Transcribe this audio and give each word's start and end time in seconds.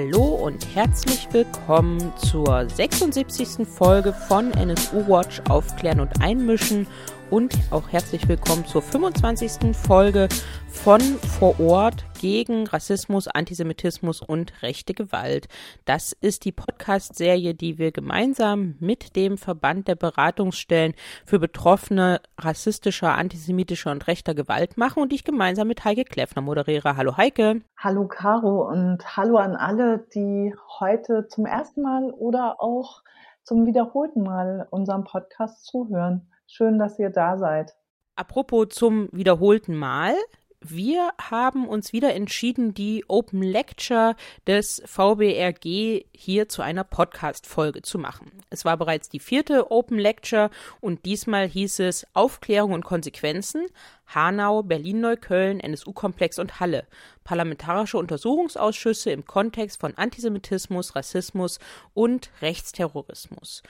Hallo 0.00 0.22
und 0.22 0.64
herzlich 0.76 1.26
willkommen 1.32 2.12
zur 2.18 2.68
76. 2.68 3.66
Folge 3.66 4.12
von 4.12 4.52
NSU 4.52 5.08
Watch 5.08 5.42
Aufklären 5.48 5.98
und 5.98 6.22
Einmischen 6.22 6.86
und 7.30 7.52
auch 7.72 7.88
herzlich 7.88 8.28
willkommen 8.28 8.64
zur 8.64 8.80
25. 8.80 9.76
Folge 9.76 10.28
von 10.68 11.00
Vor 11.00 11.58
Ort 11.58 12.04
gegen 12.18 12.66
Rassismus, 12.66 13.28
Antisemitismus 13.28 14.20
und 14.20 14.62
rechte 14.62 14.92
Gewalt. 14.92 15.48
Das 15.84 16.12
ist 16.12 16.44
die 16.44 16.52
Podcast-Serie, 16.52 17.54
die 17.54 17.78
wir 17.78 17.92
gemeinsam 17.92 18.74
mit 18.80 19.16
dem 19.16 19.38
Verband 19.38 19.88
der 19.88 19.94
Beratungsstellen 19.94 20.94
für 21.24 21.38
Betroffene 21.38 22.20
rassistischer, 22.36 23.14
antisemitischer 23.14 23.92
und 23.92 24.06
rechter 24.08 24.34
Gewalt 24.34 24.76
machen 24.76 25.02
und 25.02 25.12
ich 25.12 25.24
gemeinsam 25.24 25.68
mit 25.68 25.84
Heike 25.84 26.04
Kleffner 26.04 26.42
moderiere. 26.42 26.96
Hallo 26.96 27.16
Heike. 27.16 27.62
Hallo 27.76 28.08
Caro 28.08 28.68
und 28.68 29.16
hallo 29.16 29.36
an 29.36 29.54
alle, 29.54 30.04
die 30.14 30.54
heute 30.80 31.28
zum 31.28 31.46
ersten 31.46 31.82
Mal 31.82 32.10
oder 32.10 32.60
auch 32.60 33.02
zum 33.44 33.64
wiederholten 33.64 34.22
Mal 34.22 34.66
unserem 34.70 35.04
Podcast 35.04 35.64
zuhören. 35.64 36.28
Schön, 36.46 36.78
dass 36.78 36.98
ihr 36.98 37.10
da 37.10 37.38
seid. 37.38 37.76
Apropos 38.16 38.70
zum 38.70 39.08
wiederholten 39.12 39.76
Mal. 39.76 40.14
Wir 40.60 41.12
haben 41.20 41.68
uns 41.68 41.92
wieder 41.92 42.14
entschieden, 42.14 42.74
die 42.74 43.04
Open 43.06 43.42
Lecture 43.42 44.16
des 44.44 44.82
VBRG 44.86 46.04
hier 46.12 46.48
zu 46.48 46.62
einer 46.62 46.82
Podcast-Folge 46.82 47.82
zu 47.82 47.96
machen. 47.96 48.32
Es 48.50 48.64
war 48.64 48.76
bereits 48.76 49.08
die 49.08 49.20
vierte 49.20 49.70
Open 49.70 50.00
Lecture 50.00 50.50
und 50.80 51.04
diesmal 51.04 51.46
hieß 51.46 51.78
es 51.78 52.08
Aufklärung 52.12 52.72
und 52.72 52.84
Konsequenzen, 52.84 53.66
Hanau, 54.08 54.64
Berlin-Neukölln, 54.64 55.60
NSU-Komplex 55.60 56.40
und 56.40 56.58
Halle. 56.58 56.88
Parlamentarische 57.22 57.96
Untersuchungsausschüsse 57.96 59.12
im 59.12 59.26
Kontext 59.26 59.78
von 59.78 59.94
Antisemitismus, 59.96 60.96
Rassismus 60.96 61.60
und 61.94 62.30
Rechtsterrorismus. 62.42 63.62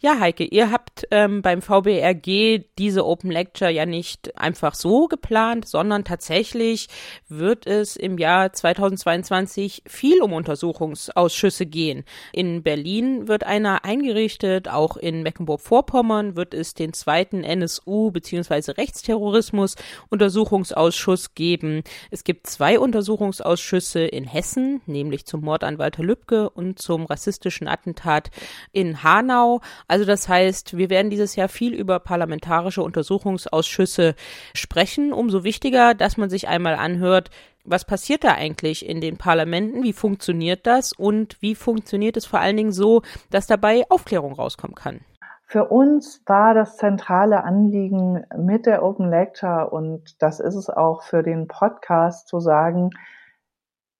Ja, 0.00 0.18
Heike, 0.20 0.44
ihr 0.44 0.70
habt 0.70 1.06
ähm, 1.12 1.40
beim 1.40 1.62
VBRG 1.62 2.64
diese 2.78 3.06
Open 3.06 3.30
Lecture 3.30 3.70
ja 3.70 3.86
nicht 3.86 4.36
einfach 4.36 4.74
so 4.74 5.06
geplant, 5.06 5.66
sondern 5.66 6.04
tatsächlich 6.04 6.88
wird 7.28 7.66
es 7.66 7.96
im 7.96 8.18
Jahr 8.18 8.52
2022 8.52 9.84
viel 9.86 10.20
um 10.20 10.34
Untersuchungsausschüsse 10.34 11.64
gehen. 11.64 12.04
In 12.32 12.62
Berlin 12.62 13.28
wird 13.28 13.44
einer 13.44 13.86
eingerichtet, 13.86 14.68
auch 14.68 14.98
in 14.98 15.22
Mecklenburg-Vorpommern 15.22 16.36
wird 16.36 16.52
es 16.52 16.74
den 16.74 16.92
zweiten 16.92 17.42
NSU 17.42 18.10
bzw. 18.10 18.72
Rechtsterrorismus 18.72 19.76
Untersuchungsausschuss 20.10 21.34
geben. 21.34 21.82
Es 22.10 22.24
gibt 22.24 22.48
zwei 22.48 22.78
Untersuchungsausschüsse 22.78 24.00
in 24.00 24.24
Hessen, 24.24 24.82
nämlich 24.84 25.24
zum 25.24 25.40
Mord 25.42 25.64
an 25.64 25.78
Walter 25.78 26.02
Lübcke 26.02 26.50
und 26.50 26.78
zum 26.78 27.06
rassistischen 27.06 27.68
Attentat 27.68 28.30
in 28.72 29.02
Hanau. 29.02 29.62
Also 29.88 30.04
das 30.04 30.28
heißt, 30.28 30.76
wir 30.76 30.90
werden 30.90 31.10
dieses 31.10 31.36
Jahr 31.36 31.48
viel 31.48 31.74
über 31.74 32.00
parlamentarische 32.00 32.82
Untersuchungsausschüsse 32.82 34.14
sprechen. 34.54 35.12
Umso 35.12 35.44
wichtiger, 35.44 35.94
dass 35.94 36.16
man 36.16 36.30
sich 36.30 36.48
einmal 36.48 36.74
anhört, 36.74 37.30
was 37.64 37.84
passiert 37.84 38.24
da 38.24 38.32
eigentlich 38.32 38.86
in 38.86 39.00
den 39.00 39.16
Parlamenten? 39.16 39.82
Wie 39.82 39.94
funktioniert 39.94 40.66
das? 40.66 40.92
Und 40.92 41.40
wie 41.40 41.54
funktioniert 41.54 42.16
es 42.16 42.26
vor 42.26 42.40
allen 42.40 42.56
Dingen 42.56 42.72
so, 42.72 43.02
dass 43.30 43.46
dabei 43.46 43.84
Aufklärung 43.88 44.34
rauskommen 44.34 44.74
kann? 44.74 45.00
Für 45.46 45.66
uns 45.66 46.22
war 46.26 46.54
das 46.54 46.76
zentrale 46.76 47.44
Anliegen 47.44 48.24
mit 48.36 48.66
der 48.66 48.82
Open 48.82 49.08
Lecture 49.08 49.70
und 49.70 50.20
das 50.20 50.40
ist 50.40 50.56
es 50.56 50.68
auch 50.68 51.02
für 51.02 51.22
den 51.22 51.46
Podcast 51.46 52.28
zu 52.28 52.40
sagen, 52.40 52.90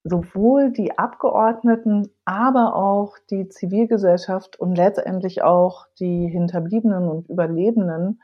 sowohl 0.04 0.70
die 0.70 0.98
Abgeordneten, 0.98 2.10
aber 2.26 2.76
auch 2.76 3.16
die 3.30 3.48
Zivilgesellschaft 3.48 4.60
und 4.60 4.76
letztendlich 4.76 5.42
auch 5.42 5.86
die 5.98 6.28
Hinterbliebenen 6.28 7.08
und 7.08 7.28
Überlebenden 7.30 8.22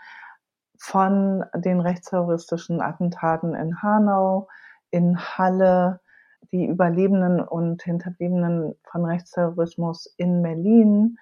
von 0.79 1.45
den 1.55 1.81
rechtsterroristischen 1.81 2.83
Attentaten 2.83 3.55
in 3.55 3.83
Hanau, 3.83 4.49
in 4.91 5.19
Halle, 5.19 6.01
die 6.53 6.67
Überlebenden 6.67 7.41
und 7.41 7.83
Hinterbliebenen 7.83 8.75
von 8.91 9.05
Rechtsterrorismus 9.05 10.07
in 10.17 10.43
Berlin 10.43 11.19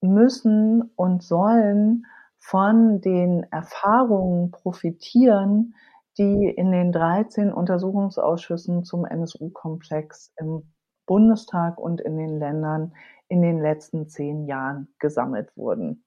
müssen 0.00 0.90
und 0.96 1.22
sollen 1.22 2.06
von 2.38 3.00
den 3.00 3.44
Erfahrungen 3.50 4.52
profitieren, 4.52 5.74
die 6.18 6.48
in 6.48 6.72
den 6.72 6.92
13 6.92 7.52
Untersuchungsausschüssen 7.52 8.84
zum 8.84 9.04
NSU-Komplex 9.06 10.32
im 10.36 10.72
Bundestag 11.06 11.78
und 11.78 12.00
in 12.00 12.16
den 12.18 12.38
Ländern 12.38 12.92
in 13.28 13.42
den 13.42 13.60
letzten 13.60 14.08
zehn 14.08 14.46
Jahren 14.46 14.88
gesammelt 14.98 15.56
wurden. 15.56 16.04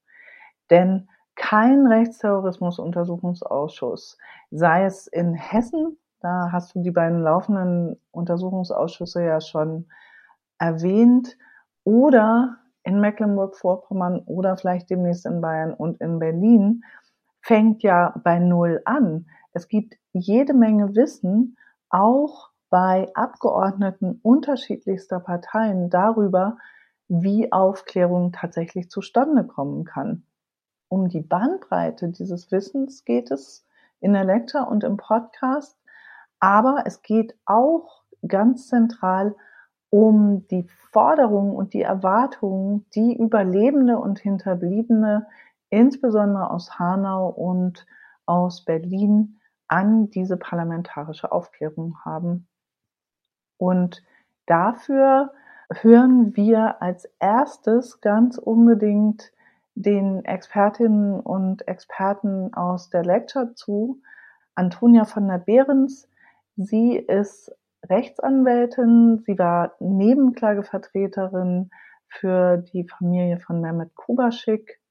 Denn 0.69 1.07
kein 1.35 1.87
Rechtsterrorismus-Untersuchungsausschuss, 1.87 4.17
sei 4.51 4.85
es 4.85 5.07
in 5.07 5.33
Hessen, 5.33 5.97
da 6.19 6.49
hast 6.51 6.75
du 6.75 6.81
die 6.81 6.91
beiden 6.91 7.21
laufenden 7.21 7.99
Untersuchungsausschüsse 8.11 9.23
ja 9.23 9.41
schon 9.41 9.87
erwähnt, 10.59 11.37
oder 11.83 12.57
in 12.83 12.99
Mecklenburg-Vorpommern 12.99 14.19
oder 14.25 14.57
vielleicht 14.57 14.89
demnächst 14.89 15.25
in 15.25 15.41
Bayern 15.41 15.73
und 15.73 15.99
in 15.99 16.19
Berlin, 16.19 16.83
fängt 17.41 17.83
ja 17.83 18.13
bei 18.23 18.39
Null 18.39 18.81
an. 18.85 19.27
Es 19.53 19.67
gibt 19.67 19.97
jede 20.13 20.53
Menge 20.53 20.95
Wissen, 20.95 21.57
auch 21.89 22.49
bei 22.69 23.11
Abgeordneten 23.15 24.19
unterschiedlichster 24.23 25.19
Parteien 25.19 25.89
darüber, 25.89 26.57
wie 27.07 27.51
Aufklärung 27.51 28.31
tatsächlich 28.31 28.89
zustande 28.89 29.43
kommen 29.43 29.83
kann. 29.83 30.23
Um 30.87 31.09
die 31.09 31.21
Bandbreite 31.21 32.09
dieses 32.09 32.51
Wissens 32.51 33.03
geht 33.03 33.31
es 33.31 33.65
in 33.99 34.13
der 34.13 34.23
Lecture 34.23 34.67
und 34.67 34.83
im 34.83 34.97
Podcast, 34.97 35.77
aber 36.39 36.83
es 36.85 37.01
geht 37.01 37.35
auch 37.45 38.03
ganz 38.27 38.67
zentral 38.67 39.35
um 39.89 40.47
die 40.47 40.67
Forderungen 40.91 41.53
und 41.53 41.73
die 41.73 41.81
Erwartungen, 41.81 42.85
die 42.95 43.17
Überlebende 43.17 43.97
und 43.97 44.19
Hinterbliebene, 44.19 45.27
insbesondere 45.69 46.49
aus 46.49 46.79
Hanau 46.79 47.27
und 47.29 47.85
aus 48.25 48.63
Berlin, 48.63 49.40
an 49.71 50.09
diese 50.09 50.35
parlamentarische 50.35 51.31
Aufklärung 51.31 51.97
haben. 52.03 52.47
Und 53.57 54.03
dafür 54.45 55.31
hören 55.69 56.35
wir 56.35 56.81
als 56.81 57.05
erstes 57.19 58.01
ganz 58.01 58.37
unbedingt 58.37 59.31
den 59.75 60.25
Expertinnen 60.25 61.21
und 61.21 61.65
Experten 61.69 62.53
aus 62.53 62.89
der 62.89 63.05
Lecture 63.05 63.53
zu. 63.53 64.01
Antonia 64.55 65.05
von 65.05 65.29
der 65.29 65.37
Behrens, 65.37 66.09
sie 66.57 66.97
ist 66.97 67.55
Rechtsanwältin, 67.85 69.23
sie 69.25 69.39
war 69.39 69.75
Nebenklagevertreterin 69.79 71.71
für 72.09 72.57
die 72.57 72.85
Familie 72.89 73.39
von 73.39 73.61
Mehmet 73.61 73.95
Kubaschik, 73.95 74.81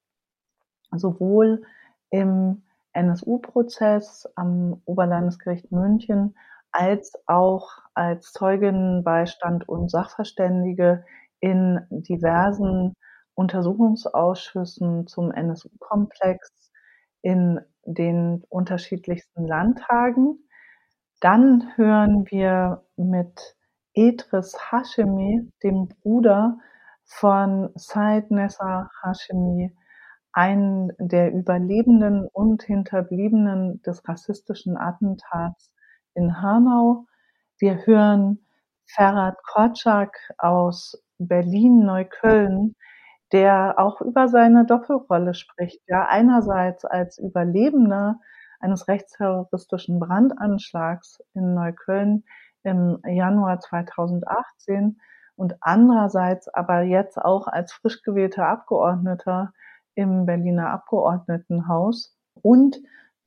sowohl 0.91 1.63
im 2.09 2.63
NSU-Prozess 2.93 4.29
am 4.35 4.83
Oberlandesgericht 4.85 5.71
München 5.73 6.35
als 6.73 7.13
auch 7.27 7.69
als 7.95 8.33
Zeuginnenbeistand 8.33 9.69
und 9.69 9.91
Sachverständige 9.91 11.05
in 11.41 11.81
diversen 11.91 12.95
Untersuchungsausschüssen 13.35 15.07
zum 15.07 15.33
NSU-Komplex 15.33 16.71
in 17.23 17.61
den 17.85 18.45
unterschiedlichsten 18.49 19.47
Landtagen. 19.47 20.39
Dann 21.21 21.73
hören 21.77 22.25
wir 22.31 22.85
mit 22.97 23.57
Edris 23.95 24.57
Hashemi, 24.71 25.51
dem 25.63 25.89
Bruder 25.89 26.59
von 27.05 27.71
Said 27.75 28.31
Nessa 28.31 28.91
Hashemi, 29.03 29.75
einen 30.33 30.93
der 30.99 31.33
Überlebenden 31.33 32.27
und 32.33 32.63
Hinterbliebenen 32.63 33.83
des 33.83 34.07
rassistischen 34.09 34.77
Attentats 34.77 35.73
in 36.15 36.41
Hanau. 36.41 37.07
Wir 37.59 37.87
hören 37.87 38.47
Ferhat 38.87 39.37
Korczak 39.45 40.17
aus 40.39 41.03
Berlin-Neukölln, 41.19 42.75
der 43.33 43.79
auch 43.79 44.01
über 44.01 44.29
seine 44.29 44.65
Doppelrolle 44.67 45.35
spricht. 45.35 45.81
Ja, 45.87 46.07
einerseits 46.09 46.85
als 46.85 47.19
Überlebender 47.19 48.19
eines 48.61 48.89
rechtsterroristischen 48.89 50.01
Brandanschlags 50.01 51.21
in 51.35 51.55
Neukölln 51.55 52.25
im 52.63 52.99
Januar 53.07 53.61
2018 53.61 55.01
und 55.37 55.57
andererseits 55.61 56.49
aber 56.49 56.83
jetzt 56.83 57.19
auch 57.19 57.47
als 57.47 57.73
frisch 57.73 58.03
gewählter 58.03 58.47
Abgeordneter 58.47 59.53
im 59.95 60.27
Berliner 60.27 60.71
Abgeordnetenhaus. 60.71 62.17
Und 62.43 62.81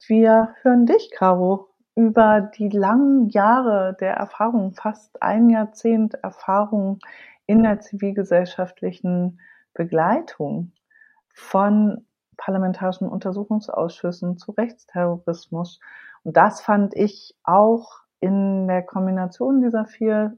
wir 0.07 0.55
hören 0.61 0.85
dich, 0.85 1.11
Caro. 1.11 1.69
über 1.95 2.41
die 2.41 2.69
langen 2.69 3.29
Jahre 3.29 3.95
der 3.99 4.15
Erfahrung, 4.15 4.73
fast 4.73 5.21
ein 5.21 5.49
Jahrzehnt 5.49 6.15
Erfahrung 6.15 6.99
in 7.45 7.61
der 7.63 7.79
zivilgesellschaftlichen 7.81 9.39
Begleitung 9.73 10.71
von 11.33 12.05
parlamentarischen 12.37 13.07
Untersuchungsausschüssen 13.07 14.37
zu 14.37 14.51
Rechtsterrorismus. 14.51 15.79
Und 16.23 16.35
das 16.35 16.61
fand 16.61 16.95
ich 16.95 17.35
auch 17.43 18.01
in 18.19 18.67
der 18.67 18.81
Kombination 18.81 19.61
dieser 19.61 19.85
vier 19.85 20.37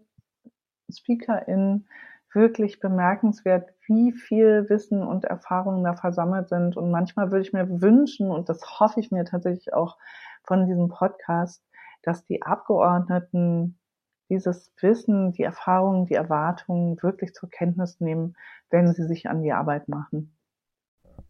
SpeakerInnen 0.92 1.88
wirklich 2.36 2.80
bemerkenswert, 2.80 3.70
wie 3.88 4.12
viel 4.12 4.70
Wissen 4.70 5.02
und 5.02 5.26
Erfahrungen 5.26 5.84
da 5.84 5.94
versammelt 5.94 6.50
sind. 6.50 6.78
Und 6.78 6.92
manchmal 6.92 7.32
würde 7.32 7.42
ich 7.42 7.54
mir 7.54 7.82
wünschen, 7.82 8.30
und 8.30 8.50
das 8.50 8.80
hoffe 8.80 9.00
ich 9.00 9.12
mir 9.12 9.26
tatsächlich 9.26 9.74
auch 9.74 9.98
von 10.44 10.68
diesem 10.68 10.90
Podcast, 10.90 11.64
dass 12.04 12.26
die 12.26 12.44
Abgeordneten 12.44 13.80
dieses 14.30 14.72
Wissen, 14.82 15.32
die 15.34 15.44
Erfahrungen, 15.44 16.06
die 16.06 16.16
Erwartungen 16.16 17.02
wirklich 17.02 17.34
zur 17.34 17.50
Kenntnis 17.50 18.00
nehmen, 18.00 18.36
wenn 18.70 18.92
sie 18.94 19.08
sich 19.08 19.30
an 19.30 19.42
die 19.42 19.54
Arbeit 19.54 19.88
machen. 19.88 20.36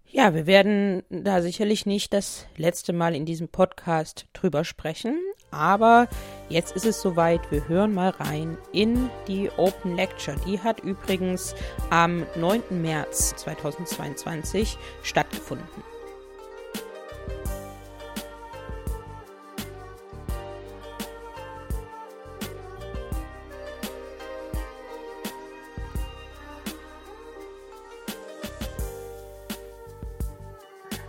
Ja, 0.08 0.34
wir 0.34 0.48
werden 0.48 1.04
da 1.10 1.42
sicherlich 1.42 1.86
nicht 1.86 2.14
das 2.14 2.48
letzte 2.58 2.94
Mal 2.94 3.16
in 3.16 3.26
diesem 3.26 3.50
Podcast 3.50 4.28
drüber 4.34 4.64
sprechen, 4.64 5.18
aber 5.56 6.08
jetzt 6.50 6.76
ist 6.76 6.86
es 6.86 7.02
soweit. 7.02 7.52
Wir 7.52 7.68
hören 7.68 7.94
mal 7.94 8.10
rein 8.10 8.58
in 8.72 9.10
die 9.28 9.50
Open 9.58 9.96
Lecture. 9.96 10.38
Die 10.46 10.60
hat 10.60 10.82
übrigens 10.82 11.56
am 11.90 12.26
9. 12.36 12.82
März 12.82 13.36
2022 13.38 14.78
stattgefunden. 15.02 15.84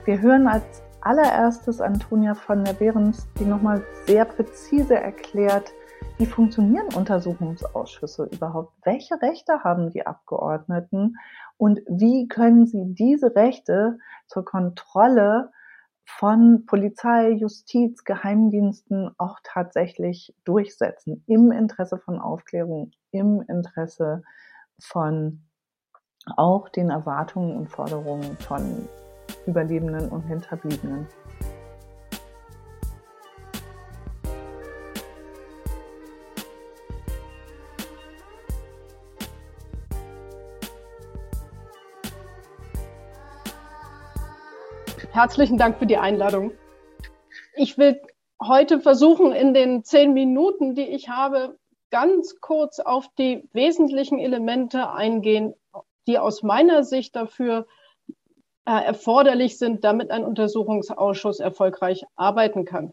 Wir 0.06 0.20
hören 0.20 0.46
als 0.46 0.85
allererstes 1.06 1.80
Antonia 1.80 2.34
von 2.34 2.64
der 2.64 2.72
Behrens, 2.72 3.28
die 3.38 3.44
nochmal 3.44 3.80
sehr 4.06 4.24
präzise 4.24 4.96
erklärt, 4.96 5.72
wie 6.18 6.26
funktionieren 6.26 6.92
Untersuchungsausschüsse 6.94 8.24
überhaupt? 8.32 8.72
Welche 8.84 9.22
Rechte 9.22 9.62
haben 9.62 9.90
die 9.90 10.04
Abgeordneten 10.04 11.14
und 11.58 11.80
wie 11.86 12.26
können 12.26 12.66
sie 12.66 12.82
diese 12.86 13.36
Rechte 13.36 13.98
zur 14.26 14.44
Kontrolle 14.44 15.52
von 16.04 16.66
Polizei, 16.66 17.30
Justiz, 17.30 18.02
Geheimdiensten 18.02 19.14
auch 19.16 19.38
tatsächlich 19.44 20.34
durchsetzen 20.44 21.22
im 21.28 21.52
Interesse 21.52 21.98
von 21.98 22.18
Aufklärung, 22.18 22.90
im 23.12 23.42
Interesse 23.42 24.22
von 24.80 25.42
auch 26.36 26.68
den 26.68 26.90
Erwartungen 26.90 27.56
und 27.56 27.68
Forderungen 27.68 28.36
von 28.38 28.88
Überlebenden 29.46 30.08
und 30.08 30.22
Hinterbliebenen. 30.22 31.06
Herzlichen 45.16 45.56
Dank 45.56 45.78
für 45.78 45.86
die 45.86 45.96
Einladung. 45.96 46.52
Ich 47.54 47.78
will 47.78 48.02
heute 48.42 48.80
versuchen, 48.80 49.32
in 49.32 49.54
den 49.54 49.82
zehn 49.82 50.12
Minuten, 50.12 50.74
die 50.74 50.88
ich 50.88 51.08
habe, 51.08 51.58
ganz 51.90 52.40
kurz 52.40 52.80
auf 52.80 53.08
die 53.18 53.48
wesentlichen 53.54 54.18
Elemente 54.18 54.90
eingehen, 54.90 55.54
die 56.06 56.18
aus 56.18 56.42
meiner 56.42 56.84
Sicht 56.84 57.16
dafür 57.16 57.66
erforderlich 58.66 59.58
sind, 59.58 59.84
damit 59.84 60.10
ein 60.10 60.24
Untersuchungsausschuss 60.24 61.40
erfolgreich 61.40 62.04
arbeiten 62.16 62.64
kann. 62.64 62.92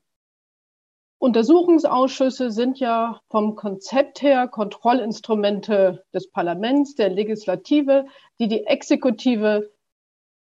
Untersuchungsausschüsse 1.17 2.51
sind 2.51 2.79
ja 2.79 3.21
vom 3.29 3.55
Konzept 3.55 4.21
her 4.21 4.47
Kontrollinstrumente 4.47 6.03
des 6.13 6.29
Parlaments, 6.29 6.95
der 6.95 7.09
Legislative, 7.09 8.05
die 8.39 8.49
die 8.49 8.65
Exekutive, 8.65 9.71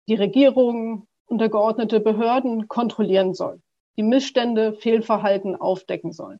die 0.08 0.16
Regierung, 0.16 1.08
untergeordnete 1.26 2.00
Behörden 2.00 2.68
kontrollieren 2.68 3.34
sollen, 3.34 3.64
die 3.98 4.04
Missstände, 4.04 4.74
Fehlverhalten 4.74 5.56
aufdecken 5.56 6.12
sollen. 6.12 6.40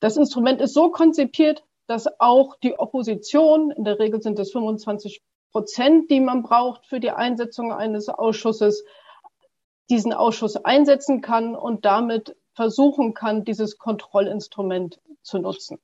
Das 0.00 0.16
Instrument 0.16 0.60
ist 0.60 0.74
so 0.74 0.90
konzipiert, 0.90 1.64
dass 1.86 2.06
auch 2.20 2.56
die 2.56 2.78
Opposition, 2.78 3.70
in 3.70 3.84
der 3.84 3.98
Regel 3.98 4.22
sind 4.22 4.38
es 4.38 4.52
25 4.52 5.22
Prozent, 5.52 6.10
die 6.10 6.20
man 6.20 6.42
braucht 6.42 6.86
für 6.86 7.00
die 7.00 7.10
Einsetzung 7.10 7.72
eines 7.72 8.08
Ausschusses, 8.08 8.84
diesen 9.90 10.12
Ausschuss 10.12 10.56
einsetzen 10.56 11.20
kann 11.20 11.56
und 11.56 11.84
damit 11.84 12.36
versuchen 12.54 13.14
kann, 13.14 13.44
dieses 13.44 13.78
Kontrollinstrument 13.78 15.00
zu 15.22 15.38
nutzen. 15.38 15.80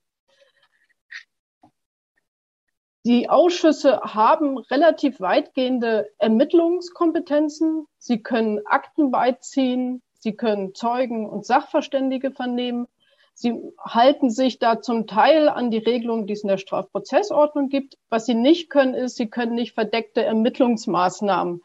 Die 3.07 3.29
Ausschüsse 3.29 4.01
haben 4.01 4.57
relativ 4.57 5.21
weitgehende 5.21 6.11
Ermittlungskompetenzen. 6.19 7.87
Sie 7.99 8.23
können 8.23 8.67
Akten 8.67 9.11
beiziehen, 9.11 10.03
sie 10.19 10.35
können 10.35 10.75
Zeugen 10.75 11.29
und 11.29 11.45
Sachverständige 11.45 12.31
vernehmen. 12.31 12.89
Sie 13.35 13.53
halten 13.79 14.31
sich 14.31 14.61
da 14.61 14.81
zum 14.81 15.07
Teil 15.07 15.49
an 15.49 15.71
die 15.71 15.79
Regelungen, 15.79 16.27
die 16.27 16.35
es 16.35 16.45
in 16.45 16.49
der 16.49 16.59
Strafprozessordnung 16.59 17.69
gibt. 17.69 17.99
Was 18.09 18.27
sie 18.27 18.35
nicht 18.35 18.71
können, 18.71 18.95
ist, 18.95 19.17
sie 19.17 19.29
können 19.29 19.55
nicht 19.55 19.75
verdeckte 19.75 20.25
Ermittlungsmaßnahmen 20.25 21.63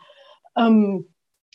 ähm, 0.57 1.13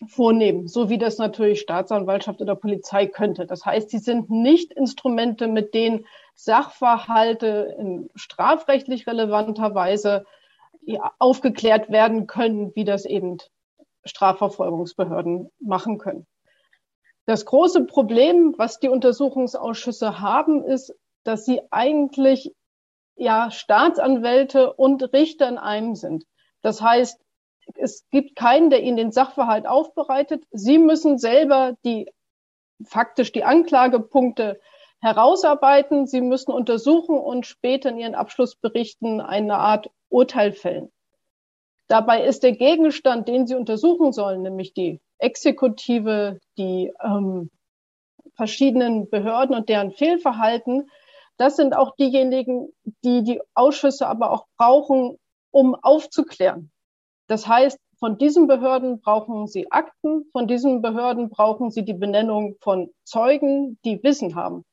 vornehmen, 0.09 0.69
so 0.69 0.89
wie 0.89 0.99
das 0.99 1.19
natürlich 1.19 1.61
Staatsanwaltschaft 1.61 2.41
oder 2.41 2.55
Polizei 2.55 3.07
könnte. 3.07 3.47
Das 3.47 3.65
heißt, 3.65 3.91
sie 3.91 3.99
sind 3.99 4.31
nicht 4.31 4.73
Instrumente, 4.73 5.49
mit 5.49 5.75
denen 5.75 6.07
Sachverhalte 6.35 7.77
in 7.79 8.11
strafrechtlich 8.15 9.07
relevanter 9.07 9.75
Weise 9.75 10.27
ja, 10.83 11.13
aufgeklärt 11.19 11.91
werden 11.91 12.27
können, 12.27 12.75
wie 12.75 12.85
das 12.85 13.05
eben 13.05 13.39
Strafverfolgungsbehörden 14.05 15.51
machen 15.61 15.99
können. 15.99 16.27
Das 17.27 17.47
große 17.47 17.85
Problem, 17.85 18.55
was 18.59 18.81
die 18.81 18.89
Untersuchungsausschüsse 18.89 20.21
haben, 20.21 20.63
ist, 20.65 20.95
dass 21.25 21.45
sie 21.45 21.63
eigentlich 21.71 22.55
ja 23.17 23.51
Staatsanwälte 23.51 24.73
und 24.75 25.13
Richter 25.13 25.49
in 25.49 25.59
einem 25.59 25.95
sind. 25.95 26.25
Das 26.61 26.83
heißt, 26.83 27.21
es 27.77 28.07
gibt 28.11 28.37
keinen, 28.37 28.69
der 28.69 28.83
ihnen 28.83 28.97
den 28.97 29.13
Sachverhalt 29.13 29.67
aufbereitet. 29.67 30.45
Sie 30.51 30.79
müssen 30.79 31.19
selber 31.19 31.77
die 31.85 32.11
faktisch 32.85 33.33
die 33.33 33.45
Anklagepunkte 33.45 34.61
herausarbeiten. 35.01 36.07
Sie 36.07 36.21
müssen 36.21 36.53
untersuchen 36.53 37.19
und 37.19 37.47
später 37.47 37.91
in 37.91 37.99
ihren 37.99 38.15
Abschlussberichten 38.15 39.21
eine 39.21 39.57
Art 39.57 39.91
Urteil 40.09 40.53
fällen. 40.53 40.91
Dabei 41.89 42.25
ist 42.25 42.43
der 42.43 42.53
Gegenstand, 42.53 43.29
den 43.29 43.47
Sie 43.47 43.55
untersuchen 43.55 44.13
sollen, 44.13 44.43
nämlich 44.43 44.73
die 44.73 45.01
Exekutive, 45.25 46.39
die 46.59 46.93
ähm, 47.03 47.51
verschiedenen 48.37 49.09
Behörden 49.09 49.57
und 49.57 49.69
deren 49.69 49.93
Fehlverhalten, 49.93 50.91
das 51.37 51.57
sind 51.57 51.75
auch 51.75 51.97
diejenigen, 51.97 52.69
die 53.03 53.25
die 53.25 53.41
Ausschüsse 53.55 54.07
aber 54.07 54.31
auch 54.31 54.47
brauchen, 54.57 55.19
um 55.51 55.75
aufzuklären. 55.75 56.71
Das 57.27 57.49
heißt, 57.49 57.79
von 57.99 58.19
diesen 58.19 58.47
Behörden 58.47 59.01
brauchen 59.01 59.47
sie 59.47 59.71
Akten, 59.73 60.27
von 60.31 60.47
diesen 60.47 60.83
Behörden 60.83 61.31
brauchen 61.31 61.71
sie 61.71 61.85
die 61.85 61.95
Benennung 61.95 62.57
von 62.61 62.91
Zeugen, 63.05 63.79
die 63.85 64.03
Wissen 64.03 64.35
haben. 64.35 64.65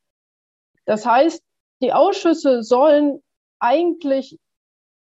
Das 0.84 1.06
heißt, 1.06 1.42
die 1.80 1.92
Ausschüsse 1.92 2.62
sollen 2.62 3.22
eigentlich 3.58 4.38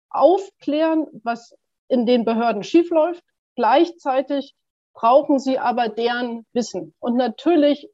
aufklären, 0.10 1.08
was 1.24 1.56
in 1.88 2.06
den 2.06 2.26
Behörden 2.26 2.64
schiefläuft. 2.64 3.24
Gleichzeitig 3.56 4.54
brauchen 4.94 5.40
sie 5.40 5.58
aber 5.58 5.90
deren 5.90 6.46
Wissen. 6.54 6.94
Und 7.00 7.16
natürlich 7.16 7.90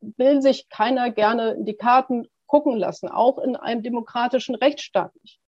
will 0.00 0.42
sich 0.42 0.68
keiner 0.68 1.10
gerne 1.10 1.52
in 1.52 1.64
die 1.64 1.76
Karten 1.76 2.28
gucken 2.46 2.76
lassen, 2.76 3.08
auch 3.08 3.38
in 3.38 3.56
einem 3.56 3.82
demokratischen 3.82 4.54
Rechtsstaat 4.54 5.12
nicht. 5.22 5.40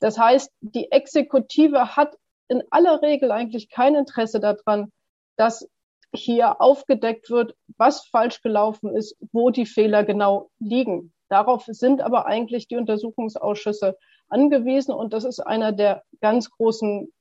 Das 0.00 0.18
heißt, 0.18 0.52
die 0.60 0.90
Exekutive 0.90 1.96
hat 1.96 2.16
in 2.48 2.62
aller 2.70 3.00
Regel 3.02 3.30
eigentlich 3.30 3.70
kein 3.70 3.94
Interesse 3.94 4.40
daran, 4.40 4.92
dass 5.36 5.68
hier 6.12 6.60
aufgedeckt 6.60 7.30
wird, 7.30 7.56
was 7.76 8.06
falsch 8.06 8.42
gelaufen 8.42 8.94
ist, 8.94 9.16
wo 9.32 9.50
die 9.50 9.66
Fehler 9.66 10.04
genau 10.04 10.50
liegen. 10.58 11.12
Darauf 11.28 11.64
sind 11.66 12.00
aber 12.00 12.26
eigentlich 12.26 12.68
die 12.68 12.76
Untersuchungsausschüsse 12.76 13.96
angewiesen 14.28 14.92
und 14.92 15.12
das 15.12 15.24
ist 15.24 15.40
einer 15.40 15.72
der 15.72 16.04
ganz 16.20 16.50
großen 16.50 17.12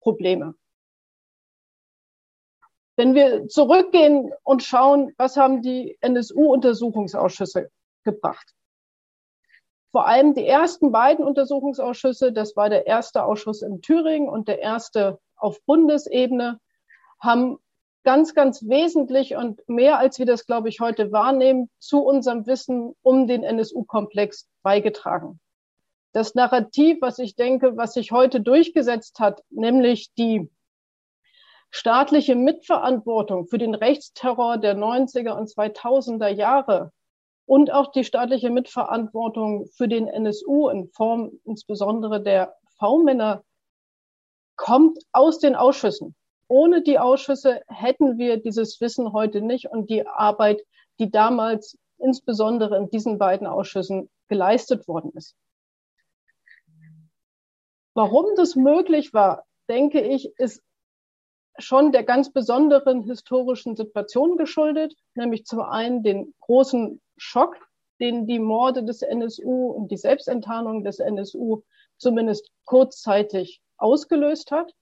Probleme. 0.00 0.54
Wenn 3.02 3.16
wir 3.16 3.48
zurückgehen 3.48 4.32
und 4.44 4.62
schauen, 4.62 5.12
was 5.16 5.36
haben 5.36 5.60
die 5.60 5.98
NSU-Untersuchungsausschüsse 6.02 7.68
gebracht? 8.04 8.54
Vor 9.90 10.06
allem 10.06 10.34
die 10.34 10.46
ersten 10.46 10.92
beiden 10.92 11.24
Untersuchungsausschüsse, 11.24 12.32
das 12.32 12.54
war 12.54 12.70
der 12.70 12.86
erste 12.86 13.24
Ausschuss 13.24 13.62
in 13.62 13.82
Thüringen 13.82 14.28
und 14.28 14.46
der 14.46 14.60
erste 14.60 15.18
auf 15.34 15.60
Bundesebene, 15.66 16.60
haben 17.18 17.58
ganz, 18.04 18.34
ganz 18.34 18.68
wesentlich 18.68 19.34
und 19.34 19.68
mehr 19.68 19.98
als 19.98 20.20
wir 20.20 20.26
das, 20.26 20.46
glaube 20.46 20.68
ich, 20.68 20.78
heute 20.78 21.10
wahrnehmen, 21.10 21.70
zu 21.80 22.04
unserem 22.04 22.46
Wissen 22.46 22.94
um 23.02 23.26
den 23.26 23.42
NSU-Komplex 23.42 24.48
beigetragen. 24.62 25.40
Das 26.12 26.36
Narrativ, 26.36 26.98
was 27.00 27.18
ich 27.18 27.34
denke, 27.34 27.76
was 27.76 27.94
sich 27.94 28.12
heute 28.12 28.40
durchgesetzt 28.40 29.18
hat, 29.18 29.42
nämlich 29.50 30.14
die 30.14 30.48
staatliche 31.72 32.36
Mitverantwortung 32.36 33.46
für 33.46 33.56
den 33.58 33.74
Rechtsterror 33.74 34.58
der 34.58 34.76
90er 34.76 35.32
und 35.32 35.48
2000er 35.48 36.28
Jahre 36.28 36.92
und 37.46 37.72
auch 37.72 37.90
die 37.90 38.04
staatliche 38.04 38.50
Mitverantwortung 38.50 39.66
für 39.74 39.88
den 39.88 40.06
NSU 40.06 40.68
in 40.68 40.88
Form 40.88 41.32
insbesondere 41.44 42.22
der 42.22 42.54
V-Männer 42.78 43.42
kommt 44.54 44.98
aus 45.12 45.38
den 45.38 45.56
Ausschüssen. 45.56 46.14
Ohne 46.46 46.82
die 46.82 46.98
Ausschüsse 46.98 47.62
hätten 47.66 48.18
wir 48.18 48.36
dieses 48.36 48.78
Wissen 48.82 49.14
heute 49.14 49.40
nicht 49.40 49.70
und 49.70 49.88
die 49.88 50.06
Arbeit, 50.06 50.62
die 51.00 51.10
damals 51.10 51.78
insbesondere 51.96 52.76
in 52.76 52.90
diesen 52.90 53.16
beiden 53.16 53.46
Ausschüssen 53.46 54.10
geleistet 54.28 54.86
worden 54.88 55.12
ist. 55.14 55.34
Warum 57.94 58.26
das 58.36 58.56
möglich 58.56 59.14
war, 59.14 59.44
denke 59.68 60.02
ich, 60.02 60.30
ist 60.36 60.62
schon 61.58 61.92
der 61.92 62.04
ganz 62.04 62.32
besonderen 62.32 63.02
historischen 63.02 63.76
Situation 63.76 64.36
geschuldet, 64.36 64.94
nämlich 65.14 65.44
zum 65.44 65.60
einen 65.60 66.02
den 66.02 66.34
großen 66.40 67.00
Schock, 67.16 67.56
den 68.00 68.26
die 68.26 68.38
Morde 68.38 68.84
des 68.84 69.02
NSU 69.02 69.68
und 69.68 69.90
die 69.90 69.96
Selbstenttarnung 69.96 70.82
des 70.82 70.98
NSU 70.98 71.62
zumindest 71.98 72.50
kurzzeitig 72.64 73.60
ausgelöst 73.76 74.50
hat. 74.50 74.72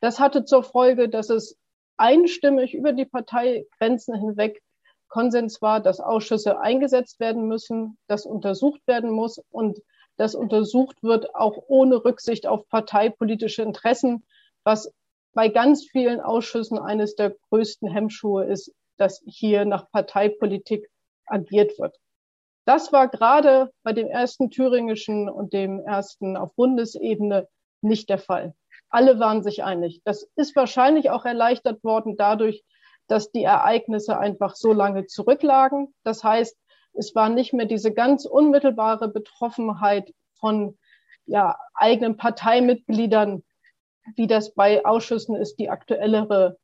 Das 0.00 0.18
hatte 0.18 0.44
zur 0.44 0.62
Folge, 0.62 1.08
dass 1.08 1.30
es 1.30 1.56
einstimmig 1.96 2.74
über 2.74 2.92
die 2.92 3.04
Parteigrenzen 3.04 4.14
hinweg 4.14 4.62
Konsens 5.08 5.60
war, 5.62 5.80
dass 5.80 6.00
Ausschüsse 6.00 6.58
eingesetzt 6.58 7.20
werden 7.20 7.46
müssen, 7.46 7.98
dass 8.06 8.26
untersucht 8.26 8.80
werden 8.86 9.10
muss 9.10 9.38
und 9.50 9.78
dass 10.16 10.34
untersucht 10.34 11.02
wird, 11.02 11.34
auch 11.34 11.64
ohne 11.68 12.04
Rücksicht 12.04 12.46
auf 12.46 12.68
parteipolitische 12.68 13.62
Interessen, 13.62 14.24
was 14.64 14.92
bei 15.34 15.48
ganz 15.48 15.84
vielen 15.84 16.20
Ausschüssen 16.20 16.78
eines 16.78 17.14
der 17.14 17.34
größten 17.48 17.88
Hemmschuhe 17.88 18.44
ist, 18.44 18.72
dass 18.96 19.22
hier 19.26 19.64
nach 19.64 19.90
Parteipolitik 19.90 20.88
agiert 21.26 21.78
wird. 21.78 21.96
Das 22.64 22.92
war 22.92 23.08
gerade 23.08 23.72
bei 23.82 23.92
dem 23.92 24.06
ersten 24.06 24.50
thüringischen 24.50 25.28
und 25.28 25.52
dem 25.52 25.80
ersten 25.80 26.36
auf 26.36 26.54
Bundesebene 26.54 27.48
nicht 27.80 28.08
der 28.08 28.18
Fall. 28.18 28.54
Alle 28.88 29.18
waren 29.18 29.42
sich 29.42 29.64
einig. 29.64 30.02
Das 30.04 30.28
ist 30.36 30.54
wahrscheinlich 30.54 31.10
auch 31.10 31.24
erleichtert 31.24 31.82
worden 31.82 32.16
dadurch, 32.16 32.62
dass 33.08 33.32
die 33.32 33.42
Ereignisse 33.42 34.18
einfach 34.18 34.54
so 34.54 34.72
lange 34.72 35.06
zurücklagen. 35.06 35.92
Das 36.04 36.22
heißt, 36.22 36.56
es 36.92 37.14
war 37.14 37.30
nicht 37.30 37.52
mehr 37.52 37.66
diese 37.66 37.92
ganz 37.92 38.26
unmittelbare 38.26 39.08
Betroffenheit 39.08 40.12
von 40.38 40.78
ja, 41.24 41.56
eigenen 41.74 42.16
Parteimitgliedern, 42.16 43.42
wie 44.16 44.26
das 44.26 44.54
bei 44.54 44.84
Ausschüssen 44.84 45.36
ist, 45.36 45.56
die 45.56 45.70
aktuellere 45.70 46.58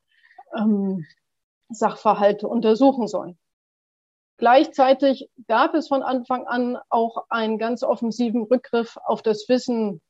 ähm, 0.57 1.07
Sachverhalte 1.69 2.49
untersuchen 2.49 3.07
sollen. 3.09 3.39
Gleichzeitig 4.39 5.29
gab 5.49 5.75
es 5.75 5.89
von 5.89 6.03
Anfang 6.03 6.47
an 6.47 6.79
auch 6.91 7.25
einen 7.29 7.59
ganz 7.59 7.83
offensiven 7.83 8.43
Rückgriff 8.45 8.97
auf 9.05 9.21
das 9.23 9.49
Wissen 9.49 10.01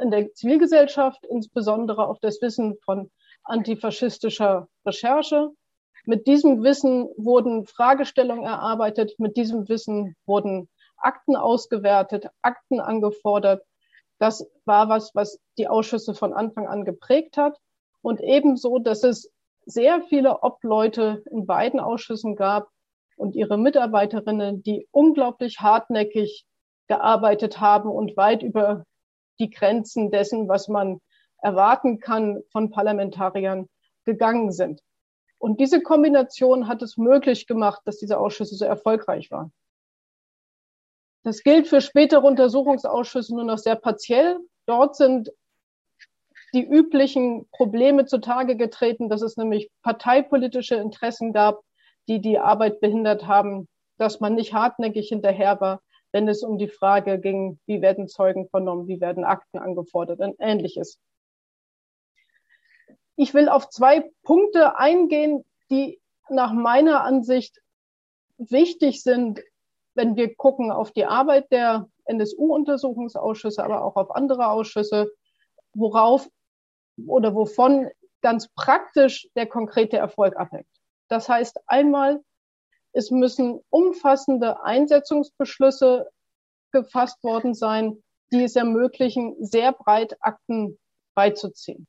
in 0.00 0.10
der 0.10 0.32
Zivilgesellschaft, 0.34 1.24
insbesondere 1.26 2.06
auf 2.06 2.18
das 2.20 2.40
Wissen 2.42 2.76
von 2.84 3.10
antifaschistischer 3.44 4.68
Recherche. 4.84 5.50
Mit 6.04 6.26
diesem 6.26 6.62
Wissen 6.62 7.08
wurden 7.16 7.66
Fragestellungen 7.66 8.44
erarbeitet, 8.44 9.18
mit 9.18 9.36
diesem 9.36 9.68
Wissen 9.68 10.16
wurden 10.26 10.68
Akten 10.96 11.36
ausgewertet, 11.36 12.28
Akten 12.42 12.80
angefordert. 12.80 13.64
Das 14.22 14.48
war 14.66 14.88
was, 14.88 15.16
was 15.16 15.40
die 15.58 15.66
Ausschüsse 15.66 16.14
von 16.14 16.32
Anfang 16.32 16.68
an 16.68 16.84
geprägt 16.84 17.36
hat. 17.36 17.58
Und 18.02 18.20
ebenso, 18.20 18.78
dass 18.78 19.02
es 19.02 19.32
sehr 19.66 20.00
viele 20.02 20.44
Obleute 20.44 21.24
in 21.28 21.44
beiden 21.44 21.80
Ausschüssen 21.80 22.36
gab 22.36 22.68
und 23.16 23.34
ihre 23.34 23.58
Mitarbeiterinnen, 23.58 24.62
die 24.62 24.86
unglaublich 24.92 25.58
hartnäckig 25.58 26.46
gearbeitet 26.86 27.58
haben 27.58 27.90
und 27.90 28.16
weit 28.16 28.44
über 28.44 28.84
die 29.40 29.50
Grenzen 29.50 30.12
dessen, 30.12 30.46
was 30.46 30.68
man 30.68 31.00
erwarten 31.38 31.98
kann 31.98 32.44
von 32.52 32.70
Parlamentariern, 32.70 33.68
gegangen 34.04 34.52
sind. 34.52 34.82
Und 35.38 35.58
diese 35.58 35.82
Kombination 35.82 36.68
hat 36.68 36.80
es 36.82 36.96
möglich 36.96 37.48
gemacht, 37.48 37.82
dass 37.86 37.98
diese 37.98 38.20
Ausschüsse 38.20 38.54
so 38.54 38.66
erfolgreich 38.66 39.32
waren. 39.32 39.52
Das 41.24 41.42
gilt 41.42 41.68
für 41.68 41.80
spätere 41.80 42.26
Untersuchungsausschüsse 42.26 43.34
nur 43.34 43.44
noch 43.44 43.58
sehr 43.58 43.76
partiell. 43.76 44.38
Dort 44.66 44.96
sind 44.96 45.30
die 46.52 46.66
üblichen 46.66 47.48
Probleme 47.50 48.06
zutage 48.06 48.56
getreten, 48.56 49.08
dass 49.08 49.22
es 49.22 49.36
nämlich 49.36 49.70
parteipolitische 49.82 50.74
Interessen 50.74 51.32
gab, 51.32 51.62
die 52.08 52.20
die 52.20 52.38
Arbeit 52.38 52.80
behindert 52.80 53.26
haben, 53.26 53.68
dass 53.98 54.20
man 54.20 54.34
nicht 54.34 54.52
hartnäckig 54.52 55.08
hinterher 55.08 55.60
war, 55.60 55.80
wenn 56.10 56.28
es 56.28 56.42
um 56.42 56.58
die 56.58 56.68
Frage 56.68 57.18
ging, 57.18 57.58
wie 57.66 57.80
werden 57.80 58.08
Zeugen 58.08 58.48
vernommen, 58.48 58.88
wie 58.88 59.00
werden 59.00 59.24
Akten 59.24 59.58
angefordert 59.58 60.20
und 60.20 60.36
ähnliches. 60.38 60.98
Ich 63.16 63.32
will 63.32 63.48
auf 63.48 63.68
zwei 63.70 64.10
Punkte 64.22 64.76
eingehen, 64.76 65.44
die 65.70 66.00
nach 66.28 66.52
meiner 66.52 67.02
Ansicht 67.02 67.62
wichtig 68.36 69.02
sind, 69.02 69.40
wenn 69.94 70.16
wir 70.16 70.34
gucken 70.34 70.70
auf 70.70 70.90
die 70.92 71.04
Arbeit 71.04 71.50
der 71.50 71.88
NSU-Untersuchungsausschüsse, 72.04 73.62
aber 73.62 73.84
auch 73.84 73.96
auf 73.96 74.14
andere 74.14 74.48
Ausschüsse, 74.48 75.12
worauf 75.74 76.28
oder 77.06 77.34
wovon 77.34 77.88
ganz 78.20 78.48
praktisch 78.48 79.28
der 79.34 79.46
konkrete 79.46 79.96
Erfolg 79.96 80.36
abhängt. 80.36 80.66
Das 81.08 81.28
heißt 81.28 81.60
einmal, 81.66 82.22
es 82.92 83.10
müssen 83.10 83.60
umfassende 83.70 84.62
Einsetzungsbeschlüsse 84.64 86.10
gefasst 86.72 87.22
worden 87.22 87.54
sein, 87.54 88.02
die 88.32 88.44
es 88.44 88.56
ermöglichen, 88.56 89.36
sehr 89.44 89.72
breit 89.72 90.16
Akten 90.20 90.78
beizuziehen. 91.14 91.86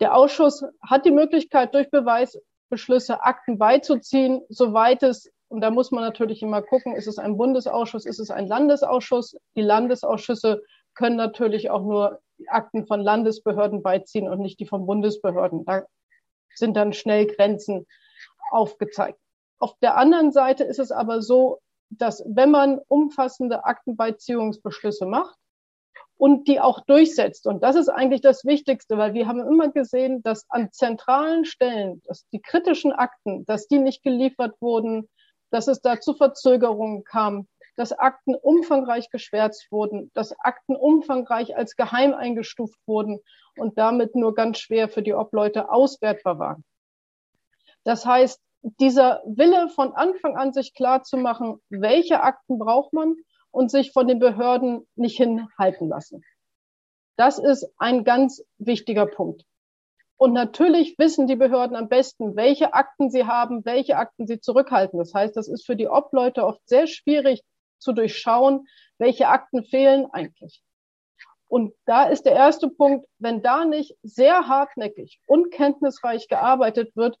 Der 0.00 0.14
Ausschuss 0.14 0.64
hat 0.82 1.04
die 1.06 1.10
Möglichkeit, 1.10 1.74
durch 1.74 1.90
Beweisbeschlüsse 1.90 3.22
Akten 3.22 3.58
beizuziehen, 3.58 4.42
soweit 4.48 5.02
es, 5.02 5.30
und 5.54 5.60
da 5.60 5.70
muss 5.70 5.92
man 5.92 6.02
natürlich 6.02 6.42
immer 6.42 6.62
gucken, 6.62 6.96
ist 6.96 7.06
es 7.06 7.16
ein 7.16 7.36
Bundesausschuss, 7.36 8.06
ist 8.06 8.18
es 8.18 8.32
ein 8.32 8.48
Landesausschuss. 8.48 9.36
Die 9.54 9.62
Landesausschüsse 9.62 10.64
können 10.94 11.14
natürlich 11.14 11.70
auch 11.70 11.82
nur 11.82 12.20
Akten 12.48 12.88
von 12.88 13.00
Landesbehörden 13.00 13.80
beiziehen 13.80 14.28
und 14.28 14.40
nicht 14.40 14.58
die 14.58 14.66
von 14.66 14.84
Bundesbehörden. 14.84 15.64
Da 15.64 15.84
sind 16.56 16.76
dann 16.76 16.92
schnell 16.92 17.28
Grenzen 17.28 17.86
aufgezeigt. 18.50 19.16
Auf 19.60 19.78
der 19.80 19.96
anderen 19.96 20.32
Seite 20.32 20.64
ist 20.64 20.80
es 20.80 20.90
aber 20.90 21.22
so, 21.22 21.60
dass 21.88 22.24
wenn 22.26 22.50
man 22.50 22.80
umfassende 22.88 23.64
Aktenbeiziehungsbeschlüsse 23.64 25.06
macht, 25.06 25.36
und 26.16 26.48
die 26.48 26.60
auch 26.60 26.80
durchsetzt. 26.80 27.46
Und 27.46 27.62
das 27.62 27.76
ist 27.76 27.88
eigentlich 27.88 28.20
das 28.20 28.44
Wichtigste, 28.44 28.96
weil 28.96 29.14
wir 29.14 29.26
haben 29.26 29.40
immer 29.40 29.68
gesehen, 29.70 30.22
dass 30.22 30.46
an 30.48 30.70
zentralen 30.72 31.44
Stellen, 31.44 32.02
dass 32.06 32.26
die 32.28 32.40
kritischen 32.40 32.92
Akten, 32.92 33.44
dass 33.46 33.66
die 33.66 33.78
nicht 33.78 34.02
geliefert 34.02 34.54
wurden, 34.60 35.08
dass 35.54 35.68
es 35.68 35.80
da 35.80 36.00
zu 36.00 36.14
Verzögerungen 36.14 37.04
kam, 37.04 37.46
dass 37.76 37.92
Akten 37.92 38.34
umfangreich 38.34 39.08
geschwärzt 39.10 39.70
wurden, 39.70 40.10
dass 40.12 40.34
Akten 40.40 40.74
umfangreich 40.74 41.56
als 41.56 41.76
geheim 41.76 42.12
eingestuft 42.12 42.76
wurden 42.86 43.20
und 43.56 43.78
damit 43.78 44.16
nur 44.16 44.34
ganz 44.34 44.58
schwer 44.58 44.88
für 44.88 45.02
die 45.02 45.14
Obleute 45.14 45.70
auswertbar 45.70 46.40
waren. 46.40 46.64
Das 47.84 48.04
heißt, 48.04 48.40
dieser 48.80 49.22
Wille 49.26 49.68
von 49.68 49.92
Anfang 49.92 50.36
an 50.36 50.52
sich 50.52 50.74
klar 50.74 51.04
zu 51.04 51.18
machen, 51.18 51.60
welche 51.68 52.24
Akten 52.24 52.58
braucht 52.58 52.92
man 52.92 53.14
und 53.52 53.70
sich 53.70 53.92
von 53.92 54.08
den 54.08 54.18
Behörden 54.18 54.88
nicht 54.96 55.16
hinhalten 55.16 55.88
lassen. 55.88 56.24
Das 57.16 57.38
ist 57.38 57.70
ein 57.78 58.02
ganz 58.02 58.42
wichtiger 58.58 59.06
Punkt. 59.06 59.44
Und 60.16 60.32
natürlich 60.32 60.96
wissen 60.98 61.26
die 61.26 61.36
Behörden 61.36 61.76
am 61.76 61.88
besten, 61.88 62.36
welche 62.36 62.72
Akten 62.72 63.10
sie 63.10 63.24
haben, 63.24 63.64
welche 63.64 63.96
Akten 63.96 64.26
sie 64.26 64.40
zurückhalten. 64.40 64.98
Das 64.98 65.12
heißt, 65.12 65.36
das 65.36 65.48
ist 65.48 65.66
für 65.66 65.76
die 65.76 65.88
Obleute 65.88 66.44
oft 66.44 66.60
sehr 66.68 66.86
schwierig 66.86 67.42
zu 67.78 67.92
durchschauen, 67.92 68.66
welche 68.98 69.28
Akten 69.28 69.64
fehlen 69.64 70.06
eigentlich. 70.12 70.62
Und 71.48 71.74
da 71.84 72.04
ist 72.04 72.24
der 72.24 72.32
erste 72.32 72.68
Punkt, 72.68 73.06
wenn 73.18 73.42
da 73.42 73.64
nicht 73.64 73.96
sehr 74.02 74.48
hartnäckig 74.48 75.20
und 75.26 75.52
kenntnisreich 75.52 76.28
gearbeitet 76.28 76.96
wird, 76.96 77.18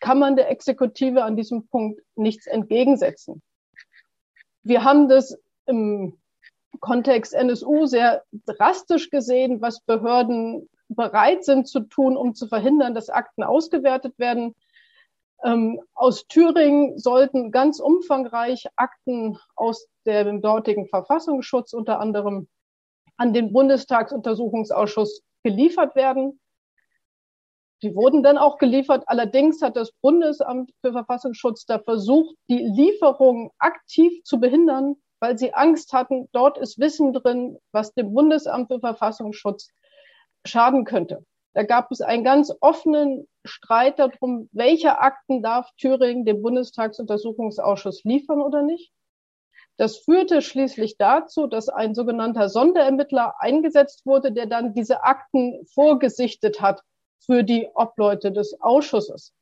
kann 0.00 0.18
man 0.18 0.36
der 0.36 0.50
Exekutive 0.50 1.22
an 1.22 1.36
diesem 1.36 1.66
Punkt 1.68 2.02
nichts 2.16 2.46
entgegensetzen. 2.46 3.42
Wir 4.62 4.84
haben 4.84 5.08
das 5.08 5.38
im 5.66 6.18
Kontext 6.80 7.32
NSU 7.32 7.86
sehr 7.86 8.24
drastisch 8.46 9.10
gesehen, 9.10 9.60
was 9.62 9.80
Behörden 9.80 10.68
bereit 10.88 11.44
sind 11.44 11.68
zu 11.68 11.80
tun, 11.80 12.16
um 12.16 12.34
zu 12.34 12.48
verhindern, 12.48 12.94
dass 12.94 13.10
Akten 13.10 13.42
ausgewertet 13.42 14.18
werden. 14.18 14.54
Ähm, 15.44 15.80
aus 15.94 16.26
Thüringen 16.28 16.98
sollten 16.98 17.50
ganz 17.50 17.80
umfangreich 17.80 18.66
Akten 18.76 19.38
aus 19.54 19.88
dem 20.06 20.40
dortigen 20.40 20.86
Verfassungsschutz 20.86 21.72
unter 21.72 22.00
anderem 22.00 22.48
an 23.16 23.32
den 23.32 23.52
Bundestagsuntersuchungsausschuss 23.52 25.22
geliefert 25.42 25.94
werden. 25.96 26.40
Die 27.82 27.94
wurden 27.94 28.22
dann 28.22 28.38
auch 28.38 28.58
geliefert. 28.58 29.04
Allerdings 29.06 29.60
hat 29.60 29.76
das 29.76 29.92
Bundesamt 30.00 30.72
für 30.80 30.92
Verfassungsschutz 30.92 31.66
da 31.66 31.78
versucht, 31.78 32.34
die 32.48 32.58
Lieferung 32.58 33.52
aktiv 33.58 34.22
zu 34.24 34.40
behindern, 34.40 34.96
weil 35.20 35.36
sie 35.38 35.52
Angst 35.52 35.92
hatten, 35.92 36.28
dort 36.32 36.58
ist 36.58 36.78
Wissen 36.78 37.12
drin, 37.12 37.58
was 37.72 37.92
dem 37.94 38.14
Bundesamt 38.14 38.68
für 38.68 38.80
Verfassungsschutz 38.80 39.68
schaden 40.46 40.84
könnte. 40.84 41.24
Da 41.54 41.62
gab 41.62 41.90
es 41.90 42.00
einen 42.00 42.22
ganz 42.22 42.52
offenen 42.60 43.26
Streit 43.44 43.98
darum, 43.98 44.48
welche 44.52 44.98
Akten 44.98 45.42
darf 45.42 45.70
Thüringen 45.78 46.24
dem 46.24 46.42
Bundestagsuntersuchungsausschuss 46.42 48.04
liefern 48.04 48.42
oder 48.42 48.62
nicht. 48.62 48.92
Das 49.78 49.98
führte 49.98 50.42
schließlich 50.42 50.96
dazu, 50.96 51.46
dass 51.46 51.68
ein 51.68 51.94
sogenannter 51.94 52.48
Sonderermittler 52.48 53.34
eingesetzt 53.38 54.06
wurde, 54.06 54.32
der 54.32 54.46
dann 54.46 54.74
diese 54.74 55.04
Akten 55.04 55.66
vorgesichtet 55.66 56.60
hat 56.60 56.82
für 57.20 57.42
die 57.42 57.68
Obleute 57.74 58.32
des 58.32 58.60
Ausschusses. 58.60 59.34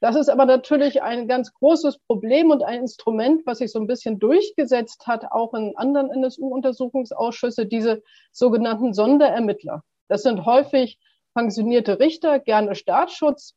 Das 0.00 0.14
ist 0.14 0.28
aber 0.28 0.44
natürlich 0.44 1.02
ein 1.02 1.26
ganz 1.26 1.52
großes 1.54 1.98
Problem 2.00 2.50
und 2.50 2.62
ein 2.62 2.80
Instrument, 2.80 3.46
was 3.46 3.58
sich 3.58 3.72
so 3.72 3.80
ein 3.80 3.86
bisschen 3.86 4.18
durchgesetzt 4.18 5.06
hat, 5.06 5.32
auch 5.32 5.54
in 5.54 5.76
anderen 5.76 6.10
NSU-Untersuchungsausschüsse, 6.10 7.66
diese 7.66 8.02
sogenannten 8.30 8.92
Sonderermittler. 8.92 9.82
Das 10.08 10.22
sind 10.22 10.44
häufig 10.44 10.98
pensionierte 11.34 11.98
Richter, 11.98 12.40
gerne 12.40 12.74
Staatsschutz, 12.74 13.54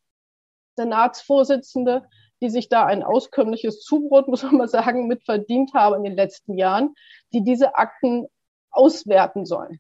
Senatsvorsitzende, 0.76 2.04
die 2.42 2.50
sich 2.50 2.70
da 2.70 2.86
ein 2.86 3.04
auskömmliches 3.04 3.82
Zubrot, 3.82 4.28
muss 4.30 4.44
man 4.44 4.58
mal 4.58 4.68
sagen, 4.68 5.08
mit 5.08 5.24
verdient 5.24 5.74
haben 5.74 5.96
in 5.96 6.04
den 6.04 6.16
letzten 6.16 6.58
Jahren, 6.58 6.96
die 7.34 7.44
diese 7.44 7.76
Akten 7.76 8.28
auswerten 8.72 9.46
sollen. 9.46 9.80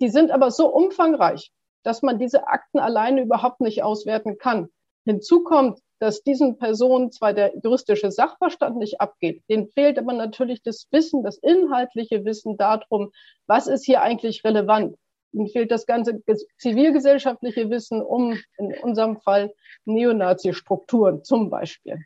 Die 0.00 0.08
sind 0.08 0.30
aber 0.30 0.50
so 0.50 0.68
umfangreich, 0.68 1.52
dass 1.82 2.02
man 2.02 2.18
diese 2.18 2.48
Akten 2.48 2.78
alleine 2.78 3.22
überhaupt 3.22 3.60
nicht 3.60 3.82
auswerten 3.82 4.38
kann. 4.38 4.68
Hinzu 5.04 5.44
kommt, 5.44 5.80
dass 6.00 6.22
diesen 6.22 6.58
Personen 6.58 7.12
zwar 7.12 7.32
der 7.32 7.56
juristische 7.62 8.10
Sachverstand 8.10 8.76
nicht 8.76 9.00
abgeht, 9.00 9.42
denen 9.48 9.68
fehlt 9.68 9.98
aber 9.98 10.12
natürlich 10.12 10.62
das 10.62 10.88
Wissen, 10.90 11.22
das 11.22 11.38
inhaltliche 11.38 12.24
Wissen 12.24 12.56
darum, 12.56 13.12
was 13.46 13.66
ist 13.66 13.84
hier 13.84 14.02
eigentlich 14.02 14.44
relevant. 14.44 14.96
Ihnen 15.36 15.48
fehlt 15.48 15.70
das 15.70 15.84
ganze 15.84 16.22
zivilgesellschaftliche 16.58 17.68
Wissen 17.68 18.00
um, 18.00 18.38
in 18.56 18.74
unserem 18.82 19.20
Fall, 19.20 19.52
Neonazi-Strukturen 19.84 21.24
zum 21.24 21.50
Beispiel. 21.50 21.98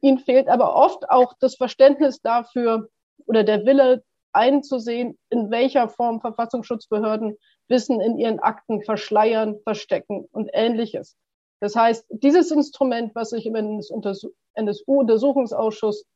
Ihnen 0.00 0.18
fehlt 0.18 0.48
aber 0.48 0.74
oft 0.74 1.10
auch 1.10 1.34
das 1.38 1.56
Verständnis 1.56 2.22
dafür 2.22 2.88
oder 3.26 3.44
der 3.44 3.66
Wille 3.66 4.02
einzusehen, 4.32 5.18
in 5.28 5.50
welcher 5.50 5.90
Form 5.90 6.22
Verfassungsschutzbehörden 6.22 7.36
Wissen 7.68 8.00
in 8.00 8.16
ihren 8.18 8.40
Akten 8.40 8.82
verschleiern, 8.82 9.60
verstecken 9.64 10.26
und 10.32 10.48
ähnliches. 10.54 11.18
Das 11.60 11.76
heißt, 11.76 12.06
dieses 12.08 12.50
Instrument, 12.50 13.14
was 13.14 13.28
sich 13.30 13.44
im 13.44 13.54
NSU-Untersuchungsausschuss 13.54 16.06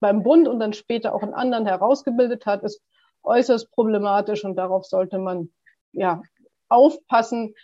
beim 0.00 0.24
Bund 0.24 0.48
und 0.48 0.58
dann 0.58 0.72
später 0.72 1.14
auch 1.14 1.22
in 1.22 1.32
anderen 1.32 1.64
herausgebildet 1.64 2.44
hat, 2.44 2.64
ist 2.64 2.82
äußerst 3.22 3.70
problematisch 3.70 4.44
und 4.44 4.56
darauf 4.56 4.84
sollte 4.84 5.18
man 5.18 5.52
ja 5.96 6.22
aufpassen, 6.68 7.54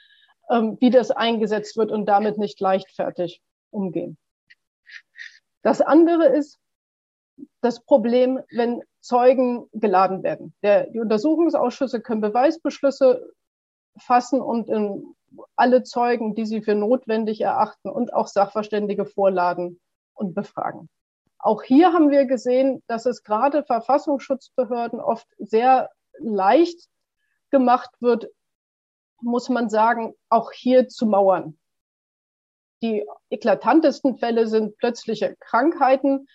ähm, 0.51 0.77
wie 0.81 0.91
das 0.91 1.11
eingesetzt 1.11 1.77
wird 1.77 1.91
und 1.91 2.07
damit 2.07 2.39
nicht 2.39 2.61
leichtfertig 2.61 3.43
umgehen. 3.71 4.19
Das 5.63 5.81
andere 5.81 6.27
ist 6.27 6.59
das 7.61 7.81
Problem, 7.85 8.41
wenn 8.51 8.83
Zeugen 9.01 9.69
geladen 9.73 10.23
werden. 10.23 10.55
Der, 10.63 10.89
die 10.91 11.01
Untersuchungsausschüsse 11.01 12.01
können 12.01 12.21
Beweisbeschlüsse 12.21 13.33
fassen 13.99 14.41
und 14.41 14.69
in 14.69 15.15
alle 15.57 15.83
Zeugen, 15.83 16.35
die 16.35 16.47
sie 16.47 16.63
für 16.63 16.75
notwendig 16.75 17.41
erachten 17.41 17.89
und 17.89 18.13
auch 18.13 18.27
Sachverständige 18.27 19.07
vorladen 19.07 19.81
und 20.15 20.35
befragen. 20.35 20.89
Auch 21.39 21.63
hier 21.63 21.93
haben 21.93 22.11
wir 22.11 22.27
gesehen, 22.27 22.83
dass 22.87 23.07
es 23.07 23.25
gerade 23.25 23.65
Verfassungsschutzbehörden 23.65 25.01
oft 25.01 25.27
sehr 25.39 25.91
leicht 26.19 26.89
gemacht 27.53 27.91
wird, 28.01 28.27
muss 29.21 29.49
man 29.49 29.71
sagen, 29.71 30.15
auch 30.29 30.51
hier 30.51 30.89
zu 30.89 31.07
mauern. 31.07 31.57
Die 32.83 33.07
eklatantesten 33.31 34.19
Fälle 34.19 34.49
sind 34.49 34.77
plötzliche 34.79 35.37
Krankheiten, 35.39 36.27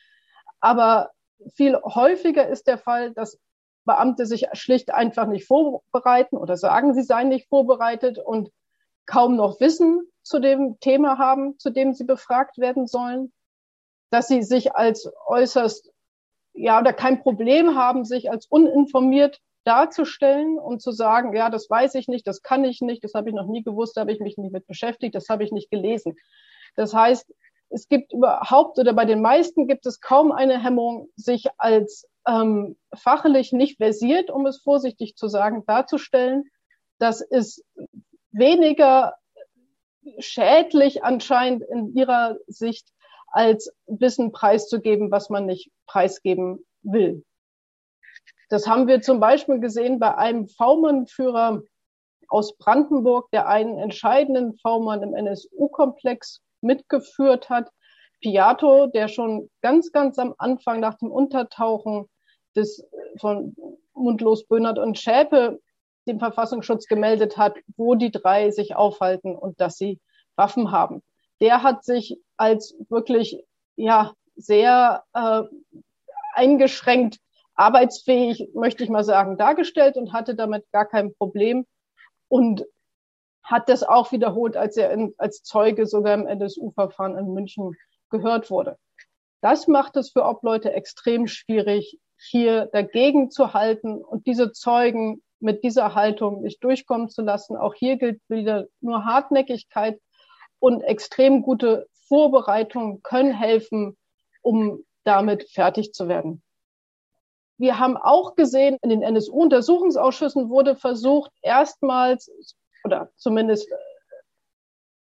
aber 0.61 1.11
viel 1.53 1.75
häufiger 1.83 2.47
ist 2.47 2.67
der 2.67 2.77
Fall, 2.77 3.11
dass 3.13 3.37
Beamte 3.83 4.25
sich 4.25 4.47
schlicht 4.53 4.93
einfach 4.93 5.27
nicht 5.27 5.45
vorbereiten 5.45 6.37
oder 6.37 6.55
sagen, 6.57 6.93
sie 6.93 7.03
seien 7.03 7.29
nicht 7.29 7.49
vorbereitet 7.49 8.17
und 8.17 8.51
kaum 9.05 9.35
noch 9.35 9.59
Wissen 9.59 10.01
zu 10.23 10.39
dem 10.39 10.79
Thema 10.79 11.17
haben, 11.17 11.57
zu 11.57 11.69
dem 11.69 11.93
sie 11.93 12.03
befragt 12.03 12.57
werden 12.57 12.87
sollen, 12.87 13.31
dass 14.09 14.27
sie 14.27 14.43
sich 14.43 14.75
als 14.75 15.09
äußerst, 15.27 15.91
ja, 16.53 16.79
oder 16.79 16.93
kein 16.93 17.21
Problem 17.21 17.75
haben, 17.75 18.03
sich 18.03 18.29
als 18.29 18.45
uninformiert 18.45 19.39
darzustellen 19.67 20.57
und 20.57 20.81
zu 20.81 20.91
sagen, 20.91 21.35
ja, 21.35 21.49
das 21.49 21.69
weiß 21.69 21.95
ich 21.95 22.07
nicht, 22.07 22.25
das 22.25 22.41
kann 22.41 22.63
ich 22.63 22.81
nicht, 22.81 23.03
das 23.03 23.13
habe 23.13 23.29
ich 23.29 23.35
noch 23.35 23.47
nie 23.47 23.63
gewusst, 23.63 23.97
da 23.97 24.01
habe 24.01 24.11
ich 24.11 24.19
mich 24.19 24.37
nicht 24.37 24.51
mit 24.51 24.65
beschäftigt, 24.65 25.13
das 25.13 25.29
habe 25.29 25.43
ich 25.43 25.51
nicht 25.51 25.69
gelesen. 25.69 26.15
Das 26.75 26.93
heißt, 26.93 27.33
es 27.69 27.89
gibt 27.89 28.13
überhaupt 28.13 28.79
oder 28.79 28.93
bei 28.93 29.05
den 29.05 29.21
meisten 29.21 29.67
gibt 29.67 29.85
es 29.85 29.99
kaum 29.99 30.31
eine 30.31 30.63
Hemmung, 30.63 31.09
sich 31.15 31.47
als 31.57 32.07
ähm, 32.25 32.77
fachlich 32.95 33.51
nicht 33.51 33.77
versiert, 33.77 34.31
um 34.31 34.45
es 34.45 34.61
vorsichtig 34.61 35.15
zu 35.15 35.27
sagen, 35.27 35.63
darzustellen. 35.65 36.45
Das 36.97 37.21
ist 37.21 37.63
weniger 38.31 39.15
schädlich 40.19 41.03
anscheinend 41.03 41.63
in 41.63 41.93
ihrer 41.93 42.37
Sicht, 42.47 42.87
als 43.27 43.69
Wissen 43.85 44.31
preiszugeben, 44.31 45.11
was 45.11 45.29
man 45.29 45.45
nicht 45.45 45.69
preisgeben 45.85 46.65
will. 46.81 47.25
Das 48.49 48.67
haben 48.67 48.87
wir 48.87 49.01
zum 49.01 49.19
Beispiel 49.19 49.59
gesehen 49.59 49.99
bei 49.99 50.15
einem 50.15 50.47
V-Mann-Führer 50.47 51.63
aus 52.29 52.57
Brandenburg, 52.57 53.29
der 53.31 53.47
einen 53.47 53.77
entscheidenden 53.77 54.57
V-Mann 54.57 55.03
im 55.03 55.13
NSU-Komplex 55.13 56.41
mitgeführt 56.61 57.49
hat. 57.49 57.69
Piato, 58.21 58.87
der 58.87 59.07
schon 59.09 59.49
ganz, 59.61 59.91
ganz 59.91 60.17
am 60.17 60.33
Anfang 60.37 60.79
nach 60.79 60.95
dem 60.95 61.11
Untertauchen 61.11 62.09
des, 62.55 62.83
von 63.19 63.55
Mundlos, 63.93 64.45
Böhnert 64.47 64.79
und 64.79 64.97
Schäpe 64.97 65.59
dem 66.07 66.19
Verfassungsschutz 66.19 66.87
gemeldet 66.87 67.37
hat, 67.37 67.57
wo 67.75 67.95
die 67.95 68.11
drei 68.11 68.49
sich 68.51 68.75
aufhalten 68.75 69.35
und 69.35 69.59
dass 69.59 69.77
sie 69.77 69.99
Waffen 70.35 70.71
haben. 70.71 71.03
Der 71.41 71.63
hat 71.63 71.83
sich 71.83 72.19
als 72.37 72.75
wirklich 72.89 73.43
ja 73.75 74.13
sehr 74.35 75.03
äh, 75.13 75.43
eingeschränkt 76.33 77.19
arbeitsfähig, 77.57 78.49
möchte 78.53 78.83
ich 78.83 78.89
mal 78.89 79.03
sagen, 79.03 79.37
dargestellt 79.37 79.97
und 79.97 80.13
hatte 80.13 80.35
damit 80.35 80.71
gar 80.71 80.85
kein 80.85 81.13
Problem 81.15 81.65
und 82.29 82.65
hat 83.43 83.69
das 83.69 83.83
auch 83.83 84.11
wiederholt, 84.11 84.55
als 84.55 84.77
er 84.77 84.91
in, 84.91 85.13
als 85.17 85.41
Zeuge 85.43 85.85
sogar 85.87 86.13
im 86.13 86.27
NSU-Verfahren 86.27 87.17
in 87.17 87.33
München 87.33 87.75
gehört 88.09 88.49
wurde. 88.51 88.77
Das 89.41 89.67
macht 89.67 89.97
es 89.97 90.11
für 90.11 90.25
Obleute 90.25 90.73
extrem 90.73 91.27
schwierig, 91.27 91.99
hier 92.19 92.65
dagegen 92.67 93.29
zu 93.31 93.53
halten 93.53 94.03
und 94.03 94.25
diese 94.25 94.51
Zeugen 94.51 95.21
mit 95.39 95.63
dieser 95.63 95.93
Haltung 95.95 96.41
nicht 96.41 96.63
durchkommen 96.63 97.09
zu 97.09 97.21
lassen. 97.21 97.55
Auch 97.55 97.75
hier 97.75 97.97
gilt 97.97 98.19
wieder 98.27 98.65
nur 98.81 99.05
Hartnäckigkeit 99.05 99.99
und 100.59 100.81
extrem 100.81 101.43
gute 101.43 101.87
Vorbereitungen 102.07 103.03
können 103.03 103.33
helfen, 103.33 103.97
um 104.41 104.83
damit 105.03 105.49
fertig 105.49 105.93
zu 105.93 106.07
werden. 106.07 106.41
Wir 107.57 107.79
haben 107.79 107.97
auch 107.97 108.35
gesehen, 108.35 108.77
in 108.81 108.89
den 108.89 109.01
NSU-Untersuchungsausschüssen 109.01 110.49
wurde 110.49 110.75
versucht, 110.75 111.31
erstmals, 111.41 112.31
oder 112.83 113.09
zumindest, 113.15 113.67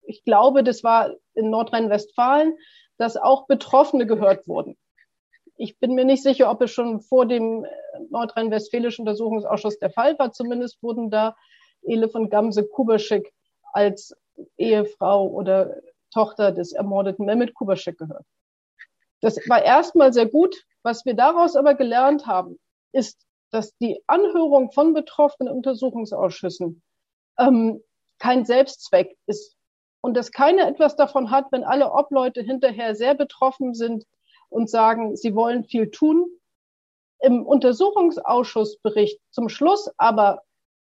ich 0.03 0.23
glaube, 0.23 0.63
das 0.63 0.83
war 0.83 1.13
in 1.33 1.49
Nordrhein-Westfalen, 1.49 2.57
dass 2.97 3.17
auch 3.17 3.47
Betroffene 3.47 4.05
gehört 4.05 4.47
wurden. 4.47 4.77
Ich 5.57 5.79
bin 5.79 5.95
mir 5.95 6.05
nicht 6.05 6.23
sicher, 6.23 6.49
ob 6.49 6.61
es 6.61 6.71
schon 6.71 7.01
vor 7.01 7.25
dem 7.25 7.65
nordrhein-westfälischen 8.09 9.03
Untersuchungsausschuss 9.03 9.79
der 9.79 9.89
Fall 9.89 10.17
war. 10.19 10.31
Zumindest 10.31 10.81
wurden 10.81 11.09
da 11.09 11.35
Ele 11.81 12.09
von 12.09 12.29
Gamse 12.29 12.65
Kubaschik 12.65 13.33
als 13.73 14.15
Ehefrau 14.57 15.27
oder 15.27 15.81
Tochter 16.13 16.51
des 16.51 16.73
ermordeten 16.73 17.25
Mehmet 17.25 17.53
Kubaschik 17.53 17.97
gehört. 17.97 18.25
Das 19.21 19.37
war 19.49 19.63
erstmal 19.63 20.13
sehr 20.13 20.25
gut. 20.25 20.55
Was 20.85 21.03
wir 21.03 21.15
daraus 21.15 21.55
aber 21.55 21.73
gelernt 21.73 22.27
haben, 22.27 22.59
ist, 22.91 23.25
dass 23.49 23.75
die 23.77 24.03
Anhörung 24.05 24.71
von 24.71 24.93
betroffenen 24.93 25.51
Untersuchungsausschüssen 25.51 26.83
ähm, 27.39 27.81
kein 28.19 28.45
Selbstzweck 28.45 29.17
ist 29.25 29.57
und 30.01 30.13
dass 30.15 30.31
keiner 30.31 30.67
etwas 30.67 30.95
davon 30.95 31.31
hat, 31.31 31.51
wenn 31.51 31.63
alle 31.63 31.91
Obleute 31.91 32.43
hinterher 32.43 32.93
sehr 32.93 33.15
betroffen 33.15 33.73
sind 33.73 34.05
und 34.49 34.69
sagen, 34.69 35.15
sie 35.15 35.33
wollen 35.33 35.63
viel 35.63 35.89
tun. 35.89 36.27
Im 37.19 37.47
Untersuchungsausschussbericht 37.47 39.19
zum 39.31 39.49
Schluss 39.49 39.89
aber 39.97 40.43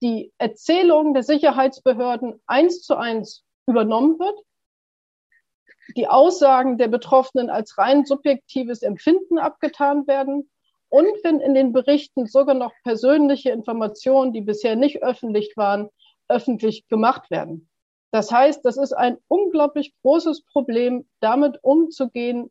die 0.03 0.33
Erzählung 0.38 1.14
der 1.14 1.24
Sicherheitsbehörden 1.24 2.40
eins 2.46 2.83
zu 2.83 2.94
eins 2.94 3.42
übernommen 3.66 4.20
wird, 4.20 4.38
die 5.96 6.09
Aussagen 6.09 6.79
der 6.79 6.88
Betroffenen 6.88 7.50
als 7.50 7.79
rein 7.79 8.05
subjektives 8.05 8.83
Empfinden 8.83 9.38
abgetan 9.38 10.07
werden 10.07 10.50
und 10.88 11.07
wenn 11.22 11.40
in 11.40 11.55
den 11.55 11.72
Berichten 11.72 12.26
sogar 12.26 12.55
noch 12.55 12.72
persönliche 12.83 13.50
Informationen, 13.50 14.33
die 14.33 14.40
bisher 14.40 14.76
nicht 14.76 15.03
öffentlich 15.03 15.57
waren, 15.57 15.88
öffentlich 16.29 16.87
gemacht 16.88 17.31
werden. 17.31 17.68
Das 18.11 18.33
heißt, 18.33 18.64
das 18.64 18.76
ist 18.76 18.92
ein 18.92 19.18
unglaublich 19.29 19.94
großes 20.03 20.42
Problem, 20.46 21.09
damit 21.20 21.62
umzugehen, 21.62 22.50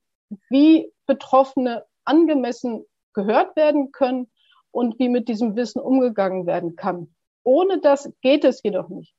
wie 0.49 0.91
Betroffene 1.05 1.85
angemessen 2.05 2.85
gehört 3.13 3.55
werden 3.57 3.91
können 3.91 4.31
und 4.71 4.99
wie 4.99 5.09
mit 5.09 5.27
diesem 5.27 5.55
Wissen 5.55 5.81
umgegangen 5.81 6.45
werden 6.45 6.75
kann. 6.77 7.13
Ohne 7.43 7.79
das 7.79 8.11
geht 8.21 8.45
es 8.45 8.63
jedoch 8.63 8.87
nicht. 8.87 9.13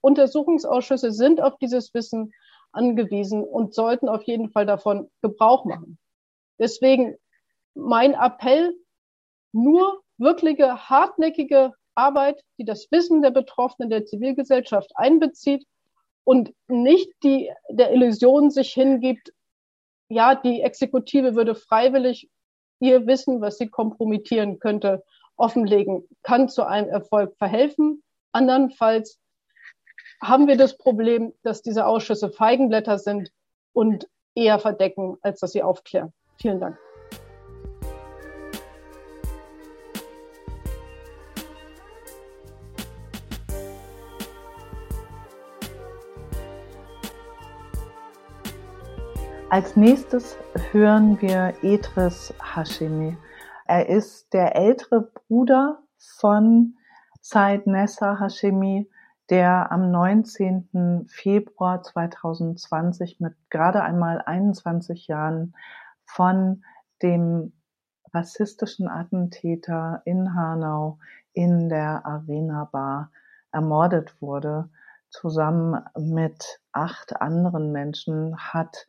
Untersuchungsausschüsse 0.00 1.12
sind 1.12 1.40
auf 1.40 1.56
dieses 1.58 1.94
Wissen 1.94 2.32
angewiesen 2.74 3.42
und 3.42 3.74
sollten 3.74 4.08
auf 4.08 4.22
jeden 4.24 4.50
Fall 4.50 4.66
davon 4.66 5.10
Gebrauch 5.22 5.64
machen. 5.64 5.98
Deswegen 6.58 7.16
mein 7.74 8.14
Appell, 8.14 8.74
nur 9.52 10.02
wirkliche 10.18 10.88
hartnäckige 10.88 11.72
Arbeit, 11.94 12.42
die 12.58 12.64
das 12.64 12.90
Wissen 12.90 13.22
der 13.22 13.30
Betroffenen 13.30 13.90
der 13.90 14.04
Zivilgesellschaft 14.04 14.90
einbezieht 14.94 15.64
und 16.24 16.52
nicht 16.68 17.10
die 17.22 17.50
der 17.68 17.92
Illusion 17.92 18.50
sich 18.50 18.72
hingibt, 18.72 19.32
ja, 20.08 20.34
die 20.34 20.60
Exekutive 20.60 21.34
würde 21.34 21.54
freiwillig 21.54 22.28
ihr 22.80 23.06
Wissen, 23.06 23.40
was 23.40 23.58
sie 23.58 23.68
kompromittieren 23.68 24.58
könnte, 24.58 25.02
offenlegen, 25.36 26.08
kann 26.22 26.48
zu 26.48 26.64
einem 26.66 26.88
Erfolg 26.88 27.36
verhelfen. 27.36 28.02
Andernfalls 28.32 29.18
haben 30.22 30.46
wir 30.46 30.56
das 30.56 30.76
Problem, 30.76 31.32
dass 31.42 31.62
diese 31.62 31.86
Ausschüsse 31.86 32.30
Feigenblätter 32.30 32.98
sind 32.98 33.32
und 33.72 34.08
eher 34.34 34.58
verdecken, 34.58 35.16
als 35.22 35.40
dass 35.40 35.52
sie 35.52 35.62
aufklären. 35.62 36.12
Vielen 36.38 36.60
Dank. 36.60 36.78
Als 49.50 49.76
nächstes 49.76 50.36
hören 50.72 51.20
wir 51.22 51.54
Edris 51.62 52.34
Hashemi. 52.42 53.16
Er 53.66 53.88
ist 53.88 54.32
der 54.32 54.56
ältere 54.56 55.02
Bruder 55.02 55.78
von 55.96 56.74
Said 57.20 57.64
Nessa 57.64 58.18
Hashemi, 58.18 58.90
der 59.30 59.72
am 59.72 59.90
19. 59.90 61.06
Februar 61.08 61.82
2020 61.82 63.20
mit 63.20 63.34
gerade 63.50 63.82
einmal 63.82 64.20
21 64.20 65.06
Jahren 65.06 65.54
von 66.04 66.62
dem 67.02 67.52
rassistischen 68.12 68.88
Attentäter 68.88 70.02
in 70.04 70.34
Hanau 70.34 70.98
in 71.32 71.68
der 71.68 72.04
Arena 72.06 72.68
Bar 72.70 73.10
ermordet 73.50 74.20
wurde. 74.20 74.70
Zusammen 75.10 75.82
mit 75.96 76.60
acht 76.72 77.20
anderen 77.20 77.72
Menschen 77.72 78.36
hat 78.36 78.86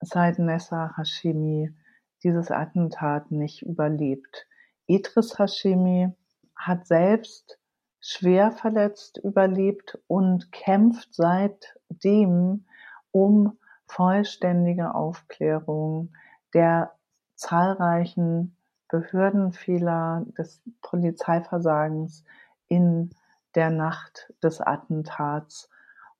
Said 0.00 0.38
Nessa 0.38 0.96
Hashemi 0.96 1.74
dieses 2.22 2.50
Attentat 2.50 3.30
nicht 3.30 3.62
überlebt. 3.62 4.46
Idris 4.86 5.38
Hashemi 5.38 6.12
hat 6.56 6.86
selbst 6.86 7.58
schwer 8.02 8.50
verletzt 8.50 9.16
überlebt 9.18 9.98
und 10.08 10.52
kämpft 10.52 11.14
seitdem 11.14 12.66
um 13.12 13.56
vollständige 13.86 14.94
Aufklärung 14.94 16.12
der 16.52 16.92
zahlreichen 17.36 18.56
Behördenfehler 18.88 20.26
des 20.36 20.60
Polizeiversagens 20.82 22.24
in 22.68 23.14
der 23.54 23.70
Nacht 23.70 24.32
des 24.42 24.60
Attentats. 24.60 25.70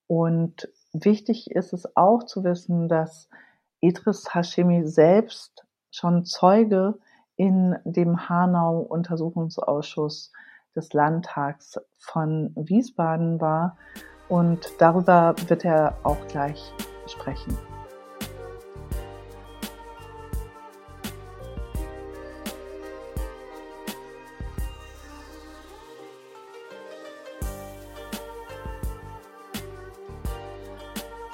Und 0.06 0.68
wichtig 0.92 1.50
ist 1.50 1.72
es 1.72 1.96
auch 1.96 2.22
zu 2.24 2.44
wissen, 2.44 2.88
dass 2.88 3.28
Idris 3.80 4.32
Hashemi 4.34 4.86
selbst 4.86 5.66
schon 5.90 6.24
Zeuge 6.24 6.98
in 7.36 7.76
dem 7.84 8.28
Hanau-Untersuchungsausschuss 8.28 10.32
des 10.74 10.92
Landtags 10.92 11.78
von 11.98 12.52
Wiesbaden 12.56 13.40
war. 13.40 13.76
Und 14.28 14.72
darüber 14.78 15.34
wird 15.48 15.64
er 15.64 15.96
auch 16.02 16.26
gleich 16.28 16.72
sprechen. 17.06 17.56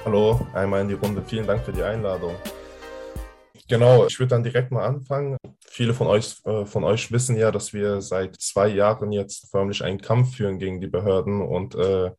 Hallo, 0.05 0.41
einmal 0.55 0.81
in 0.81 0.89
die 0.89 0.95
Runde. 0.95 1.23
Vielen 1.23 1.47
Dank 1.47 1.63
für 1.63 1.73
die 1.73 1.83
Einladung. 1.83 2.35
Genau, 3.69 4.07
ich 4.07 4.19
würde 4.19 4.31
dann 4.31 4.43
direkt 4.43 4.71
mal 4.71 4.87
anfangen. 4.87 5.37
Viele 5.79 5.95
von 5.95 6.09
euch, 6.09 6.35
äh, 6.45 6.65
von 6.65 6.83
euch 6.83 7.13
wissen 7.13 7.37
ja, 7.37 7.53
dass 7.53 7.73
wir 7.73 8.01
seit 8.01 8.35
zwei 8.41 8.67
Jahren 8.67 9.13
jetzt 9.13 9.49
förmlich 9.49 9.85
einen 9.85 10.01
Kampf 10.01 10.35
führen 10.35 10.59
gegen 10.59 10.81
die 10.81 10.89
Behörden 10.89 11.41
und 11.41 11.77
äh, 11.77 12.11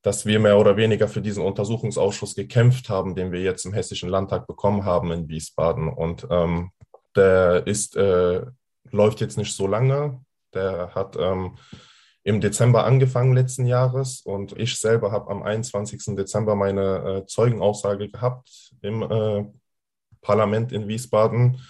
dass 0.00 0.24
wir 0.24 0.40
mehr 0.40 0.56
oder 0.56 0.78
weniger 0.78 1.06
für 1.06 1.20
diesen 1.20 1.44
Untersuchungsausschuss 1.44 2.34
gekämpft 2.34 2.88
haben, 2.88 3.14
den 3.14 3.32
wir 3.32 3.42
jetzt 3.42 3.66
im 3.66 3.74
Hessischen 3.74 4.08
Landtag 4.08 4.46
bekommen 4.46 4.86
haben 4.86 5.12
in 5.12 5.28
Wiesbaden. 5.28 5.90
Und 5.90 6.26
ähm, 6.30 6.70
der 7.14 7.66
ist, 7.66 7.96
äh, 7.96 8.46
läuft 8.90 9.20
jetzt 9.20 9.36
nicht 9.36 9.54
so 9.54 9.66
lange. 9.66 10.24
Der 10.54 10.94
hat 10.94 11.16
ähm, 11.20 11.58
im 12.24 12.40
Dezember 12.40 12.86
angefangen 12.86 13.34
letzten 13.34 13.66
Jahres 13.66 14.22
und 14.22 14.58
ich 14.58 14.74
selber 14.74 15.12
habe 15.12 15.30
am 15.30 15.42
21. 15.42 16.16
Dezember 16.16 16.54
meine 16.54 17.24
äh, 17.24 17.26
Zeugenaussage 17.26 18.08
gehabt 18.08 18.72
im 18.80 19.02
äh, 19.02 19.44
Parlament 20.22 20.72
in 20.72 20.88
Wiesbaden, 20.88 21.60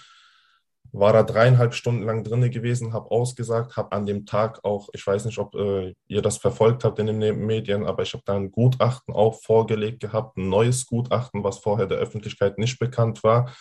war 0.91 1.13
da 1.13 1.23
dreieinhalb 1.23 1.73
Stunden 1.73 2.03
lang 2.03 2.23
drinne 2.23 2.49
gewesen, 2.49 2.93
habe 2.93 3.11
ausgesagt, 3.11 3.77
habe 3.77 3.91
an 3.91 4.05
dem 4.05 4.25
Tag 4.25 4.63
auch, 4.63 4.89
ich 4.93 5.05
weiß 5.05 5.25
nicht, 5.25 5.37
ob 5.37 5.55
äh, 5.55 5.93
ihr 6.07 6.21
das 6.21 6.37
verfolgt 6.37 6.83
habt 6.83 6.99
in 6.99 7.07
den 7.07 7.45
Medien, 7.45 7.85
aber 7.85 8.03
ich 8.03 8.13
habe 8.13 8.23
da 8.25 8.35
ein 8.35 8.51
Gutachten 8.51 9.13
auch 9.13 9.41
vorgelegt 9.41 9.99
gehabt, 9.99 10.37
ein 10.37 10.49
neues 10.49 10.85
Gutachten, 10.85 11.43
was 11.43 11.59
vorher 11.59 11.87
der 11.87 11.97
Öffentlichkeit 11.97 12.57
nicht 12.57 12.79
bekannt 12.79 13.23
war. 13.23 13.53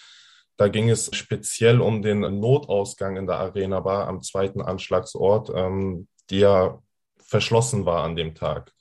Da 0.57 0.69
ging 0.69 0.89
es 0.89 1.11
speziell 1.15 1.81
um 1.81 2.01
den 2.03 2.21
Notausgang 2.41 3.17
in 3.17 3.27
der 3.27 3.37
Arena 3.37 3.81
Bar 3.81 4.09
am 4.09 4.23
zweiten 4.23 4.63
Anschlagsort, 4.63 5.51
ähm, 5.55 6.09
ja 6.31 6.79
verschlossen 7.27 7.85
war 7.85 8.05
an 8.05 8.17
dem 8.17 8.35
Tag. 8.35 8.73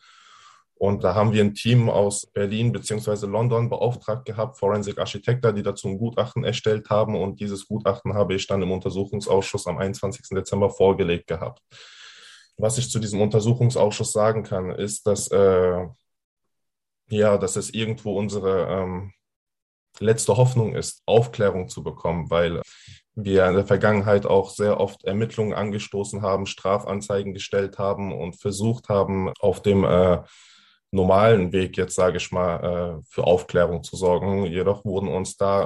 Und 0.78 1.06
da 1.06 1.16
haben 1.16 1.32
wir 1.32 1.42
ein 1.42 1.54
Team 1.54 1.90
aus 1.90 2.26
Berlin 2.26 2.74
bzw. 2.74 3.28
London 3.28 3.70
beauftragt 3.70 4.26
gehabt, 4.26 4.58
Forensic 4.58 5.00
Architekter, 5.00 5.54
die 5.54 5.64
dazu 5.64 5.88
ein 5.88 5.98
Gutachten 5.98 6.44
erstellt 6.44 6.90
haben. 6.90 7.16
Und 7.16 7.40
dieses 7.40 7.68
Gutachten 7.68 8.14
habe 8.14 8.36
ich 8.36 8.46
dann 8.46 8.62
im 8.62 8.72
Untersuchungsausschuss 8.72 9.68
am 9.68 9.78
21. 9.78 10.30
Dezember 10.32 10.70
vorgelegt 10.70 11.28
gehabt. 11.28 11.62
Was 12.58 12.78
ich 12.78 12.90
zu 12.90 13.00
diesem 13.00 13.22
Untersuchungsausschuss 13.22 14.12
sagen 14.12 14.44
kann, 14.44 14.70
ist, 14.72 15.08
dass, 15.08 15.30
äh, 15.30 15.86
ja, 17.10 17.38
dass 17.38 17.56
es 17.56 17.74
irgendwo 17.74 18.18
unsere 18.18 18.68
ähm, 18.68 19.14
letzte 20.00 20.36
Hoffnung 20.36 20.76
ist, 20.76 21.02
Aufklärung 21.06 21.70
zu 21.70 21.84
bekommen, 21.84 22.30
weil 22.30 22.62
wir 23.16 23.48
in 23.48 23.56
der 23.56 23.66
Vergangenheit 23.66 24.26
auch 24.26 24.50
sehr 24.50 24.80
oft 24.82 25.06
Ermittlungen 25.06 25.54
angestoßen 25.54 26.22
haben, 26.22 26.46
Strafanzeigen 26.46 27.34
gestellt 27.34 27.78
haben 27.78 28.12
und 28.14 28.36
versucht 28.36 28.90
haben, 28.90 29.32
auf 29.40 29.62
dem 29.62 29.86
äh, 29.86 30.22
normalen 30.96 31.52
Weg 31.52 31.78
jetzt, 31.78 31.96
sage 31.96 32.18
ich 32.18 32.32
mal, 32.32 33.00
äh, 33.00 33.04
für 33.10 33.26
Aufklärung 33.26 33.84
zu 33.84 33.96
sorgen. 33.96 34.46
Jedoch 34.46 34.86
wurden 34.86 35.10
uns 35.10 35.38
da 35.38 35.66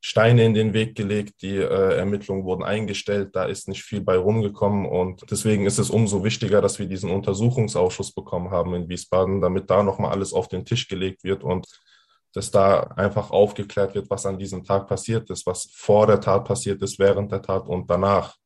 Steine 0.00 0.44
in 0.44 0.54
den 0.54 0.72
Weg 0.72 0.94
gelegt, 0.94 1.42
die 1.42 1.56
äh, 1.56 1.96
Ermittlungen 1.96 2.44
wurden 2.44 2.62
eingestellt, 2.62 3.30
da 3.34 3.44
ist 3.44 3.66
nicht 3.66 3.82
viel 3.82 4.00
bei 4.00 4.16
rumgekommen 4.16 4.86
und 4.86 5.24
deswegen 5.30 5.66
ist 5.66 5.78
es 5.78 5.90
umso 5.90 6.22
wichtiger, 6.22 6.60
dass 6.60 6.78
wir 6.78 6.86
diesen 6.86 7.10
Untersuchungsausschuss 7.10 8.12
bekommen 8.12 8.52
haben 8.52 8.74
in 8.74 8.88
Wiesbaden, 8.88 9.40
damit 9.40 9.68
da 9.68 9.82
nochmal 9.82 10.12
alles 10.12 10.32
auf 10.32 10.46
den 10.46 10.64
Tisch 10.64 10.86
gelegt 10.86 11.24
wird 11.24 11.42
und 11.42 11.66
dass 12.34 12.52
da 12.52 12.80
einfach 12.96 13.30
aufgeklärt 13.30 13.94
wird, 13.96 14.08
was 14.08 14.26
an 14.26 14.38
diesem 14.38 14.62
Tag 14.62 14.86
passiert 14.86 15.28
ist, 15.30 15.46
was 15.46 15.70
vor 15.72 16.06
der 16.06 16.20
Tat 16.20 16.44
passiert 16.44 16.82
ist, 16.82 16.98
während 16.98 17.32
der 17.32 17.42
Tat 17.42 17.66
und 17.66 17.90
danach. 17.90 18.36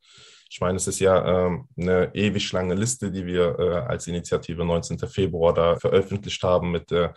Ich 0.53 0.61
meine, 0.61 0.79
es 0.79 0.89
ist 0.89 0.99
ja 0.99 1.47
ähm, 1.47 1.69
eine 1.79 2.13
ewig 2.13 2.51
lange 2.51 2.75
Liste, 2.75 3.13
die 3.13 3.25
wir 3.25 3.57
äh, 3.57 3.75
als 3.87 4.09
Initiative 4.09 4.65
19. 4.65 4.99
Februar 4.99 5.55
da 5.55 5.77
veröffentlicht 5.77 6.43
haben 6.43 6.73
mit 6.73 6.91
der, 6.91 7.15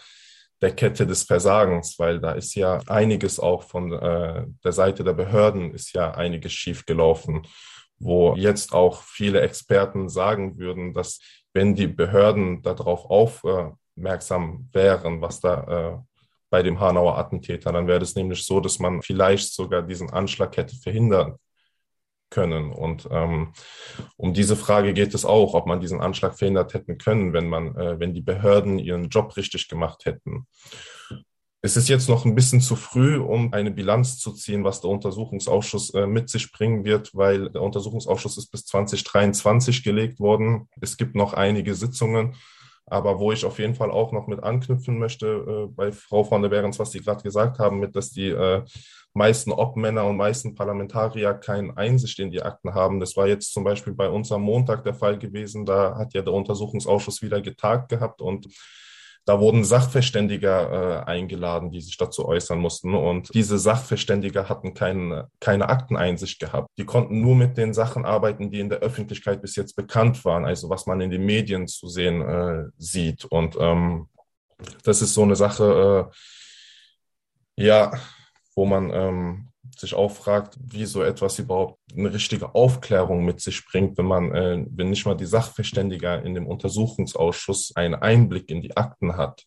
der 0.62 0.76
Kette 0.76 1.08
des 1.08 1.24
Versagens, 1.24 1.98
weil 1.98 2.20
da 2.20 2.34
ist 2.34 2.54
ja 2.54 2.80
einiges 2.86 3.40
auch 3.40 3.64
von 3.64 3.92
äh, 3.92 4.46
der 4.64 4.72
Seite 4.72 5.04
der 5.04 5.14
Behörden 5.14 5.74
ist 5.74 5.94
ja 5.94 6.12
einiges 6.12 6.54
schiefgelaufen, 6.54 7.48
wo 7.98 8.36
jetzt 8.36 8.72
auch 8.72 9.02
viele 9.02 9.42
Experten 9.42 10.10
sagen 10.10 10.60
würden, 10.60 10.94
dass 10.94 11.20
wenn 11.54 11.74
die 11.74 11.88
Behörden 11.88 12.62
darauf 12.62 13.06
aufmerksam 13.10 14.70
wären, 14.74 15.22
was 15.22 15.40
da 15.40 15.64
äh, 15.64 15.98
bei 16.52 16.62
dem 16.62 16.80
Hanauer 16.80 17.18
Attentäter, 17.18 17.72
dann 17.72 17.88
wäre 17.88 18.04
es 18.04 18.14
nämlich 18.14 18.46
so, 18.46 18.60
dass 18.60 18.78
man 18.78 19.02
vielleicht 19.02 19.56
sogar 19.56 19.82
diesen 19.82 20.12
Anschlag 20.12 20.56
hätte 20.56 20.76
verhindern 20.76 21.40
können. 22.34 22.72
Und 22.72 23.08
ähm, 23.12 23.54
um 24.18 24.34
diese 24.34 24.56
Frage 24.56 24.94
geht 24.94 25.14
es 25.14 25.24
auch, 25.24 25.54
ob 25.54 25.68
man 25.68 25.80
diesen 25.80 26.02
Anschlag 26.02 26.38
verhindert 26.38 26.74
hätten 26.74 26.98
können, 26.98 27.32
wenn 27.32 27.48
man, 27.48 27.76
äh, 27.78 28.00
wenn 28.00 28.14
die 28.14 28.22
Behörden 28.22 28.80
ihren 28.80 29.10
Job 29.10 29.38
richtig 29.38 29.68
gemacht 29.68 30.06
hätten. 30.06 30.48
Es 31.66 31.78
ist 31.78 31.88
jetzt 31.88 32.10
noch 32.10 32.26
ein 32.26 32.36
bisschen 32.36 32.60
zu 32.60 32.76
früh, 32.76 33.18
um 33.18 33.54
eine 33.54 33.72
Bilanz 33.72 34.18
zu 34.18 34.34
ziehen, 34.34 34.66
was 34.66 34.82
der 34.82 34.90
Untersuchungsausschuss 34.90 35.94
äh, 35.94 36.08
mit 36.08 36.30
sich 36.30 36.52
bringen 36.52 36.84
wird, 36.84 37.16
weil 37.16 37.50
der 37.52 37.62
Untersuchungsausschuss 37.62 38.38
ist 38.38 38.52
bis 38.52 38.66
2023 38.66 39.84
gelegt 39.84 40.20
worden. 40.20 40.68
Es 40.82 40.98
gibt 40.98 41.16
noch 41.16 41.34
einige 41.34 41.74
Sitzungen. 41.74 42.36
Aber 42.86 43.20
wo 43.20 43.32
ich 43.32 43.46
auf 43.46 43.60
jeden 43.60 43.76
Fall 43.76 43.92
auch 43.92 44.12
noch 44.12 44.28
mit 44.28 44.44
anknüpfen 44.44 45.00
möchte, 45.00 45.28
äh, 45.28 45.68
bei 45.74 45.92
Frau 45.92 46.24
von 46.24 46.42
der 46.42 46.50
Behrens, 46.50 46.80
was 46.80 46.92
Sie 46.92 47.00
gerade 47.00 47.24
gesagt 47.24 47.60
haben, 47.60 47.80
mit, 47.80 47.96
dass 47.96 48.12
die 48.12 48.30
äh, 48.30 48.64
meisten 49.14 49.52
Obmänner 49.52 50.06
und 50.06 50.18
meisten 50.18 50.56
Parlamentarier 50.56 51.36
keine 51.36 51.78
Einsicht 51.78 52.20
in 52.20 52.32
die 52.32 52.42
Akten 52.42 52.74
haben. 52.74 53.00
Das 53.00 53.16
war 53.16 53.28
jetzt 53.28 53.54
zum 53.54 53.64
Beispiel 53.64 53.94
bei 53.94 54.10
uns 54.10 54.32
am 54.32 54.42
Montag 54.42 54.84
der 54.84 54.96
Fall 54.96 55.18
gewesen. 55.18 55.66
Da 55.66 55.96
hat 55.98 56.14
ja 56.14 56.22
der 56.22 56.34
Untersuchungsausschuss 56.34 57.22
wieder 57.22 57.42
getagt 57.42 57.90
gehabt 57.90 58.22
und 58.22 58.48
da 59.26 59.40
wurden 59.40 59.64
Sachverständiger 59.64 61.06
äh, 61.06 61.10
eingeladen, 61.10 61.72
die 61.72 61.80
sich 61.80 61.96
dazu 61.98 62.26
äußern 62.26 62.60
mussten. 62.60 62.94
Und 62.94 63.34
diese 63.34 63.58
Sachverständiger 63.58 64.50
hatten 64.50 64.74
keine, 64.74 65.30
keine 65.40 65.70
Akteneinsicht 65.70 66.40
gehabt. 66.40 66.68
Die 66.78 66.86
konnten 66.86 67.22
nur 67.22 67.36
mit 67.36 67.58
den 67.58 67.74
Sachen 67.74 68.06
arbeiten, 68.06 68.52
die 68.52 68.60
in 68.60 68.70
der 68.70 68.80
Öffentlichkeit 68.80 69.42
bis 69.42 69.56
jetzt 69.56 69.76
bekannt 69.76 70.26
waren, 70.26 70.44
also 70.46 70.70
was 70.70 70.86
man 70.88 71.00
in 71.00 71.10
den 71.10 71.26
Medien 71.26 71.68
zu 71.68 71.88
sehen 71.88 72.22
äh, 72.22 72.66
sieht. 72.78 73.24
Und 73.26 73.56
ähm, 73.60 74.10
das 74.84 75.02
ist 75.02 75.14
so 75.14 75.24
eine 75.24 75.38
Sache, 75.38 76.10
äh, 77.58 77.64
ja, 77.64 77.94
wo 78.56 78.66
man 78.66 78.92
ähm, 78.94 79.53
sich 79.80 79.94
auch 79.94 80.12
fragt, 80.12 80.58
wie 80.62 80.86
so 80.86 81.02
etwas 81.04 81.40
überhaupt 81.40 81.80
eine 81.96 82.14
richtige 82.14 82.56
Aufklärung 82.56 83.26
mit 83.26 83.42
sich 83.42 83.66
bringt, 83.66 83.98
wenn 83.98 84.06
man, 84.06 84.34
äh, 84.34 84.66
wenn 84.70 84.90
nicht 84.90 85.06
mal 85.06 85.16
die 85.16 85.26
Sachverständiger 85.26 86.24
in 86.24 86.34
dem 86.34 86.48
Untersuchungsausschuss 86.48 87.76
einen 87.76 87.96
Einblick 87.96 88.50
in 88.50 88.62
die 88.62 88.76
Akten 88.76 89.18
hat. 89.18 89.46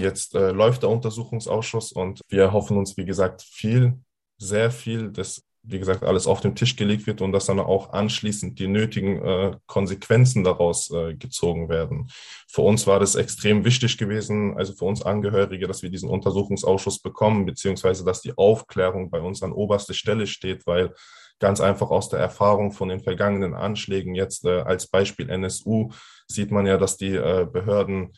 Jetzt 0.00 0.34
äh, 0.34 0.50
läuft 0.50 0.82
der 0.82 0.90
Untersuchungsausschuss 0.90 1.92
und 1.92 2.20
wir 2.28 2.52
hoffen 2.52 2.76
uns, 2.76 2.96
wie 2.96 3.04
gesagt, 3.04 3.42
viel, 3.42 4.00
sehr 4.38 4.70
viel 4.70 5.12
des 5.12 5.44
wie 5.66 5.78
gesagt, 5.78 6.02
alles 6.02 6.26
auf 6.26 6.40
den 6.40 6.54
Tisch 6.54 6.76
gelegt 6.76 7.06
wird 7.06 7.22
und 7.22 7.32
dass 7.32 7.46
dann 7.46 7.58
auch 7.58 7.92
anschließend 7.92 8.58
die 8.58 8.68
nötigen 8.68 9.22
äh, 9.24 9.56
Konsequenzen 9.66 10.44
daraus 10.44 10.90
äh, 10.90 11.14
gezogen 11.14 11.68
werden. 11.68 12.08
Für 12.48 12.62
uns 12.62 12.86
war 12.86 13.00
das 13.00 13.14
extrem 13.14 13.64
wichtig 13.64 13.96
gewesen, 13.96 14.56
also 14.56 14.74
für 14.74 14.84
uns 14.84 15.02
Angehörige, 15.02 15.66
dass 15.66 15.82
wir 15.82 15.90
diesen 15.90 16.10
Untersuchungsausschuss 16.10 17.00
bekommen, 17.00 17.46
beziehungsweise 17.46 18.04
dass 18.04 18.20
die 18.20 18.36
Aufklärung 18.36 19.10
bei 19.10 19.20
uns 19.20 19.42
an 19.42 19.52
oberster 19.52 19.94
Stelle 19.94 20.26
steht, 20.26 20.66
weil 20.66 20.92
ganz 21.40 21.60
einfach 21.60 21.90
aus 21.90 22.08
der 22.10 22.20
Erfahrung 22.20 22.72
von 22.72 22.88
den 22.88 23.00
vergangenen 23.00 23.54
Anschlägen 23.54 24.14
jetzt 24.14 24.44
äh, 24.44 24.60
als 24.60 24.86
Beispiel 24.86 25.30
NSU 25.30 25.90
sieht 26.26 26.50
man 26.50 26.66
ja, 26.66 26.76
dass 26.76 26.96
die 26.96 27.14
äh, 27.14 27.46
Behörden 27.50 28.12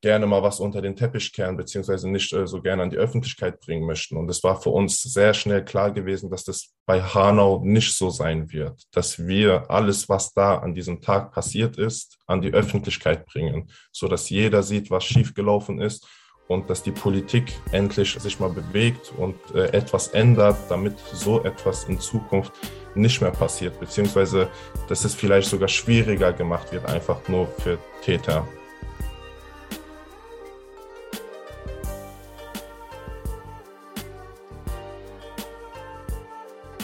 gerne 0.00 0.26
mal 0.26 0.42
was 0.42 0.60
unter 0.60 0.80
den 0.80 0.94
Teppich 0.94 1.32
kehren, 1.32 1.56
beziehungsweise 1.56 2.08
nicht 2.08 2.32
äh, 2.32 2.46
so 2.46 2.62
gerne 2.62 2.82
an 2.84 2.90
die 2.90 2.96
Öffentlichkeit 2.96 3.60
bringen 3.60 3.86
möchten. 3.86 4.16
Und 4.16 4.30
es 4.30 4.42
war 4.44 4.60
für 4.60 4.70
uns 4.70 5.02
sehr 5.02 5.34
schnell 5.34 5.64
klar 5.64 5.90
gewesen, 5.90 6.30
dass 6.30 6.44
das 6.44 6.74
bei 6.86 7.02
Hanau 7.02 7.60
nicht 7.64 7.96
so 7.96 8.10
sein 8.10 8.52
wird, 8.52 8.82
dass 8.92 9.26
wir 9.26 9.70
alles, 9.70 10.08
was 10.08 10.32
da 10.32 10.58
an 10.58 10.74
diesem 10.74 11.00
Tag 11.00 11.32
passiert 11.32 11.76
ist, 11.78 12.16
an 12.26 12.40
die 12.40 12.52
Öffentlichkeit 12.52 13.26
bringen, 13.26 13.70
so 13.92 14.08
dass 14.08 14.30
jeder 14.30 14.62
sieht, 14.62 14.90
was 14.90 15.04
schiefgelaufen 15.04 15.80
ist 15.80 16.06
und 16.46 16.70
dass 16.70 16.82
die 16.82 16.92
Politik 16.92 17.52
endlich 17.72 18.18
sich 18.18 18.40
mal 18.40 18.50
bewegt 18.50 19.12
und 19.16 19.36
äh, 19.54 19.66
etwas 19.72 20.08
ändert, 20.08 20.56
damit 20.68 20.98
so 21.12 21.42
etwas 21.42 21.84
in 21.84 21.98
Zukunft 21.98 22.52
nicht 22.94 23.20
mehr 23.20 23.30
passiert, 23.30 23.78
beziehungsweise 23.78 24.48
dass 24.88 25.04
es 25.04 25.14
vielleicht 25.14 25.48
sogar 25.48 25.68
schwieriger 25.68 26.32
gemacht 26.32 26.72
wird, 26.72 26.86
einfach 26.86 27.28
nur 27.28 27.46
für 27.46 27.78
Täter. 28.02 28.46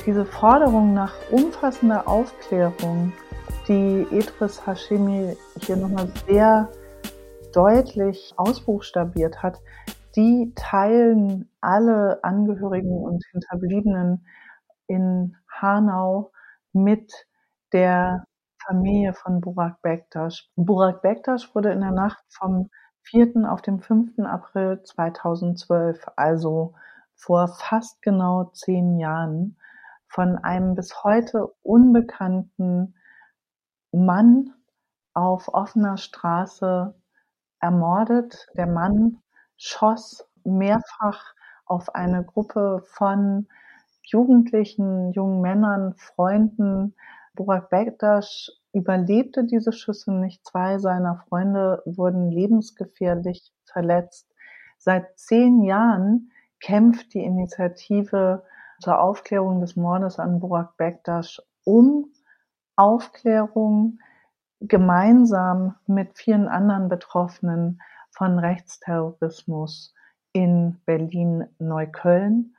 Diese 0.07 0.27
Forderung 0.27 0.93
nach 0.93 1.14
umfassender 1.31 2.07
Aufklärung, 2.07 3.12
die 3.69 4.07
Edris 4.11 4.67
Hashemi 4.67 5.37
hier 5.61 5.77
nochmal 5.77 6.09
sehr 6.27 6.71
deutlich 7.55 8.35
ausbuchstabiert 8.37 9.43
hat, 9.43 9.59
die 10.17 10.53
teilen 10.55 11.51
alle 11.61 12.23
Angehörigen 12.23 12.99
und 12.99 13.25
Hinterbliebenen 13.33 14.27
in 14.87 15.37
Hanau 15.49 16.33
mit 16.73 17.12
der 17.73 18.25
Familie 18.67 19.14
von 19.14 19.40
Burak 19.40 19.81
Bektasch. 19.83 20.51
Burak 20.57 21.03
Bektasch 21.03 21.55
wurde 21.55 21.73
in 21.73 21.81
der 21.81 21.93
Nacht 21.93 22.23
vom 22.29 22.71
4. 23.03 23.51
auf 23.51 23.62
den 23.62 23.81
5. 23.81 24.19
April 24.21 24.83
2012, 24.83 26.07
also 26.17 26.75
vor 27.14 27.49
fast 27.49 28.03
genau 28.03 28.51
zehn 28.53 28.99
Jahren, 28.99 29.57
von 30.14 30.38
einem 30.38 30.77
bis 30.77 31.03
heute 31.03 31.48
unbekannten 31.64 32.94
Mann 33.90 34.55
auf 35.12 35.53
offener 35.53 35.96
Straße 35.96 36.94
ermordet. 37.59 38.46
Der 38.57 38.68
Mann 38.68 39.18
schoss 39.57 40.24
mehrfach 40.44 41.35
auf 41.66 41.96
eine 41.96 42.22
Gruppe 42.22 42.85
von 42.87 43.48
Jugendlichen, 44.05 45.12
jungen 45.14 45.40
Männern, 45.40 45.94
Freunden. 45.96 46.94
Burak 47.35 47.70
Bektasch 47.70 48.53
überlebte 48.72 49.42
diese 49.42 49.72
Schüsse 49.72 50.12
nicht. 50.12 50.46
Zwei 50.46 50.79
seiner 50.79 51.24
Freunde 51.29 51.83
wurden 51.87 52.31
lebensgefährlich 52.31 53.53
verletzt. 53.64 54.33
Seit 54.79 55.18
zehn 55.18 55.64
Jahren 55.64 56.31
kämpft 56.61 57.14
die 57.14 57.24
Initiative 57.24 58.44
zur 58.85 59.01
Aufklärung 59.01 59.62
des 59.62 59.77
Mordes 59.77 60.18
an 60.18 60.40
Burak 60.40 60.77
Bektasch 60.77 61.40
um 61.64 62.12
Aufklärung 62.77 63.99
gemeinsam 64.61 65.77
mit 65.87 66.18
vielen 66.18 66.49
anderen 66.49 66.90
Betroffenen 66.90 67.81
von 68.11 68.38
Rechtsterrorismus 68.38 69.94
in 70.35 70.83
Berlin-Neukölln. 70.85 72.55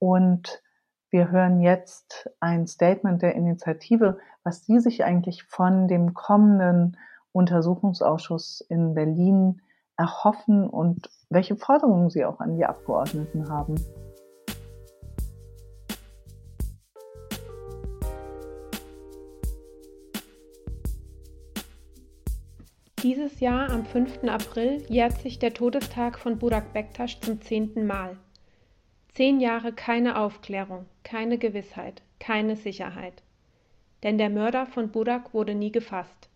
Und 0.00 0.62
wir 1.10 1.30
hören 1.30 1.60
jetzt 1.60 2.28
ein 2.40 2.66
Statement 2.66 3.22
der 3.22 3.36
Initiative, 3.36 4.18
was 4.42 4.66
sie 4.66 4.80
sich 4.80 5.04
eigentlich 5.04 5.44
von 5.44 5.86
dem 5.86 6.12
kommenden 6.12 6.96
Untersuchungsausschuss 7.30 8.62
in 8.62 8.94
Berlin 8.94 9.62
erhoffen 9.96 10.68
und 10.68 11.08
welche 11.30 11.54
Forderungen 11.54 12.10
sie 12.10 12.24
auch 12.24 12.40
an 12.40 12.56
die 12.56 12.66
Abgeordneten 12.66 13.48
haben. 13.48 13.76
Dieses 23.04 23.38
Jahr 23.38 23.70
am 23.70 23.86
5. 23.86 24.24
April 24.24 24.84
jährt 24.88 25.20
sich 25.20 25.38
der 25.38 25.54
Todestag 25.54 26.18
von 26.18 26.36
Burak 26.36 26.72
Bektasch 26.72 27.20
zum 27.20 27.40
zehnten 27.40 27.86
Mal. 27.86 28.16
Zehn 29.14 29.38
Jahre 29.38 29.72
keine 29.72 30.18
Aufklärung, 30.18 30.84
keine 31.04 31.38
Gewissheit, 31.38 32.02
keine 32.18 32.56
Sicherheit. 32.56 33.22
Denn 34.02 34.18
der 34.18 34.30
Mörder 34.30 34.66
von 34.66 34.90
Burak 34.90 35.32
wurde 35.32 35.54
nie 35.54 35.70
gefasst. 35.70 36.28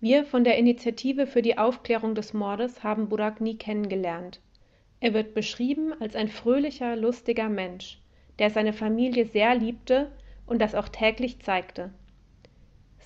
Wir 0.00 0.24
von 0.24 0.44
der 0.44 0.56
Initiative 0.56 1.26
für 1.26 1.42
die 1.42 1.58
Aufklärung 1.58 2.14
des 2.14 2.32
Mordes 2.32 2.82
haben 2.82 3.10
Burak 3.10 3.42
nie 3.42 3.58
kennengelernt. 3.58 4.40
Er 5.00 5.12
wird 5.12 5.34
beschrieben 5.34 5.92
als 6.00 6.16
ein 6.16 6.28
fröhlicher, 6.28 6.96
lustiger 6.96 7.50
Mensch, 7.50 8.00
der 8.38 8.48
seine 8.48 8.72
Familie 8.72 9.26
sehr 9.26 9.54
liebte 9.54 10.10
und 10.46 10.62
das 10.62 10.74
auch 10.74 10.88
täglich 10.88 11.40
zeigte. 11.40 11.90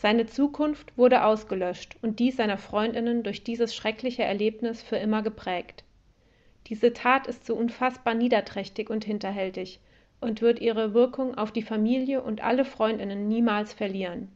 Seine 0.03 0.25
Zukunft 0.25 0.97
wurde 0.97 1.25
ausgelöscht 1.25 1.99
und 2.01 2.21
die 2.21 2.31
seiner 2.31 2.57
Freundinnen 2.57 3.23
durch 3.23 3.45
dieses 3.45 3.75
schreckliche 3.75 4.23
Erlebnis 4.23 4.81
für 4.83 4.97
immer 4.97 5.21
geprägt. 5.21 5.85
Diese 6.69 6.95
Tat 6.95 7.27
ist 7.27 7.45
so 7.45 7.55
unfassbar 7.55 8.15
niederträchtig 8.15 8.89
und 8.89 9.05
hinterhältig 9.05 9.79
und 10.23 10.41
wird 10.41 10.59
ihre 10.59 10.95
Wirkung 10.95 11.37
auf 11.37 11.53
die 11.53 11.61
Familie 11.61 12.23
und 12.23 12.43
alle 12.43 12.65
Freundinnen 12.65 13.29
niemals 13.29 13.75
verlieren. 13.75 14.33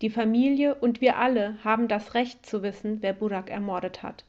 Die 0.00 0.10
Familie 0.10 0.74
und 0.74 1.00
wir 1.00 1.16
alle 1.16 1.58
haben 1.62 1.86
das 1.86 2.14
Recht 2.14 2.44
zu 2.44 2.64
wissen, 2.64 3.02
wer 3.02 3.12
Burak 3.12 3.50
ermordet 3.50 4.02
hat. 4.02 4.24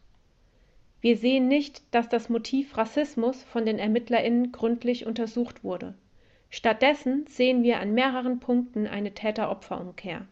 Wir 1.02 1.18
sehen 1.18 1.48
nicht, 1.48 1.82
dass 1.90 2.10
das 2.10 2.30
Motiv 2.30 2.78
Rassismus 2.78 3.42
von 3.42 3.66
den 3.66 3.80
ErmittlerInnen 3.80 4.52
gründlich 4.52 5.08
untersucht 5.08 5.64
wurde. 5.64 5.96
Stattdessen 6.52 7.26
sehen 7.28 7.64
wir 7.64 7.80
an 7.80 7.96
mehreren 7.96 8.40
Punkten 8.40 8.86
eine 8.86 9.16
Täter-Opfer-Umkehr. 9.16 10.28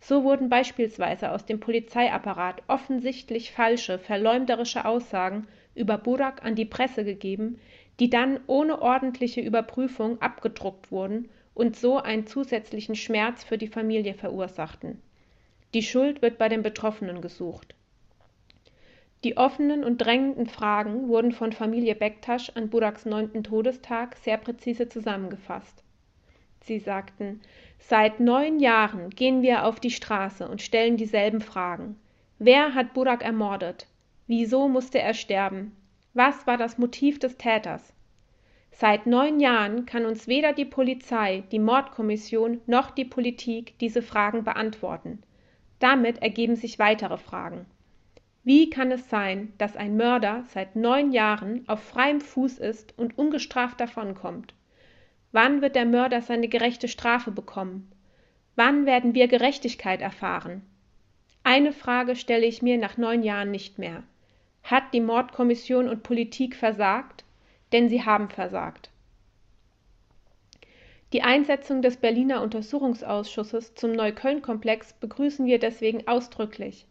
So 0.00 0.24
wurden 0.24 0.48
beispielsweise 0.48 1.32
aus 1.32 1.46
dem 1.46 1.60
Polizeiapparat 1.60 2.62
offensichtlich 2.68 3.52
falsche, 3.52 3.98
verleumderische 3.98 4.84
Aussagen 4.84 5.46
über 5.74 5.98
Burak 5.98 6.44
an 6.44 6.54
die 6.54 6.64
Presse 6.64 7.04
gegeben, 7.04 7.58
die 7.98 8.10
dann 8.10 8.40
ohne 8.46 8.82
ordentliche 8.82 9.40
Überprüfung 9.40 10.20
abgedruckt 10.20 10.90
wurden 10.90 11.28
und 11.54 11.76
so 11.76 11.98
einen 11.98 12.26
zusätzlichen 12.26 12.94
Schmerz 12.94 13.42
für 13.42 13.58
die 13.58 13.68
Familie 13.68 14.14
verursachten. 14.14 15.00
Die 15.74 15.82
Schuld 15.82 16.22
wird 16.22 16.38
bei 16.38 16.48
den 16.48 16.62
Betroffenen 16.62 17.20
gesucht. 17.20 17.74
Die 19.24 19.36
offenen 19.36 19.82
und 19.82 19.98
drängenden 19.98 20.46
Fragen 20.46 21.08
wurden 21.08 21.32
von 21.32 21.52
Familie 21.52 21.94
Bektasch 21.94 22.50
an 22.54 22.68
Buraks 22.68 23.06
neunten 23.06 23.42
Todestag 23.42 24.16
sehr 24.16 24.36
präzise 24.36 24.88
zusammengefasst. 24.88 25.82
Sie 26.60 26.78
sagten, 26.78 27.40
seit 27.78 28.20
neun 28.20 28.58
Jahren 28.58 29.10
gehen 29.10 29.42
wir 29.42 29.64
auf 29.64 29.80
die 29.80 29.90
Straße 29.90 30.48
und 30.48 30.62
stellen 30.62 30.96
dieselben 30.96 31.40
Fragen. 31.40 31.98
Wer 32.38 32.74
hat 32.74 32.94
Burak 32.94 33.24
ermordet? 33.24 33.86
Wieso 34.26 34.68
musste 34.68 34.98
er 34.98 35.14
sterben? 35.14 35.76
Was 36.14 36.46
war 36.46 36.56
das 36.56 36.78
Motiv 36.78 37.18
des 37.18 37.36
Täters? 37.36 37.92
Seit 38.70 39.06
neun 39.06 39.40
Jahren 39.40 39.86
kann 39.86 40.04
uns 40.04 40.28
weder 40.28 40.52
die 40.52 40.64
Polizei, 40.64 41.44
die 41.50 41.58
Mordkommission 41.58 42.60
noch 42.66 42.90
die 42.90 43.04
Politik 43.04 43.78
diese 43.78 44.02
Fragen 44.02 44.44
beantworten. 44.44 45.22
Damit 45.78 46.22
ergeben 46.22 46.56
sich 46.56 46.78
weitere 46.78 47.16
Fragen. 47.16 47.66
Wie 48.44 48.70
kann 48.70 48.92
es 48.92 49.08
sein, 49.10 49.52
dass 49.58 49.76
ein 49.76 49.96
Mörder 49.96 50.44
seit 50.48 50.76
neun 50.76 51.10
Jahren 51.12 51.64
auf 51.68 51.82
freiem 51.82 52.20
Fuß 52.20 52.58
ist 52.58 52.96
und 52.98 53.18
ungestraft 53.18 53.80
davonkommt? 53.80 54.54
Wann 55.36 55.60
wird 55.60 55.76
der 55.76 55.84
Mörder 55.84 56.22
seine 56.22 56.48
gerechte 56.48 56.88
Strafe 56.88 57.30
bekommen? 57.30 57.92
Wann 58.54 58.86
werden 58.86 59.14
wir 59.14 59.28
Gerechtigkeit 59.28 60.00
erfahren? 60.00 60.62
Eine 61.44 61.74
Frage 61.74 62.16
stelle 62.16 62.46
ich 62.46 62.62
mir 62.62 62.78
nach 62.78 62.96
neun 62.96 63.22
Jahren 63.22 63.50
nicht 63.50 63.78
mehr. 63.78 64.02
Hat 64.62 64.94
die 64.94 65.02
Mordkommission 65.02 65.90
und 65.90 66.02
Politik 66.02 66.56
versagt? 66.56 67.26
denn 67.72 67.90
sie 67.90 68.02
haben 68.02 68.30
versagt. 68.30 68.88
Die 71.12 71.20
Einsetzung 71.20 71.82
des 71.82 71.98
Berliner 71.98 72.40
Untersuchungsausschusses 72.40 73.74
zum 73.74 73.92
Neukölln-Komplex 73.92 74.94
begrüßen 74.94 75.44
wir 75.44 75.58
deswegen 75.58 76.08
ausdrücklich. 76.08 76.86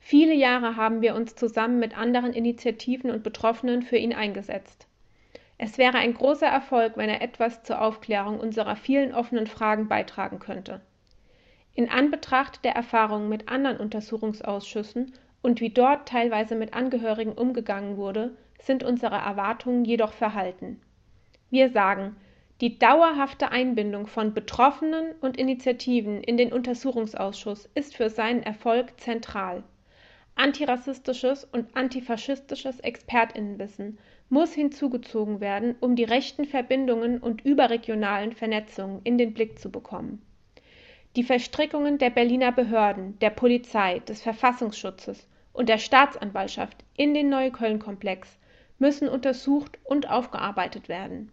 Viele 0.00 0.34
Jahre 0.34 0.74
haben 0.74 1.00
wir 1.00 1.14
uns 1.14 1.36
zusammen 1.36 1.78
mit 1.78 1.96
anderen 1.96 2.32
Initiativen 2.32 3.12
und 3.12 3.22
Betroffenen 3.22 3.82
für 3.82 3.98
ihn 3.98 4.14
eingesetzt. 4.14 4.88
Es 5.56 5.78
wäre 5.78 5.98
ein 5.98 6.14
großer 6.14 6.46
Erfolg, 6.46 6.96
wenn 6.96 7.08
er 7.08 7.22
etwas 7.22 7.62
zur 7.62 7.80
Aufklärung 7.80 8.40
unserer 8.40 8.76
vielen 8.76 9.14
offenen 9.14 9.46
Fragen 9.46 9.88
beitragen 9.88 10.38
könnte. 10.38 10.80
In 11.74 11.88
Anbetracht 11.88 12.64
der 12.64 12.74
Erfahrungen 12.74 13.28
mit 13.28 13.48
anderen 13.48 13.78
Untersuchungsausschüssen 13.78 15.12
und 15.42 15.60
wie 15.60 15.70
dort 15.70 16.08
teilweise 16.08 16.54
mit 16.54 16.74
Angehörigen 16.74 17.32
umgegangen 17.32 17.96
wurde, 17.96 18.36
sind 18.60 18.82
unsere 18.82 19.16
Erwartungen 19.16 19.84
jedoch 19.84 20.12
verhalten. 20.12 20.80
Wir 21.50 21.70
sagen, 21.70 22.16
die 22.60 22.78
dauerhafte 22.78 23.50
Einbindung 23.50 24.06
von 24.06 24.32
Betroffenen 24.32 25.12
und 25.20 25.36
Initiativen 25.36 26.22
in 26.22 26.36
den 26.36 26.52
Untersuchungsausschuss 26.52 27.68
ist 27.74 27.96
für 27.96 28.10
seinen 28.10 28.42
Erfolg 28.42 28.98
zentral. 29.00 29.64
Antirassistisches 30.36 31.44
und 31.44 31.76
antifaschistisches 31.76 32.80
Expertinnenwissen 32.80 33.98
muss 34.28 34.52
hinzugezogen 34.52 35.40
werden, 35.40 35.76
um 35.80 35.96
die 35.96 36.04
rechten 36.04 36.44
Verbindungen 36.44 37.18
und 37.18 37.44
überregionalen 37.44 38.32
Vernetzungen 38.32 39.00
in 39.04 39.18
den 39.18 39.34
Blick 39.34 39.58
zu 39.58 39.70
bekommen. 39.70 40.22
Die 41.16 41.22
Verstrickungen 41.22 41.98
der 41.98 42.10
Berliner 42.10 42.50
Behörden, 42.50 43.18
der 43.20 43.30
Polizei, 43.30 44.00
des 44.00 44.22
Verfassungsschutzes 44.22 45.28
und 45.52 45.68
der 45.68 45.78
Staatsanwaltschaft 45.78 46.84
in 46.96 47.14
den 47.14 47.28
Neukölln-Komplex 47.28 48.38
müssen 48.78 49.08
untersucht 49.08 49.78
und 49.84 50.10
aufgearbeitet 50.10 50.88
werden. 50.88 51.30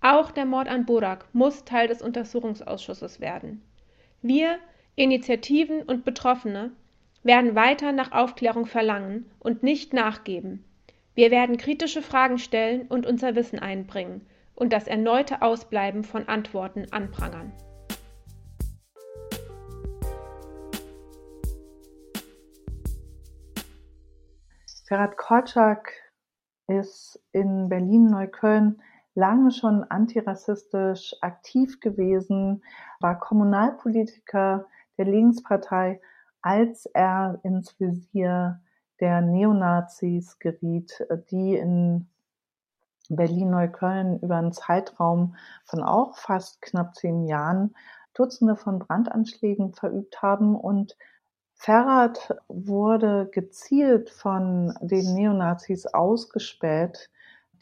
Auch 0.00 0.30
der 0.30 0.46
Mord 0.46 0.68
an 0.68 0.86
Burak 0.86 1.26
muss 1.32 1.64
Teil 1.64 1.86
des 1.86 2.02
Untersuchungsausschusses 2.02 3.20
werden. 3.20 3.62
Wir, 4.22 4.58
Initiativen 4.96 5.82
und 5.82 6.04
Betroffene, 6.04 6.72
werden 7.22 7.54
weiter 7.54 7.92
nach 7.92 8.12
Aufklärung 8.12 8.66
verlangen 8.66 9.30
und 9.38 9.62
nicht 9.62 9.92
nachgeben. 9.92 10.64
Wir 11.20 11.30
werden 11.30 11.58
kritische 11.58 12.00
Fragen 12.00 12.38
stellen 12.38 12.86
und 12.86 13.04
unser 13.04 13.34
Wissen 13.34 13.58
einbringen 13.58 14.26
und 14.54 14.72
das 14.72 14.86
erneute 14.86 15.42
Ausbleiben 15.42 16.02
von 16.02 16.26
Antworten 16.28 16.86
anprangern. 16.92 17.52
Ferhat 24.88 25.18
Korczak 25.18 25.92
ist 26.68 27.22
in 27.32 27.68
Berlin-Neukölln 27.68 28.80
lange 29.14 29.50
schon 29.50 29.84
antirassistisch 29.84 31.14
aktiv 31.20 31.80
gewesen, 31.80 32.64
war 32.98 33.20
Kommunalpolitiker 33.20 34.64
der 34.96 35.04
Linkspartei, 35.04 36.00
als 36.40 36.86
er 36.86 37.38
ins 37.42 37.78
Visier 37.78 38.62
der 39.00 39.20
Neonazis 39.20 40.38
geriet, 40.38 41.06
die 41.30 41.56
in 41.56 42.08
Berlin-Neukölln 43.08 44.20
über 44.20 44.36
einen 44.36 44.52
Zeitraum 44.52 45.36
von 45.64 45.82
auch 45.82 46.16
fast 46.16 46.62
knapp 46.62 46.94
zehn 46.94 47.26
Jahren 47.26 47.74
Dutzende 48.14 48.56
von 48.56 48.78
Brandanschlägen 48.78 49.72
verübt 49.72 50.22
haben 50.22 50.56
und 50.56 50.96
Ferrat 51.54 52.34
wurde 52.48 53.28
gezielt 53.30 54.08
von 54.10 54.74
den 54.80 55.14
Neonazis 55.14 55.86
ausgespäht, 55.86 57.10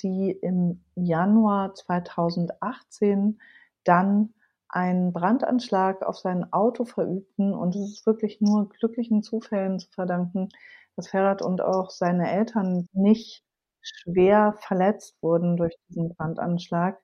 die 0.03 0.31
im 0.31 0.85
Januar 0.95 1.75
2018 1.75 3.41
dann 3.83 4.35
einen 4.69 5.13
Brandanschlag 5.13 6.03
auf 6.03 6.17
sein 6.17 6.53
Auto 6.53 6.85
verübten. 6.85 7.55
Und 7.55 7.75
es 7.75 7.91
ist 7.91 8.07
wirklich 8.07 8.41
nur 8.41 8.69
glücklichen 8.69 9.23
Zufällen 9.23 9.81
zu 9.81 9.91
verdanken, 9.91 10.51
dass 10.99 11.09
Ferrat 11.09 11.43
und 11.43 11.63
auch 11.63 11.91
seine 11.91 12.29
Eltern 12.29 12.89
nicht 12.93 13.45
schwer 13.81 14.57
verletzt 14.59 15.17
wurden 15.23 15.57
durch 15.57 15.77
diesen 15.89 16.13
Brandanschlag. 16.15 17.01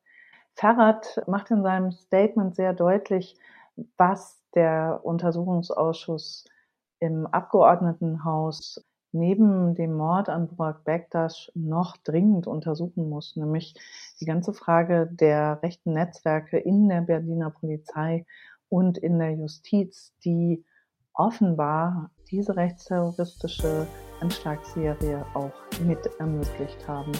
Ferrat 0.56 1.22
macht 1.28 1.52
in 1.52 1.62
seinem 1.62 1.92
Statement 1.92 2.56
sehr 2.56 2.74
deutlich, 2.74 3.38
was 3.96 4.42
der 4.56 5.00
Untersuchungsausschuss 5.04 6.44
im 6.98 7.28
Abgeordnetenhaus 7.28 8.84
neben 9.12 9.76
dem 9.76 9.94
Mord 9.94 10.28
an 10.28 10.48
Burak 10.48 10.82
Bektas 10.84 11.52
noch 11.54 11.96
dringend 11.98 12.48
untersuchen 12.48 13.08
muss, 13.08 13.36
nämlich 13.36 13.76
die 14.20 14.24
ganze 14.24 14.52
Frage 14.52 15.08
der 15.08 15.62
rechten 15.62 15.92
Netzwerke 15.92 16.58
in 16.58 16.88
der 16.88 17.02
Berliner 17.02 17.50
Polizei 17.50 18.26
und 18.68 18.98
in 18.98 19.20
der 19.20 19.36
Justiz, 19.36 20.12
die 20.24 20.64
offenbar 21.12 22.10
diese 22.30 22.56
rechtsterroristische 22.56 23.86
Anschlagsserie 24.20 25.24
auch 25.34 25.52
mit 25.86 25.98
ermöglicht 26.18 26.86
haben. 26.86 27.12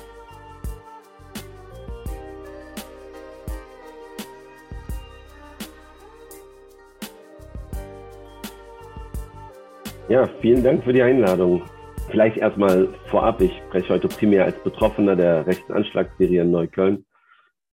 Ja, 10.09 10.29
vielen 10.41 10.63
Dank 10.63 10.85
für 10.85 10.93
die 10.93 11.03
Einladung. 11.03 11.63
Vielleicht 12.11 12.37
erstmal 12.37 12.89
vorab, 13.11 13.41
ich 13.41 13.53
spreche 13.69 13.95
heute 13.95 14.09
primär 14.09 14.45
als 14.45 14.57
Betroffener 14.63 15.17
der 15.17 15.47
rechten 15.47 15.73
Anschlagsserie 15.73 16.43
in 16.43 16.51
Neukölln 16.51 17.05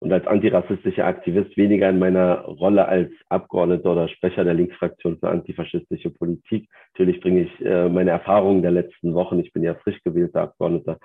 und 0.01 0.13
als 0.13 0.27
antirassistischer 0.27 1.07
Aktivist 1.07 1.57
weniger 1.57 1.89
in 1.89 1.99
meiner 1.99 2.41
Rolle 2.41 2.87
als 2.89 3.11
Abgeordneter 3.29 3.93
oder 3.93 4.09
Sprecher 4.09 4.45
der 4.45 4.55
Linksfraktion 4.55 5.19
für 5.19 5.29
antifaschistische 5.29 6.11
Politik. 6.11 6.69
Natürlich 6.93 7.21
bringe 7.21 7.43
ich 7.43 7.65
äh, 7.65 7.89
meine 7.89 8.11
Erfahrungen 8.11 8.63
der 8.63 8.73
letzten 8.73 9.15
Wochen, 9.15 9.39
ich 9.39 9.53
bin 9.53 9.63
ja 9.63 9.75
frisch 9.75 10.03
gewählter 10.03 10.43
Abgeordneter, 10.43 10.99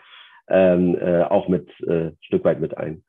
ähm, 0.48 0.98
äh, 1.00 1.24
auch 1.24 1.48
mit 1.50 1.70
äh, 1.82 2.12
Stück 2.22 2.46
weit 2.46 2.62
mit 2.62 2.78
ein. 2.78 3.04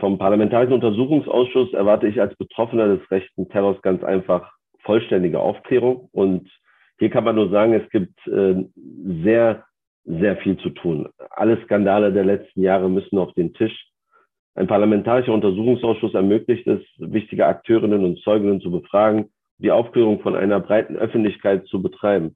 Vom 0.00 0.18
Parlamentarischen 0.18 0.74
Untersuchungsausschuss 0.74 1.72
erwarte 1.72 2.08
ich 2.08 2.20
als 2.20 2.36
Betroffener 2.36 2.96
des 2.96 3.10
rechten 3.10 3.48
Terrors 3.48 3.80
ganz 3.80 4.04
einfach 4.04 4.52
vollständige 4.82 5.40
Aufklärung. 5.40 6.08
Und 6.12 6.50
hier 6.98 7.10
kann 7.10 7.24
man 7.24 7.36
nur 7.36 7.48
sagen, 7.50 7.72
es 7.72 7.88
gibt 7.90 8.26
äh, 8.26 8.64
sehr, 9.24 9.64
sehr 10.04 10.36
viel 10.38 10.58
zu 10.58 10.70
tun. 10.70 11.08
Alle 11.30 11.62
Skandale 11.64 12.12
der 12.12 12.24
letzten 12.24 12.62
Jahre 12.62 12.90
müssen 12.90 13.18
auf 13.18 13.32
den 13.34 13.54
Tisch. 13.54 13.87
Ein 14.58 14.66
parlamentarischer 14.66 15.32
Untersuchungsausschuss 15.32 16.14
ermöglicht 16.14 16.66
es, 16.66 16.80
wichtige 16.96 17.46
Akteurinnen 17.46 18.04
und 18.04 18.18
Zeuginnen 18.24 18.60
zu 18.60 18.72
befragen, 18.72 19.30
die 19.58 19.70
Aufklärung 19.70 20.18
von 20.18 20.34
einer 20.34 20.58
breiten 20.58 20.96
Öffentlichkeit 20.96 21.64
zu 21.68 21.80
betreiben. 21.80 22.34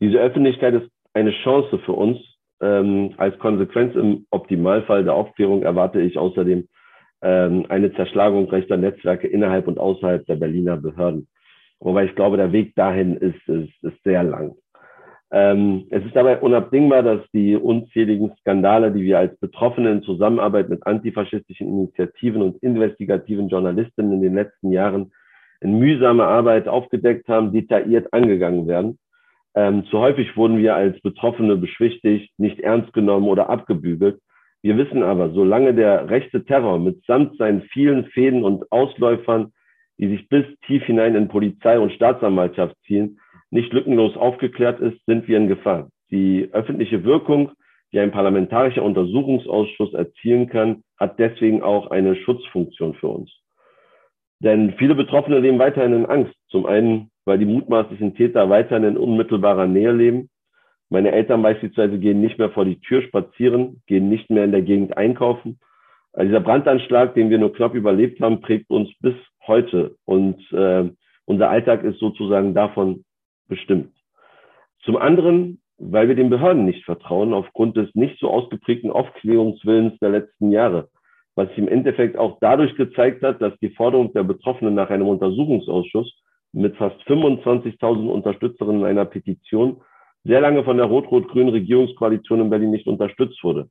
Diese 0.00 0.18
Öffentlichkeit 0.18 0.74
ist 0.74 0.90
eine 1.14 1.30
Chance 1.44 1.78
für 1.78 1.92
uns. 1.92 2.18
Ähm, 2.60 3.14
als 3.16 3.38
Konsequenz 3.38 3.94
im 3.94 4.26
Optimalfall 4.30 5.04
der 5.04 5.14
Aufklärung 5.14 5.62
erwarte 5.62 6.00
ich 6.00 6.18
außerdem 6.18 6.66
ähm, 7.22 7.66
eine 7.68 7.94
Zerschlagung 7.94 8.50
rechter 8.50 8.76
Netzwerke 8.76 9.28
innerhalb 9.28 9.68
und 9.68 9.78
außerhalb 9.78 10.26
der 10.26 10.34
Berliner 10.34 10.78
Behörden. 10.78 11.28
Wobei 11.78 12.06
ich 12.06 12.16
glaube, 12.16 12.38
der 12.38 12.50
Weg 12.50 12.74
dahin 12.74 13.16
ist, 13.18 13.48
ist, 13.48 13.84
ist 13.84 14.02
sehr 14.02 14.24
lang. 14.24 14.56
Ähm, 15.34 15.86
es 15.88 16.04
ist 16.04 16.14
dabei 16.14 16.38
unabdingbar, 16.38 17.02
dass 17.02 17.20
die 17.32 17.56
unzähligen 17.56 18.32
Skandale, 18.40 18.92
die 18.92 19.02
wir 19.02 19.18
als 19.18 19.34
Betroffene 19.40 19.90
in 19.90 20.02
Zusammenarbeit 20.02 20.68
mit 20.68 20.86
antifaschistischen 20.86 21.68
Initiativen 21.68 22.42
und 22.42 22.62
investigativen 22.62 23.48
Journalistinnen 23.48 24.12
in 24.12 24.20
den 24.20 24.34
letzten 24.34 24.70
Jahren 24.72 25.10
in 25.62 25.78
mühsamer 25.78 26.28
Arbeit 26.28 26.68
aufgedeckt 26.68 27.28
haben, 27.28 27.52
detailliert 27.52 28.12
angegangen 28.12 28.66
werden. 28.66 28.98
Ähm, 29.54 29.84
zu 29.86 29.98
häufig 30.00 30.36
wurden 30.36 30.58
wir 30.58 30.74
als 30.74 31.00
Betroffene 31.00 31.56
beschwichtigt, 31.56 32.30
nicht 32.38 32.60
ernst 32.60 32.92
genommen 32.92 33.28
oder 33.28 33.48
abgebügelt. 33.48 34.20
Wir 34.60 34.76
wissen 34.76 35.02
aber, 35.02 35.30
solange 35.30 35.72
der 35.72 36.10
rechte 36.10 36.44
Terror 36.44 36.78
mitsamt 36.78 37.38
seinen 37.38 37.62
vielen 37.62 38.04
Fäden 38.06 38.44
und 38.44 38.70
Ausläufern, 38.70 39.52
die 39.98 40.08
sich 40.08 40.28
bis 40.28 40.44
tief 40.66 40.84
hinein 40.84 41.14
in 41.14 41.28
Polizei 41.28 41.78
und 41.78 41.92
Staatsanwaltschaft 41.92 42.76
ziehen, 42.86 43.18
nicht 43.52 43.72
lückenlos 43.72 44.16
aufgeklärt 44.16 44.80
ist, 44.80 44.98
sind 45.06 45.28
wir 45.28 45.36
in 45.36 45.48
Gefahr. 45.48 45.88
Die 46.10 46.48
öffentliche 46.52 47.04
Wirkung, 47.04 47.52
die 47.92 48.00
ein 48.00 48.10
parlamentarischer 48.10 48.82
Untersuchungsausschuss 48.82 49.94
erzielen 49.94 50.48
kann, 50.48 50.82
hat 50.98 51.18
deswegen 51.18 51.62
auch 51.62 51.90
eine 51.90 52.16
Schutzfunktion 52.16 52.94
für 52.94 53.08
uns. 53.08 53.30
Denn 54.40 54.74
viele 54.78 54.94
Betroffene 54.94 55.38
leben 55.38 55.58
weiterhin 55.58 55.92
in 55.92 56.06
Angst. 56.06 56.34
Zum 56.48 56.66
einen, 56.66 57.10
weil 57.24 57.38
die 57.38 57.44
mutmaßlichen 57.44 58.16
Täter 58.16 58.50
weiterhin 58.50 58.84
in 58.84 58.96
unmittelbarer 58.96 59.66
Nähe 59.66 59.92
leben 59.92 60.28
meine 60.92 61.12
Eltern 61.12 61.40
beispielsweise 61.40 61.98
gehen 61.98 62.20
nicht 62.20 62.38
mehr 62.38 62.50
vor 62.50 62.66
die 62.66 62.78
Tür 62.80 63.00
spazieren, 63.00 63.80
gehen 63.86 64.10
nicht 64.10 64.28
mehr 64.28 64.44
in 64.44 64.52
der 64.52 64.60
Gegend 64.60 64.94
einkaufen. 64.94 65.58
Also 66.12 66.26
dieser 66.28 66.40
Brandanschlag, 66.40 67.14
den 67.14 67.30
wir 67.30 67.38
nur 67.38 67.54
knapp 67.54 67.74
überlebt 67.74 68.20
haben, 68.20 68.42
prägt 68.42 68.68
uns 68.68 68.90
bis 69.00 69.14
heute. 69.46 69.96
Und 70.04 70.38
äh, 70.52 70.90
unser 71.24 71.48
Alltag 71.48 71.82
ist 71.82 71.98
sozusagen 71.98 72.52
davon 72.52 73.04
bestimmt. 73.48 73.92
Zum 74.84 74.96
anderen, 74.96 75.60
weil 75.78 76.08
wir 76.08 76.14
den 76.14 76.30
Behörden 76.30 76.64
nicht 76.64 76.84
vertrauen, 76.84 77.32
aufgrund 77.32 77.76
des 77.76 77.94
nicht 77.94 78.18
so 78.18 78.30
ausgeprägten 78.30 78.90
Aufklärungswillens 78.90 79.98
der 80.00 80.10
letzten 80.10 80.50
Jahre, 80.50 80.88
was 81.34 81.48
sich 81.48 81.58
im 81.58 81.68
Endeffekt 81.68 82.16
auch 82.16 82.38
dadurch 82.40 82.74
gezeigt 82.76 83.22
hat, 83.22 83.40
dass 83.40 83.58
die 83.60 83.70
Forderung 83.70 84.12
der 84.12 84.24
Betroffenen 84.24 84.74
nach 84.74 84.90
einem 84.90 85.08
Untersuchungsausschuss 85.08 86.12
mit 86.52 86.76
fast 86.76 87.00
25.000 87.02 88.08
Unterstützerinnen 88.08 88.84
einer 88.84 89.06
Petition 89.06 89.80
sehr 90.24 90.40
lange 90.40 90.62
von 90.64 90.76
der 90.76 90.86
rot-rot-grünen 90.86 91.48
Regierungskoalition 91.48 92.42
in 92.42 92.50
Berlin 92.50 92.70
nicht 92.70 92.86
unterstützt 92.86 93.42
wurde. 93.42 93.68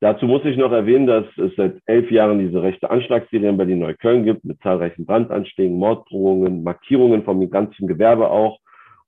Dazu 0.00 0.26
muss 0.26 0.44
ich 0.44 0.56
noch 0.58 0.72
erwähnen, 0.72 1.06
dass 1.06 1.24
es 1.38 1.54
seit 1.56 1.80
elf 1.86 2.10
Jahren 2.10 2.38
diese 2.38 2.60
rechte 2.60 2.90
Anschlagsserie 2.90 3.48
in 3.48 3.56
Berlin-Neukölln 3.56 4.24
gibt, 4.24 4.44
mit 4.44 4.60
zahlreichen 4.60 5.06
Brandanschlägen, 5.06 5.78
Morddrohungen, 5.78 6.62
Markierungen 6.62 7.22
vom 7.22 7.38
migrantischen 7.38 7.88
Gewerbe 7.88 8.28
auch 8.28 8.58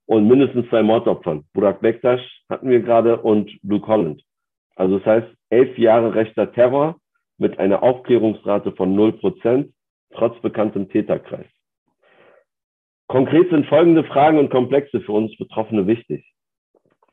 und 0.07 0.28
mindestens 0.28 0.68
zwei 0.68 0.82
Mordopfern. 0.82 1.44
Burak 1.52 1.80
Bektasch 1.80 2.22
hatten 2.48 2.70
wir 2.70 2.80
gerade 2.80 3.20
und 3.20 3.50
Luke 3.62 3.86
Holland. 3.86 4.22
Also 4.76 4.98
das 4.98 5.07
heißt, 5.07 5.28
elf 5.50 5.76
Jahre 5.78 6.14
rechter 6.14 6.52
Terror 6.52 6.96
mit 7.38 7.59
einer 7.59 7.82
Aufklärungsrate 7.82 8.72
von 8.72 8.94
0 8.94 9.12
Prozent, 9.14 9.72
trotz 10.14 10.40
bekanntem 10.40 10.88
Täterkreis. 10.88 11.46
Konkret 13.09 13.50
sind 13.50 13.66
folgende 13.66 14.04
Fragen 14.04 14.38
und 14.38 14.50
Komplexe 14.50 15.00
für 15.00 15.12
uns 15.12 15.36
Betroffene 15.36 15.86
wichtig. 15.86 16.24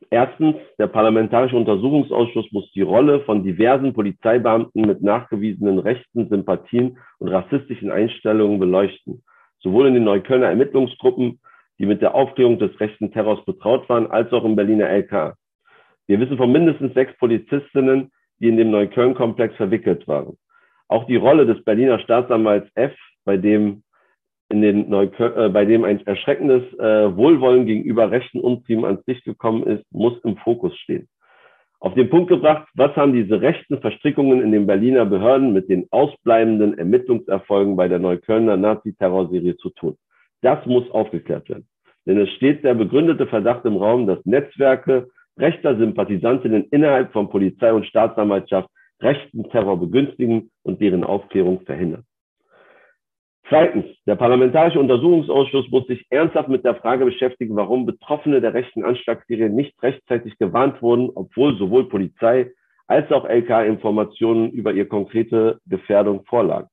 Erstens, 0.10 0.56
der 0.78 0.88
Parlamentarische 0.88 1.56
Untersuchungsausschuss 1.56 2.52
muss 2.52 2.72
die 2.74 2.82
Rolle 2.82 3.22
von 3.22 3.44
diversen 3.44 3.94
Polizeibeamten 3.94 4.86
mit 4.86 5.02
nachgewiesenen 5.02 5.80
rechten 5.80 6.30
Sympathien 6.30 6.98
und 7.20 7.30
rassistischen 7.30 7.89
Einstellungen 7.89 8.60
beleuchten, 8.60 9.24
sowohl 9.60 9.88
in 9.88 9.96
den 9.96 10.04
Neuköllner 10.04 10.50
Ermittlungsgruppen, 10.50 11.39
die 11.80 11.86
mit 11.86 12.02
der 12.02 12.16
Aufklärung 12.16 12.60
des 12.60 12.80
rechten 12.80 13.12
Terrors 13.12 13.44
betraut 13.46 13.88
waren, 13.90 14.08
als 14.08 14.32
auch 14.32 14.46
im 14.46 14.56
Berliner 14.56 14.90
LK. 14.90 15.36
Wir 16.08 16.20
wissen 16.20 16.38
von 16.38 16.52
mindestens 16.52 16.94
sechs 16.94 17.18
Polizistinnen, 17.18 18.12
die 18.40 18.50
in 18.50 18.58
dem 18.58 18.72
Neukölln-Komplex 18.72 19.56
verwickelt 19.56 20.08
waren. 20.08 20.38
Auch 20.88 21.06
die 21.06 21.16
Rolle 21.16 21.46
des 21.46 21.64
Berliner 21.64 22.00
Staatsanwalts 22.00 22.70
F, 22.76 22.94
bei 23.26 23.38
dem 23.38 23.84
in 24.50 24.62
den 24.62 24.90
Neukölln, 24.90 25.38
äh, 25.38 25.50
bei 25.50 25.66
dem 25.66 25.84
ein 25.84 26.06
erschreckendes 26.06 26.62
äh, 26.78 27.16
Wohlwollen 27.16 27.66
gegenüber 27.66 28.12
rechten 28.12 28.40
Untrieben 28.40 28.86
ans 28.86 29.06
Licht 29.08 29.24
gekommen 29.24 29.64
ist, 29.64 29.84
muss 29.92 30.20
im 30.24 30.38
Fokus 30.38 30.78
stehen. 30.78 31.08
Auf 31.80 31.96
den 31.96 32.10
Punkt 32.10 32.30
gebracht, 32.30 32.68
was 32.76 32.96
haben 32.96 33.14
diese 33.14 33.42
rechten 33.42 33.80
Verstrickungen 33.82 34.42
in 34.42 34.52
den 34.52 34.68
Berliner 34.68 35.06
Behörden 35.06 35.52
mit 35.52 35.70
den 35.70 35.88
ausbleibenden 35.92 36.78
Ermittlungserfolgen 36.78 37.76
bei 37.76 37.88
der 37.88 38.00
Neuköllner 38.00 38.56
Nazi-Terrorserie 38.56 39.58
zu 39.58 39.70
tun? 39.72 39.98
Das 40.44 40.64
muss 40.66 40.89
aufgeklärt 40.91 41.50
werden. 41.50 41.68
Denn 42.06 42.20
es 42.20 42.30
steht 42.32 42.64
der 42.64 42.74
begründete 42.74 43.26
Verdacht 43.28 43.66
im 43.66 43.78
Raum, 43.78 44.06
dass 44.06 44.24
Netzwerke 44.26 45.08
rechter 45.39 45.78
Sympathisantinnen 45.78 46.66
innerhalb 46.70 47.14
von 47.14 47.30
Polizei 47.30 47.74
und 47.74 47.86
Staatsanwaltschaft 47.88 48.70
rechten 49.02 49.50
Terror 49.50 49.80
begünstigen 49.80 50.52
und 50.64 50.82
deren 50.82 51.04
Aufklärung 51.04 51.62
verhindern. 51.62 52.04
Zweitens, 53.50 53.86
der 54.06 54.16
Parlamentarische 54.16 54.80
Untersuchungsausschuss 54.80 55.70
muss 55.70 55.88
sich 55.88 56.06
ernsthaft 56.10 56.50
mit 56.50 56.64
der 56.66 56.76
Frage 56.76 57.06
beschäftigen, 57.06 57.56
warum 57.56 57.86
Betroffene 57.86 58.41
der 58.41 58.54
rechten 58.54 58.84
Anschlagsserie 58.84 59.50
nicht 59.50 59.82
rechtzeitig 59.82 60.38
gewarnt 60.38 60.82
wurden, 60.82 61.10
obwohl 61.16 61.58
sowohl 61.58 61.88
Polizei 61.88 62.52
als 62.88 63.12
auch 63.12 63.26
LK 63.26 63.66
Informationen 63.66 64.52
über 64.52 64.74
ihre 64.74 64.88
konkrete 64.88 65.60
Gefährdung 65.68 66.26
vorlagen. 66.26 66.68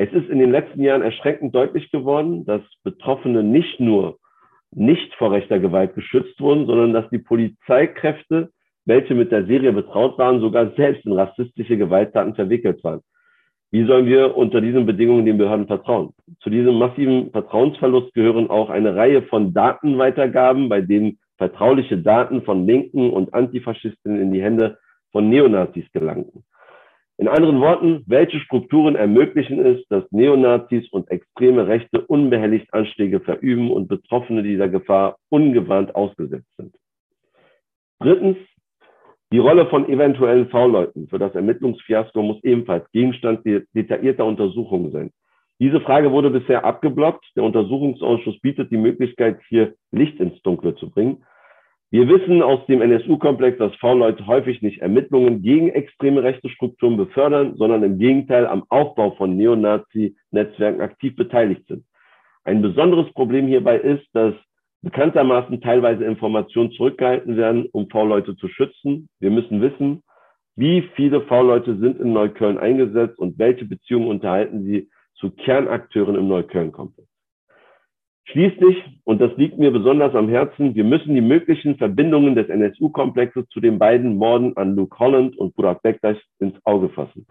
Es 0.00 0.10
ist 0.14 0.30
in 0.30 0.38
den 0.38 0.50
letzten 0.50 0.80
Jahren 0.82 1.02
erschreckend 1.02 1.54
deutlich 1.54 1.90
geworden, 1.90 2.46
dass 2.46 2.62
Betroffene 2.84 3.42
nicht 3.42 3.80
nur 3.80 4.16
nicht 4.70 5.14
vor 5.16 5.30
rechter 5.30 5.58
Gewalt 5.58 5.94
geschützt 5.94 6.40
wurden, 6.40 6.64
sondern 6.64 6.94
dass 6.94 7.10
die 7.10 7.18
Polizeikräfte, 7.18 8.48
welche 8.86 9.14
mit 9.14 9.30
der 9.30 9.44
Serie 9.44 9.74
betraut 9.74 10.16
waren, 10.16 10.40
sogar 10.40 10.70
selbst 10.70 11.04
in 11.04 11.12
rassistische 11.12 11.76
Gewalttaten 11.76 12.34
verwickelt 12.34 12.82
waren. 12.82 13.02
Wie 13.72 13.84
sollen 13.84 14.06
wir 14.06 14.38
unter 14.38 14.62
diesen 14.62 14.86
Bedingungen 14.86 15.26
den 15.26 15.36
Behörden 15.36 15.66
vertrauen? 15.66 16.14
Zu 16.38 16.48
diesem 16.48 16.78
massiven 16.78 17.30
Vertrauensverlust 17.30 18.14
gehören 18.14 18.48
auch 18.48 18.70
eine 18.70 18.96
Reihe 18.96 19.20
von 19.24 19.52
Datenweitergaben, 19.52 20.70
bei 20.70 20.80
denen 20.80 21.18
vertrauliche 21.36 21.98
Daten 21.98 22.40
von 22.40 22.66
Linken 22.66 23.10
und 23.10 23.34
Antifaschisten 23.34 24.18
in 24.18 24.32
die 24.32 24.40
Hände 24.40 24.78
von 25.12 25.28
Neonazis 25.28 25.92
gelangten. 25.92 26.42
In 27.20 27.28
anderen 27.28 27.60
Worten, 27.60 28.02
welche 28.06 28.40
Strukturen 28.40 28.96
ermöglichen 28.96 29.58
es, 29.58 29.86
dass 29.88 30.10
Neonazis 30.10 30.88
und 30.90 31.10
extreme 31.10 31.66
Rechte 31.66 32.00
unbehelligt 32.00 32.72
Anschläge 32.72 33.20
verüben 33.20 33.70
und 33.70 33.88
Betroffene 33.88 34.42
dieser 34.42 34.70
Gefahr 34.70 35.18
ungewarnt 35.28 35.94
ausgesetzt 35.94 36.48
sind? 36.56 36.74
Drittens, 37.98 38.38
die 39.34 39.38
Rolle 39.38 39.66
von 39.66 39.86
eventuellen 39.90 40.48
V-Leuten 40.48 41.08
für 41.08 41.18
das 41.18 41.34
Ermittlungsfiasko 41.34 42.22
muss 42.22 42.42
ebenfalls 42.42 42.90
Gegenstand 42.90 43.44
detaillierter 43.44 44.24
Untersuchungen 44.24 44.90
sein. 44.90 45.10
Diese 45.58 45.82
Frage 45.82 46.12
wurde 46.12 46.30
bisher 46.30 46.64
abgeblockt. 46.64 47.26
Der 47.36 47.44
Untersuchungsausschuss 47.44 48.40
bietet 48.40 48.70
die 48.70 48.78
Möglichkeit, 48.78 49.40
hier 49.46 49.74
Licht 49.92 50.18
ins 50.20 50.40
Dunkle 50.40 50.74
zu 50.76 50.88
bringen. 50.88 51.22
Wir 51.92 52.08
wissen 52.08 52.40
aus 52.40 52.64
dem 52.66 52.82
NSU-Komplex, 52.82 53.58
dass 53.58 53.74
V-Leute 53.76 54.24
häufig 54.28 54.62
nicht 54.62 54.80
Ermittlungen 54.80 55.42
gegen 55.42 55.70
extreme 55.70 56.22
rechte 56.22 56.48
Strukturen 56.48 56.96
befördern, 56.96 57.56
sondern 57.56 57.82
im 57.82 57.98
Gegenteil 57.98 58.46
am 58.46 58.64
Aufbau 58.68 59.10
von 59.16 59.36
Neonazi-Netzwerken 59.36 60.82
aktiv 60.82 61.16
beteiligt 61.16 61.66
sind. 61.66 61.84
Ein 62.44 62.62
besonderes 62.62 63.12
Problem 63.12 63.48
hierbei 63.48 63.76
ist, 63.78 64.06
dass 64.12 64.34
bekanntermaßen 64.82 65.60
teilweise 65.62 66.04
Informationen 66.04 66.70
zurückgehalten 66.72 67.36
werden, 67.36 67.66
um 67.72 67.90
V-Leute 67.90 68.36
zu 68.36 68.46
schützen. 68.46 69.08
Wir 69.18 69.32
müssen 69.32 69.60
wissen, 69.60 70.04
wie 70.54 70.82
viele 70.94 71.22
V-Leute 71.22 71.76
sind 71.76 71.98
in 71.98 72.12
Neukölln 72.12 72.58
eingesetzt 72.58 73.18
und 73.18 73.36
welche 73.40 73.64
Beziehungen 73.64 74.06
unterhalten 74.06 74.64
sie 74.64 74.88
zu 75.14 75.32
Kernakteuren 75.32 76.14
im 76.14 76.28
Neukölln-Komplex. 76.28 77.09
Schließlich, 78.30 78.76
und 79.04 79.20
das 79.20 79.36
liegt 79.36 79.58
mir 79.58 79.72
besonders 79.72 80.14
am 80.14 80.28
Herzen, 80.28 80.76
wir 80.76 80.84
müssen 80.84 81.16
die 81.16 81.20
möglichen 81.20 81.76
Verbindungen 81.76 82.36
des 82.36 82.48
NSU-Komplexes 82.48 83.48
zu 83.48 83.60
den 83.60 83.78
beiden 83.78 84.16
Morden 84.16 84.56
an 84.56 84.76
Luke 84.76 84.96
Holland 85.00 85.36
und 85.36 85.56
Burak 85.56 85.82
Bektaş 85.82 86.16
ins 86.38 86.54
Auge 86.64 86.90
fassen. 86.90 87.26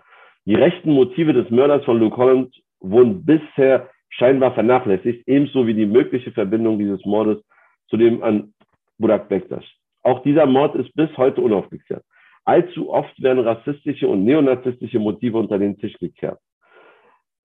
Die 0.46 0.56
rechten 0.56 0.92
Motive 0.92 1.32
des 1.32 1.50
Mörders 1.52 1.86
von 1.86 2.00
Luke 2.00 2.18
Holland 2.18 2.54
wurden 2.82 3.24
bisher 3.24 3.90
scheinbar 4.10 4.54
vernachlässigt, 4.54 5.26
ebenso 5.26 5.66
wie 5.68 5.74
die 5.74 5.86
mögliche 5.86 6.32
Verbindung 6.32 6.78
dieses 6.78 7.06
Mordes 7.06 7.42
zu 7.88 7.96
dem 7.96 8.22
an 8.22 8.54
Burak 8.98 9.30
Bektaş. 9.30 9.64
Auch 10.04 10.22
dieser 10.24 10.48
Mord 10.48 10.76
ist 10.76 10.94
bis 10.96 11.16
heute 11.16 11.40
unaufgeklärt. 11.40 12.04
Allzu 12.44 12.90
oft 12.90 13.22
werden 13.22 13.46
rassistische 13.46 14.08
und 14.08 14.26
neonazistische 14.26 15.00
Motive 15.00 15.38
unter 15.38 15.60
den 15.60 15.78
Tisch 15.78 15.98
gekehrt 15.98 16.40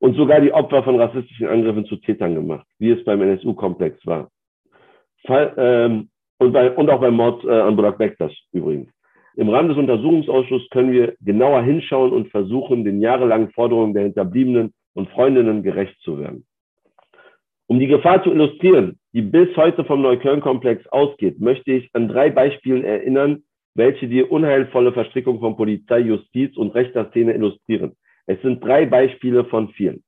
und 0.05 0.17
sogar 0.17 0.43
die 0.43 0.53
Opfer 0.53 0.83
von 0.83 1.01
rassistischen 1.01 1.47
Angriffen 1.47 1.87
zu 1.87 1.97
Tätern 1.97 2.35
gemacht, 2.35 2.67
wie 2.79 2.91
es 2.91 3.03
beim 3.05 3.23
NSU-Komplex 3.23 4.07
war. 4.07 4.29
Fall, 5.27 5.55
ähm, 5.57 6.11
und, 6.37 6.53
bei, 6.53 6.71
und 6.73 6.91
auch 6.91 7.01
beim 7.01 7.15
Mord 7.15 7.43
äh, 7.47 7.49
an 7.51 7.75
Burak 7.75 7.97
Bektas 7.97 8.31
übrigens. 8.53 8.91
Im 9.37 9.49
Rahmen 9.49 9.71
des 9.71 9.79
Untersuchungsausschusses 9.79 10.69
können 10.69 10.93
wir 10.93 11.15
genauer 11.23 11.63
hinschauen 11.63 12.13
und 12.13 12.29
versuchen, 12.29 12.85
den 12.85 13.01
jahrelangen 13.01 13.51
Forderungen 13.53 13.95
der 13.95 14.03
Hinterbliebenen 14.03 14.75
und 14.93 15.09
Freundinnen 15.09 15.63
gerecht 15.63 15.99
zu 16.03 16.19
werden. 16.19 16.45
Um 17.67 17.79
die 17.79 17.87
Gefahr 17.87 18.23
zu 18.23 18.31
illustrieren, 18.31 18.99
die 19.15 19.23
bis 19.23 19.57
heute 19.57 19.87
vom 19.87 20.03
Neukölln-Komplex 20.03 20.87
ausgeht, 20.89 21.41
möchte 21.41 21.73
ich 21.73 21.89
an 21.95 22.09
drei 22.09 22.29
Beispielen 22.29 22.85
erinnern, 22.85 23.45
welche 23.75 24.07
die 24.07 24.23
unheilvolle 24.23 24.93
Verstrickung 24.93 25.41
von 25.41 25.57
Polizei, 25.57 26.01
Justiz 26.01 26.59
und 26.59 26.75
rechter 26.75 27.09
Szene 27.09 27.33
illustrieren. 27.33 27.97
Es 28.27 28.41
sind 28.43 28.65
drei 28.65 28.87
Beispiele 28.87 29.45
von 29.45 29.69
vielen. 29.71 30.03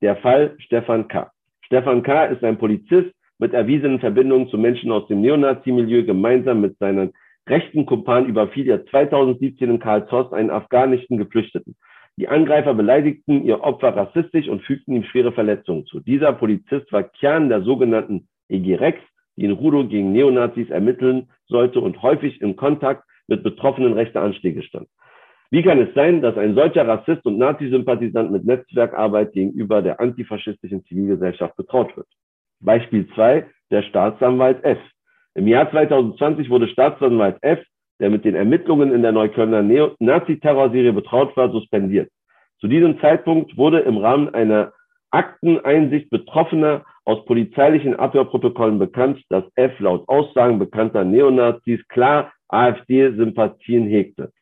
Der 0.00 0.16
Fall 0.16 0.54
Stefan 0.58 1.08
K. 1.08 1.30
Stefan 1.62 2.02
K. 2.02 2.26
ist 2.26 2.44
ein 2.44 2.58
Polizist 2.58 3.12
mit 3.38 3.52
erwiesenen 3.52 3.98
Verbindungen 3.98 4.48
zu 4.48 4.58
Menschen 4.58 4.92
aus 4.92 5.06
dem 5.08 5.20
Neonazi-Milieu. 5.20 6.04
Gemeinsam 6.04 6.60
mit 6.60 6.78
seinen 6.78 7.12
rechten 7.48 7.86
Kumpan 7.86 8.26
überfiel 8.26 8.68
er 8.68 8.86
2017 8.86 9.70
in 9.70 9.78
Karlshorst 9.78 10.32
einen 10.32 10.50
afghanischen 10.50 11.18
Geflüchteten. 11.18 11.76
Die 12.18 12.28
Angreifer 12.28 12.72
beleidigten 12.72 13.44
ihr 13.44 13.60
Opfer 13.60 13.94
rassistisch 13.94 14.48
und 14.48 14.62
fügten 14.62 14.94
ihm 14.94 15.04
schwere 15.04 15.32
Verletzungen 15.32 15.84
zu. 15.86 16.00
Dieser 16.00 16.32
Polizist 16.32 16.90
war 16.92 17.02
Kern 17.02 17.48
der 17.48 17.62
sogenannten 17.62 18.28
EG 18.48 18.76
Rex, 18.76 19.00
die 19.36 19.44
in 19.44 19.50
Rudo 19.50 19.86
gegen 19.86 20.12
Neonazis 20.12 20.70
ermitteln 20.70 21.28
sollte 21.46 21.80
und 21.80 22.00
häufig 22.00 22.40
in 22.40 22.56
Kontakt 22.56 23.04
mit 23.26 23.42
betroffenen 23.42 23.92
rechter 23.92 24.22
Anschläge 24.22 24.62
stand. 24.62 24.88
Wie 25.56 25.62
kann 25.62 25.80
es 25.80 25.94
sein, 25.94 26.20
dass 26.20 26.36
ein 26.36 26.54
solcher 26.54 26.86
Rassist 26.86 27.24
und 27.24 27.38
Nazi-Sympathisant 27.38 28.30
mit 28.30 28.44
Netzwerkarbeit 28.44 29.32
gegenüber 29.32 29.80
der 29.80 29.98
antifaschistischen 30.00 30.84
Zivilgesellschaft 30.84 31.56
betraut 31.56 31.96
wird? 31.96 32.06
Beispiel 32.60 33.08
2, 33.14 33.46
der 33.70 33.82
Staatsanwalt 33.84 34.62
F. 34.64 34.76
Im 35.34 35.48
Jahr 35.48 35.70
2020 35.70 36.50
wurde 36.50 36.68
Staatsanwalt 36.68 37.38
F, 37.40 37.60
der 38.00 38.10
mit 38.10 38.26
den 38.26 38.34
Ermittlungen 38.34 38.92
in 38.92 39.00
der 39.00 39.12
Neuköllner 39.12 39.62
Nazi-Terrorserie 39.98 40.92
betraut 40.92 41.34
war, 41.38 41.50
suspendiert. 41.50 42.10
Zu 42.60 42.68
diesem 42.68 43.00
Zeitpunkt 43.00 43.56
wurde 43.56 43.78
im 43.78 43.96
Rahmen 43.96 44.28
einer 44.34 44.74
Akteneinsicht 45.10 46.10
Betroffener 46.10 46.84
aus 47.06 47.24
polizeilichen 47.24 47.96
Abhörprotokollen 47.96 48.78
bekannt, 48.78 49.22
dass 49.30 49.44
F 49.54 49.80
laut 49.80 50.06
Aussagen 50.06 50.58
bekannter 50.58 51.02
Neonazis 51.04 51.80
klar 51.88 52.30
AfD-Sympathien 52.48 53.86
hegte. 53.88 54.32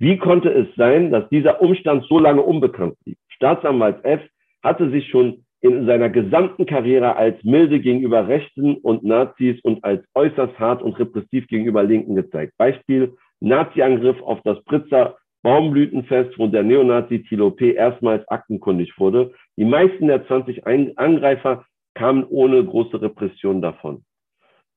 Wie 0.00 0.16
konnte 0.16 0.48
es 0.48 0.66
sein, 0.76 1.10
dass 1.10 1.28
dieser 1.28 1.60
Umstand 1.60 2.06
so 2.08 2.18
lange 2.18 2.40
unbekannt 2.40 2.94
blieb? 3.04 3.18
Staatsanwalt 3.28 4.02
F 4.02 4.22
hatte 4.62 4.90
sich 4.90 5.06
schon 5.10 5.44
in 5.60 5.84
seiner 5.84 6.08
gesamten 6.08 6.64
Karriere 6.64 7.16
als 7.16 7.36
milde 7.44 7.80
gegenüber 7.80 8.26
Rechten 8.26 8.76
und 8.76 9.04
Nazis 9.04 9.60
und 9.62 9.84
als 9.84 10.02
äußerst 10.14 10.58
hart 10.58 10.82
und 10.82 10.98
repressiv 10.98 11.46
gegenüber 11.48 11.82
Linken 11.82 12.14
gezeigt. 12.14 12.54
Beispiel 12.56 13.14
Nazi-Angriff 13.40 14.20
auf 14.22 14.40
das 14.42 14.64
Pritzer 14.64 15.18
Baumblütenfest, 15.42 16.38
wo 16.38 16.46
der 16.46 16.62
Neonazi 16.62 17.22
Thilo 17.24 17.50
P. 17.50 17.72
erstmals 17.72 18.26
aktenkundig 18.28 18.98
wurde. 18.98 19.32
Die 19.58 19.66
meisten 19.66 20.06
der 20.06 20.26
20 20.26 20.66
Angreifer 20.66 21.66
kamen 21.94 22.24
ohne 22.24 22.64
große 22.64 23.02
Repression 23.02 23.60
davon. 23.60 24.02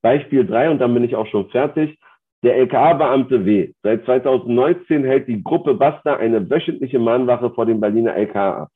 Beispiel 0.01 0.45
drei 0.45 0.69
und 0.69 0.79
dann 0.79 0.93
bin 0.93 1.05
ich 1.05 1.15
auch 1.15 1.27
schon 1.27 1.49
fertig. 1.49 1.97
Der 2.43 2.57
LKA-Beamte 2.57 3.45
W. 3.45 3.71
Seit 3.83 4.03
2019 4.03 5.05
hält 5.05 5.29
die 5.29 5.41
Gruppe 5.41 5.75
Basta 5.75 6.17
eine 6.17 6.49
wöchentliche 6.49 6.99
Mahnwache 6.99 7.49
vor 7.51 7.65
dem 7.65 7.79
Berliner 7.79 8.15
LKA 8.15 8.63
ab, 8.63 8.69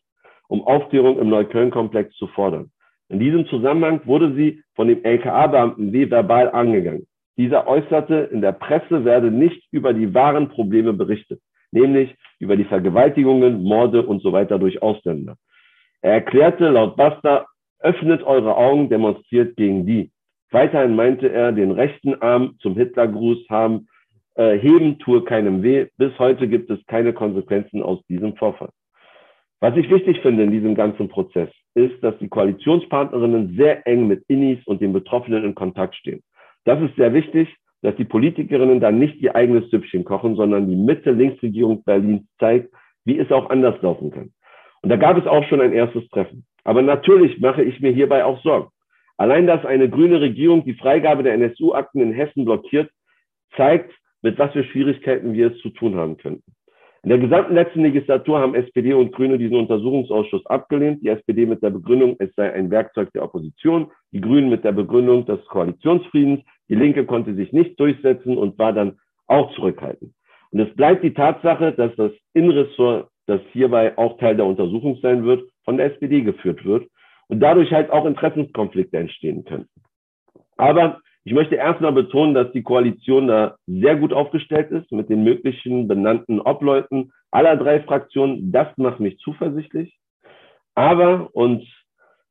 um 0.48 0.66
Aufklärung 0.66 1.20
im 1.20 1.28
Neukölln-Komplex 1.28 2.16
zu 2.16 2.28
fordern. 2.28 2.72
In 3.10 3.20
diesem 3.20 3.46
Zusammenhang 3.48 4.00
wurde 4.06 4.34
sie 4.36 4.64
von 4.76 4.88
dem 4.88 5.04
LKA-Beamten 5.04 5.92
W. 5.92 6.10
verbal 6.10 6.50
angegangen. 6.52 7.08
Dieser 7.36 7.68
äußerte, 7.68 8.30
in 8.32 8.42
der 8.42 8.54
Presse 8.54 9.04
werde 9.04 9.32
nicht 9.32 9.68
über 9.72 9.94
die 9.94 10.14
wahren 10.14 10.48
Probleme 10.48 10.94
berichtet, 10.94 11.42
nämlich 11.72 12.16
über 12.40 12.56
die 12.56 12.64
Vergewaltigungen, 12.64 13.64
Morde 13.64 14.02
und 14.06 14.22
so 14.22 14.32
weiter 14.32 14.60
durch 14.60 14.82
Ausländer. 14.82 15.36
Er 16.02 16.14
erklärte 16.14 16.70
laut 16.70 16.96
Basta, 16.96 17.46
öffnet 17.80 18.24
eure 18.24 18.56
Augen, 18.56 18.88
demonstriert 18.88 19.58
gegen 19.58 19.86
die. 19.86 20.10
Weiterhin 20.52 20.96
meinte 20.96 21.30
er, 21.30 21.52
den 21.52 21.72
rechten 21.72 22.22
Arm 22.22 22.56
zum 22.60 22.76
Hitlergruß 22.76 23.50
haben, 23.50 23.88
äh, 24.36 24.58
heben 24.58 25.00
tue 25.00 25.24
keinem 25.24 25.64
weh. 25.64 25.88
Bis 25.98 26.18
heute 26.20 26.48
gibt 26.48 26.70
es 26.70 26.86
keine 26.86 27.14
Konsequenzen 27.14 27.82
aus 27.82 28.00
diesem 28.08 28.36
Vorfall. 28.36 28.70
Was 29.60 29.76
ich 29.76 29.90
wichtig 29.90 30.22
finde 30.22 30.44
in 30.44 30.52
diesem 30.52 30.76
ganzen 30.76 31.10
Prozess, 31.10 31.50
ist, 31.74 32.04
dass 32.04 32.18
die 32.20 32.30
Koalitionspartnerinnen 32.30 33.56
sehr 33.58 33.86
eng 33.88 34.08
mit 34.08 34.24
Innis 34.28 34.60
und 34.66 34.82
den 34.82 34.94
Betroffenen 34.94 35.44
in 35.44 35.56
Kontakt 35.56 35.96
stehen. 35.96 36.22
Das 36.66 36.82
ist 36.82 36.96
sehr 36.96 37.14
wichtig, 37.14 37.48
dass 37.82 37.96
die 37.96 38.06
Politikerinnen 38.06 38.80
dann 38.80 39.00
nicht 39.00 39.22
ihr 39.22 39.36
eigenes 39.36 39.70
Süppchen 39.70 40.04
kochen, 40.04 40.36
sondern 40.36 40.68
die 40.68 40.76
Mitte-Links-Regierung 40.76 41.84
Berlins 41.84 42.24
zeigt, 42.40 42.74
wie 43.06 43.20
es 43.20 43.32
auch 43.32 43.50
anders 43.50 43.82
laufen 43.82 44.12
kann. 44.12 44.32
Und 44.82 44.90
da 44.90 44.96
gab 44.96 45.18
es 45.18 45.28
auch 45.28 45.44
schon 45.46 45.62
ein 45.62 45.74
erstes 45.74 46.08
Treffen. 46.10 46.46
Aber 46.64 46.82
natürlich 46.82 47.40
mache 47.40 47.64
ich 47.64 47.80
mir 47.80 47.92
hierbei 47.92 48.26
auch 48.26 48.42
Sorgen. 48.42 48.70
Allein, 49.18 49.48
dass 49.48 49.66
eine 49.66 49.90
grüne 49.90 50.22
Regierung 50.22 50.64
die 50.64 50.76
Freigabe 50.76 51.24
der 51.24 51.34
NSU-Akten 51.34 52.02
in 52.02 52.14
Hessen 52.14 52.46
blockiert, 52.46 52.92
zeigt, 53.56 53.92
mit 54.22 54.38
was 54.38 54.52
für 54.52 54.64
Schwierigkeiten 54.64 55.34
wir 55.34 55.52
es 55.52 55.58
zu 55.60 55.70
tun 55.70 55.96
haben 55.96 56.18
könnten. 56.18 56.52
In 57.04 57.10
der 57.10 57.20
gesamten 57.20 57.54
letzten 57.54 57.84
Legislatur 57.84 58.40
haben 58.40 58.54
SPD 58.54 58.94
und 58.94 59.14
Grüne 59.14 59.38
diesen 59.38 59.56
Untersuchungsausschuss 59.56 60.46
abgelehnt. 60.48 61.02
Die 61.02 61.10
SPD 61.10 61.46
mit 61.46 61.64
der 61.64 61.70
Begründung, 61.70 62.16
es 62.20 62.34
sei 62.36 62.52
ein 62.52 62.70
Werkzeug 62.70 63.12
der 63.14 63.24
Opposition, 63.24 63.92
die 64.12 64.22
Grünen 64.22 64.50
mit 64.50 64.64
der 64.64 64.72
Begründung 64.74 65.26
des 65.26 65.44
Koalitionsfriedens. 65.46 66.42
Die 66.70 66.76
Linke 66.76 67.06
konnte 67.06 67.34
sich 67.34 67.54
nicht 67.54 67.80
durchsetzen 67.80 68.38
und 68.38 68.60
war 68.60 68.74
dann 68.74 69.00
auch 69.28 69.54
zurückhaltend. 69.56 70.12
Und 70.52 70.60
es 70.60 70.76
bleibt 70.76 71.04
die 71.04 71.14
Tatsache, 71.14 71.72
dass 71.72 71.96
das 71.96 72.12
Innenressort, 72.34 73.10
das 73.26 73.42
hierbei 73.52 73.98
auch 73.98 74.18
Teil 74.18 74.36
der 74.36 74.46
Untersuchung 74.46 74.98
sein 75.02 75.24
wird, 75.24 75.44
von 75.64 75.78
der 75.78 75.94
SPD 75.94 76.22
geführt 76.22 76.66
wird 76.66 76.88
und 77.28 77.40
dadurch 77.40 77.72
halt 77.72 77.90
auch 77.92 78.06
Interessenskonflikte 78.06 78.98
entstehen 78.98 79.46
könnten. 79.46 79.82
Aber 80.58 81.02
ich 81.24 81.34
möchte 81.34 81.56
erstmal 81.56 81.92
betonen, 81.92 82.34
dass 82.34 82.52
die 82.54 82.64
Koalition 82.64 83.28
da 83.28 83.58
sehr 83.68 83.98
gut 83.98 84.14
aufgestellt 84.14 84.72
ist 84.72 84.92
mit 84.92 85.10
den 85.10 85.24
möglichen 85.24 85.88
benannten 85.88 86.40
Obleuten 86.40 87.12
aller 87.32 87.58
drei 87.58 87.82
Fraktionen. 87.82 88.52
Das 88.52 88.68
macht 88.78 89.02
mich 89.02 89.18
zuversichtlich. 89.20 89.98
Aber, 90.74 91.30
und 91.34 91.68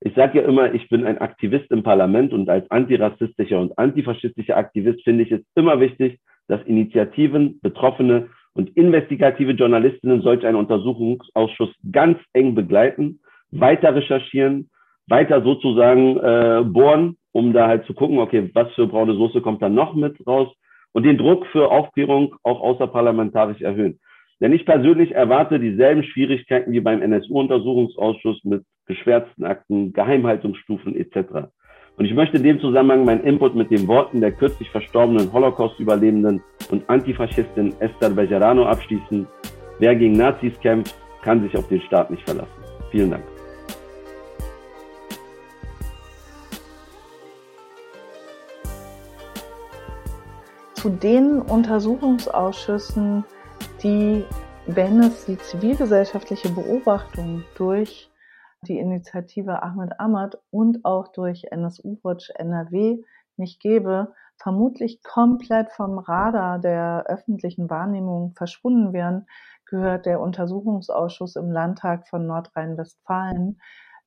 ich 0.01 0.15
sage 0.15 0.41
ja 0.41 0.49
immer, 0.49 0.73
ich 0.73 0.89
bin 0.89 1.05
ein 1.05 1.19
Aktivist 1.19 1.71
im 1.71 1.83
Parlament 1.83 2.33
und 2.33 2.49
als 2.49 2.71
antirassistischer 2.71 3.61
und 3.61 3.79
antifaschistischer 3.79 4.57
Aktivist 4.57 5.03
finde 5.05 5.25
ich 5.25 5.33
es 5.33 5.43
immer 5.55 5.79
wichtig, 5.81 6.19
dass 6.49 6.63
Initiativen, 6.63 7.61
Betroffene 7.61 8.31
und 8.55 8.75
investigative 8.77 9.53
Journalistinnen 9.53 10.23
solch 10.23 10.47
einen 10.47 10.57
Untersuchungsausschuss 10.57 11.75
ganz 11.93 12.19
eng 12.33 12.55
begleiten, 12.55 13.21
weiter 13.51 13.95
recherchieren 13.95 14.71
weiter 15.09 15.43
sozusagen 15.43 16.19
äh, 16.19 16.63
bohren, 16.65 17.17
um 17.33 17.53
da 17.53 17.69
halt 17.69 17.87
zu 17.87 17.95
gucken, 17.95 18.19
okay, 18.19 18.51
was 18.55 18.73
für 18.75 18.87
braune 18.87 19.15
Soße 19.15 19.41
kommt 19.41 19.63
da 19.63 19.69
noch 19.69 19.95
mit 19.95 20.27
raus 20.27 20.49
und 20.93 21.05
den 21.05 21.19
Druck 21.19 21.47
für 21.47 21.71
Aufklärung 21.71 22.35
auch 22.43 22.61
außerparlamentarisch 22.61 23.61
erhöhen. 23.61 24.01
Denn 24.41 24.53
ich 24.53 24.67
persönlich 24.67 25.13
erwarte 25.13 25.59
dieselben 25.59 26.03
Schwierigkeiten 26.03 26.73
wie 26.73 26.81
beim 26.81 27.01
NSU-Untersuchungsausschuss 27.01 28.45
mit 28.45 28.65
geschwärzten 28.87 29.45
Akten, 29.45 29.93
Geheimhaltungsstufen 29.93 30.95
etc. 30.97 31.49
Und 31.97 32.05
ich 32.05 32.15
möchte 32.15 32.37
in 32.37 32.43
dem 32.43 32.61
Zusammenhang 32.61 33.05
meinen 33.05 33.25
Input 33.25 33.55
mit 33.55 33.71
den 33.71 33.89
Worten 33.89 34.21
der 34.21 34.33
kürzlich 34.33 34.71
verstorbenen 34.71 35.33
Holocaust-Überlebenden 35.33 36.43
und 36.71 36.89
Antifaschistin 36.89 37.73
Esther 37.81 38.11
Bejarano 38.11 38.67
abschließen. 38.67 39.27
Wer 39.79 39.95
gegen 39.97 40.17
Nazis 40.17 40.59
kämpft, 40.61 40.95
kann 41.23 41.43
sich 41.43 41.57
auf 41.57 41.69
den 41.69 41.81
Staat 41.83 42.11
nicht 42.11 42.23
verlassen. 42.23 42.63
Vielen 42.91 43.11
Dank. 43.11 43.36
Zu 50.87 50.93
den 50.93 51.43
Untersuchungsausschüssen, 51.43 53.25
die, 53.83 54.25
wenn 54.69 55.01
es 55.01 55.25
die 55.25 55.37
zivilgesellschaftliche 55.37 56.49
Beobachtung 56.49 57.43
durch 57.57 58.09
die 58.63 58.79
Initiative 58.79 59.65
Ahmed 59.65 59.99
Ahmad 59.99 60.39
und 60.53 60.85
auch 60.85 61.09
durch 61.09 61.43
NSU 61.51 61.99
Watch 62.05 62.31
NRW 62.37 63.03
nicht 63.37 63.59
gäbe, 63.59 64.15
vermutlich 64.37 65.03
komplett 65.03 65.73
vom 65.73 65.99
Radar 65.99 66.61
der 66.61 67.07
öffentlichen 67.09 67.69
Wahrnehmung 67.69 68.35
verschwunden 68.37 68.93
wären, 68.93 69.27
gehört 69.65 70.07
der 70.07 70.21
Untersuchungsausschuss 70.21 71.35
im 71.35 71.51
Landtag 71.51 72.07
von 72.07 72.29
Nordrhein-Westfalen 72.29 73.61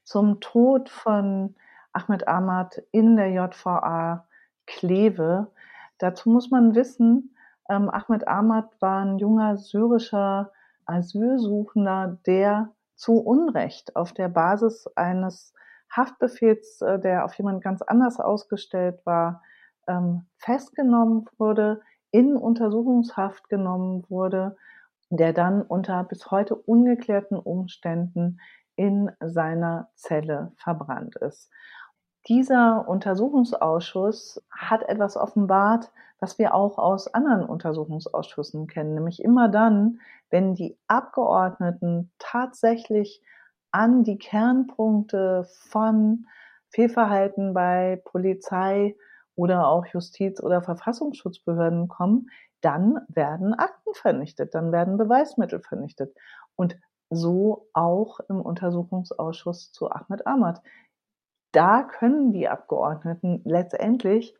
zum 0.06 0.40
Tod 0.40 0.88
von 0.88 1.58
Ahmed 1.92 2.30
Ahmad 2.30 2.82
in 2.94 3.18
der 3.18 3.32
JVA 3.32 4.26
Kleve. 4.66 5.52
Dazu 6.00 6.30
muss 6.30 6.50
man 6.50 6.76
wissen, 6.76 7.36
ähm, 7.70 7.90
Ahmed 7.90 8.28
Ahmad 8.28 8.70
war 8.82 9.06
ein 9.06 9.20
junger 9.20 9.58
syrischer 9.58 10.52
Asylsuchender, 10.86 12.18
der 12.26 12.72
zu 12.96 13.20
Unrecht 13.20 13.96
auf 13.96 14.12
der 14.14 14.28
Basis 14.28 14.88
eines 14.96 15.54
Haftbefehls, 15.96 16.82
äh, 16.82 17.00
der 17.00 17.26
auf 17.26 17.34
jemand 17.36 17.64
ganz 17.64 17.82
anders 17.82 18.20
ausgestellt 18.20 19.00
war, 19.06 19.44
ähm, 19.88 20.26
festgenommen 20.38 21.26
wurde, 21.38 21.82
in 22.12 22.36
Untersuchungshaft 22.36 23.50
genommen 23.50 24.04
wurde, 24.10 24.58
der 25.10 25.34
dann 25.34 25.62
unter 25.62 26.04
bis 26.04 26.32
heute 26.32 26.56
ungeklärten 26.56 27.38
Umständen 27.38 28.40
in 28.76 29.12
seiner 29.20 29.90
Zelle 29.96 30.52
verbrannt 30.56 31.16
ist. 31.18 31.52
Dieser 32.30 32.88
Untersuchungsausschuss 32.88 34.40
hat 34.52 34.88
etwas 34.88 35.18
offenbart, 35.18 35.92
was 36.20 36.38
wir 36.38 36.54
auch 36.54 36.78
aus 36.78 37.12
anderen 37.12 37.44
Untersuchungsausschüssen 37.44 38.68
kennen, 38.68 38.94
nämlich 38.94 39.24
immer 39.24 39.50
dann, 39.50 40.00
wenn 40.30 40.54
die 40.54 40.78
Abgeordneten 40.88 42.12
tatsächlich 42.20 43.24
an 43.72 44.04
die 44.04 44.20
Kernpunkte 44.20 45.48
von 45.70 46.28
Fehlverhalten 46.70 47.56
bei 47.56 48.00
Polizei 48.06 48.96
oder 49.36 49.68
auch 49.68 49.88
Justiz- 49.88 50.40
oder 50.40 50.62
Verfassungsschutzbehörden 50.62 51.88
kommen, 51.88 52.30
dann 52.62 53.00
werden 53.08 53.56
Akten 53.56 53.96
vernichtet, 53.96 54.54
dann 54.54 54.72
werden 54.72 54.98
Beweismittel 54.98 55.62
vernichtet. 55.62 56.16
Und 56.56 56.78
so 57.10 57.68
auch 57.74 58.20
im 58.30 58.40
Untersuchungsausschuss 58.40 59.72
zu 59.72 59.90
Ahmed 59.90 60.28
Ahmad. 60.28 60.62
Da 61.52 61.84
können 61.84 62.32
die 62.32 62.48
Abgeordneten 62.48 63.42
letztendlich 63.44 64.36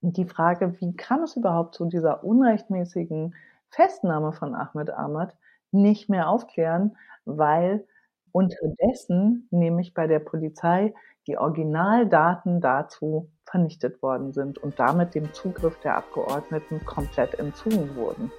die 0.00 0.26
Frage, 0.26 0.80
wie 0.80 0.96
kam 0.96 1.22
es 1.22 1.36
überhaupt 1.36 1.74
zu 1.74 1.86
dieser 1.86 2.24
unrechtmäßigen 2.24 3.34
Festnahme 3.70 4.32
von 4.32 4.54
Ahmed 4.54 4.90
Ahmad, 4.90 5.36
nicht 5.72 6.08
mehr 6.08 6.28
aufklären, 6.28 6.96
weil 7.24 7.86
unterdessen 8.32 9.48
nämlich 9.50 9.94
bei 9.94 10.06
der 10.06 10.20
Polizei 10.20 10.94
die 11.26 11.38
Originaldaten 11.38 12.60
dazu 12.60 13.30
vernichtet 13.44 14.02
worden 14.02 14.32
sind 14.32 14.58
und 14.58 14.78
damit 14.78 15.14
dem 15.14 15.32
Zugriff 15.32 15.78
der 15.80 15.96
Abgeordneten 15.96 16.84
komplett 16.84 17.38
entzogen 17.38 17.96
wurden. 17.96 18.30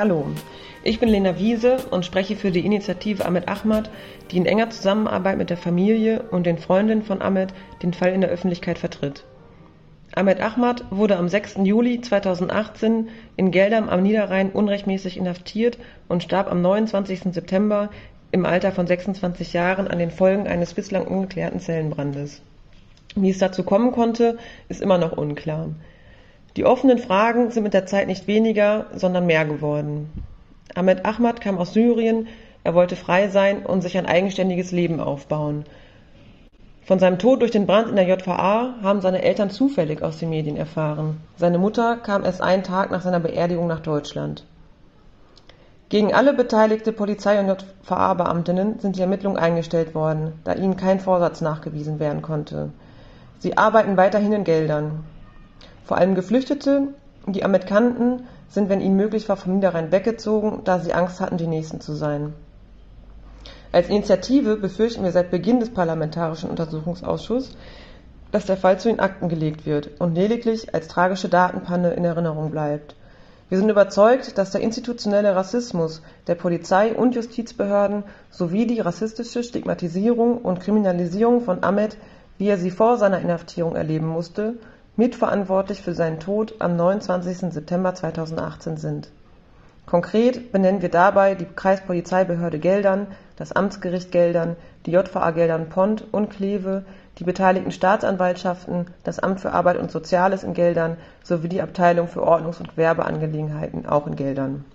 Hallo, 0.00 0.24
ich 0.82 0.98
bin 0.98 1.10
Lena 1.10 1.38
Wiese 1.38 1.76
und 1.90 2.06
spreche 2.06 2.34
für 2.34 2.50
die 2.50 2.64
Initiative 2.64 3.22
Ahmed 3.26 3.50
Ahmad, 3.50 3.90
die 4.30 4.38
in 4.38 4.46
enger 4.46 4.70
Zusammenarbeit 4.70 5.36
mit 5.36 5.50
der 5.50 5.58
Familie 5.58 6.22
und 6.30 6.46
den 6.46 6.56
Freundinnen 6.56 7.02
von 7.02 7.20
Ahmed 7.20 7.52
den 7.82 7.92
Fall 7.92 8.14
in 8.14 8.22
der 8.22 8.30
Öffentlichkeit 8.30 8.78
vertritt. 8.78 9.24
Ahmed 10.14 10.40
Ahmad 10.40 10.86
wurde 10.88 11.18
am 11.18 11.28
6. 11.28 11.56
Juli 11.64 12.00
2018 12.00 13.10
in 13.36 13.50
Geldern 13.50 13.90
am 13.90 14.02
Niederrhein 14.02 14.52
unrechtmäßig 14.52 15.18
inhaftiert 15.18 15.76
und 16.08 16.22
starb 16.22 16.50
am 16.50 16.62
29. 16.62 17.34
September 17.34 17.90
im 18.32 18.46
Alter 18.46 18.72
von 18.72 18.86
26 18.86 19.52
Jahren 19.52 19.86
an 19.86 19.98
den 19.98 20.10
Folgen 20.10 20.46
eines 20.46 20.72
bislang 20.72 21.06
ungeklärten 21.06 21.60
Zellenbrandes. 21.60 22.40
Wie 23.16 23.28
es 23.28 23.36
dazu 23.38 23.64
kommen 23.64 23.92
konnte, 23.92 24.38
ist 24.70 24.80
immer 24.80 24.96
noch 24.96 25.12
unklar. 25.12 25.68
Die 26.56 26.64
offenen 26.64 26.98
Fragen 26.98 27.50
sind 27.50 27.62
mit 27.62 27.74
der 27.74 27.86
Zeit 27.86 28.06
nicht 28.06 28.26
weniger, 28.26 28.86
sondern 28.94 29.26
mehr 29.26 29.44
geworden. 29.44 30.10
Ahmed 30.74 31.04
Ahmad 31.04 31.40
kam 31.40 31.58
aus 31.58 31.72
Syrien, 31.72 32.28
er 32.64 32.74
wollte 32.74 32.96
frei 32.96 33.28
sein 33.28 33.64
und 33.64 33.82
sich 33.82 33.96
ein 33.96 34.06
eigenständiges 34.06 34.72
Leben 34.72 35.00
aufbauen. 35.00 35.64
Von 36.84 36.98
seinem 36.98 37.18
Tod 37.18 37.40
durch 37.40 37.52
den 37.52 37.66
Brand 37.66 37.88
in 37.88 37.96
der 37.96 38.08
JVA 38.08 38.74
haben 38.82 39.00
seine 39.00 39.22
Eltern 39.22 39.50
zufällig 39.50 40.02
aus 40.02 40.18
den 40.18 40.30
Medien 40.30 40.56
erfahren. 40.56 41.20
Seine 41.36 41.58
Mutter 41.58 41.96
kam 41.96 42.24
erst 42.24 42.42
einen 42.42 42.64
Tag 42.64 42.90
nach 42.90 43.02
seiner 43.02 43.20
Beerdigung 43.20 43.68
nach 43.68 43.80
Deutschland. 43.80 44.44
Gegen 45.88 46.14
alle 46.14 46.32
beteiligte 46.32 46.92
Polizei- 46.92 47.40
und 47.40 47.46
JVA-Beamtinnen 47.48 48.78
sind 48.78 48.96
die 48.96 49.00
Ermittlungen 49.00 49.38
eingestellt 49.38 49.94
worden, 49.94 50.32
da 50.44 50.54
ihnen 50.54 50.76
kein 50.76 51.00
Vorsatz 51.00 51.40
nachgewiesen 51.40 51.98
werden 51.98 52.22
konnte. 52.22 52.70
Sie 53.38 53.56
arbeiten 53.56 53.96
weiterhin 53.96 54.32
in 54.32 54.44
Geldern. 54.44 55.04
Vor 55.84 55.98
allem 55.98 56.14
Geflüchtete, 56.14 56.88
die 57.26 57.44
Ahmed 57.44 57.66
kannten, 57.66 58.26
sind, 58.48 58.68
wenn 58.68 58.80
ihnen 58.80 58.96
möglich 58.96 59.28
war, 59.28 59.36
vom 59.36 59.54
Niederrhein 59.54 59.92
weggezogen, 59.92 60.62
da 60.64 60.80
sie 60.80 60.92
Angst 60.92 61.20
hatten, 61.20 61.36
die 61.36 61.46
Nächsten 61.46 61.80
zu 61.80 61.92
sein. 61.92 62.32
Als 63.72 63.88
Initiative 63.88 64.56
befürchten 64.56 65.04
wir 65.04 65.12
seit 65.12 65.30
Beginn 65.30 65.60
des 65.60 65.70
Parlamentarischen 65.70 66.50
Untersuchungsausschusses, 66.50 67.56
dass 68.32 68.46
der 68.46 68.56
Fall 68.56 68.80
zu 68.80 68.88
den 68.88 69.00
Akten 69.00 69.28
gelegt 69.28 69.66
wird 69.66 70.00
und 70.00 70.14
lediglich 70.14 70.74
als 70.74 70.88
tragische 70.88 71.28
Datenpanne 71.28 71.92
in 71.92 72.04
Erinnerung 72.04 72.50
bleibt. 72.50 72.96
Wir 73.48 73.58
sind 73.58 73.68
überzeugt, 73.68 74.38
dass 74.38 74.52
der 74.52 74.60
institutionelle 74.60 75.34
Rassismus 75.34 76.02
der 76.28 76.36
Polizei 76.36 76.94
und 76.94 77.16
Justizbehörden 77.16 78.04
sowie 78.30 78.66
die 78.66 78.78
rassistische 78.80 79.42
Stigmatisierung 79.42 80.38
und 80.38 80.60
Kriminalisierung 80.60 81.40
von 81.40 81.64
Ahmed, 81.64 81.96
wie 82.38 82.46
er 82.48 82.58
sie 82.58 82.70
vor 82.70 82.96
seiner 82.96 83.20
Inhaftierung 83.20 83.74
erleben 83.74 84.06
musste, 84.06 84.54
mitverantwortlich 85.00 85.80
für 85.80 85.94
seinen 85.94 86.20
Tod 86.20 86.56
am 86.58 86.76
29. 86.76 87.54
September 87.54 87.94
2018 87.94 88.76
sind. 88.76 89.08
Konkret 89.86 90.52
benennen 90.52 90.82
wir 90.82 90.90
dabei 90.90 91.34
die 91.34 91.46
Kreispolizeibehörde 91.46 92.58
Geldern, 92.58 93.06
das 93.36 93.50
Amtsgericht 93.50 94.12
Geldern, 94.12 94.56
die 94.84 94.90
JVA 94.90 95.30
Geldern 95.30 95.70
Pont 95.70 96.04
und 96.12 96.28
Kleve, 96.28 96.84
die 97.18 97.24
beteiligten 97.24 97.72
Staatsanwaltschaften, 97.72 98.88
das 99.02 99.18
Amt 99.18 99.40
für 99.40 99.52
Arbeit 99.52 99.78
und 99.78 99.90
Soziales 99.90 100.44
in 100.44 100.52
Geldern 100.52 100.98
sowie 101.22 101.48
die 101.48 101.62
Abteilung 101.62 102.06
für 102.06 102.22
Ordnungs- 102.22 102.60
und 102.60 102.68
Gewerbeangelegenheiten 102.68 103.86
auch 103.86 104.06
in 104.06 104.16
Geldern. 104.16 104.66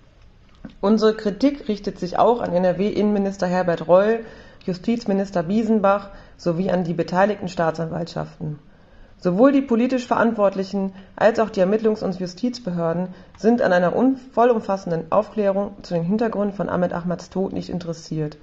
Unsere 0.80 1.14
Kritik 1.14 1.68
richtet 1.68 2.00
sich 2.00 2.18
auch 2.18 2.40
an 2.40 2.52
NRW-Innenminister 2.52 3.46
Herbert 3.46 3.86
Reul, 3.86 4.24
Justizminister 4.64 5.44
Biesenbach 5.44 6.10
sowie 6.36 6.72
an 6.72 6.82
die 6.82 6.94
beteiligten 6.94 7.46
Staatsanwaltschaften. 7.46 8.58
Sowohl 9.18 9.52
die 9.52 9.62
politisch 9.62 10.06
Verantwortlichen 10.06 10.92
als 11.16 11.40
auch 11.40 11.50
die 11.50 11.62
Ermittlungs- 11.62 12.04
und 12.04 12.18
Justizbehörden 12.20 13.08
sind 13.38 13.62
an 13.62 13.72
einer 13.72 13.92
vollumfassenden 14.32 15.10
Aufklärung 15.10 15.72
zu 15.82 15.94
den 15.94 16.04
Hintergründen 16.04 16.54
von 16.54 16.68
Ahmed 16.68 16.92
Ahmads 16.92 17.30
Tod 17.30 17.52
nicht 17.52 17.70
interessiert. 17.70 18.36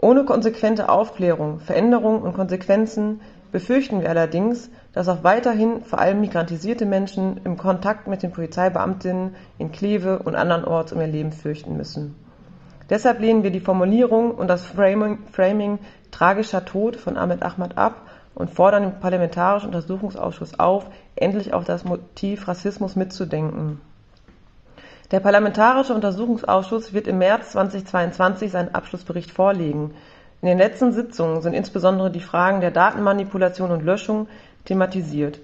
Ohne 0.00 0.24
konsequente 0.24 0.88
Aufklärung, 0.88 1.60
Veränderung 1.60 2.22
und 2.22 2.34
Konsequenzen 2.34 3.20
befürchten 3.52 4.00
wir 4.00 4.10
allerdings, 4.10 4.70
dass 4.92 5.08
auch 5.08 5.24
weiterhin 5.24 5.82
vor 5.82 5.98
allem 5.98 6.20
migrantisierte 6.20 6.86
Menschen 6.86 7.40
im 7.44 7.56
Kontakt 7.56 8.06
mit 8.06 8.22
den 8.22 8.30
Polizeibeamtinnen 8.30 9.34
in 9.58 9.72
Kleve 9.72 10.20
und 10.20 10.36
andernorts 10.36 10.92
um 10.92 11.00
ihr 11.00 11.06
Leben 11.06 11.32
fürchten 11.32 11.76
müssen. 11.76 12.14
Deshalb 12.90 13.20
lehnen 13.20 13.42
wir 13.42 13.50
die 13.50 13.60
Formulierung 13.60 14.30
und 14.30 14.48
das 14.48 14.64
Framing 14.64 15.78
tragischer 16.10 16.64
Tod 16.64 16.96
von 16.96 17.16
Ahmed 17.16 17.42
Ahmad 17.42 17.76
ab 17.76 18.07
und 18.38 18.50
fordern 18.50 18.84
den 18.84 19.00
Parlamentarischen 19.00 19.66
Untersuchungsausschuss 19.66 20.60
auf, 20.60 20.86
endlich 21.16 21.52
auf 21.52 21.64
das 21.64 21.84
Motiv 21.84 22.46
Rassismus 22.46 22.94
mitzudenken. 22.94 23.80
Der 25.10 25.18
Parlamentarische 25.18 25.92
Untersuchungsausschuss 25.92 26.92
wird 26.92 27.08
im 27.08 27.18
März 27.18 27.50
2022 27.50 28.52
seinen 28.52 28.76
Abschlussbericht 28.76 29.32
vorlegen. 29.32 29.92
In 30.40 30.46
den 30.46 30.58
letzten 30.58 30.92
Sitzungen 30.92 31.42
sind 31.42 31.52
insbesondere 31.52 32.12
die 32.12 32.20
Fragen 32.20 32.60
der 32.60 32.70
Datenmanipulation 32.70 33.72
und 33.72 33.82
Löschung 33.82 34.28
thematisiert. 34.66 35.40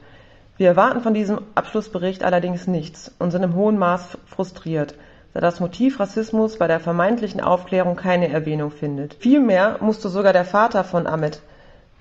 Wir 0.57 0.69
erwarten 0.69 1.01
von 1.01 1.15
diesem 1.15 1.41
Abschlussbericht 1.57 2.23
allerdings 2.23 2.69
nichts 2.69 3.13
und 3.19 3.33
sind 3.33 3.43
im 3.43 3.57
hohen 3.57 3.77
Maß 3.77 4.19
frustriert, 4.25 4.95
da 5.33 5.41
das 5.41 5.59
Motiv 5.59 5.99
Rassismus 5.99 6.59
bei 6.59 6.69
der 6.69 6.79
vermeintlichen 6.79 7.41
Aufklärung 7.41 7.97
keine 7.97 8.29
Erwähnung 8.29 8.71
findet. 8.71 9.15
Vielmehr 9.15 9.79
musste 9.81 10.09
sogar 10.09 10.33
der 10.33 10.45
Vater 10.45 10.85
von 10.85 11.09
Ahmed 11.09 11.43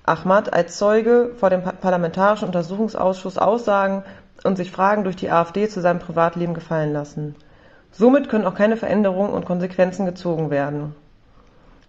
Ahmad 0.06 0.52
als 0.52 0.78
Zeuge 0.78 1.32
vor 1.38 1.50
dem 1.50 1.64
Parlamentarischen 1.64 2.48
Untersuchungsausschuss 2.48 3.38
aussagen 3.38 4.04
und 4.44 4.58
sich 4.58 4.70
Fragen 4.70 5.06
durch 5.06 5.16
die 5.16 5.32
AfD 5.32 5.70
zu 5.70 5.80
seinem 5.80 6.00
Privatleben 6.00 6.54
gefallen 6.54 6.92
lassen. 6.92 7.36
Somit 7.92 8.28
können 8.28 8.46
auch 8.46 8.56
keine 8.56 8.76
Veränderungen 8.76 9.32
und 9.32 9.46
Konsequenzen 9.46 10.06
gezogen 10.06 10.50
werden. 10.50 10.94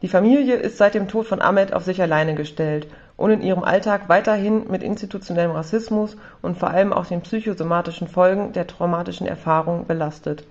Die 0.00 0.08
Familie 0.08 0.56
ist 0.56 0.76
seit 0.76 0.94
dem 0.94 1.08
Tod 1.08 1.26
von 1.26 1.42
Ahmed 1.42 1.72
auf 1.72 1.82
sich 1.84 2.00
alleine 2.00 2.34
gestellt 2.34 2.86
und 3.16 3.30
in 3.30 3.42
ihrem 3.42 3.64
Alltag 3.64 4.08
weiterhin 4.08 4.70
mit 4.70 4.82
institutionellem 4.82 5.52
Rassismus 5.52 6.16
und 6.40 6.56
vor 6.56 6.70
allem 6.70 6.92
auch 6.92 7.06
den 7.06 7.22
psychosomatischen 7.22 8.06
Folgen 8.06 8.52
der 8.52 8.66
traumatischen 8.66 9.26
Erfahrung 9.26 9.86
belastet. 9.86 10.44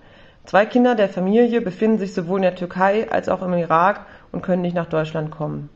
Zwei 0.44 0.66
Kinder 0.66 0.94
der 0.94 1.08
Familie 1.08 1.62
befinden 1.62 1.98
sich 1.98 2.12
sowohl 2.12 2.40
in 2.40 2.42
der 2.42 2.56
Türkei 2.56 3.10
als 3.10 3.30
auch 3.30 3.40
im 3.40 3.54
Irak 3.54 4.04
und 4.32 4.42
können 4.42 4.60
nicht 4.60 4.76
nach 4.76 4.88
Deutschland 4.88 5.30
kommen. 5.30 5.70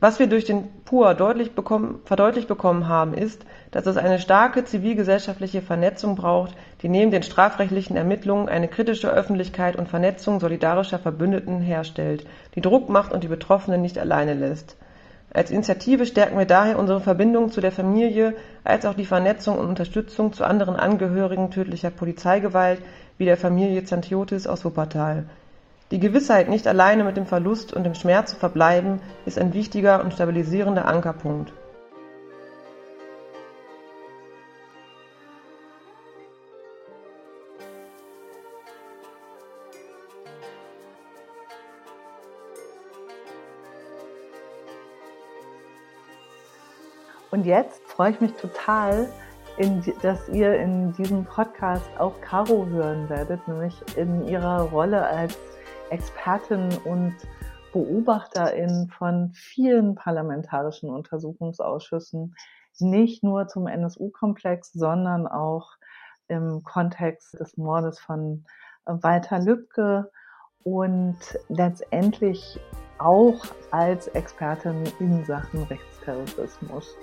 Was 0.00 0.20
wir 0.20 0.28
durch 0.28 0.44
den 0.44 0.68
PUA 0.84 1.14
deutlich 1.14 1.56
bekommen, 1.56 2.00
verdeutlicht 2.04 2.46
bekommen 2.46 2.86
haben, 2.86 3.14
ist, 3.14 3.44
dass 3.72 3.86
es 3.86 3.96
eine 3.96 4.20
starke 4.20 4.64
zivilgesellschaftliche 4.64 5.60
Vernetzung 5.60 6.14
braucht, 6.14 6.54
die 6.82 6.88
neben 6.88 7.10
den 7.10 7.24
strafrechtlichen 7.24 7.96
Ermittlungen 7.96 8.48
eine 8.48 8.68
kritische 8.68 9.10
Öffentlichkeit 9.10 9.74
und 9.74 9.88
Vernetzung 9.88 10.38
solidarischer 10.38 11.00
Verbündeten 11.00 11.60
herstellt, 11.60 12.24
die 12.54 12.60
Druck 12.60 12.88
macht 12.88 13.12
und 13.12 13.24
die 13.24 13.28
Betroffenen 13.28 13.82
nicht 13.82 13.98
alleine 13.98 14.34
lässt. 14.34 14.76
Als 15.34 15.50
Initiative 15.50 16.06
stärken 16.06 16.38
wir 16.38 16.46
daher 16.46 16.78
unsere 16.78 17.00
Verbindung 17.00 17.50
zu 17.50 17.60
der 17.60 17.72
Familie 17.72 18.36
als 18.62 18.86
auch 18.86 18.94
die 18.94 19.04
Vernetzung 19.04 19.58
und 19.58 19.66
Unterstützung 19.66 20.32
zu 20.32 20.44
anderen 20.44 20.76
Angehörigen 20.76 21.50
tödlicher 21.50 21.90
Polizeigewalt 21.90 22.80
wie 23.18 23.24
der 23.24 23.36
Familie 23.36 23.82
Zantiotis 23.82 24.46
aus 24.46 24.64
Wuppertal. 24.64 25.24
Die 25.90 26.00
Gewissheit, 26.00 26.50
nicht 26.50 26.66
alleine 26.66 27.02
mit 27.02 27.16
dem 27.16 27.24
Verlust 27.24 27.72
und 27.72 27.84
dem 27.84 27.94
Schmerz 27.94 28.32
zu 28.32 28.36
verbleiben, 28.36 29.00
ist 29.24 29.38
ein 29.38 29.54
wichtiger 29.54 30.04
und 30.04 30.12
stabilisierender 30.12 30.84
Ankerpunkt. 30.84 31.50
Und 47.30 47.46
jetzt 47.46 47.82
freue 47.86 48.10
ich 48.10 48.20
mich 48.20 48.32
total, 48.34 49.08
in, 49.56 49.82
dass 50.02 50.28
ihr 50.28 50.54
in 50.54 50.92
diesem 50.92 51.24
Podcast 51.24 51.90
auch 51.98 52.20
Caro 52.20 52.66
hören 52.66 53.08
werdet, 53.08 53.46
nämlich 53.48 53.74
in 53.96 54.26
ihrer 54.28 54.62
Rolle 54.62 55.06
als 55.06 55.36
Expertin 55.90 56.68
und 56.84 57.14
Beobachterin 57.72 58.88
von 58.88 59.30
vielen 59.34 59.94
parlamentarischen 59.94 60.90
Untersuchungsausschüssen, 60.90 62.34
nicht 62.78 63.22
nur 63.22 63.48
zum 63.48 63.66
NSU-Komplex, 63.66 64.72
sondern 64.72 65.26
auch 65.26 65.72
im 66.28 66.62
Kontext 66.62 67.38
des 67.38 67.56
Mordes 67.56 67.98
von 67.98 68.44
Walter 68.84 69.40
Lübcke 69.40 70.10
und 70.64 71.18
letztendlich 71.48 72.60
auch 72.98 73.44
als 73.70 74.08
Expertin 74.08 74.84
in 74.98 75.24
Sachen 75.24 75.62
Rechtsterrorismus. 75.64 76.96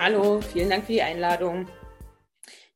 Hallo, 0.00 0.40
vielen 0.40 0.70
Dank 0.70 0.86
für 0.86 0.92
die 0.92 1.02
Einladung. 1.02 1.68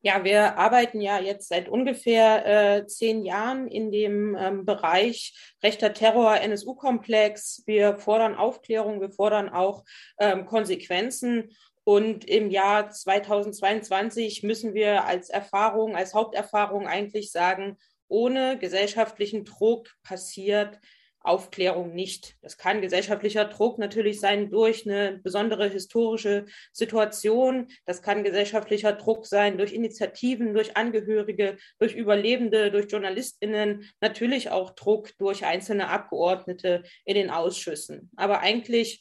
Ja, 0.03 0.23
wir 0.23 0.57
arbeiten 0.57 1.01
ja 1.01 1.19
jetzt 1.19 1.49
seit 1.49 1.69
ungefähr 1.69 2.47
äh, 2.77 2.87
zehn 2.87 3.25
Jahren 3.25 3.67
in 3.67 3.91
dem 3.91 4.37
ähm, 4.39 4.65
Bereich 4.65 5.57
rechter 5.63 5.93
Terror, 5.93 6.41
NSU-Komplex. 6.41 7.65
Wir 7.67 7.99
fordern 7.99 8.37
Aufklärung, 8.37 9.01
wir 9.01 9.11
fordern 9.11 9.49
auch 9.49 9.85
ähm, 10.21 10.47
Konsequenzen. 10.47 11.51
Und 11.83 12.25
im 12.25 12.51
Jahr 12.51 12.91
2022 12.91 14.45
müssen 14.45 14.73
wir 14.73 15.05
als 15.05 15.29
Erfahrung, 15.29 15.97
als 15.97 16.15
Haupterfahrung 16.15 16.87
eigentlich 16.87 17.33
sagen, 17.33 17.79
ohne 18.07 18.59
gesellschaftlichen 18.59 19.45
Druck 19.45 19.89
passiert 20.05 20.79
Aufklärung 21.21 21.95
nicht. 21.95 22.37
Das 22.43 22.57
kann 22.57 22.81
gesellschaftlicher 22.81 23.45
Druck 23.45 23.79
natürlich 23.79 24.21
sein 24.21 24.51
durch 24.51 24.87
eine 24.87 25.19
besondere 25.23 25.69
historische 25.69 26.47
Situation. 26.73 27.69
Das 27.85 28.03
kann 28.03 28.25
gesellschaftlicher 28.25 28.93
Druck 28.93 29.27
sein 29.27 29.59
durch 29.59 29.73
Initiativen, 29.73 30.55
durch 30.55 30.77
Angehörige, 30.77 31.59
durch 31.79 31.95
Überlebende, 31.95 32.71
durch 32.71 32.91
JournalistInnen, 32.91 33.91
natürlich 34.01 34.51
auch 34.51 34.71
Druck 34.71 35.17
durch 35.19 35.45
einzelne 35.45 35.89
Abgeordnete 35.89 36.85
in 37.05 37.15
den 37.15 37.31
Ausschüssen. 37.31 38.11
Aber 38.17 38.41
eigentlich 38.41 39.01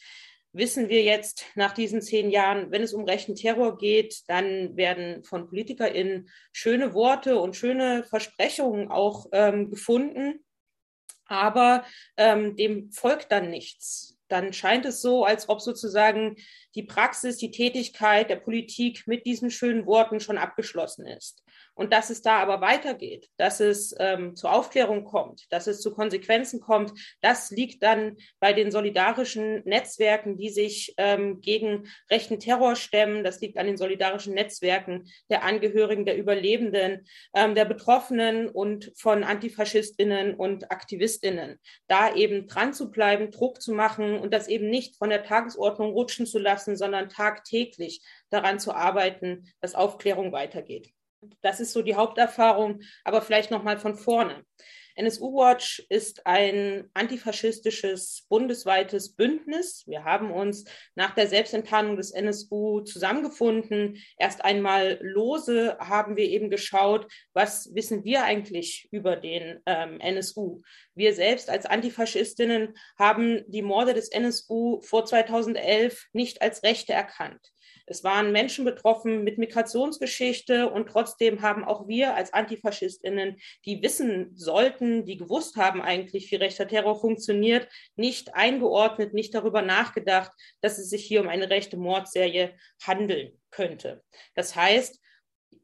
wissen 0.53 0.89
wir 0.89 1.03
jetzt 1.03 1.45
nach 1.55 1.73
diesen 1.73 2.01
zehn 2.01 2.31
Jahren, 2.31 2.71
wenn 2.71 2.81
es 2.81 2.93
um 2.93 3.05
rechten 3.05 3.35
Terror 3.35 3.77
geht, 3.77 4.23
dann 4.27 4.75
werden 4.75 5.23
von 5.23 5.47
PolitikerInnen 5.47 6.29
schöne 6.51 6.93
Worte 6.93 7.39
und 7.39 7.55
schöne 7.55 8.03
Versprechungen 8.03 8.89
auch 8.89 9.27
ähm, 9.33 9.69
gefunden 9.69 10.43
aber 11.27 11.85
ähm, 12.17 12.55
dem 12.55 12.91
folgt 12.91 13.31
dann 13.31 13.49
nichts. 13.49 14.17
Dann 14.27 14.51
scheint 14.51 14.85
es 14.85 15.01
so, 15.01 15.23
als 15.23 15.47
ob 15.47 15.61
sozusagen 15.61 16.35
die 16.75 16.83
Praxis, 16.83 17.37
die 17.37 17.51
Tätigkeit 17.51 18.29
der 18.29 18.35
Politik 18.35 19.07
mit 19.07 19.25
diesen 19.25 19.51
schönen 19.51 19.85
Worten 19.85 20.19
schon 20.19 20.37
abgeschlossen 20.37 21.07
ist. 21.07 21.43
Und 21.77 21.93
dass 21.93 22.09
es 22.09 22.23
da 22.23 22.39
aber 22.39 22.59
weitergeht, 22.59 23.29
dass 23.37 23.59
es 23.59 23.95
ähm, 23.99 24.35
zur 24.35 24.51
Aufklärung 24.51 25.03
kommt, 25.03 25.45
dass 25.51 25.67
es 25.67 25.79
zu 25.79 25.93
Konsequenzen 25.93 26.59
kommt, 26.59 26.91
das 27.21 27.51
liegt 27.51 27.83
dann 27.83 28.17
bei 28.39 28.51
den 28.51 28.71
solidarischen 28.71 29.61
Netzwerken, 29.63 30.37
die 30.37 30.49
sich 30.49 30.95
ähm, 30.97 31.39
gegen 31.39 31.87
rechten 32.09 32.39
Terror 32.39 32.75
stemmen. 32.75 33.23
Das 33.23 33.41
liegt 33.41 33.59
an 33.59 33.67
den 33.67 33.77
solidarischen 33.77 34.33
Netzwerken 34.33 35.07
der 35.29 35.43
Angehörigen, 35.43 36.05
der 36.05 36.17
Überlebenden, 36.17 37.05
ähm, 37.35 37.53
der 37.53 37.65
Betroffenen 37.65 38.49
und 38.49 38.91
von 38.97 39.23
Antifaschistinnen 39.23 40.33
und 40.33 40.71
Aktivistinnen. 40.71 41.59
Da 41.87 42.15
eben 42.15 42.47
dran 42.47 42.73
zu 42.73 42.89
bleiben, 42.89 43.29
Druck 43.29 43.61
zu 43.61 43.71
machen 43.71 44.17
und 44.17 44.33
das 44.33 44.47
eben 44.47 44.71
nicht 44.71 44.95
von 44.97 45.09
der 45.09 45.23
Tagesordnung 45.23 45.91
rutschen 45.91 46.25
zu 46.25 46.39
lassen, 46.39 46.75
sondern 46.75 47.09
tagtäglich 47.09 48.01
daran 48.31 48.59
zu 48.59 48.73
arbeiten, 48.73 49.53
dass 49.61 49.75
Aufklärung 49.75 50.31
weitergeht. 50.31 50.96
Das 51.41 51.59
ist 51.59 51.73
so 51.73 51.81
die 51.81 51.95
Haupterfahrung, 51.95 52.81
aber 53.03 53.21
vielleicht 53.21 53.51
noch 53.51 53.63
mal 53.63 53.77
von 53.77 53.95
vorne. 53.95 54.43
NSU 54.97 55.35
Watch 55.35 55.85
ist 55.89 56.25
ein 56.25 56.89
antifaschistisches 56.95 58.25
bundesweites 58.29 59.15
Bündnis. 59.15 59.83
Wir 59.85 60.03
haben 60.03 60.31
uns 60.31 60.65
nach 60.95 61.13
der 61.13 61.27
Selbstenttarnung 61.27 61.97
des 61.97 62.11
NSU 62.11 62.81
zusammengefunden. 62.81 64.01
Erst 64.17 64.43
einmal 64.43 64.97
lose 65.01 65.77
haben 65.79 66.17
wir 66.17 66.25
eben 66.25 66.49
geschaut, 66.49 67.07
was 67.33 67.75
wissen 67.75 68.03
wir 68.05 68.23
eigentlich 68.23 68.87
über 68.91 69.15
den 69.15 69.59
ähm, 69.67 69.99
NSU. 69.99 70.61
Wir 70.95 71.13
selbst 71.13 71.51
als 71.51 71.67
Antifaschistinnen 71.67 72.75
haben 72.97 73.43
die 73.47 73.61
Morde 73.61 73.93
des 73.93 74.09
NSU 74.09 74.81
vor 74.81 75.05
2011 75.05 76.07
nicht 76.11 76.41
als 76.41 76.63
Rechte 76.63 76.93
erkannt. 76.93 77.51
Es 77.89 78.03
waren 78.03 78.33
Menschen 78.33 78.65
betroffen 78.65 79.23
mit 79.23 79.37
Migrationsgeschichte 79.37 80.69
und 80.69 80.89
trotzdem 80.89 81.41
haben 81.41 81.63
auch 81.63 81.87
wir 81.87 82.15
als 82.15 82.33
Antifaschistinnen, 82.33 83.37
die 83.65 83.81
wissen 83.81 84.35
sollten, 84.35 85.05
die 85.05 85.15
gewusst 85.15 85.55
haben 85.55 85.81
eigentlich, 85.81 86.29
wie 86.29 86.35
rechter 86.35 86.67
Terror 86.67 86.99
funktioniert, 86.99 87.69
nicht 87.95 88.35
eingeordnet, 88.35 89.13
nicht 89.13 89.33
darüber 89.33 89.61
nachgedacht, 89.61 90.31
dass 90.59 90.77
es 90.77 90.89
sich 90.89 91.05
hier 91.05 91.21
um 91.21 91.29
eine 91.29 91.49
rechte 91.49 91.77
Mordserie 91.77 92.53
handeln 92.83 93.31
könnte. 93.51 94.03
Das 94.35 94.55
heißt, 94.55 94.99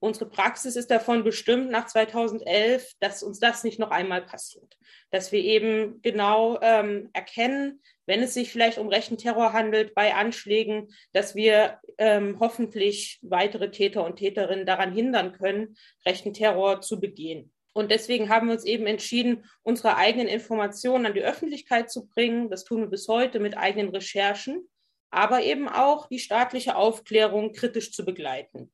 unsere 0.03 0.29
Praxis 0.29 0.75
ist 0.75 0.91
davon 0.91 1.23
bestimmt 1.23 1.71
nach 1.71 1.87
2011, 1.87 2.91
dass 2.99 3.23
uns 3.23 3.39
das 3.39 3.63
nicht 3.63 3.79
noch 3.79 3.89
einmal 3.89 4.21
passiert. 4.21 4.77
Dass 5.11 5.31
wir 5.31 5.39
eben 5.39 6.01
genau 6.01 6.59
ähm, 6.61 7.09
erkennen, 7.13 7.81
wenn 8.05 8.21
es 8.21 8.33
sich 8.33 8.51
vielleicht 8.51 8.79
um 8.79 8.89
rechten 8.89 9.17
Terror 9.17 9.53
handelt 9.53 9.95
bei 9.95 10.13
Anschlägen, 10.13 10.89
dass 11.13 11.35
wir 11.35 11.79
ähm, 11.97 12.37
hoffentlich 12.41 13.19
weitere 13.21 13.71
Täter 13.71 14.03
und 14.03 14.17
Täterinnen 14.17 14.65
daran 14.65 14.91
hindern 14.91 15.31
können, 15.31 15.77
rechten 16.05 16.33
Terror 16.33 16.81
zu 16.81 16.99
begehen. 16.99 17.53
Und 17.71 17.89
deswegen 17.89 18.27
haben 18.27 18.47
wir 18.47 18.55
uns 18.55 18.65
eben 18.65 18.85
entschieden, 18.85 19.45
unsere 19.61 19.95
eigenen 19.95 20.27
Informationen 20.27 21.05
an 21.05 21.13
die 21.13 21.23
Öffentlichkeit 21.23 21.89
zu 21.89 22.07
bringen. 22.07 22.49
Das 22.49 22.65
tun 22.65 22.81
wir 22.81 22.87
bis 22.87 23.07
heute 23.07 23.39
mit 23.39 23.57
eigenen 23.57 23.89
Recherchen, 23.89 24.67
aber 25.11 25.43
eben 25.43 25.69
auch 25.69 26.07
die 26.09 26.19
staatliche 26.19 26.75
Aufklärung 26.75 27.53
kritisch 27.53 27.93
zu 27.93 28.03
begleiten. 28.03 28.69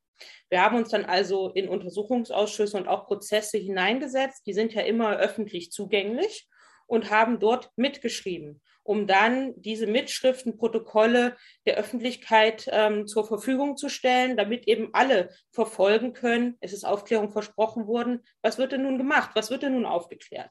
Wir 0.50 0.62
haben 0.62 0.78
uns 0.78 0.90
dann 0.90 1.06
also 1.06 1.50
in 1.50 1.70
Untersuchungsausschüsse 1.70 2.78
und 2.78 2.88
auch 2.88 3.08
Prozesse 3.08 3.58
hineingesetzt. 3.58 4.46
Die 4.46 4.54
sind 4.54 4.74
ja 4.74 4.82
immer 4.82 5.18
öffentlich 5.18 5.72
zugänglich 5.72 6.48
und 6.88 7.12
haben 7.12 7.40
dort 7.40 7.72
mitgeschrieben, 7.76 8.62
um 8.84 9.06
dann 9.06 9.54
diese 9.56 9.86
Mitschriften, 9.86 10.58
Protokolle 10.58 11.38
der 11.68 11.78
Öffentlichkeit 11.78 12.68
ähm, 12.72 13.06
zur 13.06 13.28
Verfügung 13.28 13.78
zu 13.78 13.90
stellen, 13.90 14.36
damit 14.36 14.68
eben 14.68 14.90
alle 14.94 15.30
verfolgen 15.52 16.14
können. 16.14 16.58
Es 16.62 16.74
ist 16.74 16.86
Aufklärung 16.86 17.32
versprochen 17.32 17.86
worden. 17.86 18.24
Was 18.42 18.58
wird 18.58 18.72
denn 18.72 18.82
nun 18.82 18.98
gemacht? 18.98 19.32
Was 19.36 19.52
wird 19.52 19.62
denn 19.62 19.74
nun 19.74 19.86
aufgeklärt? 19.86 20.50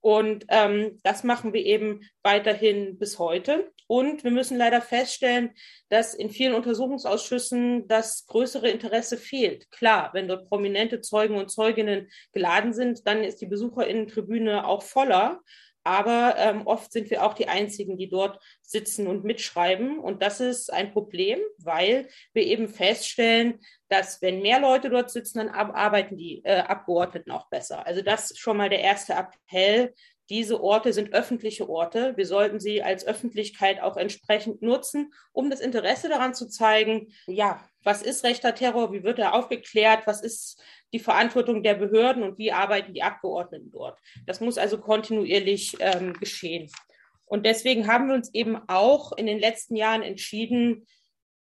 Und 0.00 0.46
ähm, 0.48 0.98
das 1.02 1.24
machen 1.24 1.52
wir 1.52 1.64
eben 1.64 2.00
weiterhin 2.22 2.98
bis 2.98 3.18
heute. 3.18 3.72
Und 3.86 4.22
wir 4.22 4.30
müssen 4.30 4.58
leider 4.58 4.82
feststellen, 4.82 5.54
dass 5.88 6.12
in 6.12 6.28
vielen 6.28 6.54
Untersuchungsausschüssen 6.54 7.88
das 7.88 8.26
größere 8.26 8.68
Interesse 8.68 9.16
fehlt. 9.16 9.70
Klar, 9.70 10.10
wenn 10.12 10.28
dort 10.28 10.48
prominente 10.48 11.00
Zeugen 11.00 11.36
und 11.36 11.50
Zeuginnen 11.50 12.10
geladen 12.32 12.74
sind, 12.74 13.06
dann 13.06 13.24
ist 13.24 13.40
die 13.40 13.46
Besucherinnentribüne 13.46 14.66
auch 14.66 14.82
voller. 14.82 15.40
Aber 15.88 16.34
ähm, 16.36 16.66
oft 16.66 16.92
sind 16.92 17.08
wir 17.08 17.24
auch 17.24 17.32
die 17.32 17.48
Einzigen, 17.48 17.96
die 17.96 18.10
dort 18.10 18.38
sitzen 18.60 19.06
und 19.06 19.24
mitschreiben. 19.24 19.98
Und 19.98 20.20
das 20.20 20.38
ist 20.38 20.70
ein 20.70 20.92
Problem, 20.92 21.38
weil 21.56 22.08
wir 22.34 22.42
eben 22.42 22.68
feststellen, 22.68 23.58
dass 23.88 24.20
wenn 24.20 24.42
mehr 24.42 24.60
Leute 24.60 24.90
dort 24.90 25.10
sitzen, 25.10 25.38
dann 25.38 25.48
arbeiten 25.48 26.18
die 26.18 26.44
äh, 26.44 26.58
Abgeordneten 26.58 27.30
auch 27.30 27.48
besser. 27.48 27.86
Also 27.86 28.02
das 28.02 28.32
ist 28.32 28.38
schon 28.38 28.58
mal 28.58 28.68
der 28.68 28.80
erste 28.80 29.14
Appell. 29.14 29.94
Diese 30.30 30.62
Orte 30.62 30.92
sind 30.92 31.14
öffentliche 31.14 31.68
Orte. 31.68 32.16
Wir 32.16 32.26
sollten 32.26 32.60
sie 32.60 32.82
als 32.82 33.06
Öffentlichkeit 33.06 33.80
auch 33.80 33.96
entsprechend 33.96 34.60
nutzen, 34.60 35.12
um 35.32 35.48
das 35.48 35.60
Interesse 35.60 36.08
daran 36.08 36.34
zu 36.34 36.48
zeigen, 36.48 37.12
ja, 37.26 37.64
was 37.82 38.02
ist 38.02 38.24
rechter 38.24 38.54
Terror, 38.54 38.92
wie 38.92 39.04
wird 39.04 39.18
er 39.18 39.34
aufgeklärt, 39.34 40.06
was 40.06 40.20
ist 40.20 40.62
die 40.92 40.98
Verantwortung 40.98 41.62
der 41.62 41.74
Behörden 41.74 42.22
und 42.22 42.38
wie 42.38 42.52
arbeiten 42.52 42.92
die 42.92 43.02
Abgeordneten 43.02 43.70
dort. 43.70 43.98
Das 44.26 44.40
muss 44.40 44.58
also 44.58 44.78
kontinuierlich 44.78 45.76
ähm, 45.80 46.12
geschehen. 46.14 46.70
Und 47.24 47.44
deswegen 47.46 47.86
haben 47.86 48.08
wir 48.08 48.14
uns 48.14 48.32
eben 48.34 48.58
auch 48.68 49.12
in 49.12 49.26
den 49.26 49.38
letzten 49.38 49.76
Jahren 49.76 50.02
entschieden, 50.02 50.86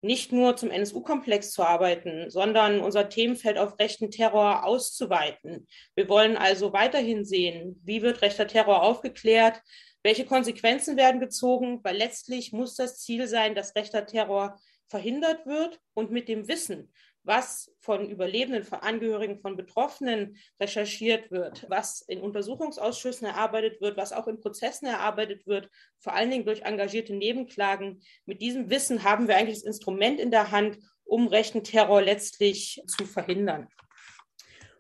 nicht 0.02 0.32
nur 0.32 0.56
zum 0.58 0.72
NSU-Komplex 0.72 1.52
zu 1.52 1.64
arbeiten, 1.64 2.30
sondern 2.30 2.82
unser 2.82 3.10
Themenfeld 3.10 3.58
auf 3.58 3.80
rechten 3.80 4.10
Terror 4.10 4.66
auszuweiten. 4.66 5.68
Wir 5.96 6.10
wollen 6.10 6.38
also 6.38 6.74
weiterhin 6.74 7.24
sehen, 7.24 7.80
wie 7.84 8.02
wird 8.02 8.22
rechter 8.22 8.48
Terror 8.48 8.82
aufgeklärt, 8.82 9.62
welche 10.04 10.26
Konsequenzen 10.26 10.98
werden 10.98 11.22
gezogen, 11.22 11.80
weil 11.84 11.98
letztlich 11.98 12.52
muss 12.52 12.76
das 12.76 13.00
Ziel 13.00 13.28
sein, 13.28 13.54
dass 13.54 13.76
rechter 13.76 14.06
Terror 14.06 14.60
verhindert 14.88 15.46
wird 15.46 15.80
und 15.94 16.12
mit 16.12 16.28
dem 16.28 16.48
Wissen, 16.48 16.92
was 17.24 17.72
von 17.80 18.10
Überlebenden, 18.10 18.64
von 18.64 18.80
Angehörigen, 18.80 19.40
von 19.40 19.56
Betroffenen 19.56 20.38
recherchiert 20.60 21.32
wird, 21.32 21.66
was 21.70 22.02
in 22.02 22.22
Untersuchungsausschüssen 22.22 23.28
erarbeitet 23.28 23.82
wird, 23.82 23.98
was 23.98 24.14
auch 24.14 24.28
in 24.28 24.40
Prozessen 24.40 24.88
erarbeitet 24.88 25.46
wird, 25.46 25.70
vor 26.00 26.14
allen 26.14 26.32
Dingen 26.32 26.46
durch 26.46 26.62
engagierte 26.64 27.14
Nebenklagen. 27.14 28.02
Mit 28.26 28.42
diesem 28.42 28.70
Wissen 28.70 29.04
haben 29.04 29.28
wir 29.28 29.38
eigentlich 29.38 29.60
das 29.60 29.68
Instrument 29.68 30.20
in 30.20 30.32
der 30.32 30.52
Hand, 30.52 30.80
um 31.04 31.28
rechten 31.28 31.64
Terror 31.64 32.02
letztlich 32.02 32.82
zu 32.88 33.06
verhindern. 33.06 33.68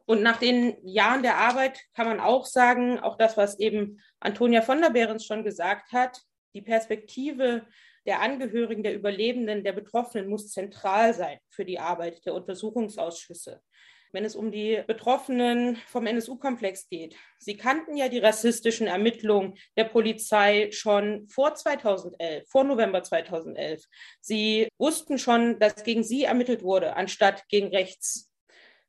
Und 0.05 0.23
nach 0.23 0.37
den 0.37 0.75
Jahren 0.85 1.21
der 1.21 1.37
Arbeit 1.37 1.79
kann 1.93 2.07
man 2.07 2.19
auch 2.19 2.45
sagen, 2.45 2.99
auch 2.99 3.17
das, 3.17 3.37
was 3.37 3.59
eben 3.59 4.01
Antonia 4.19 4.61
von 4.61 4.81
der 4.81 4.89
Behrens 4.89 5.25
schon 5.25 5.43
gesagt 5.43 5.93
hat, 5.93 6.21
die 6.53 6.61
Perspektive 6.61 7.65
der 8.05 8.21
Angehörigen, 8.21 8.83
der 8.83 8.95
Überlebenden, 8.95 9.63
der 9.63 9.73
Betroffenen 9.73 10.27
muss 10.27 10.51
zentral 10.51 11.13
sein 11.13 11.37
für 11.49 11.65
die 11.65 11.79
Arbeit 11.79 12.25
der 12.25 12.33
Untersuchungsausschüsse. 12.33 13.61
Wenn 14.13 14.25
es 14.25 14.35
um 14.35 14.51
die 14.51 14.83
Betroffenen 14.87 15.77
vom 15.87 16.05
NSU-Komplex 16.05 16.89
geht. 16.89 17.15
Sie 17.39 17.55
kannten 17.55 17.95
ja 17.95 18.09
die 18.09 18.19
rassistischen 18.19 18.87
Ermittlungen 18.87 19.57
der 19.77 19.85
Polizei 19.85 20.69
schon 20.71 21.29
vor 21.29 21.55
2011, 21.55 22.49
vor 22.49 22.65
November 22.65 23.03
2011. 23.03 23.85
Sie 24.19 24.67
wussten 24.77 25.17
schon, 25.17 25.59
dass 25.59 25.85
gegen 25.85 26.03
sie 26.03 26.25
ermittelt 26.25 26.61
wurde, 26.61 26.97
anstatt 26.97 27.47
gegen 27.47 27.67
rechts. 27.67 28.29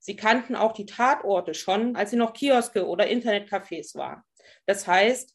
Sie 0.00 0.16
kannten 0.16 0.56
auch 0.56 0.72
die 0.72 0.86
Tatorte 0.86 1.54
schon, 1.54 1.94
als 1.94 2.10
sie 2.10 2.16
noch 2.16 2.32
Kioske 2.32 2.84
oder 2.84 3.06
Internetcafés 3.06 3.94
waren. 3.94 4.24
Das 4.66 4.88
heißt, 4.88 5.32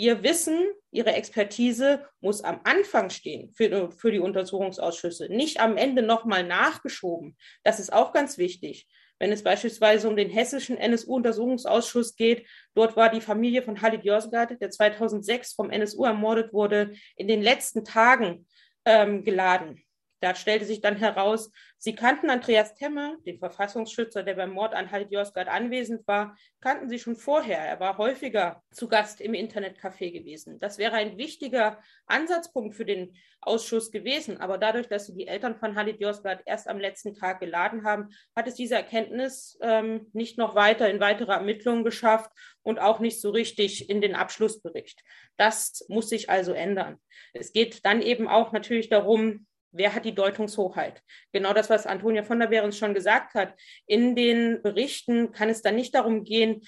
Ihr 0.00 0.22
Wissen, 0.22 0.58
Ihre 0.92 1.12
Expertise 1.12 2.06
muss 2.22 2.42
am 2.42 2.62
Anfang 2.64 3.10
stehen 3.10 3.52
für, 3.52 3.90
für 3.90 4.10
die 4.10 4.18
Untersuchungsausschüsse, 4.18 5.28
nicht 5.28 5.60
am 5.60 5.76
Ende 5.76 6.00
nochmal 6.00 6.42
nachgeschoben. 6.42 7.36
Das 7.64 7.78
ist 7.78 7.92
auch 7.92 8.14
ganz 8.14 8.38
wichtig. 8.38 8.88
Wenn 9.18 9.30
es 9.30 9.42
beispielsweise 9.42 10.08
um 10.08 10.16
den 10.16 10.30
hessischen 10.30 10.78
NSU-Untersuchungsausschuss 10.78 12.16
geht, 12.16 12.46
dort 12.74 12.96
war 12.96 13.10
die 13.10 13.20
Familie 13.20 13.60
von 13.60 13.82
Halid 13.82 14.02
Yozgat, 14.02 14.58
der 14.58 14.70
2006 14.70 15.52
vom 15.52 15.68
NSU 15.68 16.06
ermordet 16.06 16.54
wurde, 16.54 16.92
in 17.16 17.28
den 17.28 17.42
letzten 17.42 17.84
Tagen 17.84 18.46
ähm, 18.86 19.22
geladen. 19.22 19.82
Da 20.20 20.34
stellte 20.34 20.66
sich 20.66 20.80
dann 20.80 20.96
heraus, 20.96 21.50
sie 21.78 21.94
kannten 21.94 22.30
Andreas 22.30 22.74
Temme, 22.74 23.16
den 23.24 23.38
Verfassungsschützer, 23.38 24.22
der 24.22 24.34
beim 24.34 24.50
Mord 24.50 24.74
an 24.74 24.90
Halit 24.90 25.10
Yozgat 25.10 25.48
anwesend 25.48 26.06
war, 26.06 26.36
kannten 26.60 26.88
sie 26.88 26.98
schon 26.98 27.16
vorher. 27.16 27.58
Er 27.58 27.80
war 27.80 27.96
häufiger 27.96 28.62
zu 28.70 28.88
Gast 28.88 29.20
im 29.20 29.32
Internetcafé 29.32 30.12
gewesen. 30.12 30.58
Das 30.60 30.78
wäre 30.78 30.94
ein 30.94 31.16
wichtiger 31.16 31.80
Ansatzpunkt 32.06 32.74
für 32.74 32.84
den 32.84 33.16
Ausschuss 33.40 33.90
gewesen. 33.90 34.38
Aber 34.38 34.58
dadurch, 34.58 34.88
dass 34.88 35.06
sie 35.06 35.14
die 35.14 35.26
Eltern 35.26 35.56
von 35.56 35.74
Halit 35.74 36.00
Yozgat 36.00 36.42
erst 36.44 36.68
am 36.68 36.78
letzten 36.78 37.14
Tag 37.14 37.40
geladen 37.40 37.84
haben, 37.84 38.10
hat 38.36 38.46
es 38.46 38.54
diese 38.54 38.74
Erkenntnis 38.74 39.58
ähm, 39.62 40.10
nicht 40.12 40.36
noch 40.36 40.54
weiter 40.54 40.90
in 40.90 41.00
weitere 41.00 41.32
Ermittlungen 41.32 41.84
geschafft 41.84 42.30
und 42.62 42.78
auch 42.78 43.00
nicht 43.00 43.20
so 43.20 43.30
richtig 43.30 43.88
in 43.88 44.00
den 44.00 44.14
Abschlussbericht. 44.14 45.02
Das 45.38 45.86
muss 45.88 46.10
sich 46.10 46.28
also 46.28 46.52
ändern. 46.52 46.98
Es 47.32 47.52
geht 47.52 47.84
dann 47.86 48.02
eben 48.02 48.28
auch 48.28 48.52
natürlich 48.52 48.90
darum, 48.90 49.46
Wer 49.72 49.94
hat 49.94 50.04
die 50.04 50.14
Deutungshoheit? 50.14 51.02
Genau 51.32 51.52
das, 51.52 51.70
was 51.70 51.86
Antonia 51.86 52.22
von 52.22 52.40
der 52.40 52.48
Behrens 52.48 52.76
schon 52.76 52.94
gesagt 52.94 53.34
hat. 53.34 53.54
In 53.86 54.16
den 54.16 54.62
Berichten 54.62 55.32
kann 55.32 55.48
es 55.48 55.62
dann 55.62 55.76
nicht 55.76 55.94
darum 55.94 56.24
gehen, 56.24 56.62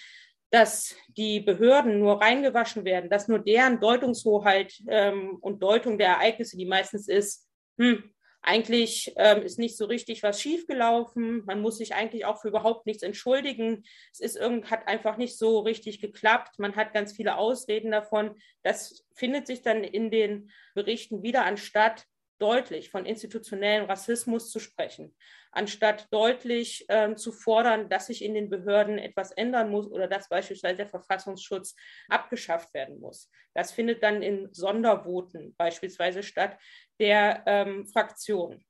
dass 0.51 0.95
die 1.09 1.41
Behörden 1.41 1.99
nur 1.99 2.21
reingewaschen 2.21 2.85
werden, 2.85 3.09
dass 3.09 3.27
nur 3.27 3.39
deren 3.39 3.81
Deutungshoheit 3.81 4.75
ähm, 4.87 5.39
und 5.41 5.63
Deutung 5.63 5.99
der 5.99 6.09
Ereignisse, 6.09 6.59
die 6.59 6.67
meistens 6.67 7.09
ist, 7.09 7.49
hm, 7.79 8.13
eigentlich 8.43 9.13
ähm, 9.17 9.43
ist 9.43 9.59
nicht 9.59 9.77
so 9.77 9.87
richtig 9.87 10.23
was 10.23 10.41
schiefgelaufen. 10.41 11.45
Man 11.47 11.61
muss 11.61 11.79
sich 11.79 11.95
eigentlich 11.95 12.25
auch 12.25 12.41
für 12.41 12.49
überhaupt 12.49 12.87
nichts 12.87 13.05
entschuldigen. 13.05 13.85
Es 14.13 14.19
ist 14.21 14.37
irgend, 14.37 14.69
hat 14.71 14.89
einfach 14.89 15.17
nicht 15.17 15.39
so 15.39 15.61
richtig 15.61 16.01
geklappt. 16.01 16.59
Man 16.59 16.75
hat 16.75 16.93
ganz 16.93 17.13
viele 17.13 17.39
Ausreden 17.39 17.93
davon. 17.93 18.35
Das 18.63 19.07
findet 19.15 19.47
sich 19.47 19.63
dann 19.63 19.85
in 19.85 20.11
den 20.11 20.51
Berichten 20.75 21.23
wieder 21.23 21.45
anstatt 21.45 22.05
deutlich 22.43 22.91
von 22.91 23.07
institutionellem 23.07 23.85
Rassismus 23.85 24.51
zu 24.51 24.59
sprechen, 24.59 25.15
anstatt 25.53 26.13
deutlich 26.13 26.85
ähm, 26.89 27.17
zu 27.17 27.31
fordern, 27.31 27.89
dass 27.89 28.09
sich 28.09 28.25
in 28.25 28.35
den 28.35 28.51
Behörden 28.51 28.99
etwas 28.99 29.31
ändern 29.31 29.71
muss 29.71 29.87
oder 29.87 30.09
dass 30.09 30.29
beispielsweise 30.29 30.79
der 30.79 30.89
Verfassungsschutz 30.89 31.77
abgeschafft 32.09 32.75
werden 32.75 32.99
muss. 32.99 33.31
Das 33.55 33.71
findet 33.71 34.03
dann 34.03 34.23
in 34.23 34.53
Sondervoten 34.53 35.55
beispielsweise 35.57 36.25
statt 36.25 36.59
der 36.99 37.45
ähm, 37.47 37.87
Fraktion. 37.87 38.65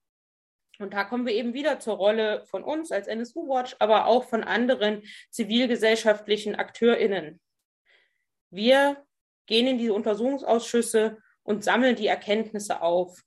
Und 0.79 0.93
da 0.93 1.05
kommen 1.05 1.27
wir 1.27 1.35
eben 1.35 1.55
wieder 1.55 1.81
zur 1.81 1.95
Rolle 1.95 2.45
von 2.47 2.63
uns 2.63 2.93
als 2.93 3.07
NSU 3.07 3.49
Watch, 3.49 3.75
aber 3.79 4.07
auch 4.07 4.25
von 4.25 4.45
anderen 4.45 5.03
zivilgesellschaftlichen 5.31 6.57
AkteurInnen. 6.57 7.41
Wir 8.51 9.03
gehen 9.47 9.67
in 9.67 9.79
diese 9.79 9.95
Untersuchungsausschüsse 9.95 11.19
und 11.43 11.65
sammeln 11.65 11.97
die 11.97 12.07
Erkenntnisse 12.07 12.83
auf 12.83 13.23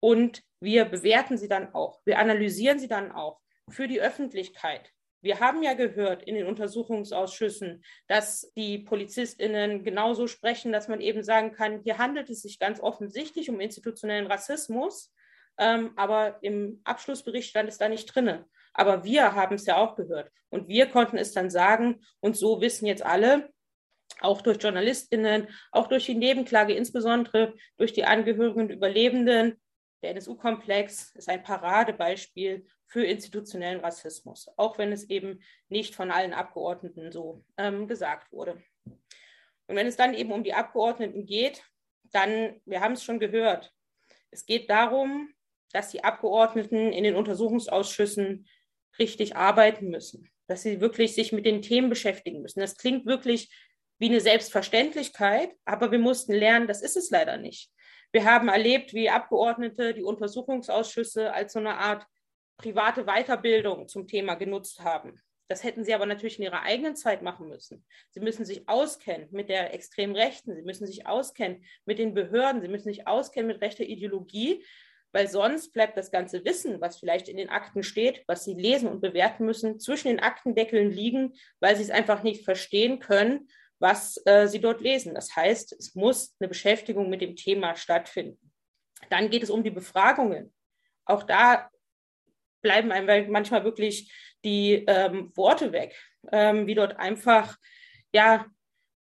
und 0.00 0.42
wir 0.60 0.84
bewerten 0.84 1.38
sie 1.38 1.48
dann 1.48 1.74
auch. 1.74 2.00
Wir 2.04 2.18
analysieren 2.18 2.78
sie 2.78 2.88
dann 2.88 3.12
auch 3.12 3.40
für 3.68 3.88
die 3.88 4.00
Öffentlichkeit. 4.00 4.90
Wir 5.22 5.40
haben 5.40 5.62
ja 5.62 5.74
gehört 5.74 6.22
in 6.22 6.34
den 6.34 6.46
Untersuchungsausschüssen, 6.46 7.84
dass 8.08 8.50
die 8.56 8.78
PolizistInnen 8.78 9.84
genauso 9.84 10.26
sprechen, 10.26 10.72
dass 10.72 10.88
man 10.88 11.00
eben 11.00 11.22
sagen 11.22 11.52
kann, 11.52 11.82
hier 11.82 11.98
handelt 11.98 12.30
es 12.30 12.42
sich 12.42 12.58
ganz 12.58 12.80
offensichtlich 12.80 13.50
um 13.50 13.60
institutionellen 13.60 14.26
Rassismus, 14.26 15.12
ähm, 15.58 15.92
aber 15.96 16.38
im 16.42 16.80
Abschlussbericht 16.84 17.50
stand 17.50 17.68
es 17.68 17.76
da 17.76 17.88
nicht 17.88 18.06
drinne. 18.06 18.46
Aber 18.72 19.04
wir 19.04 19.34
haben 19.34 19.56
es 19.56 19.66
ja 19.66 19.76
auch 19.76 19.94
gehört 19.94 20.30
und 20.48 20.68
wir 20.68 20.86
konnten 20.86 21.18
es 21.18 21.32
dann 21.32 21.50
sagen 21.50 22.00
und 22.20 22.36
so 22.36 22.62
wissen 22.62 22.86
jetzt 22.86 23.04
alle, 23.04 23.50
auch 24.20 24.40
durch 24.40 24.62
JournalistInnen, 24.62 25.48
auch 25.70 25.86
durch 25.86 26.06
die 26.06 26.14
Nebenklage, 26.14 26.74
insbesondere 26.74 27.54
durch 27.76 27.92
die 27.92 28.04
Angehörigen 28.04 28.60
und 28.60 28.70
Überlebenden, 28.70 29.60
der 30.02 30.10
NSU-Komplex 30.10 31.14
ist 31.14 31.28
ein 31.28 31.42
Paradebeispiel 31.42 32.66
für 32.86 33.04
institutionellen 33.04 33.80
Rassismus, 33.80 34.48
auch 34.56 34.78
wenn 34.78 34.92
es 34.92 35.08
eben 35.10 35.40
nicht 35.68 35.94
von 35.94 36.10
allen 36.10 36.32
Abgeordneten 36.32 37.12
so 37.12 37.44
ähm, 37.56 37.86
gesagt 37.86 38.32
wurde. 38.32 38.62
Und 39.66 39.76
wenn 39.76 39.86
es 39.86 39.96
dann 39.96 40.14
eben 40.14 40.32
um 40.32 40.42
die 40.42 40.54
Abgeordneten 40.54 41.26
geht, 41.26 41.62
dann, 42.10 42.60
wir 42.64 42.80
haben 42.80 42.94
es 42.94 43.04
schon 43.04 43.20
gehört, 43.20 43.72
es 44.30 44.46
geht 44.46 44.68
darum, 44.70 45.32
dass 45.72 45.90
die 45.90 46.02
Abgeordneten 46.02 46.92
in 46.92 47.04
den 47.04 47.14
Untersuchungsausschüssen 47.14 48.48
richtig 48.98 49.36
arbeiten 49.36 49.88
müssen, 49.88 50.30
dass 50.48 50.62
sie 50.62 50.80
wirklich 50.80 51.14
sich 51.14 51.32
mit 51.32 51.46
den 51.46 51.62
Themen 51.62 51.90
beschäftigen 51.90 52.42
müssen. 52.42 52.60
Das 52.60 52.76
klingt 52.76 53.06
wirklich 53.06 53.54
wie 53.98 54.08
eine 54.08 54.20
Selbstverständlichkeit, 54.20 55.54
aber 55.64 55.92
wir 55.92 55.98
mussten 55.98 56.32
lernen, 56.32 56.66
das 56.66 56.82
ist 56.82 56.96
es 56.96 57.10
leider 57.10 57.36
nicht. 57.36 57.70
Wir 58.12 58.24
haben 58.24 58.48
erlebt, 58.48 58.92
wie 58.92 59.08
Abgeordnete 59.08 59.94
die 59.94 60.02
Untersuchungsausschüsse 60.02 61.32
als 61.32 61.52
so 61.52 61.60
eine 61.60 61.76
Art 61.76 62.06
private 62.56 63.04
Weiterbildung 63.04 63.88
zum 63.88 64.06
Thema 64.06 64.34
genutzt 64.34 64.80
haben. 64.80 65.20
Das 65.48 65.64
hätten 65.64 65.84
sie 65.84 65.94
aber 65.94 66.06
natürlich 66.06 66.38
in 66.38 66.44
ihrer 66.44 66.62
eigenen 66.62 66.94
Zeit 66.94 67.22
machen 67.22 67.48
müssen. 67.48 67.84
Sie 68.10 68.20
müssen 68.20 68.44
sich 68.44 68.68
auskennen 68.68 69.28
mit 69.32 69.48
der 69.48 69.74
extremen 69.74 70.14
Rechten, 70.14 70.54
sie 70.54 70.62
müssen 70.62 70.86
sich 70.86 71.06
auskennen 71.06 71.64
mit 71.84 71.98
den 71.98 72.14
Behörden, 72.14 72.62
sie 72.62 72.68
müssen 72.68 72.84
sich 72.84 73.06
auskennen 73.08 73.48
mit 73.48 73.60
rechter 73.60 73.84
Ideologie, 73.84 74.64
weil 75.12 75.26
sonst 75.26 75.72
bleibt 75.72 75.96
das 75.96 76.12
ganze 76.12 76.44
Wissen, 76.44 76.80
was 76.80 76.98
vielleicht 76.98 77.28
in 77.28 77.36
den 77.36 77.48
Akten 77.48 77.82
steht, 77.82 78.22
was 78.28 78.44
sie 78.44 78.54
lesen 78.54 78.88
und 78.88 79.00
bewerten 79.00 79.44
müssen, 79.44 79.80
zwischen 79.80 80.08
den 80.08 80.20
Aktendeckeln 80.20 80.90
liegen, 80.90 81.34
weil 81.58 81.74
sie 81.74 81.82
es 81.82 81.90
einfach 81.90 82.22
nicht 82.22 82.44
verstehen 82.44 83.00
können, 83.00 83.48
was 83.80 84.20
äh, 84.26 84.46
sie 84.46 84.60
dort 84.60 84.80
lesen. 84.80 85.14
Das 85.14 85.34
heißt, 85.34 85.72
es 85.72 85.94
muss 85.94 86.36
eine 86.38 86.48
Beschäftigung 86.48 87.10
mit 87.10 87.22
dem 87.22 87.34
Thema 87.34 87.74
stattfinden. 87.74 88.52
Dann 89.08 89.30
geht 89.30 89.42
es 89.42 89.50
um 89.50 89.64
die 89.64 89.70
Befragungen. 89.70 90.52
Auch 91.06 91.24
da 91.24 91.70
bleiben 92.62 92.92
einem 92.92 93.30
manchmal 93.32 93.64
wirklich 93.64 94.12
die 94.44 94.84
ähm, 94.86 95.32
Worte 95.34 95.72
weg, 95.72 95.96
ähm, 96.30 96.66
wie 96.66 96.74
dort 96.74 96.98
einfach 96.98 97.56
ja 98.12 98.46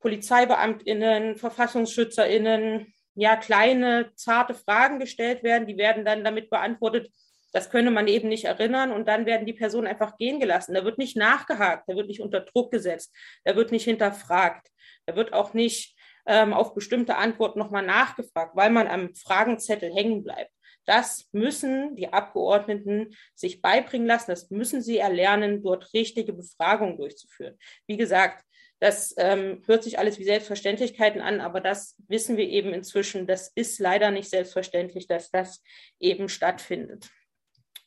PolizeibeamtInnen, 0.01 1.38
VerfassungsschützerInnen, 1.38 2.93
ja 3.15 3.38
kleine, 3.38 4.11
zarte 4.15 4.53
Fragen 4.53 4.99
gestellt 4.99 5.41
werden, 5.41 5.67
die 5.67 5.78
werden 5.78 6.03
dann 6.03 6.23
damit 6.23 6.49
beantwortet, 6.49 7.09
das 7.55 7.69
könne 7.69 7.89
man 7.89 8.09
eben 8.09 8.27
nicht 8.27 8.43
erinnern 8.43 8.91
und 8.91 9.07
dann 9.07 9.25
werden 9.25 9.45
die 9.45 9.53
Personen 9.53 9.87
einfach 9.87 10.17
gehen 10.17 10.41
gelassen. 10.41 10.73
Da 10.73 10.83
wird 10.83 10.97
nicht 10.97 11.15
nachgehakt, 11.15 11.87
da 11.87 11.95
wird 11.95 12.09
nicht 12.09 12.19
unter 12.19 12.41
Druck 12.41 12.69
gesetzt, 12.69 13.15
da 13.45 13.55
wird 13.55 13.71
nicht 13.71 13.85
hinterfragt, 13.85 14.67
da 15.05 15.15
wird 15.15 15.31
auch 15.31 15.53
nicht 15.53 15.95
ähm, 16.25 16.51
auf 16.51 16.73
bestimmte 16.73 17.15
Antworten 17.15 17.57
nochmal 17.57 17.85
nachgefragt, 17.85 18.57
weil 18.57 18.71
man 18.71 18.87
am 18.89 19.15
Fragenzettel 19.15 19.89
hängen 19.93 20.21
bleibt. 20.21 20.51
Das 20.83 21.29
müssen 21.31 21.95
die 21.95 22.11
Abgeordneten 22.11 23.15
sich 23.35 23.61
beibringen 23.61 24.05
lassen, 24.05 24.31
das 24.31 24.51
müssen 24.51 24.81
sie 24.81 24.97
erlernen, 24.97 25.63
dort 25.63 25.93
richtige 25.93 26.33
Befragungen 26.33 26.97
durchzuführen. 26.97 27.57
Wie 27.87 27.95
gesagt, 27.95 28.43
das 28.81 29.15
ähm, 29.17 29.63
hört 29.65 29.85
sich 29.85 29.97
alles 29.97 30.19
wie 30.19 30.25
Selbstverständlichkeiten 30.25 31.21
an, 31.21 31.39
aber 31.39 31.61
das 31.61 31.95
wissen 32.09 32.35
wir 32.35 32.49
eben 32.49 32.73
inzwischen. 32.73 33.27
Das 33.27 33.49
ist 33.55 33.79
leider 33.79 34.11
nicht 34.11 34.29
selbstverständlich, 34.29 35.07
dass 35.07 35.31
das 35.31 35.63
eben 36.01 36.27
stattfindet. 36.27 37.09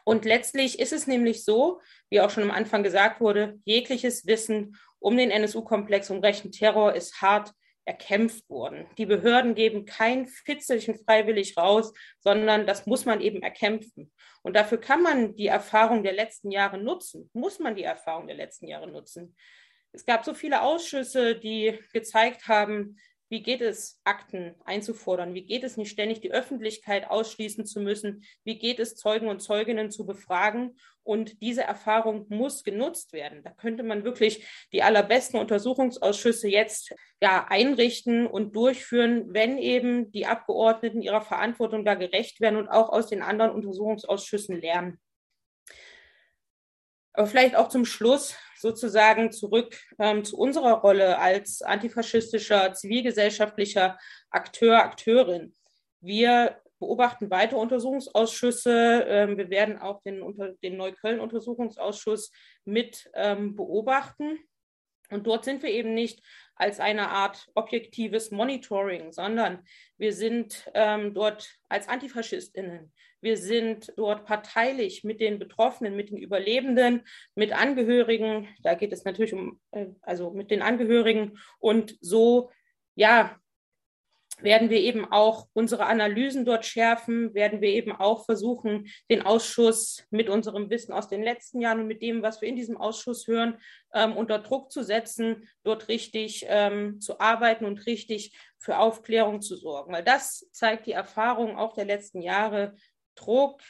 Und 0.08 0.24
letztlich 0.24 0.78
ist 0.78 0.94
es 0.94 1.06
nämlich 1.06 1.44
so, 1.44 1.82
wie 2.08 2.22
auch 2.22 2.30
schon 2.30 2.44
am 2.44 2.50
Anfang 2.50 2.82
gesagt 2.82 3.20
wurde, 3.20 3.60
jegliches 3.66 4.26
Wissen 4.26 4.78
um 5.00 5.18
den 5.18 5.30
NSU-Komplex, 5.30 6.08
um 6.08 6.20
rechten 6.20 6.50
Terror 6.50 6.94
ist 6.94 7.20
hart 7.20 7.52
erkämpft 7.84 8.48
worden. 8.48 8.86
Die 8.96 9.04
Behörden 9.04 9.54
geben 9.54 9.84
kein 9.84 10.26
Fitzelchen 10.26 10.94
freiwillig 10.96 11.58
raus, 11.58 11.92
sondern 12.20 12.66
das 12.66 12.86
muss 12.86 13.04
man 13.04 13.20
eben 13.20 13.42
erkämpfen. 13.42 14.10
Und 14.40 14.56
dafür 14.56 14.80
kann 14.80 15.02
man 15.02 15.36
die 15.36 15.48
Erfahrung 15.48 16.02
der 16.02 16.14
letzten 16.14 16.50
Jahre 16.50 16.78
nutzen, 16.78 17.28
muss 17.34 17.58
man 17.58 17.76
die 17.76 17.84
Erfahrung 17.84 18.28
der 18.28 18.36
letzten 18.36 18.66
Jahre 18.66 18.88
nutzen. 18.90 19.36
Es 19.92 20.06
gab 20.06 20.24
so 20.24 20.32
viele 20.32 20.62
Ausschüsse, 20.62 21.34
die 21.34 21.78
gezeigt 21.92 22.48
haben, 22.48 22.96
wie 23.30 23.42
geht 23.42 23.60
es, 23.60 24.00
Akten 24.04 24.54
einzufordern? 24.64 25.34
Wie 25.34 25.44
geht 25.44 25.62
es 25.62 25.76
nicht 25.76 25.90
ständig 25.90 26.20
die 26.20 26.32
Öffentlichkeit 26.32 27.10
ausschließen 27.10 27.66
zu 27.66 27.80
müssen? 27.80 28.24
Wie 28.44 28.58
geht 28.58 28.78
es, 28.78 28.96
Zeugen 28.96 29.28
und 29.28 29.40
Zeuginnen 29.40 29.90
zu 29.90 30.06
befragen? 30.06 30.78
Und 31.02 31.40
diese 31.42 31.62
Erfahrung 31.62 32.26
muss 32.28 32.64
genutzt 32.64 33.12
werden. 33.12 33.42
Da 33.42 33.50
könnte 33.50 33.82
man 33.82 34.04
wirklich 34.04 34.46
die 34.72 34.82
allerbesten 34.82 35.38
Untersuchungsausschüsse 35.40 36.48
jetzt 36.48 36.94
ja 37.22 37.46
einrichten 37.48 38.26
und 38.26 38.56
durchführen, 38.56 39.32
wenn 39.32 39.58
eben 39.58 40.10
die 40.10 40.26
Abgeordneten 40.26 41.02
ihrer 41.02 41.22
Verantwortung 41.22 41.84
da 41.84 41.94
gerecht 41.94 42.40
werden 42.40 42.56
und 42.56 42.68
auch 42.68 42.88
aus 42.88 43.08
den 43.08 43.22
anderen 43.22 43.52
Untersuchungsausschüssen 43.52 44.60
lernen. 44.60 45.00
Aber 47.12 47.26
vielleicht 47.26 47.56
auch 47.56 47.68
zum 47.68 47.84
Schluss 47.84 48.36
sozusagen 48.58 49.32
zurück 49.32 49.76
ähm, 49.98 50.24
zu 50.24 50.36
unserer 50.36 50.74
Rolle 50.74 51.18
als 51.18 51.62
antifaschistischer, 51.62 52.72
zivilgesellschaftlicher 52.72 53.98
Akteur, 54.30 54.78
Akteurin. 54.78 55.54
Wir 56.00 56.60
beobachten 56.78 57.30
weitere 57.30 57.58
Untersuchungsausschüsse. 57.58 59.04
Ähm, 59.08 59.36
wir 59.36 59.50
werden 59.50 59.78
auch 59.78 60.02
den, 60.02 60.22
unter, 60.22 60.50
den 60.62 60.76
Neukölln-Untersuchungsausschuss 60.76 62.30
mit 62.64 63.10
ähm, 63.14 63.56
beobachten. 63.56 64.38
Und 65.10 65.26
dort 65.26 65.44
sind 65.44 65.62
wir 65.62 65.70
eben 65.70 65.94
nicht 65.94 66.22
als 66.54 66.80
eine 66.80 67.08
Art 67.08 67.48
objektives 67.54 68.30
Monitoring, 68.30 69.12
sondern 69.12 69.64
wir 69.96 70.12
sind 70.12 70.70
ähm, 70.74 71.14
dort 71.14 71.56
als 71.68 71.88
Antifaschistinnen. 71.88 72.92
Wir 73.20 73.36
sind 73.36 73.92
dort 73.96 74.24
parteilich 74.24 75.04
mit 75.04 75.20
den 75.20 75.38
Betroffenen, 75.38 75.96
mit 75.96 76.10
den 76.10 76.18
Überlebenden, 76.18 77.02
mit 77.34 77.52
Angehörigen. 77.52 78.48
Da 78.62 78.74
geht 78.74 78.92
es 78.92 79.04
natürlich 79.04 79.32
um, 79.32 79.60
äh, 79.72 79.86
also 80.02 80.30
mit 80.30 80.50
den 80.50 80.62
Angehörigen. 80.62 81.38
Und 81.58 81.96
so, 82.00 82.50
ja, 82.94 83.38
werden 84.40 84.70
wir 84.70 84.78
eben 84.78 85.04
auch 85.10 85.48
unsere 85.52 85.86
Analysen 85.86 86.44
dort 86.44 86.64
schärfen, 86.64 87.34
werden 87.34 87.60
wir 87.60 87.70
eben 87.70 87.92
auch 87.92 88.24
versuchen, 88.24 88.88
den 89.10 89.22
Ausschuss 89.22 90.04
mit 90.10 90.28
unserem 90.28 90.70
Wissen 90.70 90.92
aus 90.92 91.08
den 91.08 91.22
letzten 91.22 91.60
Jahren 91.60 91.80
und 91.80 91.86
mit 91.86 92.02
dem, 92.02 92.22
was 92.22 92.40
wir 92.40 92.48
in 92.48 92.56
diesem 92.56 92.76
Ausschuss 92.76 93.26
hören, 93.26 93.58
ähm, 93.92 94.16
unter 94.16 94.38
Druck 94.38 94.70
zu 94.70 94.82
setzen, 94.82 95.48
dort 95.64 95.88
richtig 95.88 96.46
ähm, 96.48 97.00
zu 97.00 97.20
arbeiten 97.20 97.64
und 97.64 97.86
richtig 97.86 98.36
für 98.58 98.78
Aufklärung 98.78 99.40
zu 99.40 99.56
sorgen. 99.56 99.92
Weil 99.92 100.04
das 100.04 100.48
zeigt 100.52 100.86
die 100.86 100.92
Erfahrung 100.92 101.56
auch 101.56 101.74
der 101.74 101.84
letzten 101.84 102.20
Jahre. 102.20 102.74
Druck, 103.18 103.60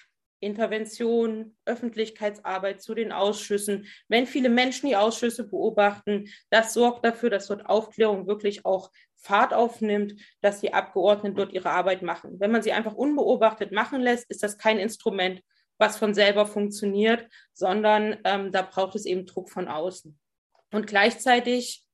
Intervention, 0.40 1.56
Öffentlichkeitsarbeit 1.64 2.80
zu 2.80 2.94
den 2.94 3.12
Ausschüssen. 3.12 3.86
Wenn 4.08 4.26
viele 4.26 4.48
Menschen 4.48 4.88
die 4.88 4.96
Ausschüsse 4.96 5.48
beobachten, 5.48 6.28
das 6.50 6.74
sorgt 6.74 7.04
dafür, 7.04 7.30
dass 7.30 7.48
dort 7.48 7.66
Aufklärung 7.66 8.26
wirklich 8.26 8.64
auch 8.64 8.90
Fahrt 9.16 9.52
aufnimmt, 9.52 10.14
dass 10.40 10.60
die 10.60 10.72
Abgeordneten 10.72 11.36
dort 11.36 11.52
ihre 11.52 11.70
Arbeit 11.70 12.02
machen. 12.02 12.38
Wenn 12.38 12.52
man 12.52 12.62
sie 12.62 12.72
einfach 12.72 12.94
unbeobachtet 12.94 13.72
machen 13.72 14.00
lässt, 14.00 14.30
ist 14.30 14.44
das 14.44 14.58
kein 14.58 14.78
Instrument, 14.78 15.42
was 15.76 15.96
von 15.96 16.14
selber 16.14 16.46
funktioniert, 16.46 17.26
sondern 17.52 18.18
ähm, 18.24 18.52
da 18.52 18.62
braucht 18.62 18.94
es 18.94 19.06
eben 19.06 19.26
Druck 19.26 19.50
von 19.50 19.66
außen. 19.66 20.16
Und 20.70 20.86
gleichzeitig 20.86 21.84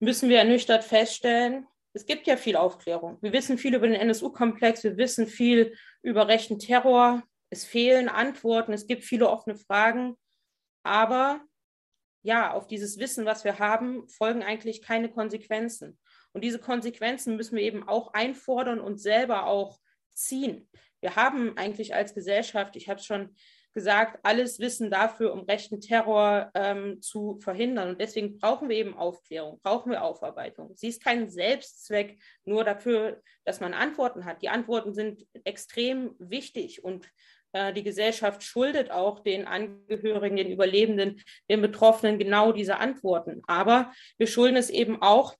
müssen 0.00 0.28
wir 0.28 0.38
ernüchtert 0.38 0.84
feststellen, 0.84 1.66
es 1.94 2.06
gibt 2.06 2.26
ja 2.26 2.36
viel 2.36 2.56
Aufklärung. 2.56 3.18
Wir 3.20 3.32
wissen 3.32 3.58
viel 3.58 3.74
über 3.74 3.86
den 3.86 4.00
NSU-Komplex, 4.00 4.82
wir 4.84 4.96
wissen 4.96 5.26
viel 5.26 5.76
über 6.02 6.28
rechten 6.28 6.58
Terror. 6.58 7.22
Es 7.50 7.64
fehlen 7.64 8.08
Antworten, 8.08 8.72
es 8.72 8.86
gibt 8.86 9.04
viele 9.04 9.28
offene 9.28 9.56
Fragen. 9.56 10.16
Aber 10.82 11.42
ja, 12.22 12.52
auf 12.52 12.66
dieses 12.66 12.98
Wissen, 12.98 13.26
was 13.26 13.44
wir 13.44 13.58
haben, 13.58 14.08
folgen 14.08 14.42
eigentlich 14.42 14.80
keine 14.80 15.10
Konsequenzen. 15.10 15.98
Und 16.32 16.44
diese 16.44 16.58
Konsequenzen 16.58 17.36
müssen 17.36 17.56
wir 17.56 17.62
eben 17.62 17.86
auch 17.86 18.14
einfordern 18.14 18.80
und 18.80 18.98
selber 18.98 19.46
auch 19.46 19.78
ziehen. 20.14 20.68
Wir 21.00 21.16
haben 21.16 21.56
eigentlich 21.56 21.94
als 21.94 22.14
Gesellschaft, 22.14 22.76
ich 22.76 22.88
habe 22.88 23.00
es 23.00 23.06
schon 23.06 23.34
gesagt, 23.74 24.20
alles 24.22 24.58
Wissen 24.58 24.90
dafür, 24.90 25.32
um 25.32 25.40
rechten 25.40 25.80
Terror 25.80 26.50
ähm, 26.54 27.00
zu 27.00 27.38
verhindern. 27.40 27.90
Und 27.90 28.00
deswegen 28.00 28.38
brauchen 28.38 28.68
wir 28.68 28.76
eben 28.76 28.96
Aufklärung, 28.96 29.60
brauchen 29.62 29.90
wir 29.90 30.02
Aufarbeitung. 30.02 30.72
Sie 30.76 30.88
ist 30.88 31.02
kein 31.02 31.28
Selbstzweck 31.28 32.18
nur 32.44 32.64
dafür, 32.64 33.22
dass 33.44 33.60
man 33.60 33.74
Antworten 33.74 34.24
hat. 34.24 34.42
Die 34.42 34.48
Antworten 34.48 34.92
sind 34.92 35.26
extrem 35.44 36.14
wichtig 36.18 36.84
und 36.84 37.08
äh, 37.52 37.72
die 37.72 37.82
Gesellschaft 37.82 38.42
schuldet 38.42 38.90
auch 38.90 39.20
den 39.20 39.46
Angehörigen, 39.46 40.36
den 40.36 40.50
Überlebenden, 40.50 41.22
den 41.48 41.62
Betroffenen 41.62 42.18
genau 42.18 42.52
diese 42.52 42.78
Antworten. 42.78 43.42
Aber 43.46 43.92
wir 44.18 44.26
schulden 44.26 44.56
es 44.56 44.70
eben 44.70 45.00
auch, 45.00 45.34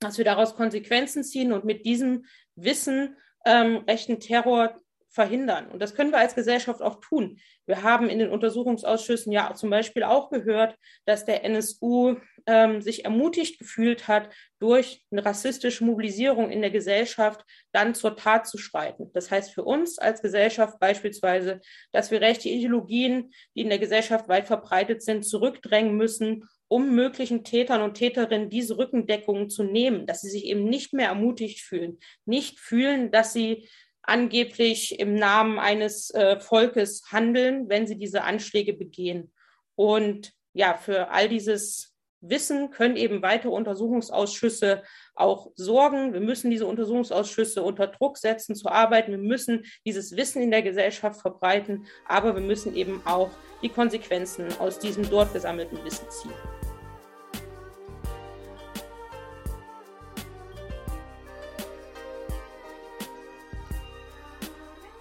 dass 0.00 0.18
wir 0.18 0.24
daraus 0.24 0.54
Konsequenzen 0.54 1.24
ziehen 1.24 1.52
und 1.52 1.64
mit 1.64 1.86
diesem 1.86 2.24
Wissen 2.56 3.16
ähm, 3.46 3.78
rechten 3.88 4.20
Terror 4.20 4.80
verhindern. 5.14 5.68
Und 5.68 5.80
das 5.80 5.94
können 5.94 6.10
wir 6.10 6.18
als 6.18 6.34
Gesellschaft 6.34 6.82
auch 6.82 7.00
tun. 7.00 7.38
Wir 7.66 7.84
haben 7.84 8.08
in 8.08 8.18
den 8.18 8.30
Untersuchungsausschüssen 8.30 9.32
ja 9.32 9.54
zum 9.54 9.70
Beispiel 9.70 10.02
auch 10.02 10.28
gehört, 10.28 10.76
dass 11.06 11.24
der 11.24 11.44
NSU 11.44 12.16
ähm, 12.46 12.82
sich 12.82 13.04
ermutigt 13.04 13.60
gefühlt 13.60 14.08
hat, 14.08 14.28
durch 14.58 15.04
eine 15.12 15.24
rassistische 15.24 15.84
Mobilisierung 15.84 16.50
in 16.50 16.62
der 16.62 16.70
Gesellschaft 16.70 17.44
dann 17.70 17.94
zur 17.94 18.16
Tat 18.16 18.48
zu 18.48 18.58
schreiten. 18.58 19.10
Das 19.12 19.30
heißt 19.30 19.52
für 19.52 19.62
uns 19.62 19.98
als 19.98 20.20
Gesellschaft 20.20 20.80
beispielsweise, 20.80 21.60
dass 21.92 22.10
wir 22.10 22.20
rechte 22.20 22.48
Ideologien, 22.48 23.32
die 23.54 23.60
in 23.60 23.68
der 23.68 23.78
Gesellschaft 23.78 24.28
weit 24.28 24.48
verbreitet 24.48 25.02
sind, 25.02 25.24
zurückdrängen 25.24 25.96
müssen, 25.96 26.48
um 26.66 26.94
möglichen 26.94 27.44
Tätern 27.44 27.82
und 27.82 27.94
Täterinnen 27.94 28.50
diese 28.50 28.78
Rückendeckung 28.78 29.48
zu 29.48 29.62
nehmen, 29.62 30.06
dass 30.06 30.22
sie 30.22 30.30
sich 30.30 30.46
eben 30.46 30.64
nicht 30.64 30.92
mehr 30.92 31.08
ermutigt 31.08 31.60
fühlen, 31.60 31.98
nicht 32.24 32.58
fühlen, 32.58 33.10
dass 33.10 33.32
sie 33.32 33.68
angeblich 34.06 34.98
im 34.98 35.14
Namen 35.14 35.58
eines 35.58 36.10
äh, 36.10 36.38
Volkes 36.38 37.02
handeln, 37.10 37.68
wenn 37.68 37.86
sie 37.86 37.96
diese 37.96 38.22
Anschläge 38.22 38.74
begehen. 38.74 39.32
Und 39.74 40.32
ja, 40.52 40.76
für 40.76 41.10
all 41.10 41.28
dieses 41.28 41.94
wissen, 42.28 42.70
können 42.70 42.96
eben 42.96 43.22
weitere 43.22 43.50
Untersuchungsausschüsse 43.50 44.82
auch 45.14 45.50
sorgen. 45.56 46.12
Wir 46.12 46.20
müssen 46.20 46.50
diese 46.50 46.66
Untersuchungsausschüsse 46.66 47.62
unter 47.62 47.86
Druck 47.86 48.18
setzen 48.18 48.54
zu 48.54 48.68
arbeiten. 48.68 49.12
Wir 49.12 49.18
müssen 49.18 49.64
dieses 49.84 50.16
Wissen 50.16 50.42
in 50.42 50.50
der 50.50 50.62
Gesellschaft 50.62 51.20
verbreiten, 51.20 51.86
aber 52.06 52.34
wir 52.34 52.42
müssen 52.42 52.74
eben 52.76 53.02
auch 53.06 53.30
die 53.62 53.68
Konsequenzen 53.68 54.48
aus 54.58 54.78
diesem 54.78 55.08
dort 55.08 55.32
gesammelten 55.32 55.82
Wissen 55.84 56.08
ziehen. 56.10 56.63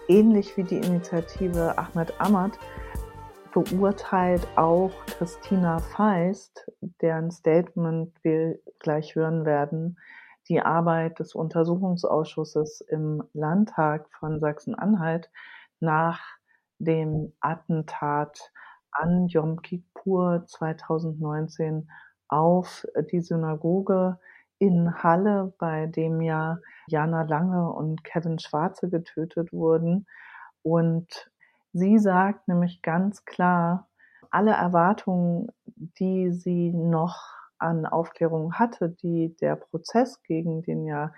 Ähnlich 0.10 0.58
wie 0.58 0.64
die 0.64 0.80
Initiative 0.80 1.78
Ahmed 1.78 2.20
Ahmad 2.20 2.60
beurteilt 3.54 4.46
auch 4.58 4.92
Christina 5.06 5.80
Feist, 5.80 6.70
deren 7.02 7.32
Statement 7.32 8.12
wir 8.22 8.60
gleich 8.80 9.16
hören 9.16 9.46
werden, 9.46 9.98
die 10.50 10.62
Arbeit 10.62 11.20
des 11.20 11.36
Untersuchungsausschusses 11.36 12.82
im 12.82 13.24
Landtag 13.34 14.10
von 14.20 14.42
Sachsen-Anhalt 14.42 15.32
nach 15.80 16.20
dem 16.80 17.32
Attentat 17.40 18.52
an 18.92 19.28
Yom 19.28 19.62
Kippur 19.62 20.44
2019 20.48 21.90
auf 22.28 22.86
die 23.12 23.22
Synagoge 23.22 24.20
in 24.64 25.04
Halle, 25.04 25.54
bei 25.58 25.88
dem 25.88 26.22
ja 26.22 26.58
Jana 26.88 27.24
Lange 27.24 27.72
und 27.72 28.04
Kevin 28.04 28.40
Schwarze 28.40 28.90
getötet 28.90 29.52
wurden. 29.52 30.06
Und 30.62 31.30
Sie 31.74 31.98
sagt 31.98 32.48
nämlich 32.48 32.84
ganz 32.84 33.26
klar, 33.26 33.90
alle 34.30 34.52
Erwartungen, 34.52 35.48
die 36.00 36.32
sie 36.32 36.72
noch 36.72 37.18
an 37.58 37.88
Aufklärung 37.88 38.54
hatte, 38.54 38.90
die 38.90 39.36
der 39.42 39.56
Prozess 39.56 40.22
gegen 40.22 40.62
den 40.62 40.86
ja 40.86 41.14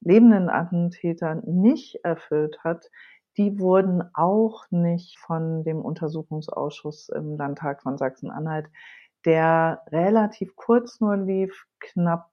lebenden 0.00 0.50
Attentäter 0.50 1.36
nicht 1.46 2.04
erfüllt 2.04 2.58
hat, 2.64 2.90
die 3.36 3.60
wurden 3.60 4.02
auch 4.14 4.64
nicht 4.70 5.16
von 5.20 5.62
dem 5.62 5.80
Untersuchungsausschuss 5.80 7.08
im 7.10 7.36
Landtag 7.36 7.82
von 7.82 7.96
Sachsen-Anhalt, 7.96 8.66
der 9.24 9.82
relativ 9.92 10.56
kurz 10.56 11.00
nur 11.00 11.16
lief, 11.16 11.66
knapp 11.78 12.32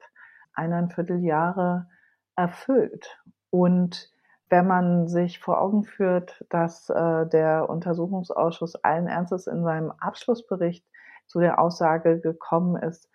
eineinviertel 0.57 1.23
Jahre 1.23 1.87
erfüllt. 2.35 3.19
Und 3.49 4.11
wenn 4.49 4.67
man 4.67 5.07
sich 5.07 5.39
vor 5.39 5.59
Augen 5.59 5.83
führt, 5.83 6.45
dass 6.49 6.89
äh, 6.89 7.27
der 7.27 7.69
Untersuchungsausschuss 7.69 8.75
allen 8.83 9.07
Ernstes 9.07 9.47
in 9.47 9.63
seinem 9.63 9.91
Abschlussbericht 9.91 10.85
zu 11.25 11.39
der 11.39 11.59
Aussage 11.59 12.19
gekommen 12.19 12.81
ist, 12.81 13.09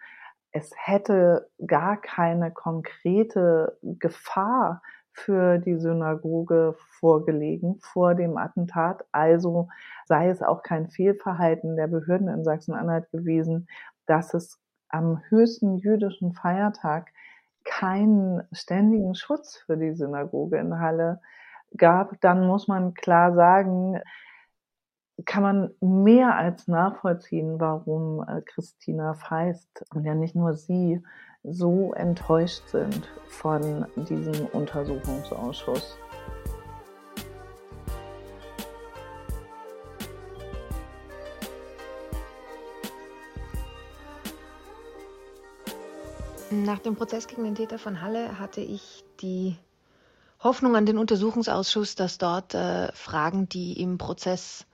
es 0.53 0.71
hätte 0.77 1.49
gar 1.67 1.99
keine 1.99 2.51
konkrete 2.51 3.79
Gefahr 3.83 4.83
für 5.15 5.59
die 5.59 5.79
Synagoge 5.79 6.75
vorgelegen 6.99 7.79
vor 7.81 8.15
dem 8.15 8.37
Attentat. 8.37 9.05
Also 9.13 9.69
sei 10.07 10.29
es 10.29 10.43
auch 10.43 10.63
kein 10.63 10.89
Fehlverhalten 10.89 11.77
der 11.77 11.87
Behörden 11.87 12.29
in 12.29 12.45
Sachsen-Anhalt 12.45 13.11
gewesen, 13.11 13.69
dass 14.07 14.35
es 14.35 14.59
am 14.89 15.23
höchsten 15.29 15.79
jüdischen 15.79 16.35
Feiertag 16.35 17.13
keinen 17.65 18.43
ständigen 18.53 19.15
Schutz 19.15 19.57
für 19.57 19.77
die 19.77 19.95
Synagoge 19.95 20.59
in 20.59 20.79
Halle 20.79 21.21
gab, 21.77 22.21
dann 22.21 22.47
muss 22.47 22.69
man 22.69 22.95
klar 22.95 23.35
sagen, 23.35 24.01
kann 25.25 25.43
man 25.43 25.71
mehr 25.81 26.37
als 26.37 26.69
nachvollziehen, 26.69 27.61
warum 27.61 28.27
äh, 28.27 28.43
Christina 28.43 29.15
Feist 29.15 29.85
und 29.95 30.05
ja 30.05 30.15
nicht 30.15 30.35
nur 30.35 30.55
sie 30.55 31.03
so 31.45 31.93
enttäuscht 31.95 32.67
sind 32.69 33.09
von 33.29 33.87
diesem 33.97 34.47
Untersuchungsausschuss. 34.47 35.99
Nach 46.73 46.79
dem 46.79 46.97
Prozess 46.97 47.27
gegen 47.27 47.45
den 47.45 47.55
Täter 47.55 47.79
von 47.79 48.01
Halle 48.01 48.39
hatte 48.39 48.63
ich 48.63 49.05
die 49.21 49.59
Hoffnung 50.43 50.75
an 50.75 50.87
den 50.87 50.97
Untersuchungsausschuss, 50.97 51.97
dass 51.97 52.17
dort 52.17 52.55
äh, 52.55 52.91
Fragen, 52.95 53.47
die 53.47 53.79
im 53.79 53.99
Prozess 53.99 54.65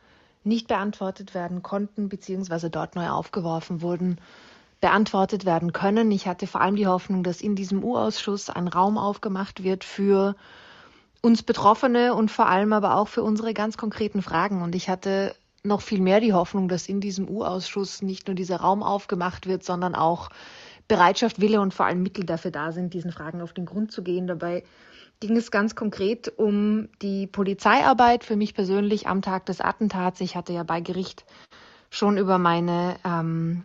nicht 0.44 0.68
beantwortet 0.68 1.34
werden 1.34 1.60
konnten, 1.64 2.08
beziehungsweise 2.08 2.70
dort 2.70 2.94
neu 2.94 3.08
aufgeworfen 3.08 3.82
wurden, 3.82 4.20
beantwortet 4.80 5.44
werden 5.44 5.72
können. 5.72 6.12
Ich 6.12 6.28
hatte 6.28 6.46
vor 6.46 6.60
allem 6.60 6.76
die 6.76 6.86
Hoffnung, 6.86 7.24
dass 7.24 7.40
in 7.40 7.56
diesem 7.56 7.82
U-Ausschuss 7.82 8.48
ein 8.48 8.68
Raum 8.68 8.96
aufgemacht 8.96 9.64
wird 9.64 9.82
für 9.82 10.36
uns 11.20 11.42
Betroffene 11.42 12.14
und 12.14 12.30
vor 12.30 12.46
allem 12.46 12.72
aber 12.74 12.94
auch 12.94 13.08
für 13.08 13.24
unsere 13.24 13.54
ganz 13.54 13.76
konkreten 13.76 14.22
Fragen. 14.22 14.62
Und 14.62 14.76
ich 14.76 14.88
hatte 14.88 15.34
noch 15.64 15.80
viel 15.80 16.00
mehr 16.00 16.20
die 16.20 16.32
Hoffnung, 16.32 16.68
dass 16.68 16.88
in 16.88 17.00
diesem 17.00 17.28
U-Ausschuss 17.28 18.02
nicht 18.02 18.28
nur 18.28 18.36
dieser 18.36 18.58
Raum 18.58 18.84
aufgemacht 18.84 19.48
wird, 19.48 19.64
sondern 19.64 19.96
auch 19.96 20.28
Bereitschaft, 20.88 21.40
Wille 21.40 21.60
und 21.60 21.74
vor 21.74 21.86
allem 21.86 22.02
Mittel 22.02 22.24
dafür 22.24 22.50
da 22.50 22.72
sind, 22.72 22.94
diesen 22.94 23.12
Fragen 23.12 23.42
auf 23.42 23.52
den 23.52 23.66
Grund 23.66 23.92
zu 23.92 24.02
gehen. 24.02 24.26
Dabei 24.26 24.64
ging 25.20 25.36
es 25.36 25.50
ganz 25.50 25.74
konkret 25.74 26.32
um 26.36 26.88
die 27.02 27.26
Polizeiarbeit 27.26 28.24
für 28.24 28.36
mich 28.36 28.54
persönlich 28.54 29.06
am 29.06 29.22
Tag 29.22 29.46
des 29.46 29.60
Attentats. 29.60 30.20
Ich 30.20 30.34
hatte 30.34 30.52
ja 30.52 30.62
bei 30.62 30.80
Gericht 30.80 31.26
schon 31.90 32.16
über 32.16 32.38
meine 32.38 32.96
ähm, 33.04 33.64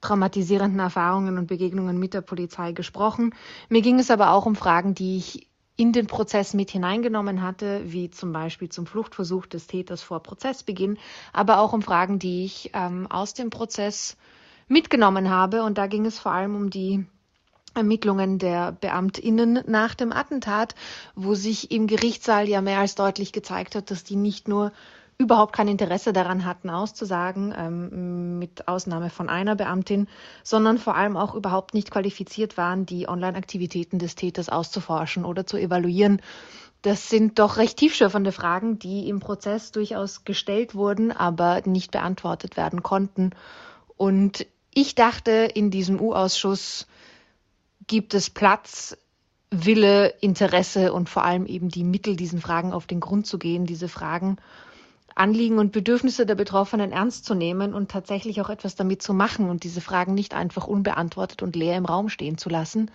traumatisierenden 0.00 0.80
Erfahrungen 0.80 1.38
und 1.38 1.46
Begegnungen 1.46 1.98
mit 1.98 2.14
der 2.14 2.20
Polizei 2.20 2.72
gesprochen. 2.72 3.34
Mir 3.68 3.82
ging 3.82 3.98
es 3.98 4.10
aber 4.10 4.32
auch 4.32 4.46
um 4.46 4.56
Fragen, 4.56 4.94
die 4.94 5.18
ich 5.18 5.48
in 5.76 5.92
den 5.92 6.06
Prozess 6.06 6.54
mit 6.54 6.70
hineingenommen 6.70 7.42
hatte, 7.42 7.82
wie 7.84 8.10
zum 8.10 8.32
Beispiel 8.32 8.70
zum 8.70 8.86
Fluchtversuch 8.86 9.46
des 9.46 9.66
Täters 9.66 10.02
vor 10.02 10.22
Prozessbeginn, 10.22 10.98
aber 11.32 11.58
auch 11.60 11.74
um 11.74 11.82
Fragen, 11.82 12.18
die 12.18 12.44
ich 12.44 12.70
ähm, 12.72 13.06
aus 13.10 13.34
dem 13.34 13.50
Prozess 13.50 14.16
mitgenommen 14.68 15.30
habe. 15.30 15.62
Und 15.62 15.78
da 15.78 15.86
ging 15.86 16.06
es 16.06 16.18
vor 16.18 16.32
allem 16.32 16.54
um 16.54 16.70
die 16.70 17.06
Ermittlungen 17.74 18.38
der 18.38 18.72
Beamtinnen 18.72 19.62
nach 19.66 19.94
dem 19.94 20.12
Attentat, 20.12 20.74
wo 21.14 21.34
sich 21.34 21.70
im 21.70 21.86
Gerichtssaal 21.86 22.48
ja 22.48 22.60
mehr 22.62 22.80
als 22.80 22.94
deutlich 22.94 23.32
gezeigt 23.32 23.74
hat, 23.74 23.90
dass 23.90 24.02
die 24.02 24.16
nicht 24.16 24.48
nur 24.48 24.72
überhaupt 25.18 25.54
kein 25.54 25.68
Interesse 25.68 26.12
daran 26.12 26.44
hatten, 26.44 26.68
auszusagen, 26.68 27.54
ähm, 27.56 28.38
mit 28.38 28.68
Ausnahme 28.68 29.08
von 29.08 29.28
einer 29.28 29.56
Beamtin, 29.56 30.08
sondern 30.42 30.78
vor 30.78 30.94
allem 30.94 31.16
auch 31.16 31.34
überhaupt 31.34 31.74
nicht 31.74 31.90
qualifiziert 31.90 32.56
waren, 32.56 32.84
die 32.84 33.08
Online-Aktivitäten 33.08 33.98
des 33.98 34.14
Täters 34.14 34.48
auszuforschen 34.48 35.24
oder 35.24 35.46
zu 35.46 35.56
evaluieren. 35.56 36.20
Das 36.82 37.08
sind 37.08 37.38
doch 37.38 37.56
recht 37.56 37.78
tiefschürfende 37.78 38.30
Fragen, 38.30 38.78
die 38.78 39.08
im 39.08 39.20
Prozess 39.20 39.72
durchaus 39.72 40.24
gestellt 40.24 40.74
wurden, 40.74 41.12
aber 41.12 41.62
nicht 41.64 41.90
beantwortet 41.90 42.56
werden 42.58 42.82
konnten. 42.82 43.30
Und 43.96 44.46
ich 44.76 44.94
dachte, 44.94 45.30
in 45.54 45.70
diesem 45.70 45.98
U-Ausschuss 45.98 46.86
gibt 47.86 48.12
es 48.12 48.28
Platz, 48.28 48.94
Wille, 49.50 50.08
Interesse 50.20 50.92
und 50.92 51.08
vor 51.08 51.24
allem 51.24 51.46
eben 51.46 51.70
die 51.70 51.82
Mittel, 51.82 52.14
diesen 52.14 52.42
Fragen 52.42 52.74
auf 52.74 52.86
den 52.86 53.00
Grund 53.00 53.26
zu 53.26 53.38
gehen, 53.38 53.64
diese 53.64 53.88
Fragen, 53.88 54.36
Anliegen 55.14 55.58
und 55.58 55.72
Bedürfnisse 55.72 56.26
der 56.26 56.34
Betroffenen 56.34 56.92
ernst 56.92 57.24
zu 57.24 57.34
nehmen 57.34 57.72
und 57.72 57.90
tatsächlich 57.90 58.42
auch 58.42 58.50
etwas 58.50 58.74
damit 58.74 59.00
zu 59.00 59.14
machen 59.14 59.48
und 59.48 59.64
diese 59.64 59.80
Fragen 59.80 60.12
nicht 60.12 60.34
einfach 60.34 60.66
unbeantwortet 60.66 61.42
und 61.42 61.56
leer 61.56 61.78
im 61.78 61.86
Raum 61.86 62.10
stehen 62.10 62.36
zu 62.36 62.50
lassen. 62.50 62.90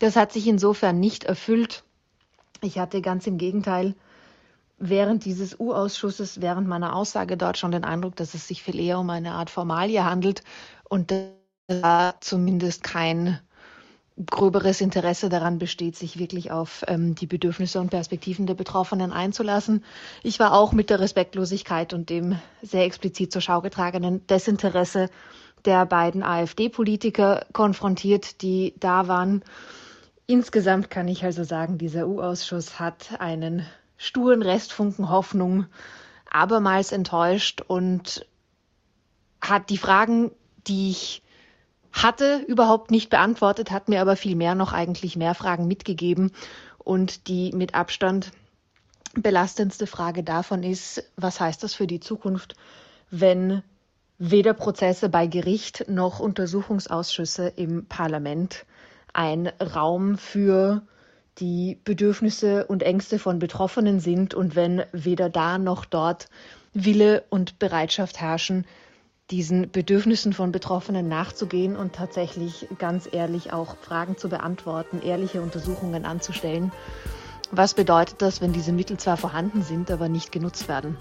Das 0.00 0.16
hat 0.16 0.32
sich 0.32 0.48
insofern 0.48 0.98
nicht 0.98 1.22
erfüllt. 1.22 1.84
Ich 2.60 2.80
hatte 2.80 3.02
ganz 3.02 3.28
im 3.28 3.38
Gegenteil 3.38 3.94
während 4.78 5.24
dieses 5.24 5.60
U-Ausschusses, 5.60 6.40
während 6.40 6.66
meiner 6.66 6.96
Aussage 6.96 7.36
dort 7.36 7.56
schon 7.56 7.70
den 7.70 7.84
Eindruck, 7.84 8.16
dass 8.16 8.34
es 8.34 8.48
sich 8.48 8.64
viel 8.64 8.80
eher 8.80 8.98
um 8.98 9.08
eine 9.10 9.32
Art 9.32 9.50
Formalie 9.50 10.04
handelt 10.04 10.42
und 10.88 11.12
da 11.68 12.14
zumindest 12.20 12.82
kein 12.82 13.40
gröberes 14.26 14.80
Interesse 14.80 15.28
daran 15.28 15.58
besteht, 15.58 15.96
sich 15.96 16.18
wirklich 16.18 16.52
auf 16.52 16.84
ähm, 16.86 17.16
die 17.16 17.26
Bedürfnisse 17.26 17.80
und 17.80 17.90
Perspektiven 17.90 18.46
der 18.46 18.54
Betroffenen 18.54 19.12
einzulassen. 19.12 19.84
Ich 20.22 20.38
war 20.38 20.52
auch 20.52 20.72
mit 20.72 20.88
der 20.88 21.00
Respektlosigkeit 21.00 21.92
und 21.92 22.10
dem 22.10 22.38
sehr 22.62 22.84
explizit 22.84 23.32
zur 23.32 23.42
Schau 23.42 23.60
getragenen 23.60 24.24
Desinteresse 24.28 25.10
der 25.64 25.84
beiden 25.86 26.22
AfD-Politiker 26.22 27.46
konfrontiert, 27.52 28.42
die 28.42 28.74
da 28.78 29.08
waren. 29.08 29.42
Insgesamt 30.26 30.90
kann 30.90 31.08
ich 31.08 31.24
also 31.24 31.42
sagen, 31.42 31.78
dieser 31.78 32.06
U-Ausschuss 32.06 32.78
hat 32.78 33.18
einen 33.18 33.66
sturen 33.96 34.42
Restfunken 34.42 35.10
Hoffnung 35.10 35.66
abermals 36.30 36.92
enttäuscht 36.92 37.62
und 37.66 38.26
hat 39.40 39.70
die 39.70 39.78
Fragen, 39.78 40.30
die 40.66 40.90
ich 40.90 41.22
hatte, 41.92 42.44
überhaupt 42.48 42.90
nicht 42.90 43.10
beantwortet, 43.10 43.70
hat 43.70 43.88
mir 43.88 44.00
aber 44.00 44.16
vielmehr 44.16 44.54
noch 44.54 44.72
eigentlich 44.72 45.16
mehr 45.16 45.34
Fragen 45.34 45.66
mitgegeben. 45.66 46.32
Und 46.78 47.28
die 47.28 47.52
mit 47.52 47.74
Abstand 47.74 48.32
belastendste 49.14 49.86
Frage 49.86 50.22
davon 50.22 50.62
ist, 50.62 51.04
was 51.16 51.40
heißt 51.40 51.62
das 51.62 51.74
für 51.74 51.86
die 51.86 52.00
Zukunft, 52.00 52.56
wenn 53.10 53.62
weder 54.18 54.54
Prozesse 54.54 55.08
bei 55.08 55.26
Gericht 55.26 55.86
noch 55.88 56.20
Untersuchungsausschüsse 56.20 57.48
im 57.56 57.86
Parlament 57.86 58.64
ein 59.12 59.48
Raum 59.60 60.18
für 60.18 60.82
die 61.38 61.78
Bedürfnisse 61.84 62.66
und 62.66 62.82
Ängste 62.82 63.18
von 63.18 63.38
Betroffenen 63.38 64.00
sind 64.00 64.34
und 64.34 64.54
wenn 64.54 64.84
weder 64.92 65.30
da 65.30 65.58
noch 65.58 65.84
dort 65.84 66.28
Wille 66.74 67.24
und 67.28 67.58
Bereitschaft 67.58 68.20
herrschen, 68.20 68.66
diesen 69.30 69.70
Bedürfnissen 69.70 70.32
von 70.32 70.52
Betroffenen 70.52 71.08
nachzugehen 71.08 71.76
und 71.76 71.94
tatsächlich 71.94 72.68
ganz 72.78 73.08
ehrlich 73.10 73.52
auch 73.52 73.76
Fragen 73.78 74.18
zu 74.18 74.28
beantworten, 74.28 75.00
ehrliche 75.00 75.40
Untersuchungen 75.40 76.04
anzustellen. 76.04 76.72
Was 77.50 77.74
bedeutet 77.74 78.20
das, 78.20 78.40
wenn 78.40 78.52
diese 78.52 78.72
Mittel 78.72 78.98
zwar 78.98 79.16
vorhanden 79.16 79.62
sind, 79.62 79.90
aber 79.90 80.08
nicht 80.08 80.30
genutzt 80.30 80.68
werden? 80.68 80.98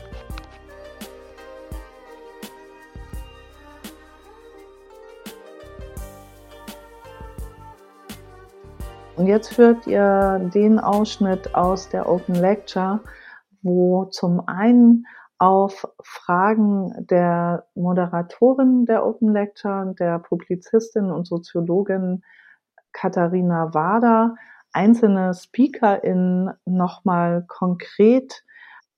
Und 9.16 9.28
jetzt 9.28 9.58
hört 9.58 9.86
ihr 9.86 10.50
den 10.54 10.80
Ausschnitt 10.80 11.54
aus 11.56 11.90
der 11.90 12.10
Open 12.10 12.36
Lecture, 12.36 13.02
wo 13.62 14.06
zum 14.06 14.48
einen 14.48 15.06
auf 15.44 15.86
Fragen 16.02 17.06
der 17.10 17.66
Moderatorin 17.76 18.86
der 18.86 19.06
Open 19.06 19.34
Lecture, 19.34 19.94
der 20.00 20.20
Publizistin 20.20 21.12
und 21.12 21.28
Soziologin 21.28 22.24
Katharina 22.94 23.74
Wader, 23.74 24.36
einzelne 24.72 25.34
SpeakerInnen 25.34 26.54
nochmal 26.64 27.44
konkret 27.46 28.46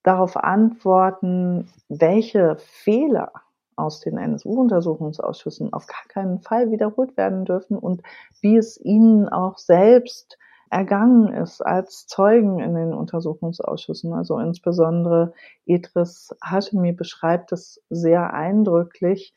darauf 0.04 0.38
antworten, 0.38 1.68
welche 1.90 2.58
Fehler 2.60 3.32
aus 3.76 4.02
den 4.02 4.20
NSU-Untersuchungsausschüssen 4.20 5.74
auf 5.74 5.88
gar 5.88 6.06
keinen 6.10 6.42
Fall 6.42 6.70
wiederholt 6.70 7.18
werden 7.18 7.46
dürfen 7.46 7.76
und 7.76 8.04
wie 8.42 8.56
es 8.56 8.80
ihnen 8.80 9.28
auch 9.30 9.58
selbst 9.58 10.38
ergangen 10.70 11.34
ist 11.34 11.62
als 11.62 12.08
Zeugen 12.08 12.60
in 12.60 12.76
den 12.76 12.94
Untersuchungsausschüssen. 12.94 14.14
Also 14.14 14.40
insbesondere 14.40 15.34
Idris 15.66 16.36
Hashemi 16.44 16.92
beschreibt 16.92 17.52
es 17.52 17.82
sehr 17.90 18.34
eindrücklich. 18.34 19.34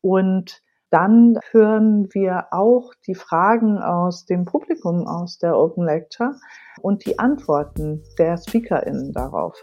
Und 0.00 0.62
dann 0.90 1.38
hören 1.50 2.08
wir 2.12 2.46
auch 2.50 2.94
die 3.06 3.14
Fragen 3.14 3.78
aus 3.78 4.24
dem 4.24 4.44
Publikum 4.46 5.06
aus 5.06 5.38
der 5.38 5.58
Open 5.58 5.84
Lecture 5.84 6.36
und 6.80 7.04
die 7.04 7.18
Antworten 7.18 8.02
der 8.18 8.38
SpeakerInnen 8.38 9.12
darauf. 9.12 9.54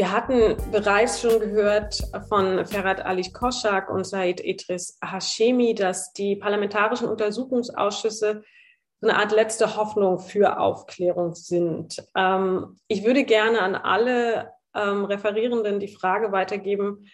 Wir 0.00 0.12
hatten 0.12 0.56
bereits 0.72 1.20
schon 1.20 1.40
gehört 1.40 2.00
von 2.30 2.64
Ferhat 2.64 3.04
Ali 3.04 3.30
Koschak 3.30 3.90
und 3.90 4.06
Said 4.06 4.40
Idris 4.40 4.98
Hashemi, 5.04 5.74
dass 5.74 6.14
die 6.14 6.36
parlamentarischen 6.36 7.06
Untersuchungsausschüsse 7.06 8.42
eine 9.02 9.16
Art 9.18 9.30
letzte 9.30 9.76
Hoffnung 9.76 10.18
für 10.18 10.58
Aufklärung 10.58 11.34
sind. 11.34 12.02
Ähm, 12.16 12.78
ich 12.88 13.04
würde 13.04 13.24
gerne 13.24 13.60
an 13.60 13.74
alle 13.74 14.52
ähm, 14.74 15.04
Referierenden 15.04 15.80
die 15.80 15.94
Frage 15.94 16.32
weitergeben, 16.32 17.04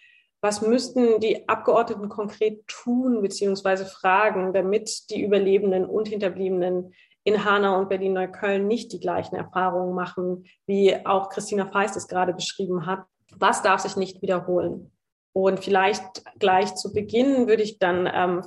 was 0.41 0.63
müssten 0.63 1.19
die 1.19 1.49
Abgeordneten 1.49 2.09
konkret 2.09 2.69
tun 2.69 3.21
bzw. 3.21 3.85
fragen, 3.85 4.53
damit 4.53 5.11
die 5.11 5.25
Überlebenden 5.25 5.87
und 5.87 6.07
Hinterbliebenen 6.07 6.95
in 7.27 7.45
Hanau 7.45 7.81
und 7.81 7.89
Berlin-Neukölln 7.89 8.69
nicht 8.69 8.93
die 8.93 9.01
gleichen 9.01 9.35
Erfahrungen 9.35 9.97
machen, 9.97 10.45
wie 10.67 11.05
auch 11.05 11.29
Christina 11.29 11.67
Feist 11.67 11.97
es 11.97 12.07
gerade 12.07 12.33
beschrieben 12.33 12.87
hat. 12.87 13.05
Was 13.37 13.63
darf 13.63 13.81
sich 13.81 13.97
nicht 13.97 14.23
wiederholen? 14.23 14.93
Und 15.33 15.59
vielleicht 15.59 16.23
gleich 16.39 16.77
zu 16.77 16.93
Beginn 16.93 17.49
würde 17.49 17.65
ich 17.65 17.81
dann 17.81 18.09
ähm, 18.11 18.43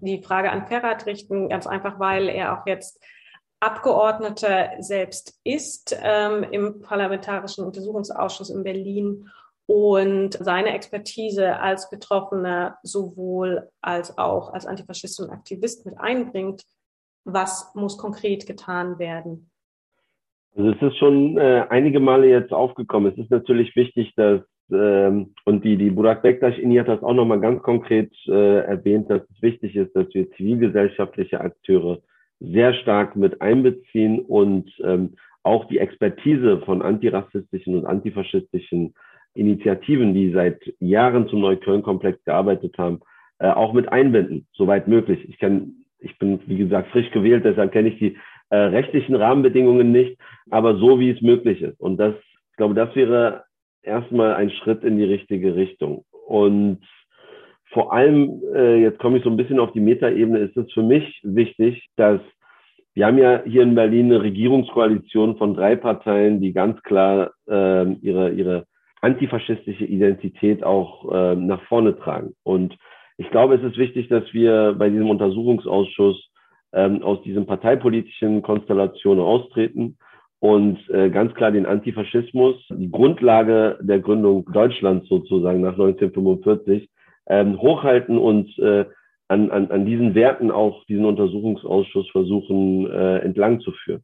die 0.00 0.20
Frage 0.20 0.50
an 0.50 0.66
Ferrat 0.66 1.06
richten, 1.06 1.48
ganz 1.48 1.68
einfach, 1.68 2.00
weil 2.00 2.28
er 2.28 2.58
auch 2.58 2.66
jetzt 2.66 3.00
Abgeordneter 3.60 4.70
selbst 4.80 5.38
ist 5.44 5.96
ähm, 6.02 6.42
im 6.42 6.80
Parlamentarischen 6.80 7.64
Untersuchungsausschuss 7.64 8.50
in 8.50 8.64
Berlin 8.64 9.30
und 9.66 10.32
seine 10.40 10.74
Expertise 10.74 11.60
als 11.60 11.88
Betroffener 11.88 12.78
sowohl 12.82 13.70
als 13.80 14.18
auch 14.18 14.52
als 14.52 14.66
Antifaschist 14.66 15.20
und 15.20 15.30
Aktivist 15.30 15.86
mit 15.86 15.96
einbringt 15.98 16.64
was 17.24 17.74
muss 17.74 17.98
konkret 17.98 18.46
getan 18.46 18.98
werden? 18.98 19.50
Also 20.56 20.70
es 20.70 20.82
ist 20.82 20.98
schon 20.98 21.36
äh, 21.36 21.66
einige 21.68 22.00
Male 22.00 22.28
jetzt 22.28 22.52
aufgekommen. 22.52 23.12
Es 23.12 23.18
ist 23.18 23.30
natürlich 23.30 23.74
wichtig, 23.74 24.14
dass 24.14 24.42
ähm, 24.70 25.34
und 25.44 25.64
die, 25.64 25.76
die 25.76 25.90
Burak 25.90 26.22
Bektasch-Ini 26.22 26.76
hat 26.76 26.88
das 26.88 27.02
auch 27.02 27.12
nochmal 27.12 27.40
ganz 27.40 27.62
konkret 27.62 28.12
äh, 28.26 28.60
erwähnt, 28.60 29.10
dass 29.10 29.22
es 29.22 29.42
wichtig 29.42 29.76
ist, 29.76 29.94
dass 29.94 30.06
wir 30.14 30.30
zivilgesellschaftliche 30.32 31.40
Akteure 31.40 32.00
sehr 32.40 32.72
stark 32.74 33.16
mit 33.16 33.40
einbeziehen 33.40 34.20
und 34.20 34.70
ähm, 34.82 35.14
auch 35.42 35.66
die 35.66 35.78
Expertise 35.78 36.62
von 36.64 36.82
antirassistischen 36.82 37.76
und 37.76 37.86
antifaschistischen 37.86 38.94
Initiativen, 39.34 40.14
die 40.14 40.32
seit 40.32 40.60
Jahren 40.78 41.28
zum 41.28 41.40
Neukölln-Komplex 41.40 42.24
gearbeitet 42.24 42.78
haben, 42.78 43.00
äh, 43.38 43.48
auch 43.48 43.72
mit 43.72 43.90
einbinden, 43.90 44.46
soweit 44.52 44.88
möglich. 44.88 45.28
Ich 45.28 45.38
kann 45.38 45.83
ich 46.04 46.18
bin, 46.18 46.40
wie 46.46 46.58
gesagt, 46.58 46.90
frisch 46.90 47.10
gewählt, 47.10 47.44
deshalb 47.44 47.72
kenne 47.72 47.88
ich 47.88 47.98
die 47.98 48.16
äh, 48.50 48.56
rechtlichen 48.56 49.14
Rahmenbedingungen 49.14 49.90
nicht, 49.90 50.18
aber 50.50 50.76
so 50.76 51.00
wie 51.00 51.10
es 51.10 51.20
möglich 51.22 51.62
ist. 51.62 51.80
Und 51.80 51.96
das, 51.96 52.14
ich 52.50 52.56
glaube, 52.56 52.74
das 52.74 52.94
wäre 52.94 53.44
erstmal 53.82 54.34
ein 54.34 54.50
Schritt 54.50 54.84
in 54.84 54.98
die 54.98 55.04
richtige 55.04 55.56
Richtung. 55.56 56.04
Und 56.26 56.80
vor 57.70 57.92
allem, 57.92 58.40
äh, 58.54 58.80
jetzt 58.80 58.98
komme 58.98 59.18
ich 59.18 59.24
so 59.24 59.30
ein 59.30 59.36
bisschen 59.36 59.58
auf 59.58 59.72
die 59.72 59.80
Metaebene, 59.80 60.38
ist 60.38 60.56
es 60.56 60.72
für 60.72 60.82
mich 60.82 61.20
wichtig, 61.24 61.88
dass 61.96 62.20
wir 62.94 63.06
haben 63.06 63.18
ja 63.18 63.42
hier 63.44 63.62
in 63.62 63.74
Berlin 63.74 64.06
eine 64.06 64.22
Regierungskoalition 64.22 65.36
von 65.36 65.54
drei 65.54 65.74
Parteien, 65.74 66.40
die 66.40 66.52
ganz 66.52 66.80
klar 66.84 67.32
äh, 67.48 67.92
ihre, 67.94 68.30
ihre 68.30 68.66
antifaschistische 69.00 69.84
Identität 69.84 70.62
auch 70.62 71.12
äh, 71.12 71.34
nach 71.34 71.60
vorne 71.62 71.98
tragen. 71.98 72.34
Und 72.44 72.76
ich 73.16 73.30
glaube, 73.30 73.54
es 73.54 73.62
ist 73.62 73.78
wichtig, 73.78 74.08
dass 74.08 74.24
wir 74.32 74.74
bei 74.78 74.90
diesem 74.90 75.10
Untersuchungsausschuss 75.10 76.30
ähm, 76.72 77.02
aus 77.02 77.22
diesen 77.22 77.46
parteipolitischen 77.46 78.42
Konstellationen 78.42 79.22
austreten 79.22 79.96
und 80.40 80.78
äh, 80.90 81.10
ganz 81.10 81.32
klar 81.34 81.52
den 81.52 81.66
Antifaschismus, 81.66 82.56
die 82.70 82.90
Grundlage 82.90 83.78
der 83.80 84.00
Gründung 84.00 84.44
Deutschlands 84.52 85.08
sozusagen 85.08 85.60
nach 85.60 85.72
1945, 85.72 86.90
ähm, 87.28 87.58
hochhalten 87.60 88.18
und 88.18 88.58
äh, 88.58 88.84
an, 89.28 89.50
an, 89.50 89.70
an 89.70 89.86
diesen 89.86 90.14
Werten 90.14 90.50
auch 90.50 90.84
diesen 90.84 91.06
Untersuchungsausschuss 91.06 92.10
versuchen 92.10 92.90
äh, 92.90 93.18
entlang 93.20 93.60
zu 93.60 93.72
führen. 93.72 94.02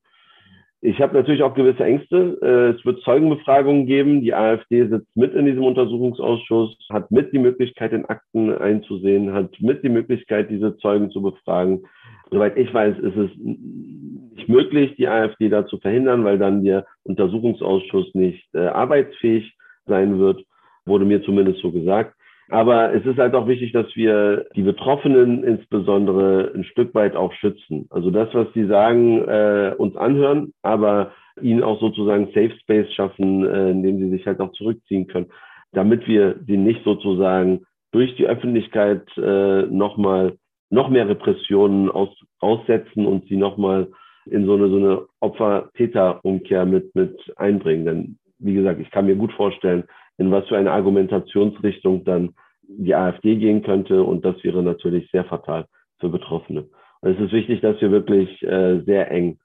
Ich 0.82 0.98
habe 1.00 1.14
natürlich 1.14 1.42
auch 1.42 1.54
gewisse 1.54 1.84
Ängste. 1.84 2.38
Äh, 2.40 2.76
es 2.78 2.84
wird 2.86 3.02
Zeugenbefragungen 3.02 3.86
geben. 3.86 4.22
Die 4.22 4.32
AfD 4.32 4.86
sitzt 4.86 5.14
mit 5.14 5.34
in 5.34 5.44
diesem 5.44 5.64
Untersuchungsausschuss, 5.64 6.76
hat 6.90 7.10
mit 7.10 7.32
die 7.32 7.38
Möglichkeit, 7.38 7.92
in 7.92 8.06
Akten 8.06 8.56
einzusehen, 8.56 9.32
hat 9.34 9.50
mit 9.60 9.82
die 9.82 9.90
Möglichkeit, 9.90 10.48
diese 10.50 10.76
Zeugen 10.78 11.10
zu 11.10 11.20
befragen. 11.20 11.84
Soweit 12.30 12.56
ich 12.56 12.72
weiß, 12.72 12.98
ist 12.98 13.16
es 13.16 13.30
nicht 13.36 14.48
möglich, 14.48 14.94
die 14.96 15.08
AfD 15.08 15.50
da 15.50 15.66
zu 15.66 15.78
verhindern, 15.78 16.24
weil 16.24 16.38
dann 16.38 16.64
der 16.64 16.86
Untersuchungsausschuss 17.02 18.14
nicht 18.14 18.48
äh, 18.54 18.68
arbeitsfähig 18.68 19.52
sein 19.86 20.18
wird, 20.18 20.42
wurde 20.86 21.04
mir 21.04 21.22
zumindest 21.22 21.60
so 21.60 21.72
gesagt. 21.72 22.14
Aber 22.50 22.92
es 22.92 23.06
ist 23.06 23.18
halt 23.18 23.34
auch 23.34 23.46
wichtig, 23.46 23.72
dass 23.72 23.86
wir 23.94 24.46
die 24.56 24.62
Betroffenen 24.62 25.44
insbesondere 25.44 26.52
ein 26.54 26.64
Stück 26.64 26.94
weit 26.96 27.14
auch 27.14 27.32
schützen. 27.34 27.86
Also 27.90 28.10
das, 28.10 28.28
was 28.34 28.48
sie 28.54 28.66
sagen, 28.66 29.22
äh, 29.28 29.74
uns 29.78 29.96
anhören, 29.96 30.52
aber 30.62 31.12
ihnen 31.40 31.62
auch 31.62 31.80
sozusagen 31.80 32.26
Safe 32.26 32.52
Space 32.60 32.92
schaffen, 32.92 33.46
äh, 33.46 33.70
indem 33.70 33.98
sie 33.98 34.10
sich 34.10 34.26
halt 34.26 34.40
auch 34.40 34.52
zurückziehen 34.52 35.06
können, 35.06 35.30
damit 35.72 36.08
wir 36.08 36.40
sie 36.46 36.56
nicht 36.56 36.82
sozusagen 36.84 37.66
durch 37.92 38.16
die 38.16 38.26
Öffentlichkeit 38.26 39.06
äh, 39.16 39.62
nochmal 39.62 40.36
noch 40.70 40.88
mehr 40.88 41.08
Repressionen 41.08 41.88
aus, 41.88 42.10
aussetzen 42.40 43.06
und 43.06 43.26
sie 43.28 43.36
nochmal 43.36 43.88
in 44.26 44.46
so 44.46 44.54
eine, 44.54 44.68
so 44.68 44.76
eine 44.76 45.06
Opfer-Täter-Umkehr 45.20 46.66
mit, 46.66 46.94
mit 46.94 47.16
einbringen. 47.36 47.84
Denn 47.84 48.18
wie 48.38 48.54
gesagt, 48.54 48.80
ich 48.80 48.90
kann 48.90 49.06
mir 49.06 49.16
gut 49.16 49.32
vorstellen, 49.32 49.84
in 50.20 50.30
was 50.30 50.46
für 50.48 50.58
eine 50.58 50.70
Argumentationsrichtung 50.70 52.04
dann 52.04 52.34
die 52.62 52.94
AfD 52.94 53.36
gehen 53.36 53.62
könnte. 53.62 54.02
Und 54.02 54.24
das 54.24 54.36
wäre 54.44 54.62
natürlich 54.62 55.10
sehr 55.10 55.24
fatal 55.24 55.64
für 55.98 56.10
Betroffene. 56.10 56.66
Und 57.00 57.10
es 57.12 57.18
ist 57.18 57.32
wichtig, 57.32 57.62
dass 57.62 57.80
wir 57.80 57.90
wirklich 57.90 58.42
äh, 58.42 58.80
sehr 58.80 59.10
eng 59.10 59.38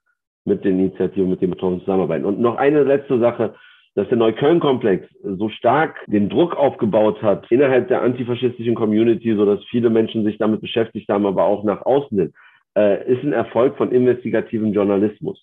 mit 0.44 0.66
den 0.66 0.78
Initiativen, 0.78 1.30
mit 1.30 1.42
den 1.42 1.52
Betroffenen 1.52 1.80
zusammenarbeiten. 1.80 2.26
Und 2.26 2.40
noch 2.40 2.58
eine 2.58 2.84
letzte 2.84 3.18
Sache, 3.20 3.56
dass 3.96 4.10
der 4.10 4.18
Neukölln-Komplex 4.18 5.08
so 5.24 5.48
stark 5.48 5.96
den 6.08 6.28
Druck 6.28 6.58
aufgebaut 6.58 7.22
hat 7.24 7.50
innerhalb 7.50 7.88
der 7.88 8.02
antifaschistischen 8.02 8.76
Community, 8.76 9.34
so 9.34 9.46
dass 9.46 9.64
viele 9.70 9.90
Menschen 9.90 10.26
sich 10.26 10.38
damit 10.38 10.60
beschäftigt 10.60 11.08
haben, 11.08 11.26
aber 11.26 11.46
auch 11.46 11.64
nach 11.64 11.86
außen 11.86 12.20
hin, 12.20 12.34
äh, 12.78 13.10
ist 13.10 13.24
ein 13.24 13.32
Erfolg 13.32 13.78
von 13.78 13.94
investigativem 13.94 14.74
Journalismus. 14.74 15.42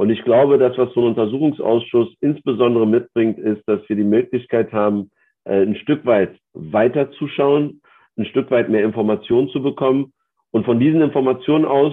Und 0.00 0.08
ich 0.08 0.24
glaube, 0.24 0.56
dass 0.56 0.78
was 0.78 0.94
so 0.94 1.00
ein 1.00 1.08
Untersuchungsausschuss 1.08 2.08
insbesondere 2.22 2.86
mitbringt, 2.86 3.38
ist, 3.38 3.60
dass 3.66 3.86
wir 3.86 3.96
die 3.96 4.02
Möglichkeit 4.02 4.72
haben, 4.72 5.10
äh, 5.44 5.60
ein 5.60 5.76
Stück 5.76 6.06
weit 6.06 6.38
weiterzuschauen, 6.54 7.82
ein 8.16 8.24
Stück 8.24 8.50
weit 8.50 8.70
mehr 8.70 8.82
Informationen 8.82 9.50
zu 9.50 9.62
bekommen 9.62 10.14
und 10.52 10.64
von 10.64 10.80
diesen 10.80 11.02
Informationen 11.02 11.66
aus 11.66 11.92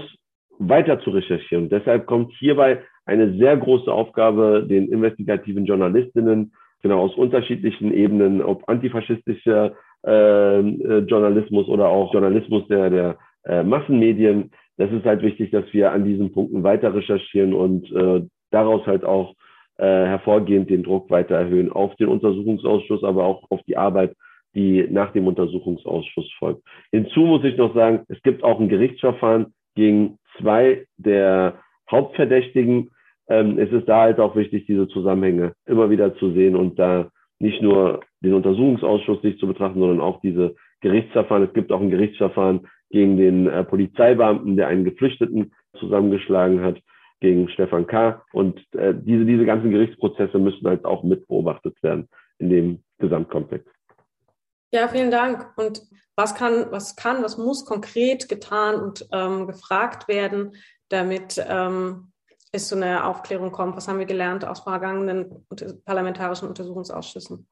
weiter 0.57 1.01
zu 1.01 1.09
recherchieren. 1.09 1.67
Deshalb 1.67 2.05
kommt 2.05 2.31
hierbei 2.39 2.81
eine 3.05 3.37
sehr 3.37 3.57
große 3.57 3.91
Aufgabe 3.91 4.65
den 4.65 4.87
investigativen 4.87 5.65
Journalistinnen, 5.65 6.53
genau 6.81 7.01
aus 7.01 7.15
unterschiedlichen 7.15 7.93
Ebenen, 7.93 8.41
ob 8.41 8.69
antifaschistischer 8.69 9.73
äh, 10.05 10.59
äh, 10.59 10.99
Journalismus 10.99 11.67
oder 11.67 11.89
auch 11.89 12.13
Journalismus 12.13 12.65
der, 12.69 12.89
der 12.89 13.17
äh, 13.43 13.63
Massenmedien. 13.63 14.51
Das 14.77 14.91
ist 14.91 15.05
halt 15.05 15.21
wichtig, 15.23 15.51
dass 15.51 15.65
wir 15.73 15.91
an 15.91 16.05
diesen 16.05 16.31
Punkten 16.31 16.63
weiter 16.63 16.93
recherchieren 16.93 17.53
und 17.53 17.91
äh, 17.91 18.21
daraus 18.51 18.85
halt 18.85 19.03
auch 19.03 19.33
äh, 19.77 19.83
hervorgehend 19.83 20.69
den 20.69 20.83
Druck 20.83 21.09
weiter 21.09 21.35
erhöhen 21.35 21.71
auf 21.71 21.95
den 21.95 22.07
Untersuchungsausschuss, 22.07 23.03
aber 23.03 23.25
auch 23.25 23.43
auf 23.49 23.61
die 23.67 23.77
Arbeit, 23.77 24.15
die 24.55 24.87
nach 24.89 25.11
dem 25.13 25.27
Untersuchungsausschuss 25.27 26.31
folgt. 26.39 26.63
Hinzu 26.91 27.21
muss 27.21 27.43
ich 27.43 27.57
noch 27.57 27.73
sagen, 27.75 28.03
es 28.07 28.21
gibt 28.23 28.43
auch 28.43 28.59
ein 28.59 28.69
Gerichtsverfahren 28.69 29.53
gegen 29.75 30.17
zwei 30.39 30.85
der 30.97 31.59
Hauptverdächtigen. 31.89 32.89
Ähm, 33.29 33.59
es 33.59 33.71
ist 33.71 33.87
da 33.87 34.01
halt 34.01 34.19
auch 34.19 34.35
wichtig, 34.35 34.65
diese 34.65 34.87
Zusammenhänge 34.87 35.53
immer 35.65 35.89
wieder 35.89 36.15
zu 36.15 36.31
sehen 36.31 36.55
und 36.55 36.79
da 36.79 37.09
nicht 37.39 37.61
nur 37.61 38.01
den 38.21 38.33
Untersuchungsausschuss 38.33 39.21
sich 39.21 39.37
zu 39.39 39.47
betrachten, 39.47 39.79
sondern 39.79 40.01
auch 40.01 40.21
diese 40.21 40.55
Gerichtsverfahren. 40.81 41.43
Es 41.43 41.53
gibt 41.53 41.71
auch 41.71 41.81
ein 41.81 41.91
Gerichtsverfahren 41.91 42.67
gegen 42.89 43.17
den 43.17 43.47
äh, 43.47 43.63
Polizeibeamten, 43.63 44.55
der 44.55 44.67
einen 44.67 44.85
Geflüchteten 44.85 45.53
zusammengeschlagen 45.79 46.61
hat, 46.61 46.81
gegen 47.19 47.49
Stefan 47.49 47.87
K. 47.87 48.23
Und 48.31 48.59
äh, 48.73 48.93
diese, 48.95 49.25
diese 49.25 49.45
ganzen 49.45 49.71
Gerichtsprozesse 49.71 50.37
müssen 50.37 50.67
halt 50.67 50.85
auch 50.85 51.03
mit 51.03 51.27
beobachtet 51.27 51.81
werden 51.81 52.07
in 52.39 52.49
dem 52.49 52.83
Gesamtkomplex. 52.99 53.65
Ja, 54.71 54.87
vielen 54.87 55.11
Dank. 55.11 55.53
Und 55.57 55.81
was 56.15 56.35
kann, 56.35 56.67
was 56.71 56.95
kann, 56.95 57.23
was 57.23 57.37
muss 57.37 57.65
konkret 57.65 58.27
getan 58.27 58.75
und 58.75 59.07
ähm, 59.11 59.47
gefragt 59.47 60.07
werden, 60.07 60.55
damit 60.89 61.43
ähm, 61.47 62.11
es 62.51 62.67
zu 62.67 62.75
einer 62.75 63.07
Aufklärung 63.07 63.51
kommt? 63.51 63.77
Was 63.77 63.87
haben 63.87 63.99
wir 63.99 64.05
gelernt 64.05 64.45
aus 64.45 64.61
vergangenen 64.61 65.45
parlamentarischen 65.85 66.47
Untersuchungsausschüssen? 66.47 67.47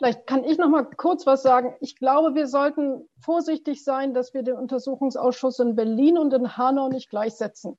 Vielleicht 0.00 0.26
kann 0.26 0.44
ich 0.44 0.56
noch 0.56 0.70
mal 0.70 0.84
kurz 0.84 1.26
was 1.26 1.42
sagen. 1.42 1.76
Ich 1.80 1.94
glaube, 1.94 2.34
wir 2.34 2.46
sollten 2.46 3.06
vorsichtig 3.20 3.84
sein, 3.84 4.14
dass 4.14 4.32
wir 4.32 4.42
den 4.42 4.56
Untersuchungsausschuss 4.56 5.58
in 5.58 5.76
Berlin 5.76 6.16
und 6.16 6.32
in 6.32 6.56
Hanau 6.56 6.88
nicht 6.88 7.10
gleichsetzen. 7.10 7.76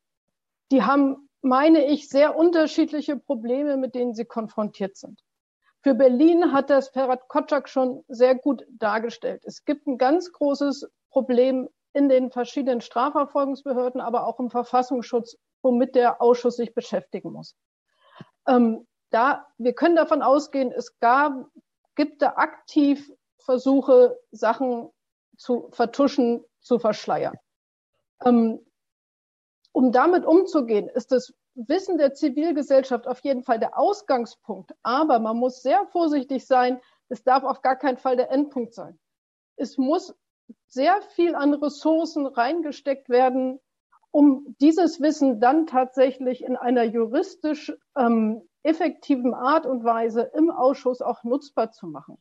Die 0.71 0.83
haben, 0.83 1.27
meine 1.41 1.83
ich, 1.87 2.09
sehr 2.09 2.37
unterschiedliche 2.37 3.17
Probleme, 3.17 3.75
mit 3.75 3.95
denen 3.95 4.13
sie 4.13 4.25
konfrontiert 4.25 4.97
sind. 4.97 5.19
Für 5.81 5.95
Berlin 5.95 6.53
hat 6.53 6.69
das 6.69 6.89
Ferhat 6.89 7.27
Kotschak 7.27 7.67
schon 7.67 8.03
sehr 8.07 8.35
gut 8.35 8.67
dargestellt. 8.69 9.41
Es 9.47 9.65
gibt 9.65 9.87
ein 9.87 9.97
ganz 9.97 10.31
großes 10.31 10.91
Problem 11.09 11.69
in 11.93 12.07
den 12.07 12.29
verschiedenen 12.29 12.81
Strafverfolgungsbehörden, 12.81 13.99
aber 13.99 14.27
auch 14.27 14.39
im 14.39 14.51
Verfassungsschutz, 14.51 15.37
womit 15.63 15.95
der 15.95 16.21
Ausschuss 16.21 16.57
sich 16.57 16.75
beschäftigen 16.75 17.31
muss. 17.31 17.55
Ähm, 18.47 18.85
da, 19.09 19.47
wir 19.57 19.73
können 19.73 19.95
davon 19.95 20.21
ausgehen, 20.21 20.71
es 20.71 20.99
gab, 20.99 21.47
gibt 22.01 22.23
da 22.23 22.33
aktiv 22.37 23.13
Versuche, 23.37 24.19
Sachen 24.31 24.89
zu 25.37 25.69
vertuschen, 25.71 26.43
zu 26.59 26.79
verschleiern. 26.79 27.35
Ähm, 28.25 28.65
um 29.71 29.91
damit 29.91 30.25
umzugehen, 30.25 30.89
ist 30.89 31.11
das 31.11 31.31
Wissen 31.53 31.99
der 31.99 32.15
Zivilgesellschaft 32.15 33.07
auf 33.07 33.19
jeden 33.19 33.43
Fall 33.43 33.59
der 33.59 33.77
Ausgangspunkt. 33.77 34.71
Aber 34.81 35.19
man 35.19 35.37
muss 35.37 35.61
sehr 35.61 35.85
vorsichtig 35.91 36.47
sein. 36.47 36.81
Es 37.07 37.23
darf 37.23 37.43
auf 37.43 37.61
gar 37.61 37.75
keinen 37.75 37.97
Fall 37.97 38.17
der 38.17 38.31
Endpunkt 38.31 38.73
sein. 38.73 38.97
Es 39.55 39.77
muss 39.77 40.15
sehr 40.65 41.03
viel 41.03 41.35
an 41.35 41.53
Ressourcen 41.53 42.25
reingesteckt 42.25 43.09
werden, 43.09 43.59
um 44.09 44.55
dieses 44.59 45.01
Wissen 45.01 45.39
dann 45.39 45.67
tatsächlich 45.67 46.43
in 46.43 46.55
einer 46.55 46.83
juristisch 46.83 47.71
ähm, 47.95 48.41
effektiven 48.63 49.33
Art 49.33 49.65
und 49.65 49.83
Weise 49.83 50.31
im 50.35 50.51
Ausschuss 50.51 51.01
auch 51.01 51.23
nutzbar 51.23 51.71
zu 51.71 51.87
machen. 51.87 52.17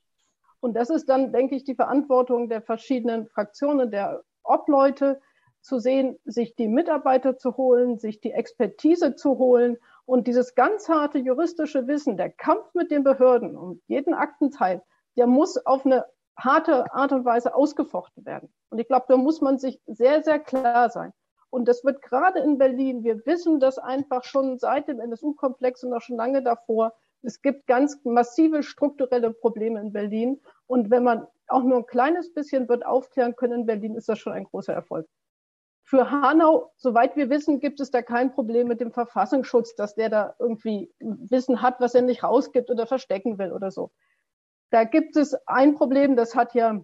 Und 0.61 0.75
das 0.75 0.91
ist 0.91 1.09
dann, 1.09 1.33
denke 1.33 1.57
ich, 1.57 1.65
die 1.65 1.75
Verantwortung 1.75 2.49
der 2.49 2.63
verschiedenen 2.63 3.27
Fraktionen, 3.27 3.91
der 3.91 4.23
Obleute, 4.43 5.21
zu 5.63 5.79
sehen, 5.79 6.19
sich 6.25 6.55
die 6.57 6.69
Mitarbeiter 6.69 7.37
zu 7.37 7.57
holen, 7.57 7.99
sich 7.99 8.21
die 8.21 8.33
Expertise 8.33 9.15
zu 9.15 9.39
holen 9.39 9.77
und 10.07 10.27
dieses 10.27 10.55
ganz 10.55 10.89
harte 10.89 11.19
juristische 11.19 11.87
Wissen, 11.87 12.17
der 12.17 12.31
Kampf 12.31 12.73
mit 12.75 12.91
den 12.91 13.05
Behörden 13.05 13.57
um 13.57 13.81
jeden 13.87 14.15
Aktenteil, 14.15 14.83
der 15.17 15.27
muss 15.27 15.59
auf 15.67 15.85
eine 15.85 16.07
harte 16.37 16.93
Art 16.95 17.13
und 17.13 17.25
Weise 17.25 17.55
ausgefochten 17.55 18.25
werden. 18.25 18.53
Und 18.71 18.79
ich 18.79 18.87
glaube, 18.87 19.07
da 19.09 19.17
muss 19.17 19.41
man 19.41 19.59
sich 19.59 19.81
sehr, 19.87 20.23
sehr 20.23 20.39
klar 20.39 20.89
sein. 20.89 21.13
Und 21.51 21.67
das 21.67 21.85
wird 21.85 22.01
gerade 22.01 22.41
in 22.41 22.59
Berlin, 22.59 23.03
wir 23.03 23.27
wissen 23.27 23.59
das 23.61 23.79
einfach 23.79 24.25
schon 24.25 24.59
seit 24.59 24.89
dem 24.89 25.01
NSU-Komplex 25.01 25.83
und 25.85 25.93
auch 25.93 26.01
schon 26.01 26.17
lange 26.17 26.43
davor. 26.43 26.95
Es 27.23 27.43
gibt 27.43 27.67
ganz 27.67 28.01
massive 28.05 28.63
strukturelle 28.63 29.33
Probleme 29.33 29.81
in 29.81 29.93
Berlin. 29.93 30.41
Und 30.67 30.91
wenn 30.91 31.03
man 31.03 31.27
auch 31.49 31.65
nur 31.65 31.79
ein 31.79 31.87
kleines 31.87 32.33
bisschen 32.33 32.69
wird 32.69 32.87
aufklären 32.87 33.37
können 33.37 33.61
in 33.61 33.67
Berlin, 33.67 33.97
ist 33.97 34.09
das 34.09 34.19
schon 34.19 34.33
ein 34.33 34.45
großer 34.45 34.73
Erfolg. 34.73 35.07
Für 35.83 36.09
Hanau, 36.09 36.73
soweit 36.77 37.17
wir 37.17 37.31
wissen, 37.31 37.59
gibt 37.59 37.81
es 37.81 37.91
da 37.91 38.01
kein 38.01 38.33
Problem 38.33 38.69
mit 38.69 38.81
dem 38.81 38.93
Verfassungsschutz, 38.93 39.75
dass 39.75 39.97
der 39.97 40.09
da 40.09 40.37
irgendwie 40.39 40.89
Wissen 41.01 41.63
hat, 41.63 41.81
was 41.81 41.97
er 41.97 42.03
nicht 42.03 42.23
rausgibt 42.23 42.71
oder 42.71 42.87
verstecken 42.87 43.39
will 43.39 43.51
oder 43.51 43.73
so. 43.73 43.91
Da 44.71 44.85
gibt 44.85 45.17
es 45.17 45.35
ein 45.49 45.75
Problem, 45.75 46.15
das 46.15 46.37
hat 46.37 46.55
ja 46.55 46.81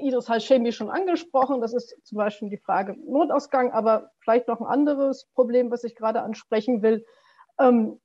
Idris 0.00 0.28
Hashemi 0.28 0.72
schon 0.72 0.90
angesprochen. 0.90 1.60
Das 1.60 1.74
ist 1.74 1.96
zum 2.04 2.18
Beispiel 2.18 2.48
die 2.48 2.58
Frage 2.58 2.96
Notausgang, 3.06 3.72
aber 3.72 4.10
vielleicht 4.20 4.48
noch 4.48 4.60
ein 4.60 4.66
anderes 4.66 5.26
Problem, 5.34 5.70
was 5.70 5.84
ich 5.84 5.94
gerade 5.94 6.22
ansprechen 6.22 6.82
will. 6.82 7.04
Ähm, 7.58 8.00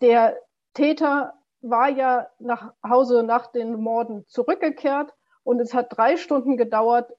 der 0.00 0.38
Täter 0.74 1.34
war 1.60 1.88
ja 1.88 2.28
nach 2.38 2.74
Hause 2.86 3.22
nach 3.22 3.46
den 3.48 3.80
Morden 3.80 4.26
zurückgekehrt 4.26 5.14
und 5.42 5.60
es 5.60 5.74
hat 5.74 5.96
drei 5.96 6.16
Stunden 6.16 6.56
gedauert, 6.56 7.12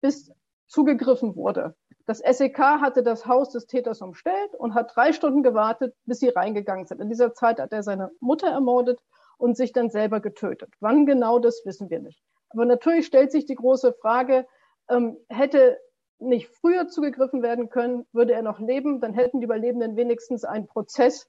bis 0.00 0.32
zugegriffen 0.66 1.36
wurde. 1.36 1.74
Das 2.06 2.18
SEK 2.18 2.58
hatte 2.58 3.02
das 3.02 3.26
Haus 3.26 3.50
des 3.50 3.66
Täters 3.66 4.02
umstellt 4.02 4.54
und 4.58 4.74
hat 4.74 4.92
drei 4.94 5.12
Stunden 5.12 5.42
gewartet, 5.42 5.94
bis 6.04 6.18
sie 6.18 6.28
reingegangen 6.28 6.86
sind. 6.86 7.00
In 7.00 7.08
dieser 7.08 7.34
Zeit 7.34 7.60
hat 7.60 7.72
er 7.72 7.82
seine 7.82 8.10
Mutter 8.20 8.48
ermordet 8.48 9.00
und 9.38 9.56
sich 9.56 9.72
dann 9.72 9.90
selber 9.90 10.20
getötet. 10.20 10.74
Wann 10.80 11.06
genau, 11.06 11.38
das 11.38 11.62
wissen 11.64 11.90
wir 11.90 12.00
nicht. 12.00 12.22
Aber 12.52 12.64
natürlich 12.64 13.06
stellt 13.06 13.32
sich 13.32 13.46
die 13.46 13.54
große 13.54 13.92
Frage, 13.94 14.46
ähm, 14.88 15.16
hätte 15.28 15.78
nicht 16.18 16.48
früher 16.48 16.88
zugegriffen 16.88 17.42
werden 17.42 17.68
können, 17.68 18.06
würde 18.12 18.32
er 18.32 18.42
noch 18.42 18.60
leben, 18.60 19.00
dann 19.00 19.14
hätten 19.14 19.40
die 19.40 19.44
Überlebenden 19.44 19.96
wenigstens 19.96 20.44
einen 20.44 20.66
Prozess, 20.66 21.28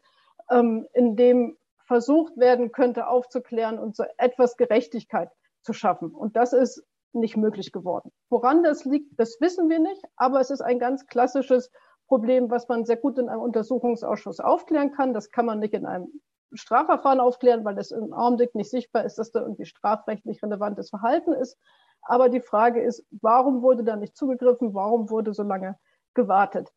ähm, 0.51 0.87
in 0.93 1.15
dem 1.15 1.57
versucht 1.85 2.37
werden 2.37 2.71
könnte, 2.71 3.07
aufzuklären 3.07 3.79
und 3.79 3.95
so 3.95 4.05
etwas 4.17 4.55
Gerechtigkeit 4.55 5.29
zu 5.61 5.73
schaffen. 5.73 6.11
Und 6.11 6.35
das 6.35 6.53
ist 6.53 6.83
nicht 7.11 7.37
möglich 7.37 7.71
geworden. 7.71 8.11
Woran 8.29 8.63
das 8.63 8.85
liegt, 8.85 9.19
das 9.19 9.39
wissen 9.39 9.69
wir 9.69 9.79
nicht, 9.79 10.03
aber 10.15 10.39
es 10.39 10.49
ist 10.49 10.61
ein 10.61 10.79
ganz 10.79 11.05
klassisches 11.07 11.71
Problem, 12.07 12.49
was 12.49 12.67
man 12.67 12.85
sehr 12.85 12.97
gut 12.97 13.17
in 13.17 13.29
einem 13.29 13.41
Untersuchungsausschuss 13.41 14.39
aufklären 14.39 14.91
kann. 14.91 15.13
Das 15.13 15.31
kann 15.31 15.45
man 15.45 15.59
nicht 15.59 15.73
in 15.73 15.85
einem 15.85 16.21
Strafverfahren 16.53 17.19
aufklären, 17.19 17.65
weil 17.65 17.77
es 17.77 17.91
im 17.91 18.13
Augenblick 18.13 18.55
nicht 18.55 18.69
sichtbar 18.69 19.05
ist, 19.05 19.17
dass 19.17 19.31
da 19.31 19.41
irgendwie 19.41 19.65
strafrechtlich 19.65 20.41
relevantes 20.43 20.89
Verhalten 20.89 21.33
ist. 21.33 21.57
Aber 22.01 22.29
die 22.29 22.41
Frage 22.41 22.81
ist, 22.81 23.05
warum 23.21 23.61
wurde 23.61 23.83
da 23.83 23.95
nicht 23.95 24.15
zugegriffen? 24.15 24.73
Warum 24.73 25.09
wurde 25.09 25.33
so 25.33 25.43
lange 25.43 25.77
gewartet? 26.13 26.71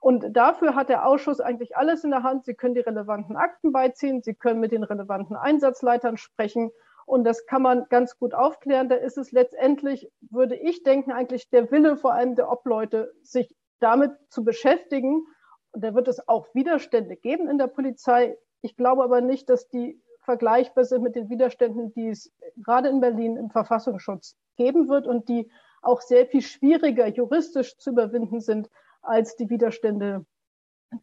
Und 0.00 0.34
dafür 0.34 0.74
hat 0.74 0.88
der 0.88 1.06
Ausschuss 1.06 1.40
eigentlich 1.40 1.76
alles 1.76 2.04
in 2.04 2.10
der 2.10 2.22
Hand. 2.22 2.46
Sie 2.46 2.54
können 2.54 2.74
die 2.74 2.80
relevanten 2.80 3.36
Akten 3.36 3.70
beiziehen. 3.70 4.22
Sie 4.22 4.34
können 4.34 4.60
mit 4.60 4.72
den 4.72 4.82
relevanten 4.82 5.36
Einsatzleitern 5.36 6.16
sprechen. 6.16 6.70
Und 7.04 7.24
das 7.24 7.44
kann 7.44 7.60
man 7.60 7.86
ganz 7.90 8.18
gut 8.18 8.34
aufklären. 8.34 8.88
Da 8.88 8.94
ist 8.94 9.18
es 9.18 9.30
letztendlich, 9.32 10.10
würde 10.20 10.56
ich 10.56 10.82
denken, 10.84 11.12
eigentlich 11.12 11.50
der 11.50 11.70
Wille 11.70 11.96
vor 11.96 12.14
allem 12.14 12.34
der 12.34 12.50
Obleute, 12.50 13.12
sich 13.22 13.54
damit 13.80 14.12
zu 14.30 14.42
beschäftigen. 14.42 15.26
Und 15.72 15.84
da 15.84 15.94
wird 15.94 16.08
es 16.08 16.26
auch 16.28 16.46
Widerstände 16.54 17.16
geben 17.16 17.50
in 17.50 17.58
der 17.58 17.66
Polizei. 17.66 18.38
Ich 18.62 18.76
glaube 18.76 19.02
aber 19.02 19.20
nicht, 19.20 19.48
dass 19.48 19.68
die 19.68 20.00
vergleichbar 20.20 20.84
sind 20.84 21.02
mit 21.02 21.16
den 21.16 21.28
Widerständen, 21.30 21.92
die 21.94 22.08
es 22.08 22.32
gerade 22.56 22.88
in 22.88 23.00
Berlin 23.00 23.36
im 23.36 23.50
Verfassungsschutz 23.50 24.36
geben 24.56 24.88
wird 24.88 25.06
und 25.06 25.28
die 25.28 25.50
auch 25.82 26.02
sehr 26.02 26.26
viel 26.26 26.42
schwieriger 26.42 27.06
juristisch 27.06 27.76
zu 27.78 27.90
überwinden 27.90 28.40
sind 28.40 28.68
als 29.02 29.36
die 29.36 29.48
Widerstände, 29.48 30.26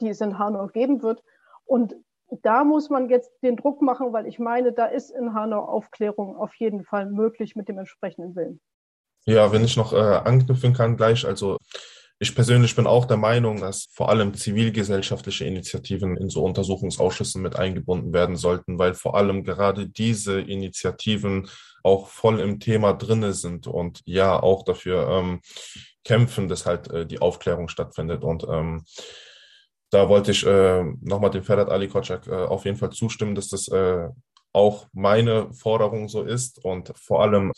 die 0.02 0.10
es 0.10 0.22
in 0.22 0.38
Hanau 0.38 0.68
geben 0.68 1.02
wird. 1.02 1.24
Und 1.66 1.96
da 2.30 2.64
muss 2.64 2.90
man 2.90 3.10
jetzt 3.10 3.32
den 3.42 3.56
Druck 3.56 3.82
machen, 3.82 4.14
weil 4.14 4.28
ich 4.28 4.38
meine, 4.38 4.74
da 4.74 4.86
ist 4.86 5.10
in 5.10 5.34
Hanau 5.34 5.64
Aufklärung 5.64 6.36
auf 6.36 6.54
jeden 6.56 6.84
Fall 6.84 7.08
möglich 7.08 7.56
mit 7.56 7.68
dem 7.68 7.80
entsprechenden 7.80 8.36
Willen. 8.36 8.60
Ja, 9.26 9.52
wenn 9.52 9.64
ich 9.64 9.76
noch 9.76 9.94
äh, 9.94 9.98
anknüpfen 9.98 10.74
kann 10.74 10.96
gleich, 10.96 11.26
also 11.26 11.58
Ich 12.20 12.34
persönlich 12.34 12.76
bin 12.76 12.88
auch 12.88 13.06
der 13.06 13.18
Meinung, 13.18 13.60
dass 13.62 13.90
vor 13.92 14.10
allem 14.10 14.34
zivilgesellschaftliche 14.34 15.46
Initiativen 15.46 16.18
in 16.18 16.30
so 16.30 16.44
Untersuchungsausschüssen 16.44 17.44
mit 17.44 17.56
eingebunden 17.56 18.12
werden 18.12 18.36
sollten, 18.36 18.80
weil 18.80 18.96
vor 18.96 19.16
allem 19.16 19.44
gerade 19.44 19.88
diese 19.88 20.42
Initiativen 20.42 21.48
auch 21.84 22.08
voll 22.08 22.40
im 22.40 22.60
Thema 22.60 22.94
drinne 22.94 23.34
sind 23.34 23.68
und 23.68 24.02
ja 24.06 24.42
auch 24.42 24.64
dafür 24.64 25.08
ähm, 25.10 25.42
kämpfen, 26.04 26.48
dass 26.48 26.66
halt 26.66 26.90
äh, 26.90 27.06
die 27.06 27.20
Aufklärung 27.20 27.68
stattfindet. 27.68 28.24
Und 28.24 28.48
ähm, 28.50 28.84
da 29.92 30.10
wollte 30.10 30.32
ich 30.32 30.44
äh, 30.46 30.84
nochmal 31.02 31.30
dem 31.30 31.44
Ferhat 31.44 31.70
Ali 31.70 31.88
Kotschak 31.88 32.28
äh, 32.28 32.32
auf 32.32 32.66
jeden 32.66 32.78
Fall 32.78 32.92
zustimmen, 32.92 33.36
dass 33.36 33.50
das 33.50 33.68
äh, 33.68 34.08
auch 34.54 34.88
meine 34.92 35.54
Forderung 35.54 36.10
so 36.10 36.24
ist. 36.24 36.64
Und 36.66 36.92
vor 36.98 37.22
allem, 37.22 37.52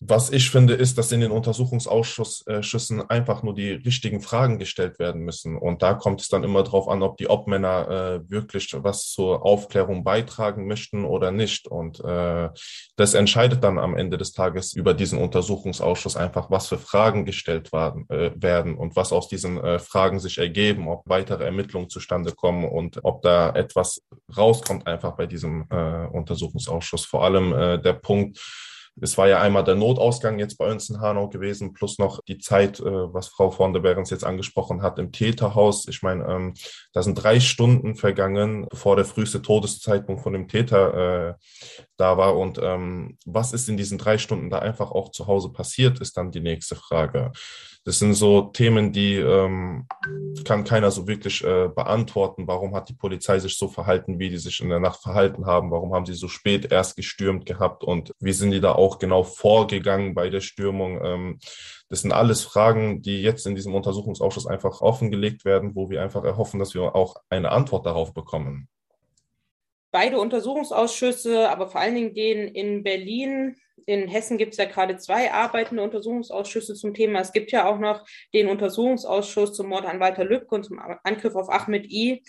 was 0.00 0.30
ich 0.30 0.50
finde, 0.50 0.74
ist, 0.74 0.98
dass 0.98 1.12
in 1.12 1.20
den 1.20 1.30
Untersuchungsausschüssen 1.30 3.08
einfach 3.10 3.42
nur 3.42 3.54
die 3.54 3.72
richtigen 3.72 4.20
Fragen 4.20 4.58
gestellt 4.58 4.98
werden 4.98 5.22
müssen. 5.22 5.56
Und 5.56 5.82
da 5.82 5.94
kommt 5.94 6.20
es 6.20 6.28
dann 6.28 6.44
immer 6.44 6.62
darauf 6.62 6.88
an, 6.88 7.02
ob 7.02 7.16
die 7.16 7.28
Obmänner 7.28 7.88
äh, 8.24 8.30
wirklich 8.30 8.74
was 8.76 9.10
zur 9.10 9.44
Aufklärung 9.44 10.04
beitragen 10.04 10.66
möchten 10.66 11.04
oder 11.04 11.30
nicht. 11.30 11.68
Und 11.68 12.00
äh, 12.04 12.48
das 12.96 13.14
entscheidet 13.14 13.62
dann 13.64 13.78
am 13.78 13.96
Ende 13.96 14.18
des 14.18 14.32
Tages 14.32 14.72
über 14.72 14.94
diesen 14.94 15.18
Untersuchungsausschuss 15.18 16.16
einfach, 16.16 16.50
was 16.50 16.68
für 16.68 16.78
Fragen 16.78 17.24
gestellt 17.24 17.72
werden, 17.72 18.08
äh, 18.08 18.30
werden 18.36 18.76
und 18.76 18.96
was 18.96 19.12
aus 19.12 19.28
diesen 19.28 19.58
äh, 19.58 19.78
Fragen 19.78 20.18
sich 20.20 20.38
ergeben, 20.38 20.88
ob 20.88 21.02
weitere 21.06 21.44
Ermittlungen 21.44 21.88
zustande 21.88 22.32
kommen 22.32 22.64
und 22.64 23.00
ob 23.04 23.22
da 23.22 23.50
etwas 23.50 24.02
rauskommt 24.36 24.86
einfach 24.86 25.16
bei 25.16 25.26
diesem 25.26 25.66
äh, 25.70 26.06
Untersuchungsausschuss. 26.06 26.58
Untersuchungsausschuss. 26.58 27.04
Vor 27.04 27.24
allem 27.24 27.52
äh, 27.52 27.78
der 27.78 27.94
Punkt, 27.94 28.38
es 29.00 29.18
war 29.18 29.28
ja 29.28 29.40
einmal 29.40 29.64
der 29.64 29.74
Notausgang 29.74 30.38
jetzt 30.38 30.56
bei 30.58 30.70
uns 30.70 30.90
in 30.90 31.00
Hanau 31.00 31.28
gewesen, 31.28 31.72
plus 31.72 31.98
noch 31.98 32.20
die 32.26 32.38
Zeit, 32.38 32.80
äh, 32.80 32.84
was 32.84 33.28
Frau 33.28 33.50
von 33.50 33.72
der 33.72 33.80
Behrens 33.80 34.10
jetzt 34.10 34.24
angesprochen 34.24 34.82
hat, 34.82 34.98
im 34.98 35.12
Täterhaus. 35.12 35.86
Ich 35.88 36.02
meine, 36.02 36.24
ähm, 36.26 36.54
da 36.92 37.02
sind 37.02 37.14
drei 37.14 37.40
Stunden 37.40 37.94
vergangen, 37.96 38.66
bevor 38.68 38.96
der 38.96 39.04
früheste 39.04 39.42
Todeszeitpunkt 39.42 40.22
von 40.22 40.32
dem 40.32 40.48
Täter 40.48 41.28
äh, 41.28 41.34
da 41.96 42.16
war. 42.16 42.36
Und 42.36 42.58
ähm, 42.62 43.18
was 43.24 43.52
ist 43.52 43.68
in 43.68 43.76
diesen 43.76 43.98
drei 43.98 44.18
Stunden 44.18 44.50
da 44.50 44.58
einfach 44.58 44.90
auch 44.90 45.10
zu 45.10 45.26
Hause 45.26 45.50
passiert, 45.50 46.00
ist 46.00 46.16
dann 46.16 46.30
die 46.30 46.40
nächste 46.40 46.76
Frage. 46.76 47.32
Das 47.88 48.00
sind 48.00 48.12
so 48.12 48.42
Themen, 48.42 48.92
die 48.92 49.14
ähm, 49.14 49.86
kann 50.44 50.64
keiner 50.64 50.90
so 50.90 51.08
wirklich 51.08 51.42
äh, 51.42 51.70
beantworten. 51.74 52.46
Warum 52.46 52.74
hat 52.74 52.90
die 52.90 52.94
Polizei 52.94 53.38
sich 53.38 53.56
so 53.56 53.66
verhalten, 53.66 54.18
wie 54.18 54.28
die 54.28 54.36
sich 54.36 54.60
in 54.60 54.68
der 54.68 54.78
Nacht 54.78 55.00
verhalten 55.00 55.46
haben? 55.46 55.70
Warum 55.70 55.94
haben 55.94 56.04
sie 56.04 56.12
so 56.12 56.28
spät 56.28 56.70
erst 56.70 56.96
gestürmt 56.96 57.46
gehabt? 57.46 57.82
Und 57.82 58.12
wie 58.20 58.34
sind 58.34 58.50
die 58.50 58.60
da 58.60 58.72
auch 58.72 58.98
genau 58.98 59.22
vorgegangen 59.22 60.12
bei 60.14 60.28
der 60.28 60.42
Stürmung? 60.42 61.00
Ähm, 61.02 61.38
das 61.88 62.02
sind 62.02 62.12
alles 62.12 62.42
Fragen, 62.42 63.00
die 63.00 63.22
jetzt 63.22 63.46
in 63.46 63.54
diesem 63.54 63.74
Untersuchungsausschuss 63.74 64.46
einfach 64.46 64.82
offengelegt 64.82 65.46
werden, 65.46 65.74
wo 65.74 65.88
wir 65.88 66.02
einfach 66.02 66.24
erhoffen, 66.24 66.60
dass 66.60 66.74
wir 66.74 66.94
auch 66.94 67.16
eine 67.30 67.52
Antwort 67.52 67.86
darauf 67.86 68.12
bekommen. 68.12 68.68
Beide 69.90 70.18
Untersuchungsausschüsse, 70.18 71.48
aber 71.48 71.68
vor 71.68 71.80
allen 71.80 71.94
Dingen 71.94 72.14
den 72.14 72.48
in 72.48 72.82
Berlin 72.82 73.56
in 73.86 74.06
Hessen 74.06 74.36
gibt 74.36 74.52
es 74.52 74.58
ja 74.58 74.66
gerade 74.66 74.98
zwei 74.98 75.32
arbeitende 75.32 75.82
Untersuchungsausschüsse 75.82 76.74
zum 76.74 76.92
Thema. 76.92 77.20
Es 77.20 77.32
gibt 77.32 77.52
ja 77.52 77.66
auch 77.66 77.78
noch 77.78 78.06
den 78.34 78.48
Untersuchungsausschuss 78.48 79.54
zum 79.54 79.68
Mord 79.68 79.86
an 79.86 79.98
Walter 79.98 80.24
Lübcke 80.24 80.54
und 80.54 80.64
zum 80.64 80.78
Angriff 81.04 81.34
auf 81.34 81.48
Ahmed 81.48 81.90
I. 81.90 82.22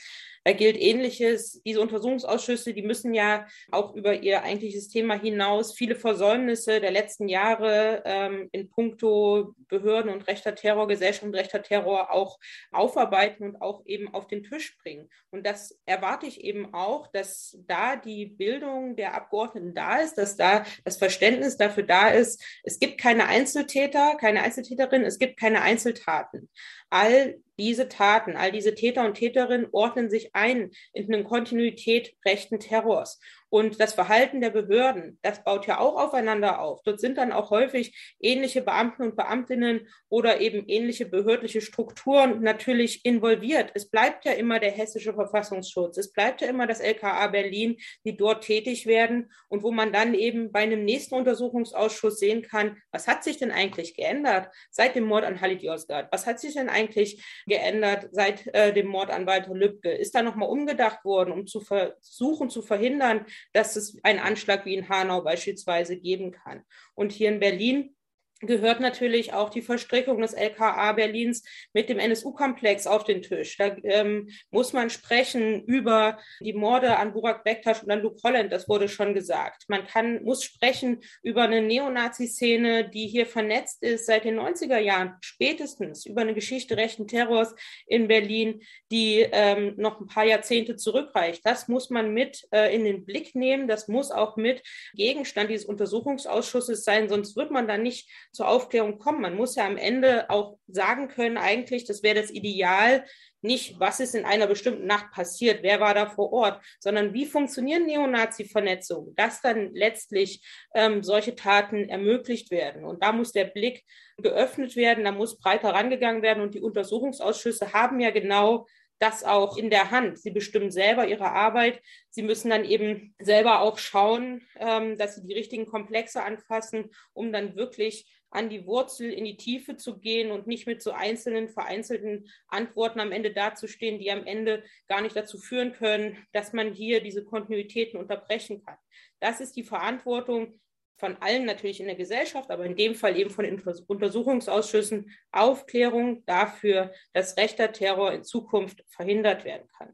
Da 0.50 0.54
gilt 0.54 0.82
Ähnliches. 0.82 1.62
Diese 1.64 1.80
Untersuchungsausschüsse, 1.80 2.74
die 2.74 2.82
müssen 2.82 3.14
ja 3.14 3.46
auch 3.70 3.94
über 3.94 4.16
ihr 4.16 4.42
eigentliches 4.42 4.88
Thema 4.88 5.14
hinaus 5.14 5.76
viele 5.76 5.96
Versäumnisse 5.96 6.82
der 6.82 6.90
letzten 6.90 7.28
Jahre 7.28 8.02
ähm, 8.04 8.50
in 8.52 8.68
puncto 8.68 9.54
Behörden 9.68 10.12
und 10.12 10.28
rechter 10.28 10.56
Terror, 10.56 10.88
Gesellschaft 10.88 11.22
und 11.22 11.36
rechter 11.36 11.62
Terror 11.62 12.12
auch 12.12 12.40
aufarbeiten 12.72 13.44
und 13.44 13.62
auch 13.62 13.86
eben 13.86 14.12
auf 14.12 14.26
den 14.26 14.42
Tisch 14.42 14.76
bringen. 14.80 15.08
Und 15.30 15.46
das 15.46 15.78
erwarte 15.86 16.26
ich 16.26 16.44
eben 16.44 16.74
auch, 16.74 17.06
dass 17.06 17.56
da 17.68 17.96
die 17.96 18.26
Bildung 18.26 18.96
der 18.96 19.14
Abgeordneten 19.14 19.76
da 19.76 19.98
ist, 19.98 20.18
dass 20.18 20.36
da 20.36 20.66
das 20.84 20.98
Verständnis 20.98 21.58
dafür 21.58 21.84
da 21.84 22.10
ist. 22.10 22.44
Es 22.64 22.80
gibt 22.80 23.00
keine 23.00 23.28
Einzeltäter, 23.28 24.16
keine 24.20 24.42
Einzeltäterin, 24.42 25.04
es 25.04 25.20
gibt 25.20 25.40
keine 25.40 25.62
Einzeltaten. 25.62 26.50
All 26.90 27.40
diese 27.60 27.88
Taten, 27.88 28.36
all 28.36 28.52
diese 28.52 28.74
Täter 28.74 29.06
und 29.06 29.14
Täterinnen 29.14 29.68
ordnen 29.72 30.10
sich 30.10 30.34
ein 30.34 30.72
in 30.94 31.14
eine 31.14 31.24
Kontinuität 31.24 32.16
rechten 32.26 32.60
Terrors. 32.60 33.20
Und 33.50 33.80
das 33.80 33.94
Verhalten 33.94 34.42
der 34.42 34.52
Behörden, 34.52 35.18
das 35.22 35.44
baut 35.44 35.66
ja 35.68 35.80
auch 35.80 35.96
aufeinander 35.96 36.60
auf. 36.60 36.82
Dort 36.84 37.00
sind 37.00 37.18
dann 37.18 37.32
auch 37.32 37.50
häufig 37.50 38.16
ähnliche 38.20 38.62
Beamten 38.62 39.04
und 39.04 39.16
Beamtinnen 39.16 39.88
oder 40.08 40.40
eben 40.40 40.68
ähnliche 40.68 41.06
behördliche 41.06 41.62
Strukturen 41.62 42.42
natürlich 42.42 43.06
involviert. 43.06 43.72
Es 43.74 43.90
bleibt 43.90 44.26
ja 44.26 44.34
immer 44.34 44.60
der 44.60 44.72
hessische 44.72 45.14
Verfassungsschutz. 45.14 45.98
Es 45.98 46.12
bleibt 46.12 46.42
ja 46.42 46.48
immer 46.48 46.68
das 46.68 46.80
LKA 46.80 47.28
Berlin, 47.28 47.78
die 48.06 48.16
dort 48.16 48.44
tätig 48.44 48.86
werden 48.86 49.32
und 49.48 49.64
wo 49.64 49.72
man 49.72 49.92
dann 49.92 50.14
eben 50.14 50.52
bei 50.52 50.60
einem 50.60 50.86
nächsten 50.86 51.16
Untersuchungsausschuss 51.16 52.20
sehen 52.20 52.44
kann, 52.44 52.78
was 52.92 53.08
hat 53.08 53.24
sich 53.24 53.38
denn 53.38 53.52
eigentlich 53.52 53.96
geändert 53.96 54.50
seit 54.70 54.96
dem 54.96 55.06
Mord 55.06 55.24
an 55.26 55.42
Halit 55.42 55.64
Yozgat? 55.64 56.08
Was 56.12 56.28
hat 56.28 56.40
sich 56.40 56.54
denn 56.54 56.70
eigentlich 56.70 57.24
geändert 57.48 58.10
seit 58.12 58.48
äh, 58.54 58.74
dem 58.74 58.88
Mord 58.88 59.10
an 59.10 59.26
Walter 59.26 59.54
Lübcke? 59.54 59.92
Ist 59.92 60.16
da 60.16 60.22
nochmal 60.22 60.50
umgedacht 60.50 61.04
worden, 61.04 61.32
um 61.32 61.48
zu 61.48 61.62
versuchen 61.62 62.50
zu 62.50 62.62
verhindern, 62.62 63.26
dass 63.54 63.76
es 63.76 63.98
einen 64.04 64.20
Anschlag 64.20 64.66
wie 64.66 64.76
in 64.76 64.90
Hanau 64.90 65.22
beispielsweise 65.22 65.98
geben 65.98 66.32
kann. 66.32 66.64
Und 66.96 67.12
hier 67.12 67.30
in 67.30 67.40
Berlin 67.40 67.96
gehört 68.42 68.80
natürlich 68.80 69.34
auch 69.34 69.50
die 69.50 69.62
Verstrickung 69.62 70.22
des 70.22 70.34
LKA 70.34 70.94
Berlins 70.94 71.44
mit 71.74 71.90
dem 71.90 72.00
NSU-Komplex 72.00 72.88
auf 72.88 73.04
den 73.04 73.22
Tisch. 73.22 73.58
Da 73.58 73.76
ähm, 73.84 74.30
muss 74.50 74.74
man 74.74 74.90
sprechen 74.90 75.64
über 75.66 76.20
die 76.40 76.54
Morde 76.54 76.98
an 76.98 77.14
Burak 77.14 77.44
Bektasch 77.44 77.84
und 77.84 77.92
an 77.92 78.02
Luke 78.02 78.20
Holland, 78.24 78.52
das 78.52 78.70
wurde 78.70 78.88
schon 78.88 79.14
gesagt. 79.14 79.66
Man 79.68 79.86
kann, 79.86 80.24
muss 80.24 80.44
sprechen 80.44 81.02
über 81.22 81.44
eine 81.44 81.62
Neonazi-Szene, 81.62 82.90
die 82.90 83.08
hier 83.08 83.26
vernetzt 83.26 83.84
ist 83.84 84.06
seit 84.06 84.24
den 84.24 84.40
90er 84.40 84.80
Jahren, 84.80 85.16
spätestens 85.22 86.06
über 86.06 86.22
eine 86.22 86.34
Geschichte 86.34 86.78
rechten 86.78 87.08
Terrors 87.08 87.54
in 87.88 88.08
Berlin, 88.08 88.62
die 88.92 89.28
ähm, 89.32 89.74
noch 89.78 90.00
ein 90.00 90.08
paar 90.08 90.26
Jahrzehnte 90.26 90.78
zurückreicht. 90.78 91.46
Das 91.46 91.68
muss 91.68 91.90
man 91.90 92.14
mit 92.14 92.48
äh, 92.52 92.74
in 92.74 92.86
den 92.86 93.06
Blick 93.06 93.36
nehmen. 93.36 93.68
Das 93.68 93.88
muss 93.88 94.12
auch 94.12 94.38
mit 94.38 94.64
Gegenstand 94.94 95.50
dieses 95.50 95.66
Untersuchungsausschusses 95.66 96.84
sein, 96.84 97.10
sonst 97.10 97.36
wird 97.36 97.52
man 97.52 97.68
dann 97.68 97.84
nicht 97.84 98.10
zur 98.32 98.48
Aufklärung 98.48 99.00
kommen. 99.00 99.22
Man 99.22 99.36
muss 99.36 99.56
ja 99.56 99.66
am 99.66 99.78
Ende 99.78 100.30
auch 100.30 100.58
sagen 100.68 101.08
können, 101.08 101.38
eigentlich, 101.38 101.86
das 101.86 102.04
wäre 102.04 102.22
das 102.22 102.32
Ideal, 102.32 103.06
nicht, 103.42 103.80
was 103.80 104.00
ist 104.00 104.16
in 104.16 104.26
einer 104.26 104.48
bestimmten 104.48 104.86
Nacht 104.86 105.12
passiert, 105.12 105.64
wer 105.64 105.80
war 105.80 105.94
da 105.94 106.08
vor 106.08 106.34
Ort, 106.34 106.62
sondern 106.80 107.14
wie 107.14 107.26
funktionieren 107.26 107.86
Neonazi-Vernetzungen, 107.86 109.16
dass 109.16 109.42
dann 109.42 109.74
letztlich 109.74 110.42
ähm, 110.76 111.04
solche 111.04 111.36
Taten 111.36 111.88
ermöglicht 111.88 112.52
werden. 112.52 112.84
Und 112.84 113.02
da 113.02 113.14
muss 113.14 113.32
der 113.32 113.46
Blick 113.46 113.86
geöffnet 114.18 114.76
werden, 114.76 115.06
da 115.06 115.12
muss 115.12 115.40
breiter 115.40 115.70
rangegangen 115.70 116.22
werden. 116.22 116.44
Und 116.44 116.54
die 116.54 116.62
Untersuchungsausschüsse 116.62 117.74
haben 117.74 118.00
ja 118.02 118.12
genau 118.12 118.66
das 119.00 119.24
auch 119.24 119.58
in 119.58 119.70
der 119.70 119.92
Hand. 119.92 120.20
Sie 120.20 120.32
bestimmen 120.32 120.72
selber 120.72 121.08
ihre 121.08 121.32
Arbeit. 121.32 121.82
Sie 122.10 122.22
müssen 122.22 122.50
dann 122.50 122.66
eben 122.66 123.16
selber 123.20 123.62
auch 123.62 123.78
schauen, 123.78 124.46
ähm, 124.58 124.98
dass 124.98 125.16
sie 125.16 125.26
die 125.26 125.34
richtigen 125.34 125.66
Komplexe 125.66 126.22
anfassen, 126.22 126.92
um 127.14 127.32
dann 127.32 127.56
wirklich 127.56 128.06
an 128.32 128.50
die 128.50 128.66
Wurzel, 128.66 129.12
in 129.12 129.26
die 129.26 129.38
Tiefe 129.38 129.76
zu 129.76 130.00
gehen 130.00 130.32
und 130.32 130.48
nicht 130.48 130.68
mit 130.68 130.82
so 130.82 130.92
einzelnen, 130.92 131.50
vereinzelten 131.50 132.30
Antworten 132.48 133.00
am 133.00 133.12
Ende 133.12 133.32
dazustehen, 133.32 134.00
die 134.00 134.12
am 134.12 134.26
Ende 134.26 134.64
gar 134.88 135.02
nicht 135.02 135.16
dazu 135.16 135.38
führen 135.38 135.74
können, 135.74 136.18
dass 136.32 136.54
man 136.54 136.74
hier 136.74 137.02
diese 137.02 137.24
Kontinuitäten 137.24 138.00
unterbrechen 138.00 138.64
kann. 138.64 138.78
Das 139.20 139.42
ist 139.42 139.56
die 139.56 139.64
Verantwortung, 139.64 140.60
von 141.00 141.16
allen 141.22 141.46
natürlich 141.46 141.80
in 141.80 141.88
der 141.88 141.96
Gesellschaft, 141.96 142.52
aber 142.52 142.66
in 142.66 142.76
dem 142.76 142.94
Fall 142.94 143.18
eben 143.18 143.30
von 143.30 143.46
Untersuchungsausschüssen 143.88 145.12
Aufklärung 145.32 146.26
dafür, 146.26 146.92
dass 147.14 147.38
rechter 147.38 147.72
Terror 147.72 148.12
in 148.12 148.24
Zukunft 148.24 148.84
verhindert 148.90 149.46
werden 149.46 149.68
kann. 149.78 149.94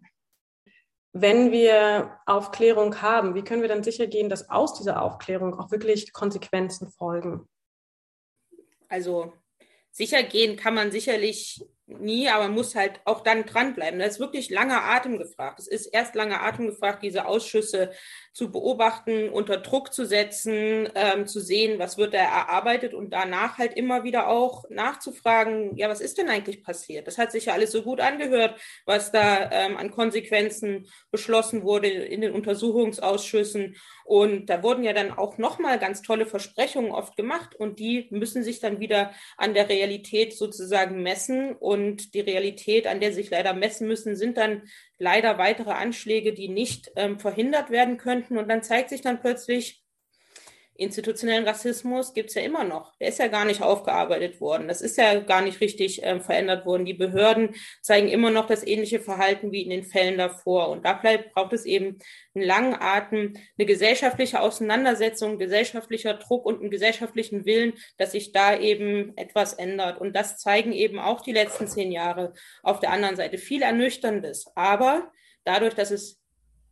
Wenn 1.13 1.51
wir 1.51 2.17
Aufklärung 2.25 3.01
haben, 3.01 3.35
wie 3.35 3.43
können 3.43 3.61
wir 3.61 3.69
dann 3.69 3.83
sicher 3.83 4.07
gehen, 4.07 4.29
dass 4.29 4.49
aus 4.49 4.73
dieser 4.73 5.01
Aufklärung 5.01 5.57
auch 5.57 5.71
wirklich 5.71 6.11
Konsequenzen 6.11 6.89
folgen? 6.89 7.47
Also 8.89 9.33
sicher 9.91 10.23
gehen 10.23 10.57
kann 10.57 10.75
man 10.75 10.91
sicherlich 10.91 11.63
nie, 11.87 12.29
aber 12.29 12.47
muss 12.47 12.75
halt 12.75 12.99
auch 13.05 13.21
dann 13.21 13.45
dranbleiben. 13.45 13.99
Da 13.99 14.05
ist 14.05 14.19
wirklich 14.19 14.49
langer 14.49 14.83
Atem 14.83 15.17
gefragt. 15.19 15.59
Es 15.59 15.67
ist 15.67 15.87
erst 15.87 16.15
langer 16.15 16.41
Atem 16.41 16.67
gefragt, 16.67 17.03
diese 17.03 17.25
Ausschüsse 17.25 17.91
zu 18.33 18.51
beobachten, 18.51 19.29
unter 19.29 19.57
Druck 19.57 19.93
zu 19.93 20.05
setzen, 20.05 20.89
ähm, 20.95 21.27
zu 21.27 21.39
sehen, 21.39 21.79
was 21.79 21.97
wird 21.97 22.13
da 22.13 22.17
erarbeitet 22.17 22.93
und 22.93 23.11
danach 23.11 23.57
halt 23.57 23.77
immer 23.77 24.03
wieder 24.03 24.27
auch 24.27 24.65
nachzufragen, 24.69 25.77
ja, 25.77 25.87
was 25.87 26.01
ist 26.01 26.17
denn 26.17 26.29
eigentlich 26.29 26.63
passiert? 26.63 27.07
Das 27.07 27.17
hat 27.17 27.31
sich 27.31 27.45
ja 27.45 27.53
alles 27.53 27.71
so 27.71 27.83
gut 27.83 28.01
angehört, 28.01 28.59
was 28.85 29.11
da 29.11 29.49
ähm, 29.51 29.77
an 29.77 29.91
Konsequenzen 29.91 30.87
beschlossen 31.11 31.63
wurde 31.63 31.87
in 31.87 32.21
den 32.21 32.33
Untersuchungsausschüssen. 32.33 33.75
Und 34.03 34.47
da 34.47 34.61
wurden 34.63 34.83
ja 34.83 34.93
dann 34.93 35.11
auch 35.11 35.37
nochmal 35.37 35.79
ganz 35.79 36.01
tolle 36.01 36.25
Versprechungen 36.25 36.91
oft 36.91 37.17
gemacht 37.17 37.55
und 37.55 37.79
die 37.79 38.07
müssen 38.11 38.43
sich 38.43 38.59
dann 38.59 38.79
wieder 38.79 39.11
an 39.37 39.53
der 39.53 39.67
Realität 39.69 40.37
sozusagen 40.37 41.01
messen. 41.01 41.55
Und 41.55 41.74
und 41.75 42.13
die 42.15 42.21
Realität, 42.21 42.87
an 42.87 42.99
der 42.99 43.13
sich 43.13 43.29
leider 43.29 43.53
messen 43.53 43.87
müssen, 43.87 44.15
sind 44.15 44.37
dann 44.37 44.63
leider 44.97 45.37
weitere 45.37 45.71
Anschläge, 45.71 46.33
die 46.33 46.47
nicht 46.47 46.91
ähm, 46.95 47.19
verhindert 47.19 47.69
werden 47.69 47.97
könnten. 47.97 48.37
Und 48.39 48.49
dann 48.49 48.63
zeigt 48.63 48.89
sich 48.89 49.01
dann 49.01 49.19
plötzlich, 49.19 49.84
institutionellen 50.77 51.47
Rassismus 51.47 52.13
gibt 52.13 52.29
es 52.29 52.35
ja 52.35 52.41
immer 52.41 52.63
noch. 52.63 52.95
Der 52.97 53.07
ist 53.07 53.19
ja 53.19 53.27
gar 53.27 53.45
nicht 53.45 53.61
aufgearbeitet 53.61 54.41
worden. 54.41 54.67
Das 54.67 54.81
ist 54.81 54.97
ja 54.97 55.19
gar 55.19 55.41
nicht 55.41 55.61
richtig 55.61 56.03
äh, 56.03 56.19
verändert 56.19 56.65
worden. 56.65 56.85
Die 56.85 56.93
Behörden 56.93 57.55
zeigen 57.81 58.09
immer 58.09 58.29
noch 58.29 58.45
das 58.45 58.65
ähnliche 58.65 58.99
Verhalten 58.99 59.51
wie 59.51 59.61
in 59.61 59.69
den 59.69 59.83
Fällen 59.83 60.17
davor. 60.17 60.69
Und 60.69 60.85
da 60.85 60.93
bleibt, 60.93 61.33
braucht 61.33 61.53
es 61.53 61.65
eben 61.65 61.99
einen 62.33 62.43
langen 62.43 62.75
Atem, 62.77 63.33
eine 63.57 63.65
gesellschaftliche 63.65 64.41
Auseinandersetzung, 64.41 65.39
gesellschaftlicher 65.39 66.15
Druck 66.15 66.45
und 66.45 66.59
einen 66.59 66.71
gesellschaftlichen 66.71 67.45
Willen, 67.45 67.73
dass 67.97 68.11
sich 68.11 68.33
da 68.33 68.57
eben 68.59 69.15
etwas 69.17 69.53
ändert. 69.53 70.01
Und 70.01 70.13
das 70.13 70.37
zeigen 70.39 70.73
eben 70.73 70.99
auch 70.99 71.21
die 71.21 71.33
letzten 71.33 71.67
zehn 71.67 71.91
Jahre 71.91 72.33
auf 72.63 72.81
der 72.81 72.91
anderen 72.91 73.15
Seite. 73.15 73.37
Viel 73.37 73.61
Ernüchterndes. 73.61 74.51
Aber 74.55 75.11
dadurch, 75.45 75.73
dass 75.73 75.91
es 75.91 76.19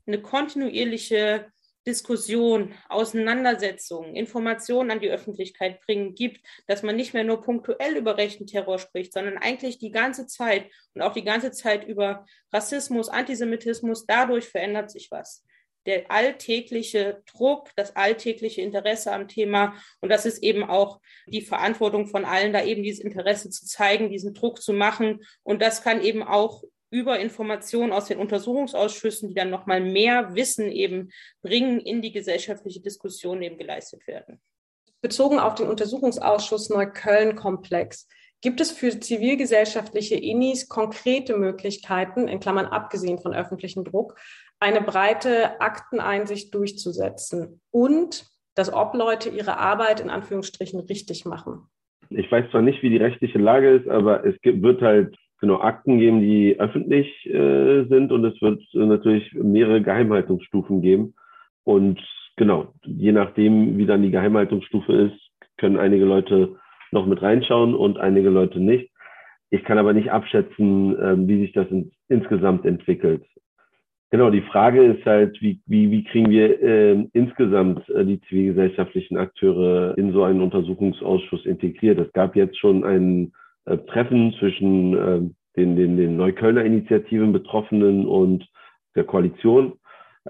eine 0.05 0.21
kontinuierliche 0.21 1.52
Diskussion, 1.85 2.73
Auseinandersetzung, 2.89 4.15
Informationen 4.15 4.91
an 4.91 4.99
die 4.99 5.09
Öffentlichkeit 5.09 5.81
bringen 5.81 6.15
gibt, 6.15 6.45
dass 6.67 6.83
man 6.83 6.95
nicht 6.95 7.13
mehr 7.13 7.23
nur 7.23 7.41
punktuell 7.41 7.97
über 7.97 8.17
rechten 8.17 8.47
Terror 8.47 8.79
spricht, 8.79 9.13
sondern 9.13 9.37
eigentlich 9.37 9.79
die 9.79 9.91
ganze 9.91 10.25
Zeit 10.27 10.69
und 10.93 11.01
auch 11.01 11.13
die 11.13 11.23
ganze 11.23 11.51
Zeit 11.51 11.85
über 11.85 12.25
Rassismus, 12.51 13.09
Antisemitismus, 13.09 14.05
dadurch 14.05 14.45
verändert 14.45 14.91
sich 14.91 15.11
was. 15.11 15.43
Der 15.85 16.09
alltägliche 16.09 17.21
Druck, 17.25 17.69
das 17.75 17.97
alltägliche 17.97 18.61
Interesse 18.61 19.11
am 19.11 19.27
Thema 19.27 19.75
und 19.99 20.09
das 20.09 20.25
ist 20.25 20.41
eben 20.41 20.63
auch 20.63 21.01
die 21.27 21.41
Verantwortung 21.41 22.07
von 22.07 22.23
allen, 22.23 22.53
da 22.53 22.63
eben 22.63 22.83
dieses 22.83 23.03
Interesse 23.03 23.49
zu 23.49 23.65
zeigen, 23.65 24.09
diesen 24.09 24.33
Druck 24.33 24.61
zu 24.61 24.71
machen 24.71 25.25
und 25.43 25.61
das 25.61 25.83
kann 25.83 26.01
eben 26.01 26.23
auch 26.23 26.63
über 26.93 27.19
Informationen 27.19 27.91
aus 27.91 28.05
den 28.05 28.19
Untersuchungsausschüssen, 28.19 29.27
die 29.27 29.33
dann 29.33 29.49
nochmal 29.49 29.81
mehr 29.81 30.35
Wissen 30.35 30.71
eben 30.71 31.09
bringen, 31.41 31.79
in 31.79 32.03
die 32.03 32.11
gesellschaftliche 32.11 32.81
Diskussion 32.81 33.41
eben 33.41 33.57
geleistet 33.57 34.05
werden. 34.05 34.39
Bezogen 35.01 35.39
auf 35.39 35.55
den 35.55 35.67
Untersuchungsausschuss 35.67 36.69
Neukölln-Komplex, 36.69 38.07
gibt 38.41 38.61
es 38.61 38.71
für 38.71 38.99
zivilgesellschaftliche 38.99 40.15
Inis 40.15 40.69
konkrete 40.69 41.35
Möglichkeiten, 41.35 42.27
in 42.27 42.39
Klammern 42.39 42.67
abgesehen 42.67 43.17
von 43.17 43.33
öffentlichem 43.33 43.85
Druck, 43.85 44.19
eine 44.59 44.81
breite 44.81 45.59
Akteneinsicht 45.61 46.53
durchzusetzen 46.53 47.59
und 47.71 48.25
dass 48.53 48.71
Obleute 48.71 49.29
ihre 49.29 49.57
Arbeit 49.57 49.99
in 49.99 50.11
Anführungsstrichen 50.11 50.79
richtig 50.81 51.25
machen? 51.25 51.69
Ich 52.09 52.31
weiß 52.31 52.51
zwar 52.51 52.61
nicht, 52.61 52.83
wie 52.83 52.91
die 52.91 52.97
rechtliche 52.97 53.39
Lage 53.39 53.77
ist, 53.77 53.87
aber 53.87 54.23
es 54.25 54.39
gibt, 54.41 54.61
wird 54.61 54.81
halt 54.81 55.17
genau 55.43 55.59
Akten 55.59 55.99
geben, 55.99 56.21
die 56.21 56.57
öffentlich 56.57 57.25
äh, 57.25 57.83
sind 57.89 58.13
und 58.13 58.23
es 58.23 58.41
wird 58.41 58.63
äh, 58.73 58.85
natürlich 58.85 59.33
mehrere 59.33 59.81
Geheimhaltungsstufen 59.81 60.81
geben. 60.81 61.15
Und 61.65 61.99
genau, 62.37 62.73
je 62.85 63.11
nachdem, 63.11 63.77
wie 63.77 63.85
dann 63.85 64.03
die 64.03 64.11
Geheimhaltungsstufe 64.11 64.93
ist, 64.93 65.31
können 65.57 65.77
einige 65.77 66.05
Leute 66.05 66.55
noch 66.93 67.05
mit 67.05 67.21
reinschauen 67.21 67.75
und 67.75 67.97
einige 67.97 68.29
Leute 68.29 68.61
nicht. 68.61 68.89
Ich 69.49 69.65
kann 69.65 69.77
aber 69.77 69.91
nicht 69.91 70.11
abschätzen, 70.11 70.97
äh, 70.97 71.27
wie 71.27 71.41
sich 71.41 71.51
das 71.51 71.67
in, 71.69 71.91
insgesamt 72.07 72.65
entwickelt. 72.65 73.25
Genau, 74.11 74.29
die 74.29 74.43
Frage 74.43 74.81
ist 74.81 75.05
halt, 75.05 75.41
wie, 75.41 75.59
wie, 75.65 75.91
wie 75.91 76.05
kriegen 76.05 76.29
wir 76.29 76.61
äh, 76.63 77.05
insgesamt 77.11 77.89
äh, 77.89 78.05
die 78.05 78.21
zivilgesellschaftlichen 78.21 79.17
Akteure 79.17 79.97
in 79.97 80.13
so 80.13 80.23
einen 80.23 80.39
Untersuchungsausschuss 80.39 81.45
integriert? 81.45 81.99
Es 81.99 82.13
gab 82.13 82.33
jetzt 82.37 82.57
schon 82.57 82.85
einen 82.85 83.33
äh, 83.65 83.77
Treffen 83.77 84.33
zwischen 84.39 84.93
äh, 84.97 85.21
den, 85.55 85.75
den, 85.75 85.97
den 85.97 86.17
Neuköllner 86.17 86.63
Initiativen 86.63 87.31
Betroffenen 87.31 88.05
und 88.05 88.47
der 88.95 89.03
Koalition 89.03 89.73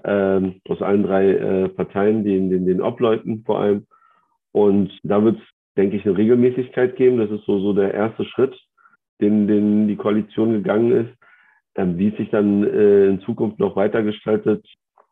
äh, 0.02 0.40
aus 0.68 0.82
allen 0.82 1.02
drei 1.02 1.30
äh, 1.30 1.68
Parteien, 1.68 2.24
den, 2.24 2.50
den, 2.50 2.66
den 2.66 2.80
Obleuten 2.80 3.42
vor 3.44 3.60
allem. 3.60 3.86
Und 4.52 4.92
da 5.02 5.22
wird 5.22 5.36
es, 5.36 5.42
denke 5.76 5.96
ich, 5.96 6.04
eine 6.04 6.16
Regelmäßigkeit 6.16 6.96
geben. 6.96 7.18
Das 7.18 7.30
ist 7.30 7.44
so, 7.44 7.58
so 7.58 7.72
der 7.72 7.94
erste 7.94 8.24
Schritt, 8.24 8.56
den, 9.20 9.46
den 9.46 9.88
die 9.88 9.96
Koalition 9.96 10.52
gegangen 10.52 10.92
ist. 10.92 11.18
Ähm, 11.76 11.98
wie 11.98 12.08
es 12.08 12.16
sich 12.16 12.30
dann 12.30 12.62
äh, 12.62 13.06
in 13.06 13.20
Zukunft 13.20 13.58
noch 13.58 13.74
weitergestaltet, 13.74 14.64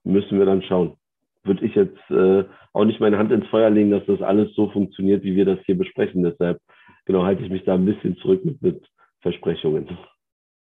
müssen 0.05 0.39
wir 0.39 0.47
dann 0.47 0.63
schauen. 0.63 0.95
Würde 1.43 1.65
ich 1.65 1.75
jetzt 1.75 1.99
äh, 2.11 2.45
auch 2.73 2.85
nicht 2.85 3.01
meine 3.01 3.19
Hand 3.19 3.33
ins 3.33 3.49
Feuer 3.49 3.69
legen, 3.71 3.91
dass 3.91 4.07
das 4.07 4.23
alles 4.23 4.55
so 4.55 4.71
funktioniert, 4.71 5.25
wie 5.25 5.35
wir 5.35 5.45
das 5.45 5.59
hier 5.67 5.77
besprechen. 5.77 6.23
Deshalb 6.23 6.61
genau 7.05 7.25
halte 7.25 7.43
ich 7.43 7.51
mich 7.51 7.65
da 7.65 7.75
ein 7.75 7.85
bisschen 7.85 8.17
zurück 8.17 8.45
mit, 8.45 8.63
mit 8.63 8.87
Versprechungen. 9.21 9.99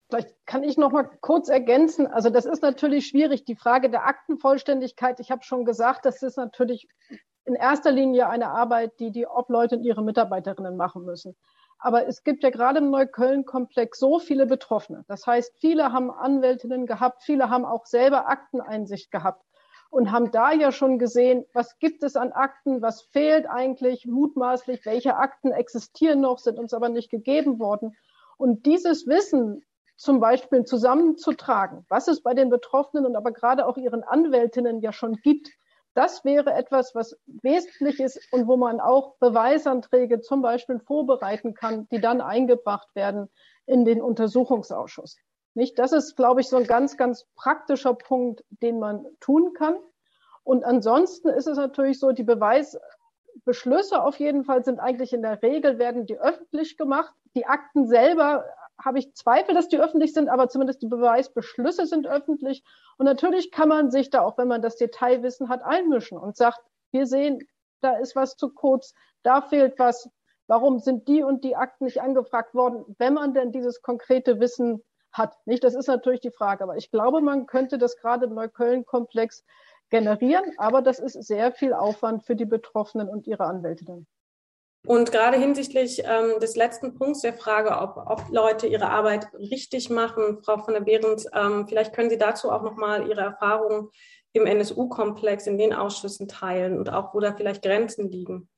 Vielleicht 0.09 0.35
kann 0.45 0.63
ich 0.63 0.77
noch 0.77 0.93
mal 0.93 1.09
kurz 1.21 1.49
ergänzen. 1.49 2.07
Also 2.07 2.29
das 2.29 2.45
ist 2.45 2.63
natürlich 2.63 3.07
schwierig. 3.07 3.45
Die 3.45 3.57
Frage 3.57 3.89
der 3.89 4.07
Aktenvollständigkeit, 4.07 5.21
ich 5.21 5.31
habe 5.31 5.43
schon 5.43 5.65
gesagt, 5.65 6.05
das 6.05 6.23
ist 6.23 6.37
natürlich 6.37 6.87
in 7.45 7.55
erster 7.55 7.91
Linie 7.91 8.29
eine 8.29 8.51
Arbeit, 8.51 8.93
die 9.01 9.11
die 9.11 9.27
Obleute 9.27 9.77
und 9.77 9.85
ihre 9.85 10.05
Mitarbeiterinnen 10.05 10.77
machen 10.77 11.05
müssen. 11.05 11.35
Aber 11.79 12.07
es 12.07 12.23
gibt 12.23 12.45
ja 12.45 12.51
gerade 12.51 12.79
im 12.79 12.91
Neukölln-Komplex 12.91 13.99
so 13.99 14.19
viele 14.21 14.47
Betroffene. 14.47 15.05
Das 15.09 15.27
heißt, 15.27 15.57
viele 15.61 15.93
haben 15.93 16.11
Anwältinnen 16.11 16.87
gehabt, 16.87 17.23
viele 17.25 17.51
haben 17.51 17.65
auch 17.65 17.87
selber 17.87 18.29
Akteneinsicht 18.29 19.11
gehabt 19.11 19.43
und 19.93 20.11
haben 20.11 20.31
da 20.31 20.53
ja 20.53 20.73
schon 20.73 20.99
gesehen, 20.99 21.45
was 21.53 21.79
gibt 21.79 22.03
es 22.03 22.17
an 22.17 22.33
Akten, 22.33 22.81
was 22.81 23.03
fehlt 23.03 23.47
eigentlich 23.47 24.07
mutmaßlich, 24.07 24.87
welche 24.87 25.17
Akten 25.17 25.53
existieren 25.53 26.23
noch, 26.23 26.39
sind 26.39 26.59
uns 26.59 26.73
aber 26.73 26.89
nicht 26.89 27.11
gegeben 27.11 27.59
worden. 27.59 27.95
Und 28.39 28.65
dieses 28.65 29.07
Wissen 29.07 29.63
zum 29.97 30.19
Beispiel 30.19 30.65
zusammenzutragen, 30.65 31.85
was 31.91 32.09
es 32.09 32.23
bei 32.23 32.33
den 32.33 32.49
Betroffenen 32.49 33.05
und 33.05 33.17
aber 33.17 33.33
gerade 33.33 33.67
auch 33.67 33.77
ihren 33.77 34.03
Anwältinnen 34.03 34.81
ja 34.81 34.95
schon 34.95 35.17
gibt, 35.17 35.51
das 35.93 36.25
wäre 36.25 36.55
etwas, 36.55 36.95
was 36.95 37.21
wesentlich 37.27 38.01
ist 38.01 38.19
und 38.33 38.49
wo 38.49 38.57
man 38.57 38.81
auch 38.81 39.17
Beweisanträge 39.19 40.23
zum 40.23 40.41
Beispiel 40.41 40.79
vorbereiten 40.79 41.53
kann, 41.53 41.87
die 41.91 42.01
dann 42.01 42.23
eingebracht 42.23 42.89
werden 42.95 43.29
in 43.67 43.85
den 43.85 44.01
Untersuchungsausschuss. 44.01 45.19
Nicht? 45.55 45.79
Das 45.79 45.93
ist, 45.93 46.17
glaube 46.17 46.41
ich, 46.41 46.49
so 46.49 46.57
ein 46.57 46.67
ganz, 46.67 46.97
ganz 46.97 47.27
praktischer 47.37 47.95
Punkt, 47.95 48.45
den 48.51 48.79
man 48.79 49.07
tun 49.21 49.53
kann. 49.55 49.77
Und 50.45 50.65
ansonsten 50.65 51.29
ist 51.29 51.47
es 51.47 51.57
natürlich 51.57 51.99
so, 51.99 52.13
die 52.13 52.25
Beweisbeschlüsse 52.25 54.03
auf 54.03 54.19
jeden 54.19 54.45
Fall 54.45 54.65
sind 54.65 54.81
eigentlich 54.81 55.13
in 55.13 55.23
der 55.23 55.43
Regel, 55.43 55.79
werden 55.79 56.07
die 56.07 56.19
öffentlich 56.19 56.77
gemacht. 56.77 57.13
Die 57.35 57.47
Akten 57.47 57.87
selber 57.87 58.45
habe 58.85 58.99
ich 58.99 59.15
Zweifel, 59.15 59.55
dass 59.55 59.69
die 59.69 59.79
öffentlich 59.79 60.13
sind, 60.13 60.29
aber 60.29 60.49
zumindest 60.49 60.83
die 60.83 60.89
Beweisbeschlüsse 60.89 61.87
sind 61.87 62.07
öffentlich. 62.07 62.65
Und 62.99 63.07
natürlich 63.07 63.51
kann 63.51 63.69
man 63.69 63.91
sich 63.91 64.11
da, 64.11 64.23
auch 64.23 64.39
wenn 64.39 64.49
man 64.49 64.63
das 64.63 64.77
Detailwissen 64.77 65.49
hat, 65.49 65.63
einmischen 65.63 66.19
und 66.19 66.37
sagt, 66.37 66.61
wir 66.91 67.07
sehen, 67.07 67.47
da 67.81 67.97
ist 67.97 68.17
was 68.17 68.37
zu 68.37 68.51
kurz, 68.51 68.95
da 69.23 69.41
fehlt 69.41 69.79
was. 69.79 70.11
Warum 70.49 70.81
sind 70.81 71.09
die 71.09 71.23
und 71.23 71.45
die 71.45 71.57
Akten 71.57 71.85
nicht 71.85 72.01
angefragt 72.01 72.55
worden, 72.55 72.85
wenn 72.99 73.15
man 73.15 73.33
denn 73.33 73.53
dieses 73.53 73.81
konkrete 73.81 74.41
Wissen 74.41 74.83
hat. 75.13 75.37
Nicht? 75.47 75.65
Das 75.65 75.75
ist 75.75 75.89
natürlich 75.89 76.21
die 76.21 76.31
Frage. 76.31 76.65
Aber 76.65 76.77
ich 76.77 76.91
glaube, 76.91 77.21
man 77.21 77.47
könnte 77.47 77.79
das 77.79 77.97
gerade 77.97 78.27
im 78.27 78.35
Neukölln-Komplex 78.35 79.45
generieren. 79.91 80.45
Aber 80.59 80.83
das 80.83 80.99
ist 80.99 81.23
sehr 81.23 81.53
viel 81.53 81.73
Aufwand 81.73 82.25
für 82.25 82.37
die 82.37 82.47
Betroffenen 82.47 83.09
und 83.09 83.27
ihre 83.27 83.45
Anwältinnen. 83.45 84.07
Und 84.85 85.13
gerade 85.13 85.39
hinsichtlich 85.39 86.03
ähm, 86.05 86.41
des 86.41 86.57
letzten 86.57 86.95
Punkts 86.95 87.21
der 87.21 87.35
Frage, 87.35 87.71
ob, 87.71 87.97
ob 87.99 88.29
Leute 88.31 88.67
ihre 88.67 88.91
Arbeit 88.91 89.33
richtig 89.35 89.91
machen, 89.91 90.43
Frau 90.43 90.59
von 90.59 90.75
der 90.75 90.81
Behrens, 90.81 91.27
ähm, 91.33 91.69
vielleicht 91.69 91.95
können 91.95 92.11
Sie 92.11 92.19
dazu 92.19 92.51
auch 92.51 92.63
nochmal 92.63 93.09
Ihre 93.09 93.21
Erfahrungen 93.21 93.91
im 94.33 94.45
NSU-Komplex 94.45 95.47
in 95.47 95.57
den 95.57 95.73
Ausschüssen 95.73 96.27
teilen 96.27 96.79
und 96.79 96.93
auch, 96.93 97.15
wo 97.15 97.21
da 97.21 97.33
vielleicht 97.33 97.63
Grenzen 97.63 98.11
liegen. 98.11 98.49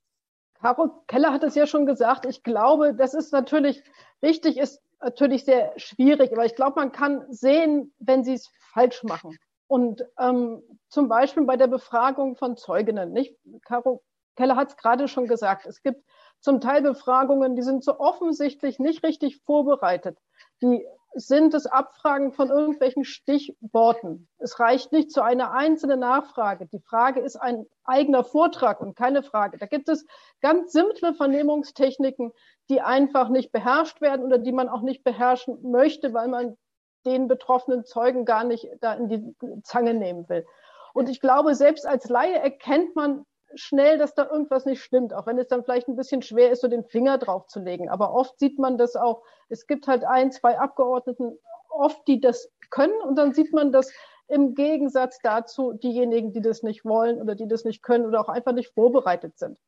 Caro 0.59 1.03
Keller 1.05 1.31
hat 1.31 1.43
es 1.43 1.53
ja 1.53 1.67
schon 1.67 1.85
gesagt. 1.85 2.25
Ich 2.25 2.41
glaube, 2.41 2.95
das 2.95 3.13
ist 3.13 3.31
natürlich 3.31 3.83
richtig, 4.23 4.57
ist 4.57 4.81
natürlich 5.05 5.45
sehr 5.45 5.71
schwierig, 5.77 6.33
aber 6.33 6.45
ich 6.45 6.55
glaube, 6.55 6.79
man 6.79 6.91
kann 6.91 7.25
sehen, 7.29 7.93
wenn 7.99 8.23
sie 8.23 8.33
es 8.33 8.51
falsch 8.73 9.03
machen. 9.03 9.37
Und 9.67 10.03
ähm, 10.19 10.61
zum 10.89 11.07
Beispiel 11.07 11.43
bei 11.43 11.57
der 11.57 11.67
Befragung 11.67 12.35
von 12.35 12.57
Zeuginnen, 12.57 13.13
nicht? 13.13 13.37
Caro 13.65 14.03
Keller 14.35 14.57
hat 14.57 14.69
es 14.69 14.77
gerade 14.77 15.07
schon 15.07 15.27
gesagt, 15.27 15.65
es 15.65 15.81
gibt 15.81 16.03
zum 16.41 16.59
Teil 16.59 16.81
Befragungen, 16.81 17.55
die 17.55 17.61
sind 17.61 17.83
so 17.83 17.99
offensichtlich 17.99 18.79
nicht 18.79 19.03
richtig 19.03 19.41
vorbereitet. 19.45 20.17
Die 20.61 20.85
sind 21.15 21.53
das 21.53 21.65
Abfragen 21.65 22.33
von 22.33 22.49
irgendwelchen 22.49 23.05
Stichworten. 23.05 24.27
Es 24.37 24.59
reicht 24.59 24.91
nicht 24.91 25.11
zu 25.11 25.21
einer 25.21 25.51
einzelnen 25.51 26.01
Nachfrage. 26.01 26.67
Die 26.67 26.81
Frage 26.81 27.21
ist 27.21 27.37
ein 27.37 27.65
eigener 27.85 28.25
Vortrag 28.25 28.81
und 28.81 28.95
keine 28.95 29.23
Frage. 29.23 29.57
Da 29.57 29.65
gibt 29.65 29.87
es 29.87 30.05
ganz 30.41 30.73
simple 30.73 31.13
Vernehmungstechniken, 31.13 32.33
die 32.69 32.81
einfach 32.81 33.29
nicht 33.29 33.53
beherrscht 33.53 34.01
werden 34.01 34.25
oder 34.25 34.37
die 34.37 34.51
man 34.51 34.67
auch 34.67 34.81
nicht 34.81 35.05
beherrschen 35.05 35.71
möchte, 35.71 36.13
weil 36.13 36.27
man 36.27 36.57
den 37.05 37.27
betroffenen 37.29 37.85
Zeugen 37.85 38.25
gar 38.25 38.43
nicht 38.43 38.67
da 38.81 38.93
in 38.93 39.07
die 39.07 39.61
Zange 39.63 39.93
nehmen 39.93 40.27
will. 40.27 40.45
Und 40.93 41.07
ich 41.07 41.21
glaube, 41.21 41.55
selbst 41.55 41.87
als 41.87 42.09
Laie 42.09 42.39
erkennt 42.39 42.95
man 42.95 43.25
schnell, 43.55 43.97
dass 43.97 44.13
da 44.13 44.29
irgendwas 44.29 44.65
nicht 44.65 44.83
stimmt, 44.83 45.13
auch 45.13 45.25
wenn 45.27 45.37
es 45.37 45.47
dann 45.47 45.63
vielleicht 45.63 45.87
ein 45.87 45.95
bisschen 45.95 46.21
schwer 46.21 46.51
ist, 46.51 46.61
so 46.61 46.67
den 46.67 46.83
Finger 46.83 47.17
drauf 47.17 47.47
zu 47.47 47.59
legen. 47.59 47.89
Aber 47.89 48.13
oft 48.13 48.37
sieht 48.39 48.59
man 48.59 48.77
das 48.77 48.95
auch, 48.95 49.23
es 49.49 49.67
gibt 49.67 49.87
halt 49.87 50.03
ein, 50.03 50.31
zwei 50.31 50.57
Abgeordneten, 50.59 51.37
oft 51.69 52.07
die 52.07 52.19
das 52.19 52.51
können 52.69 52.99
und 53.01 53.15
dann 53.17 53.33
sieht 53.33 53.53
man 53.53 53.71
das 53.71 53.91
im 54.27 54.55
Gegensatz 54.55 55.19
dazu 55.21 55.73
diejenigen, 55.73 56.33
die 56.33 56.41
das 56.41 56.63
nicht 56.63 56.83
wollen 56.85 57.21
oder 57.21 57.35
die 57.35 57.47
das 57.47 57.63
nicht 57.63 57.83
können 57.83 58.05
oder 58.05 58.21
auch 58.21 58.29
einfach 58.29 58.53
nicht 58.53 58.73
vorbereitet 58.73 59.37
sind. 59.37 59.59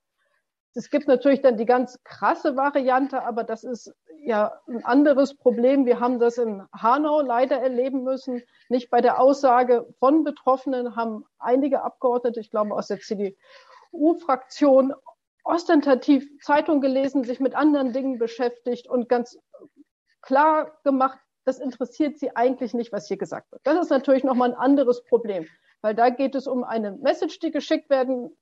Es 0.74 0.92
gibt 0.92 1.08
natürlich 1.08 1.42
dann 1.42 1.58
die 1.58 1.66
ganz 1.66 2.04
krasse 2.04 2.56
Variante, 2.56 3.24
aber 3.24 3.44
das 3.44 3.64
ist 3.64 3.96
ja 4.24 4.54
ein 4.68 4.86
anderes 4.86 5.36
Problem. 5.36 5.86
Wir 5.88 6.00
haben 6.00 6.20
das 6.20 6.38
in 6.38 6.64
Hanau 6.72 7.22
leider 7.22 7.58
erleben 7.58 8.04
müssen. 8.04 8.44
Nicht 8.70 8.92
bei 8.92 9.02
der 9.02 9.20
Aussage 9.20 9.88
von 10.00 10.24
Betroffenen 10.24 10.96
haben 10.96 11.26
einige 11.40 11.82
Abgeordnete, 11.82 12.40
ich 12.40 12.52
glaube 12.52 12.76
aus 12.76 12.88
der 12.88 12.98
CDU-Fraktion, 13.98 14.94
ostentativ 15.44 16.30
Zeitung 16.42 16.82
gelesen, 16.82 17.24
sich 17.24 17.40
mit 17.40 17.56
anderen 17.56 17.94
Dingen 17.94 18.18
beschäftigt 18.18 18.88
und 18.88 19.10
ganz 19.10 19.38
klar 20.22 20.78
gemacht, 20.84 21.20
das 21.46 21.60
interessiert 21.60 22.20
sie 22.20 22.36
eigentlich 22.36 22.74
nicht, 22.74 22.92
was 22.92 23.08
hier 23.08 23.18
gesagt 23.18 23.52
wird. 23.52 23.62
Das 23.64 23.80
ist 23.80 23.90
natürlich 23.90 24.24
nochmal 24.24 24.52
ein 24.52 24.58
anderes 24.58 25.04
Problem, 25.06 25.48
weil 25.82 25.96
da 25.96 26.10
geht 26.10 26.36
es 26.36 26.48
um 26.48 26.64
eine 26.64 26.92
Message, 26.92 27.40
die 27.40 27.52
geschickt 27.52 27.90
werden 27.90 28.36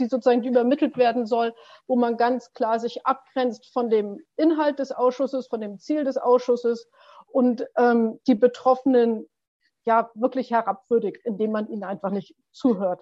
die 0.00 0.06
sozusagen 0.06 0.42
die 0.42 0.48
übermittelt 0.48 0.96
werden 0.96 1.26
soll, 1.26 1.54
wo 1.86 1.94
man 1.94 2.16
ganz 2.16 2.52
klar 2.54 2.80
sich 2.80 3.06
abgrenzt 3.06 3.72
von 3.72 3.88
dem 3.88 4.20
Inhalt 4.36 4.80
des 4.80 4.90
Ausschusses, 4.90 5.46
von 5.46 5.60
dem 5.60 5.78
Ziel 5.78 6.02
des 6.02 6.16
Ausschusses 6.16 6.88
und 7.28 7.64
ähm, 7.76 8.18
die 8.26 8.34
Betroffenen 8.34 9.28
ja 9.84 10.10
wirklich 10.14 10.50
herabwürdigt, 10.50 11.24
indem 11.24 11.52
man 11.52 11.68
ihnen 11.68 11.84
einfach 11.84 12.10
nicht 12.10 12.34
zuhört. 12.50 13.00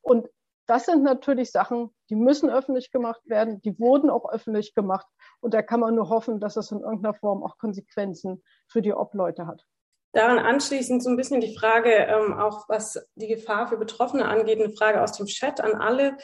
Und 0.00 0.26
das 0.70 0.86
sind 0.86 1.02
natürlich 1.02 1.50
Sachen, 1.50 1.90
die 2.10 2.14
müssen 2.14 2.48
öffentlich 2.48 2.92
gemacht 2.92 3.20
werden, 3.24 3.60
die 3.60 3.76
wurden 3.80 4.08
auch 4.08 4.30
öffentlich 4.30 4.72
gemacht. 4.72 5.06
Und 5.40 5.52
da 5.52 5.62
kann 5.62 5.80
man 5.80 5.96
nur 5.96 6.08
hoffen, 6.08 6.38
dass 6.38 6.54
das 6.54 6.70
in 6.70 6.78
irgendeiner 6.78 7.14
Form 7.14 7.42
auch 7.42 7.58
Konsequenzen 7.58 8.40
für 8.68 8.80
die 8.80 8.92
Obleute 8.92 9.48
hat. 9.48 9.66
Daran 10.12 10.38
anschließend 10.38 11.02
so 11.02 11.10
ein 11.10 11.16
bisschen 11.16 11.40
die 11.40 11.56
Frage, 11.56 11.90
ähm, 11.90 12.38
auch 12.38 12.68
was 12.68 13.04
die 13.16 13.26
Gefahr 13.26 13.66
für 13.66 13.78
Betroffene 13.78 14.26
angeht, 14.26 14.60
eine 14.60 14.72
Frage 14.72 15.02
aus 15.02 15.12
dem 15.12 15.26
Chat 15.26 15.60
an 15.60 15.74
alle. 15.74 16.16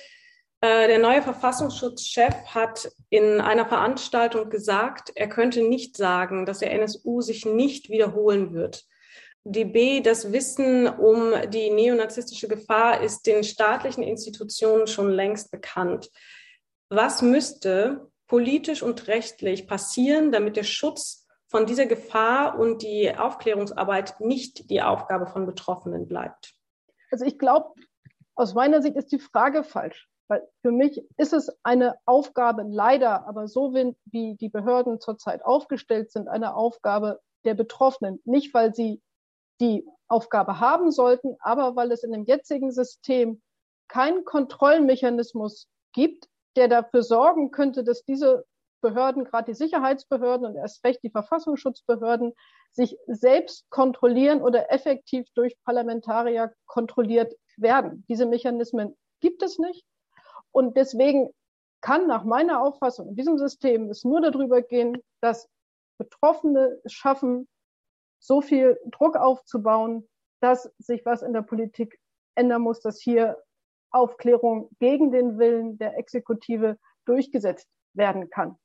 Äh, 0.61 0.87
der 0.87 1.01
neue 1.01 1.23
Verfassungsschutzchef 1.23 2.35
hat 2.47 2.89
in 3.11 3.41
einer 3.41 3.67
Veranstaltung 3.67 4.49
gesagt, 4.49 5.11
er 5.17 5.29
könnte 5.29 5.63
nicht 5.63 5.97
sagen, 5.97 6.47
dass 6.47 6.61
der 6.61 6.71
NSU 6.71 7.21
sich 7.21 7.45
nicht 7.45 7.91
wiederholen 7.91 8.55
wird. 8.55 8.85
Die 9.49 9.65
B, 9.65 10.01
das 10.01 10.33
Wissen 10.33 10.89
um 10.89 11.33
die 11.51 11.71
neonazistische 11.71 12.49
Gefahr 12.49 13.01
ist 13.01 13.29
den 13.29 13.45
staatlichen 13.45 14.03
Institutionen 14.03 14.89
schon 14.89 15.09
längst 15.09 15.53
bekannt. 15.53 16.11
Was 16.89 17.23
müsste 17.23 18.11
politisch 18.27 18.83
und 18.83 19.07
rechtlich 19.07 19.69
passieren, 19.69 20.33
damit 20.33 20.57
der 20.57 20.65
Schutz 20.65 21.29
von 21.47 21.65
dieser 21.65 21.87
Gefahr 21.87 22.59
und 22.59 22.83
die 22.83 23.17
Aufklärungsarbeit 23.17 24.19
nicht 24.19 24.69
die 24.69 24.83
Aufgabe 24.83 25.29
von 25.29 25.47
Betroffenen 25.47 26.09
bleibt? 26.09 26.55
Also 27.13 27.25
ich 27.25 27.39
glaube, 27.39 27.73
aus 28.35 28.53
meiner 28.55 28.83
Sicht 28.83 28.97
ist 28.97 29.13
die 29.13 29.21
Frage 29.21 29.63
falsch. 29.63 30.09
Weil 30.27 30.43
für 30.63 30.73
mich 30.73 31.01
ist 31.19 31.33
es 31.33 31.57
eine 31.63 31.95
Aufgabe, 32.05 32.65
leider, 32.69 33.29
aber 33.29 33.47
so 33.47 33.73
wie 33.75 34.35
die 34.35 34.49
Behörden 34.49 35.01
zurzeit 35.01 35.45
aufgestellt 35.45 36.11
sind, 36.11 36.27
eine 36.27 36.57
Aufgabe 36.57 37.21
der 37.45 37.55
Betroffenen. 37.55 38.21
Nicht, 38.25 38.53
weil 38.53 38.75
sie 38.75 39.01
die 39.61 39.87
Aufgabe 40.09 40.61
haben 40.61 40.91
sollten, 40.93 41.37
aber 41.41 41.77
weil 41.77 41.91
es 41.93 42.03
in 42.03 42.13
dem 42.13 42.25
jetzigen 42.25 42.71
System 42.71 43.43
keinen 43.89 44.25
Kontrollmechanismus 44.25 45.69
gibt, 45.93 46.29
der 46.57 46.69
dafür 46.69 47.03
sorgen 47.03 47.51
könnte, 47.51 47.85
dass 47.85 48.05
diese 48.05 48.45
Behörden, 48.81 49.25
gerade 49.25 49.53
die 49.53 49.57
Sicherheitsbehörden 49.57 50.47
und 50.47 50.57
erst 50.57 50.85
recht 50.85 51.03
die 51.03 51.11
Verfassungsschutzbehörden, 51.11 52.35
sich 52.73 52.97
selbst 53.07 53.69
kontrollieren 53.71 54.43
oder 54.43 54.71
effektiv 54.71 55.27
durch 55.35 55.57
Parlamentarier 55.65 56.53
kontrolliert 56.67 57.35
werden. 57.57 58.05
Diese 58.09 58.27
Mechanismen 58.27 58.97
gibt 59.21 59.43
es 59.43 59.59
nicht. 59.59 59.85
Und 60.53 60.77
deswegen 60.77 61.31
kann 61.81 62.07
nach 62.07 62.25
meiner 62.25 62.63
Auffassung 62.63 63.09
in 63.09 63.17
diesem 63.17 63.39
System 63.39 63.91
es 63.91 64.05
nur 64.05 64.21
darüber 64.21 64.63
gehen, 64.63 64.99
dass 65.21 65.49
Betroffene 65.99 66.81
schaffen, 66.87 67.49
so 68.19 68.41
viel 68.41 68.79
Druck 68.87 69.17
aufzubauen, 69.17 70.09
dass 70.41 70.71
sich 70.79 71.05
was 71.05 71.23
in 71.23 71.33
der 71.33 71.43
Politik 71.43 71.99
ändern 72.35 72.63
muss, 72.63 72.81
dass 72.81 73.01
hier 73.01 73.37
Aufklärung 73.91 74.69
gegen 74.79 75.11
den 75.11 75.39
Willen 75.39 75.79
der 75.79 75.97
Exekutive 75.99 76.77
durchgesetzt 77.07 77.69
werden 77.95 78.29
kann. 78.31 78.57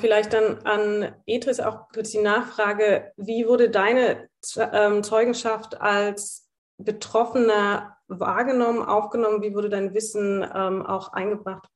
Vielleicht 0.00 0.32
dann 0.32 0.58
an 0.64 1.12
Etris 1.26 1.58
auch 1.58 1.88
kurz 1.92 2.10
die 2.10 2.22
Nachfrage, 2.22 3.12
wie 3.16 3.48
wurde 3.48 3.68
deine 3.68 4.28
ähm, 4.56 5.02
Zeugenschaft 5.02 5.80
als 5.80 6.48
Betroffener 6.76 7.96
wahrgenommen, 8.06 8.82
aufgenommen? 8.82 9.42
Wie 9.42 9.54
wurde 9.54 9.68
dein 9.68 9.94
Wissen 9.94 10.48
ähm, 10.54 10.86
auch 10.86 11.12
eingebracht? 11.12 11.68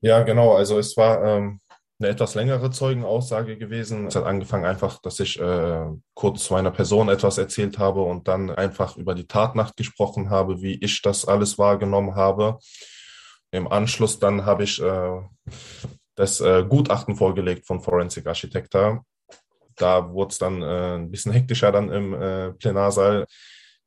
Ja, 0.00 0.22
genau. 0.22 0.54
Also 0.54 0.78
es 0.78 0.96
war 0.96 1.22
ähm, 1.22 1.60
eine 2.00 2.08
etwas 2.08 2.34
längere 2.34 2.70
Zeugenaussage 2.70 3.58
gewesen. 3.58 4.06
Es 4.06 4.16
hat 4.16 4.24
angefangen 4.24 4.64
einfach, 4.64 5.00
dass 5.02 5.20
ich 5.20 5.38
äh, 5.38 5.84
kurz 6.14 6.44
zu 6.44 6.54
meiner 6.54 6.70
Person 6.70 7.10
etwas 7.10 7.36
erzählt 7.36 7.78
habe 7.78 8.00
und 8.00 8.26
dann 8.26 8.50
einfach 8.50 8.96
über 8.96 9.14
die 9.14 9.26
Tatnacht 9.26 9.76
gesprochen 9.76 10.30
habe, 10.30 10.62
wie 10.62 10.82
ich 10.82 11.02
das 11.02 11.26
alles 11.26 11.58
wahrgenommen 11.58 12.14
habe. 12.14 12.58
Im 13.50 13.70
Anschluss 13.70 14.18
dann 14.18 14.46
habe 14.46 14.64
ich 14.64 14.80
äh, 14.80 15.20
das 16.14 16.40
äh, 16.40 16.64
Gutachten 16.66 17.16
vorgelegt 17.16 17.66
von 17.66 17.80
Forensic 17.80 18.26
Architecta. 18.26 19.04
Da 19.76 20.10
wurde 20.10 20.32
es 20.32 20.38
dann 20.38 20.62
äh, 20.62 20.94
ein 20.96 21.10
bisschen 21.10 21.32
hektischer 21.32 21.70
dann 21.70 21.90
im 21.90 22.14
äh, 22.14 22.52
Plenarsaal. 22.52 23.26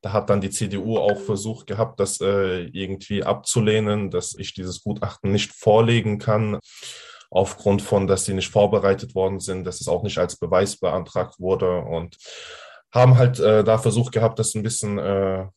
Da 0.01 0.11
hat 0.11 0.29
dann 0.29 0.41
die 0.41 0.49
CDU 0.49 0.97
auch 0.97 1.19
versucht 1.19 1.65
gehabt, 1.65 1.99
das 1.99 2.21
äh, 2.21 2.65
irgendwie 2.65 3.23
abzulehnen, 3.23 4.11
dass 4.11 4.35
ich 4.37 4.53
dieses 4.53 4.83
Gutachten 4.83 5.31
nicht 5.31 5.53
vorlegen 5.53 6.19
kann, 6.19 6.59
aufgrund 7.33 7.81
von, 7.81 8.05
dass 8.05 8.25
sie 8.25 8.33
nicht 8.35 8.49
vorbereitet 8.49 9.15
worden 9.15 9.39
sind, 9.39 9.65
dass 9.65 9.81
es 9.81 9.87
auch 9.87 10.03
nicht 10.03 10.19
als 10.19 10.37
Beweis 10.37 10.77
beantragt 10.77 11.39
wurde 11.39 11.79
und 11.79 12.17
haben 12.91 13.17
halt 13.17 13.39
äh, 13.39 13.63
da 13.63 13.79
versucht 13.79 14.13
gehabt, 14.13 14.37
das 14.37 14.53
ein 14.53 14.61
bisschen 14.61 14.99
äh, 14.99 15.47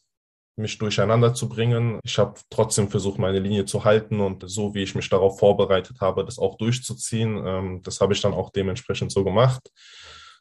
mich 0.56 0.78
durcheinander 0.78 1.34
zu 1.34 1.50
bringen. 1.50 2.00
Ich 2.02 2.18
habe 2.18 2.40
trotzdem 2.48 2.88
versucht, 2.88 3.18
meine 3.18 3.40
Linie 3.40 3.66
zu 3.66 3.84
halten 3.84 4.20
und 4.20 4.48
so 4.48 4.74
wie 4.74 4.82
ich 4.82 4.94
mich 4.94 5.10
darauf 5.10 5.38
vorbereitet 5.38 6.00
habe, 6.00 6.24
das 6.24 6.38
auch 6.38 6.56
durchzuziehen. 6.56 7.46
Ähm, 7.46 7.82
das 7.82 8.00
habe 8.00 8.14
ich 8.14 8.22
dann 8.22 8.32
auch 8.32 8.50
dementsprechend 8.50 9.12
so 9.12 9.22
gemacht. 9.22 9.70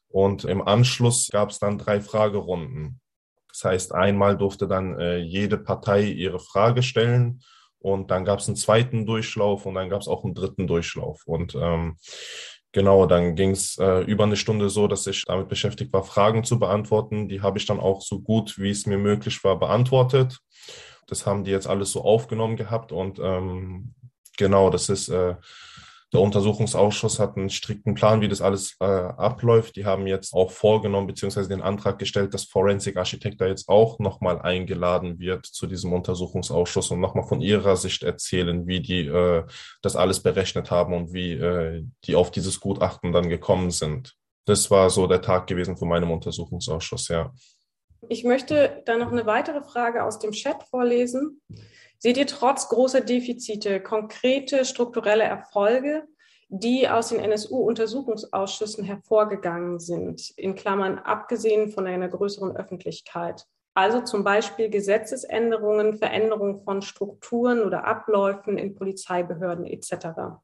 Und 0.08 0.46
im 0.46 0.66
Anschluss 0.66 1.28
gab 1.30 1.50
es 1.50 1.60
dann 1.60 1.78
drei 1.78 2.00
Fragerunden. 2.00 3.02
Das 3.50 3.66
heißt, 3.66 3.94
einmal 3.94 4.38
durfte 4.38 4.70
dann 4.70 4.98
äh, 4.98 5.18
jede 5.18 5.58
Partei 5.58 6.04
ihre 6.04 6.40
Frage 6.40 6.82
stellen 6.82 7.42
und 7.86 8.10
dann 8.10 8.26
gab 8.26 8.40
es 8.40 8.48
einen 8.48 8.56
zweiten 8.56 9.06
Durchlauf 9.06 9.66
und 9.66 9.76
dann 9.76 9.90
gab 9.90 10.02
es 10.02 10.08
auch 10.08 10.24
einen 10.24 10.34
dritten 10.34 10.66
Durchlauf. 10.68 11.22
Und 11.26 11.56
ähm, 11.56 11.98
Genau, 12.72 13.06
dann 13.06 13.36
ging 13.36 13.52
es 13.52 13.78
äh, 13.78 14.02
über 14.02 14.26
eine 14.26 14.36
Stunde 14.36 14.70
so, 14.70 14.90
dass 14.90 15.08
ich 15.08 15.24
damit 15.24 15.48
beschäftigt 15.48 15.94
war, 15.94 16.04
Fragen 16.04 16.44
zu 16.44 16.60
beantworten. 16.60 17.30
Die 17.30 17.42
habe 17.42 17.58
ich 17.58 17.66
dann 17.66 17.80
auch 17.80 18.02
so 18.02 18.20
gut, 18.20 18.60
wie 18.60 18.70
es 18.70 18.86
mir 18.86 18.98
möglich 18.98 19.42
war, 19.46 19.58
beantwortet. 19.58 20.40
Das 21.08 21.26
haben 21.26 21.46
die 21.46 21.52
jetzt 21.52 21.68
alles 21.68 21.94
so 21.94 22.04
aufgenommen 22.04 22.58
gehabt 22.58 22.92
und 22.92 23.18
ähm, 23.18 23.94
genau, 24.38 24.70
das 24.70 24.90
ist 24.90 25.08
äh, 25.08 25.36
der 26.14 26.22
Untersuchungsausschuss 26.22 27.20
hat 27.20 27.36
einen 27.36 27.50
strikten 27.50 27.94
Plan, 27.94 28.22
wie 28.22 28.28
das 28.28 28.42
alles 28.42 28.78
äh, 28.80 28.86
abläuft. 28.86 29.76
Die 29.76 29.86
haben 29.86 30.08
jetzt 30.08 30.34
auch 30.34 30.52
vorgenommen, 30.52 31.08
beziehungsweise 31.08 31.50
den 31.50 31.62
Antrag 31.62 32.00
gestellt, 32.00 32.34
dass 32.34 32.46
Forensic 32.46 32.96
Architekt 32.98 33.42
da 33.42 33.48
jetzt 33.48 33.68
auch 33.68 34.00
nochmal 34.00 34.40
eingeladen 34.42 35.20
wird 35.20 35.46
zu 35.46 35.68
diesem 35.68 35.94
Untersuchungsausschuss 35.94 36.92
und 36.92 37.00
nochmal 37.00 37.28
von 37.28 37.42
ihrer 37.42 37.76
Sicht 37.76 38.04
erzählen, 38.04 38.68
wie 38.68 38.82
die 38.82 39.08
äh, 39.08 39.44
das 39.82 39.96
alles 39.96 40.22
berechnet 40.22 40.72
haben 40.72 40.94
und 40.94 41.14
wie 41.14 41.34
äh, 41.34 41.84
die 42.06 42.16
auf 42.16 42.32
dieses 42.32 42.60
Gutachten 42.60 43.12
dann 43.12 43.28
gekommen 43.28 43.72
sind. 43.72 44.14
Das 44.46 44.70
war 44.70 44.90
so 44.92 45.08
der 45.08 45.22
Tag 45.22 45.48
gewesen 45.48 45.76
von 45.76 45.90
meinem 45.90 46.12
Untersuchungsausschuss, 46.12 47.08
ja. 47.08 47.34
Ich 48.08 48.24
möchte 48.24 48.84
da 48.86 48.98
noch 48.98 49.12
eine 49.12 49.26
weitere 49.26 49.64
Frage 49.64 50.04
aus 50.04 50.20
dem 50.20 50.32
Chat 50.32 50.62
vorlesen. 50.70 51.42
Seht 52.06 52.18
ihr 52.18 52.28
trotz 52.28 52.70
großer 52.70 53.02
Defizite 53.02 53.82
konkrete 53.82 54.64
strukturelle 54.64 55.24
Erfolge, 55.24 56.04
die 56.50 56.88
aus 56.88 57.10
den 57.10 57.20
NSU-Untersuchungsausschüssen 57.20 58.84
hervorgegangen 58.84 59.80
sind, 59.80 60.30
in 60.38 60.54
Klammern 60.54 61.00
abgesehen 61.00 61.72
von 61.72 61.88
einer 61.88 62.08
größeren 62.08 62.56
Öffentlichkeit? 62.56 63.48
Also 63.74 64.02
zum 64.02 64.24
Beispiel 64.24 64.70
Gesetzesänderungen, 64.70 65.98
Veränderung 65.98 66.62
von 66.62 66.84
Strukturen 66.84 67.64
oder 67.64 67.86
Abläufen 67.86 68.60
in 68.60 68.76
Polizeibehörden 68.76 69.66
etc. 69.66 70.38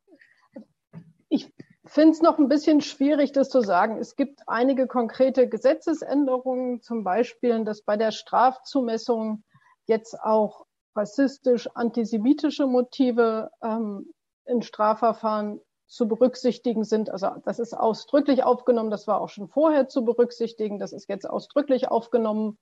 Ich 1.29 1.53
finde 1.85 2.13
es 2.13 2.23
noch 2.23 2.39
ein 2.39 2.49
bisschen 2.49 2.81
schwierig, 2.81 3.33
das 3.33 3.49
zu 3.49 3.61
sagen. 3.61 3.99
Es 3.99 4.15
gibt 4.15 4.39
einige 4.47 4.87
konkrete 4.87 5.47
Gesetzesänderungen, 5.47 6.81
zum 6.81 7.03
Beispiel, 7.03 7.63
dass 7.65 7.83
bei 7.83 7.97
der 7.97 8.09
Strafzumessung 8.09 9.43
jetzt 9.85 10.19
auch 10.19 10.65
rassistisch, 10.95 11.69
antisemitische 11.73 12.67
Motive 12.67 13.51
ähm, 13.63 14.11
in 14.45 14.61
Strafverfahren 14.61 15.61
zu 15.87 16.07
berücksichtigen 16.07 16.83
sind. 16.83 17.09
Also 17.09 17.29
das 17.43 17.59
ist 17.59 17.73
ausdrücklich 17.73 18.43
aufgenommen, 18.43 18.91
das 18.91 19.07
war 19.07 19.19
auch 19.19 19.29
schon 19.29 19.49
vorher 19.49 19.87
zu 19.87 20.05
berücksichtigen, 20.05 20.79
das 20.79 20.93
ist 20.93 21.09
jetzt 21.09 21.29
ausdrücklich 21.29 21.89
aufgenommen 21.89 22.57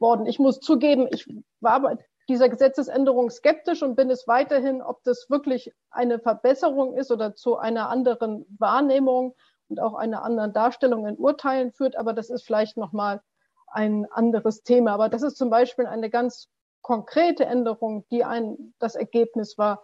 worden. 0.00 0.26
Ich 0.26 0.38
muss 0.38 0.60
zugeben, 0.60 1.08
ich 1.10 1.26
war 1.60 1.80
bei 1.80 1.98
dieser 2.28 2.48
Gesetzesänderung 2.48 3.30
skeptisch 3.30 3.82
und 3.82 3.96
bin 3.96 4.10
es 4.10 4.26
weiterhin, 4.26 4.82
ob 4.82 5.02
das 5.04 5.28
wirklich 5.28 5.72
eine 5.90 6.18
Verbesserung 6.18 6.94
ist 6.94 7.10
oder 7.10 7.34
zu 7.34 7.56
einer 7.56 7.88
anderen 7.88 8.46
Wahrnehmung 8.58 9.34
und 9.68 9.80
auch 9.80 9.94
einer 9.94 10.22
anderen 10.22 10.52
Darstellung 10.52 11.06
in 11.06 11.16
Urteilen 11.16 11.72
führt. 11.72 11.96
Aber 11.96 12.12
das 12.12 12.30
ist 12.30 12.44
vielleicht 12.44 12.76
nochmal 12.76 13.22
ein 13.66 14.06
anderes 14.10 14.62
Thema. 14.62 14.92
Aber 14.92 15.08
das 15.08 15.22
ist 15.22 15.36
zum 15.36 15.50
Beispiel 15.50 15.86
eine 15.86 16.10
ganz 16.10 16.48
konkrete 16.84 17.46
Änderung, 17.46 18.06
die 18.10 18.24
ein, 18.24 18.74
das 18.78 18.94
Ergebnis 18.94 19.56
war, 19.56 19.82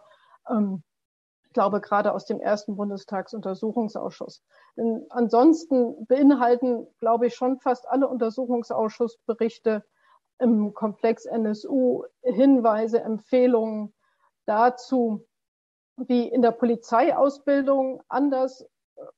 ähm, 0.48 0.84
ich 1.44 1.54
glaube, 1.54 1.80
gerade 1.80 2.12
aus 2.12 2.26
dem 2.26 2.40
ersten 2.40 2.76
Bundestagsuntersuchungsausschuss. 2.76 4.44
Denn 4.76 5.06
ansonsten 5.08 6.06
beinhalten, 6.06 6.86
glaube 7.00 7.26
ich, 7.26 7.34
schon 7.34 7.58
fast 7.58 7.88
alle 7.88 8.06
Untersuchungsausschussberichte 8.06 9.82
im 10.38 10.74
Komplex 10.74 11.24
NSU 11.24 12.04
Hinweise, 12.22 13.00
Empfehlungen 13.00 13.94
dazu, 14.46 15.26
wie 15.96 16.28
in 16.28 16.42
der 16.42 16.52
Polizeiausbildung 16.52 18.02
anders 18.08 18.64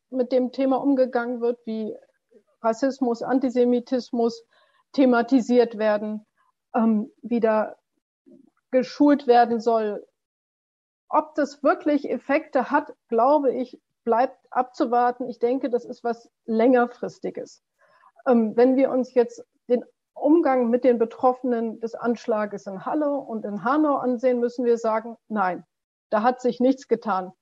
mit 0.08 0.30
dem 0.30 0.52
Thema 0.52 0.76
umgegangen 0.76 1.40
wird, 1.40 1.58
wie 1.66 1.96
Rassismus, 2.62 3.22
Antisemitismus 3.22 4.44
thematisiert 4.92 5.78
werden, 5.78 6.24
ähm, 6.74 7.10
wieder 7.22 7.78
geschult 8.70 9.26
werden 9.26 9.60
soll. 9.60 10.06
Ob 11.08 11.34
das 11.34 11.62
wirklich 11.62 12.10
Effekte 12.10 12.70
hat, 12.70 12.94
glaube 13.08 13.52
ich, 13.52 13.80
bleibt 14.04 14.38
abzuwarten. 14.50 15.28
Ich 15.28 15.38
denke, 15.38 15.70
das 15.70 15.84
ist 15.84 16.02
was 16.02 16.30
längerfristiges. 16.46 17.62
Ähm, 18.26 18.56
wenn 18.56 18.76
wir 18.76 18.90
uns 18.90 19.14
jetzt 19.14 19.44
den 19.68 19.84
Umgang 20.14 20.70
mit 20.70 20.84
den 20.84 20.98
Betroffenen 20.98 21.80
des 21.80 21.94
Anschlages 21.94 22.66
in 22.66 22.84
Halle 22.84 23.10
und 23.10 23.44
in 23.44 23.64
Hanau 23.64 23.96
ansehen, 23.96 24.40
müssen 24.40 24.64
wir 24.64 24.78
sagen, 24.78 25.16
nein, 25.28 25.64
da 26.10 26.22
hat 26.22 26.40
sich 26.40 26.60
nichts 26.60 26.88
getan. 26.88 27.32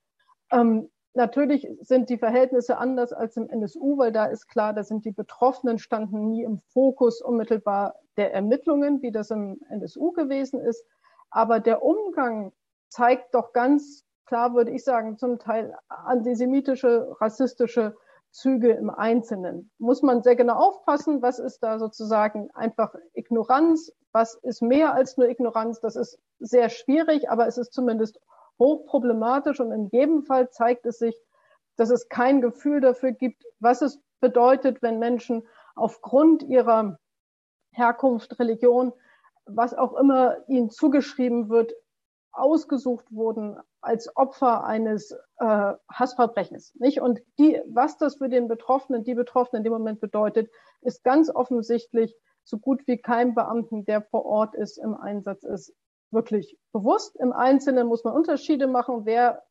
Ähm, 0.51 0.89
natürlich 1.13 1.67
sind 1.81 2.09
die 2.09 2.17
Verhältnisse 2.17 2.77
anders 2.77 3.13
als 3.13 3.37
im 3.37 3.49
NSU, 3.49 3.97
weil 3.97 4.11
da 4.11 4.25
ist 4.25 4.47
klar, 4.47 4.73
da 4.73 4.83
sind 4.83 5.05
die 5.05 5.11
Betroffenen 5.11 5.79
standen 5.79 6.29
nie 6.29 6.43
im 6.43 6.59
Fokus 6.73 7.21
unmittelbar 7.21 7.95
der 8.17 8.33
Ermittlungen, 8.33 9.01
wie 9.01 9.11
das 9.11 9.31
im 9.31 9.59
NSU 9.69 10.11
gewesen 10.11 10.59
ist. 10.59 10.85
Aber 11.29 11.59
der 11.59 11.83
Umgang 11.83 12.51
zeigt 12.89 13.33
doch 13.33 13.53
ganz 13.53 14.05
klar, 14.25 14.53
würde 14.53 14.71
ich 14.71 14.83
sagen, 14.83 15.17
zum 15.17 15.39
Teil 15.39 15.75
antisemitische, 15.89 17.15
rassistische 17.19 17.95
Züge 18.31 18.71
im 18.71 18.89
Einzelnen. 18.89 19.69
Muss 19.77 20.01
man 20.01 20.23
sehr 20.23 20.35
genau 20.35 20.55
aufpassen, 20.55 21.21
was 21.21 21.39
ist 21.39 21.59
da 21.59 21.79
sozusagen 21.79 22.49
einfach 22.51 22.95
Ignoranz, 23.13 23.91
was 24.13 24.35
ist 24.35 24.61
mehr 24.61 24.93
als 24.93 25.17
nur 25.17 25.27
Ignoranz. 25.27 25.81
Das 25.81 25.95
ist 25.95 26.17
sehr 26.39 26.69
schwierig, 26.69 27.29
aber 27.29 27.47
es 27.47 27.57
ist 27.57 27.73
zumindest 27.73 28.19
hochproblematisch 28.61 29.59
und 29.59 29.71
in 29.71 29.87
jedem 29.87 30.21
Fall 30.21 30.51
zeigt 30.51 30.85
es 30.85 30.99
sich, 30.99 31.19
dass 31.77 31.89
es 31.89 32.09
kein 32.09 32.41
Gefühl 32.41 32.79
dafür 32.79 33.11
gibt, 33.11 33.43
was 33.59 33.81
es 33.81 33.99
bedeutet, 34.19 34.83
wenn 34.83 34.99
Menschen 34.99 35.47
aufgrund 35.75 36.43
ihrer 36.43 36.99
Herkunft, 37.71 38.37
Religion, 38.39 38.93
was 39.45 39.73
auch 39.73 39.93
immer 39.93 40.37
ihnen 40.47 40.69
zugeschrieben 40.69 41.49
wird, 41.49 41.73
ausgesucht 42.33 43.05
wurden 43.11 43.57
als 43.81 44.15
Opfer 44.15 44.63
eines 44.63 45.11
äh, 45.39 45.73
Hassverbrechens. 45.91 46.75
Nicht? 46.75 47.01
Und 47.01 47.19
die, 47.39 47.59
was 47.67 47.97
das 47.97 48.17
für 48.17 48.29
den 48.29 48.47
Betroffenen, 48.47 49.03
die 49.03 49.15
Betroffenen 49.15 49.61
in 49.61 49.63
dem 49.63 49.73
Moment 49.73 49.99
bedeutet, 49.99 50.51
ist 50.81 51.03
ganz 51.03 51.29
offensichtlich 51.33 52.15
so 52.43 52.59
gut 52.59 52.85
wie 52.85 52.97
kein 52.97 53.33
Beamten, 53.33 53.85
der 53.85 54.03
vor 54.03 54.25
Ort 54.25 54.53
ist, 54.53 54.77
im 54.77 54.95
Einsatz 54.95 55.43
ist, 55.43 55.73
wirklich 56.11 56.57
bewusst. 56.71 57.15
Im 57.17 57.33
Einzelnen 57.33 57.87
muss 57.87 58.03
man 58.03 58.13
Unterschiede 58.13 58.67
machen, 58.67 59.05
wer 59.05 59.43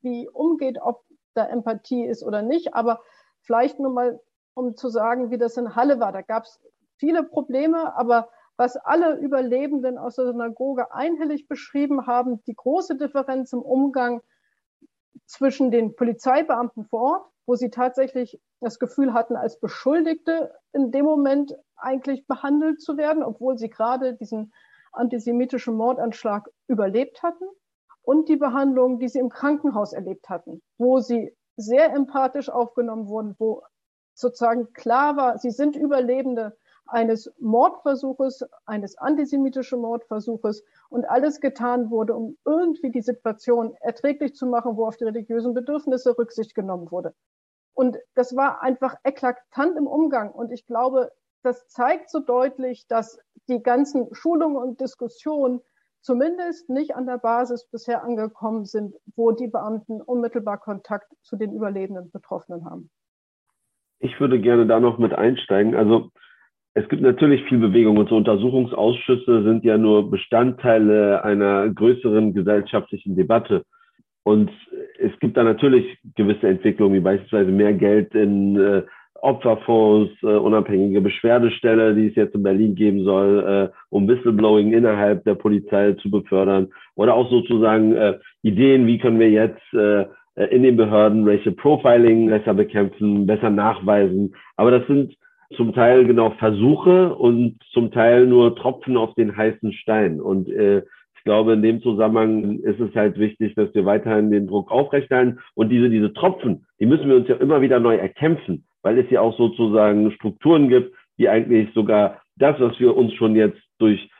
wie 0.00 0.28
umgeht, 0.28 0.78
ob 0.80 1.04
da 1.34 1.46
Empathie 1.46 2.04
ist 2.04 2.22
oder 2.22 2.42
nicht. 2.42 2.74
Aber 2.74 3.00
vielleicht 3.40 3.78
nur 3.78 3.92
mal, 3.92 4.20
um 4.54 4.76
zu 4.76 4.88
sagen, 4.88 5.30
wie 5.30 5.38
das 5.38 5.56
in 5.56 5.76
Halle 5.76 6.00
war. 6.00 6.12
Da 6.12 6.22
gab 6.22 6.44
es 6.44 6.60
viele 6.96 7.22
Probleme, 7.22 7.96
aber 7.96 8.28
was 8.56 8.76
alle 8.76 9.16
Überlebenden 9.16 9.98
aus 9.98 10.16
der 10.16 10.26
Synagoge 10.26 10.92
einhellig 10.92 11.48
beschrieben 11.48 12.06
haben, 12.06 12.42
die 12.44 12.54
große 12.54 12.96
Differenz 12.96 13.52
im 13.52 13.62
Umgang 13.62 14.22
zwischen 15.26 15.70
den 15.70 15.96
Polizeibeamten 15.96 16.84
vor 16.84 17.00
Ort, 17.00 17.30
wo 17.46 17.54
sie 17.54 17.70
tatsächlich 17.70 18.40
das 18.60 18.78
Gefühl 18.78 19.14
hatten, 19.14 19.36
als 19.36 19.58
Beschuldigte 19.58 20.54
in 20.72 20.92
dem 20.92 21.04
Moment 21.04 21.56
eigentlich 21.76 22.26
behandelt 22.26 22.80
zu 22.80 22.96
werden, 22.96 23.22
obwohl 23.22 23.58
sie 23.58 23.68
gerade 23.68 24.14
diesen 24.14 24.52
antisemitischen 24.92 25.74
Mordanschlag 25.74 26.48
überlebt 26.68 27.22
hatten 27.22 27.44
und 28.02 28.28
die 28.28 28.36
Behandlung, 28.36 28.98
die 28.98 29.08
sie 29.08 29.18
im 29.18 29.28
Krankenhaus 29.28 29.92
erlebt 29.92 30.28
hatten, 30.28 30.62
wo 30.78 31.00
sie 31.00 31.36
sehr 31.56 31.92
empathisch 31.92 32.48
aufgenommen 32.48 33.08
wurden, 33.08 33.34
wo 33.38 33.62
sozusagen 34.14 34.72
klar 34.72 35.16
war, 35.16 35.38
sie 35.38 35.50
sind 35.50 35.76
Überlebende 35.76 36.56
eines 36.86 37.32
Mordversuches, 37.38 38.44
eines 38.66 38.98
antisemitischen 38.98 39.80
Mordversuches 39.80 40.64
und 40.90 41.08
alles 41.08 41.40
getan 41.40 41.90
wurde, 41.90 42.14
um 42.14 42.36
irgendwie 42.44 42.90
die 42.90 43.00
Situation 43.00 43.74
erträglich 43.80 44.34
zu 44.34 44.46
machen, 44.46 44.76
wo 44.76 44.86
auf 44.86 44.96
die 44.96 45.04
religiösen 45.04 45.54
Bedürfnisse 45.54 46.16
Rücksicht 46.18 46.54
genommen 46.54 46.90
wurde. 46.90 47.14
Und 47.74 47.98
das 48.14 48.36
war 48.36 48.62
einfach 48.62 48.96
eklatant 49.04 49.78
im 49.78 49.86
Umgang. 49.86 50.30
Und 50.30 50.52
ich 50.52 50.66
glaube, 50.66 51.10
das 51.42 51.68
zeigt 51.68 52.10
so 52.10 52.20
deutlich, 52.20 52.86
dass 52.88 53.18
die 53.48 53.62
ganzen 53.62 54.08
Schulungen 54.12 54.56
und 54.56 54.80
Diskussionen 54.80 55.60
zumindest 56.00 56.68
nicht 56.68 56.94
an 56.96 57.06
der 57.06 57.18
Basis 57.18 57.68
bisher 57.70 58.02
angekommen 58.02 58.64
sind, 58.64 58.94
wo 59.16 59.32
die 59.32 59.48
Beamten 59.48 60.00
unmittelbar 60.00 60.58
Kontakt 60.58 61.12
zu 61.22 61.36
den 61.36 61.52
überlebenden 61.52 62.10
Betroffenen 62.10 62.64
haben. 62.64 62.90
Ich 64.00 64.18
würde 64.18 64.40
gerne 64.40 64.66
da 64.66 64.80
noch 64.80 64.98
mit 64.98 65.14
einsteigen. 65.14 65.76
Also 65.76 66.10
es 66.74 66.88
gibt 66.88 67.02
natürlich 67.02 67.44
viel 67.48 67.58
Bewegung 67.58 68.04
so 68.08 68.16
Untersuchungsausschüsse 68.16 69.44
sind 69.44 69.64
ja 69.64 69.78
nur 69.78 70.10
Bestandteile 70.10 71.22
einer 71.22 71.68
größeren 71.68 72.34
gesellschaftlichen 72.34 73.14
Debatte. 73.14 73.64
Und 74.24 74.50
es 74.98 75.12
gibt 75.20 75.36
da 75.36 75.44
natürlich 75.44 75.98
gewisse 76.16 76.48
Entwicklungen, 76.48 76.94
wie 76.94 77.00
beispielsweise 77.00 77.50
mehr 77.50 77.74
Geld 77.74 78.14
in 78.14 78.56
äh, 78.56 78.82
Opferfonds, 79.22 80.10
äh, 80.22 80.26
unabhängige 80.26 81.00
Beschwerdestelle, 81.00 81.94
die 81.94 82.08
es 82.08 82.16
jetzt 82.16 82.34
in 82.34 82.42
Berlin 82.42 82.74
geben 82.74 83.04
soll, 83.04 83.70
äh, 83.70 83.74
um 83.88 84.08
Whistleblowing 84.08 84.72
innerhalb 84.72 85.22
der 85.24 85.36
Polizei 85.36 85.92
zu 85.94 86.10
befördern. 86.10 86.68
Oder 86.96 87.14
auch 87.14 87.30
sozusagen 87.30 87.94
äh, 87.94 88.18
Ideen, 88.42 88.86
wie 88.86 88.98
können 88.98 89.20
wir 89.20 89.30
jetzt 89.30 89.62
äh, 89.74 90.06
in 90.50 90.64
den 90.64 90.76
Behörden 90.76 91.28
Racial 91.28 91.54
Profiling 91.54 92.30
besser 92.30 92.54
bekämpfen, 92.54 93.26
besser 93.26 93.50
nachweisen. 93.50 94.34
Aber 94.56 94.72
das 94.72 94.86
sind 94.88 95.14
zum 95.56 95.72
Teil 95.72 96.04
genau 96.04 96.30
Versuche 96.30 97.14
und 97.14 97.58
zum 97.72 97.92
Teil 97.92 98.26
nur 98.26 98.56
Tropfen 98.56 98.96
auf 98.96 99.14
den 99.14 99.36
heißen 99.36 99.72
Stein. 99.72 100.20
Und 100.20 100.48
äh, 100.48 100.78
ich 101.16 101.24
glaube, 101.24 101.52
in 101.52 101.62
dem 101.62 101.80
Zusammenhang 101.80 102.58
ist 102.60 102.80
es 102.80 102.92
halt 102.96 103.18
wichtig, 103.20 103.54
dass 103.54 103.72
wir 103.74 103.84
weiterhin 103.84 104.32
den 104.32 104.48
Druck 104.48 104.72
aufrechterhalten. 104.72 105.38
Und 105.54 105.68
diese, 105.68 105.88
diese 105.88 106.12
Tropfen, 106.12 106.66
die 106.80 106.86
müssen 106.86 107.08
wir 107.08 107.14
uns 107.14 107.28
ja 107.28 107.36
immer 107.36 107.60
wieder 107.60 107.78
neu 107.78 107.94
erkämpfen, 107.94 108.64
weil 108.82 108.98
es 108.98 109.10
ja 109.10 109.20
auch 109.20 109.36
sozusagen 109.36 110.10
Strukturen 110.12 110.68
gibt, 110.68 110.94
die 111.18 111.28
eigentlich 111.28 111.72
sogar 111.74 112.22
das, 112.36 112.58
was 112.60 112.78
wir 112.80 112.96
uns 112.96 113.12
schon 113.14 113.36
jetzt 113.36 113.60
durch 113.78 114.10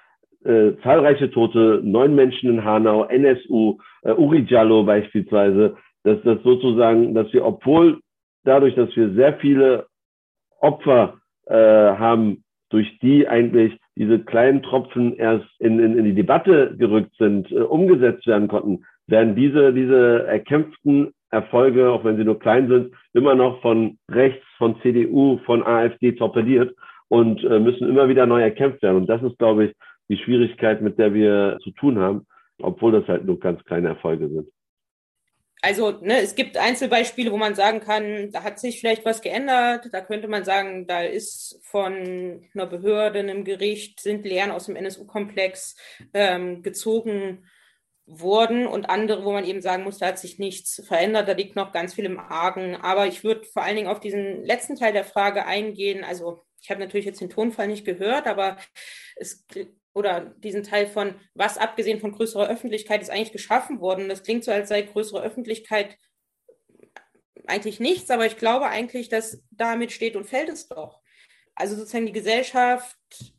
äh, 0.45 0.73
zahlreiche 0.83 1.31
Tote, 1.31 1.81
neun 1.85 2.15
Menschen 2.15 2.51
in 2.51 2.65
Hanau, 2.65 3.05
NSU, 3.05 3.79
äh, 4.03 4.13
Uri 4.13 4.45
Jallo 4.49 4.85
beispielsweise, 4.85 5.77
dass 6.05 6.21
das 6.23 6.43
sozusagen, 6.43 7.15
dass 7.15 7.33
wir, 7.33 7.45
obwohl 7.45 8.01
dadurch, 8.45 8.75
dass 8.75 8.95
wir 8.97 9.13
sehr 9.15 9.35
viele 9.35 9.87
Opfer 10.61 11.19
äh, 11.47 11.55
haben, 11.55 12.45
durch 12.71 12.99
die 13.01 13.29
eigentlich 13.29 13.79
diese 13.97 14.19
kleinen 14.21 14.63
Tropfen 14.63 15.15
erst 15.17 15.47
in, 15.59 15.79
in, 15.79 15.99
in 15.99 16.05
die 16.07 16.15
Debatte 16.15 16.75
gerückt 16.77 17.15
sind, 17.19 17.51
äh, 17.53 17.57
umgesetzt 17.57 18.27
werden 18.27 18.49
konnten, 18.49 18.85
werden 19.07 19.37
diese, 19.37 19.73
diese 19.73 20.27
erkämpften 20.27 21.13
Erfolge, 21.33 21.91
auch 21.91 22.05
wenn 22.05 22.17
sie 22.17 22.25
nur 22.25 22.39
klein 22.39 22.69
sind, 22.69 22.95
immer 23.15 23.35
noch 23.35 23.61
von 23.63 23.99
rechts, 24.11 24.45
von 24.59 24.81
CDU, 24.83 25.39
von 25.47 25.63
AfD 25.63 26.13
torpediert 26.13 26.77
und 27.09 27.43
äh, 27.43 27.59
müssen 27.59 27.89
immer 27.89 28.09
wieder 28.09 28.27
neu 28.27 28.43
erkämpft 28.43 28.83
werden. 28.83 28.99
Und 28.99 29.07
das 29.07 29.23
ist, 29.23 29.39
glaube 29.39 29.67
ich, 29.67 29.75
die 30.09 30.19
Schwierigkeit, 30.19 30.83
mit 30.83 30.99
der 30.99 31.15
wir 31.15 31.59
zu 31.63 31.71
tun 31.71 31.99
haben, 31.99 32.27
obwohl 32.61 32.93
das 32.93 33.09
halt 33.09 33.25
nur 33.25 33.41
ganz 33.41 33.65
kleine 33.65 33.89
Erfolge 33.89 34.29
sind. 34.29 34.49
also 35.63 35.93
ne, 36.03 36.21
es 36.21 36.35
gibt 36.35 36.59
Einzelbeispiele, 36.59 37.33
wo 37.33 37.39
man 37.39 37.55
sagen 37.55 37.81
kann, 37.81 38.31
da 38.31 38.43
hat 38.43 38.59
sich 38.59 38.81
vielleicht 38.81 39.07
was 39.07 39.23
geändert. 39.23 39.89
Da 39.91 40.03
könnte 40.03 40.29
man 40.29 40.45
sagen, 40.45 40.87
da 40.87 41.01
ist 41.03 41.61
von 41.63 42.43
einer 42.55 42.67
Behörde, 42.67 43.21
einem 43.21 43.45
Gericht, 43.45 44.01
sind 44.01 44.27
Lehren 44.27 44.51
aus 44.51 44.67
dem 44.67 44.77
NSU-Komplex 44.77 45.77
ähm, 46.13 46.63
gezogen 46.63 47.45
worden 48.07 48.67
und 48.67 48.91
andere, 48.91 49.25
wo 49.25 49.33
man 49.33 49.45
eben 49.45 49.61
sagen 49.61 49.85
muss, 49.85 49.99
da 49.99 50.09
hat 50.09 50.19
sich 50.19 50.39
nichts 50.39 50.83
verändert, 50.87 51.29
da 51.29 51.33
liegt 51.33 51.57
noch 51.57 51.73
ganz 51.73 51.95
viel 51.95 52.05
im 52.05 52.19
Argen. 52.19 52.77
Aber 52.77 53.07
ich 53.07 53.23
würde 53.25 53.45
vor 53.45 53.63
allen 53.63 53.77
Dingen 53.77 53.89
auf 53.89 54.01
diesen 54.01 54.45
letzten 54.45 54.77
Teil 54.77 54.93
der 54.93 55.05
Frage 55.05 55.47
eingehen. 55.47 56.05
Also 56.05 56.43
ich 56.61 56.71
habe 56.71 56.81
natürlich 56.81 57.07
jetzt 57.07 57.21
den 57.21 57.31
Tonfall 57.31 57.69
nicht 57.69 57.85
gehört, 57.85 58.27
aber 58.27 58.57
es 59.17 59.47
oder 59.95 60.35
diesen 60.39 60.63
Teil 60.63 60.87
von, 60.87 61.15
was 61.35 61.59
abgesehen 61.59 62.01
von 62.01 62.13
größerer 62.13 62.49
Öffentlichkeit 62.49 63.03
ist 63.03 63.11
eigentlich 63.11 63.33
geschaffen 63.33 63.81
worden. 63.81 64.09
Das 64.09 64.23
klingt 64.23 64.45
so, 64.45 64.51
als 64.51 64.69
sei 64.69 64.83
größere 64.83 65.23
Öffentlichkeit 65.23 65.99
eigentlich 67.47 67.81
nichts, 67.81 68.11
aber 68.11 68.25
ich 68.25 68.39
glaube 68.39 68.67
eigentlich, 68.67 69.09
dass 69.09 69.43
damit 69.51 69.93
steht 69.93 70.17
und 70.17 70.25
fällt 70.25 70.49
es 70.49 70.69
doch. 70.69 71.02
Also 71.55 71.77
sozusagen 71.77 72.07
die 72.07 72.13
Gesellschaft 72.13 72.97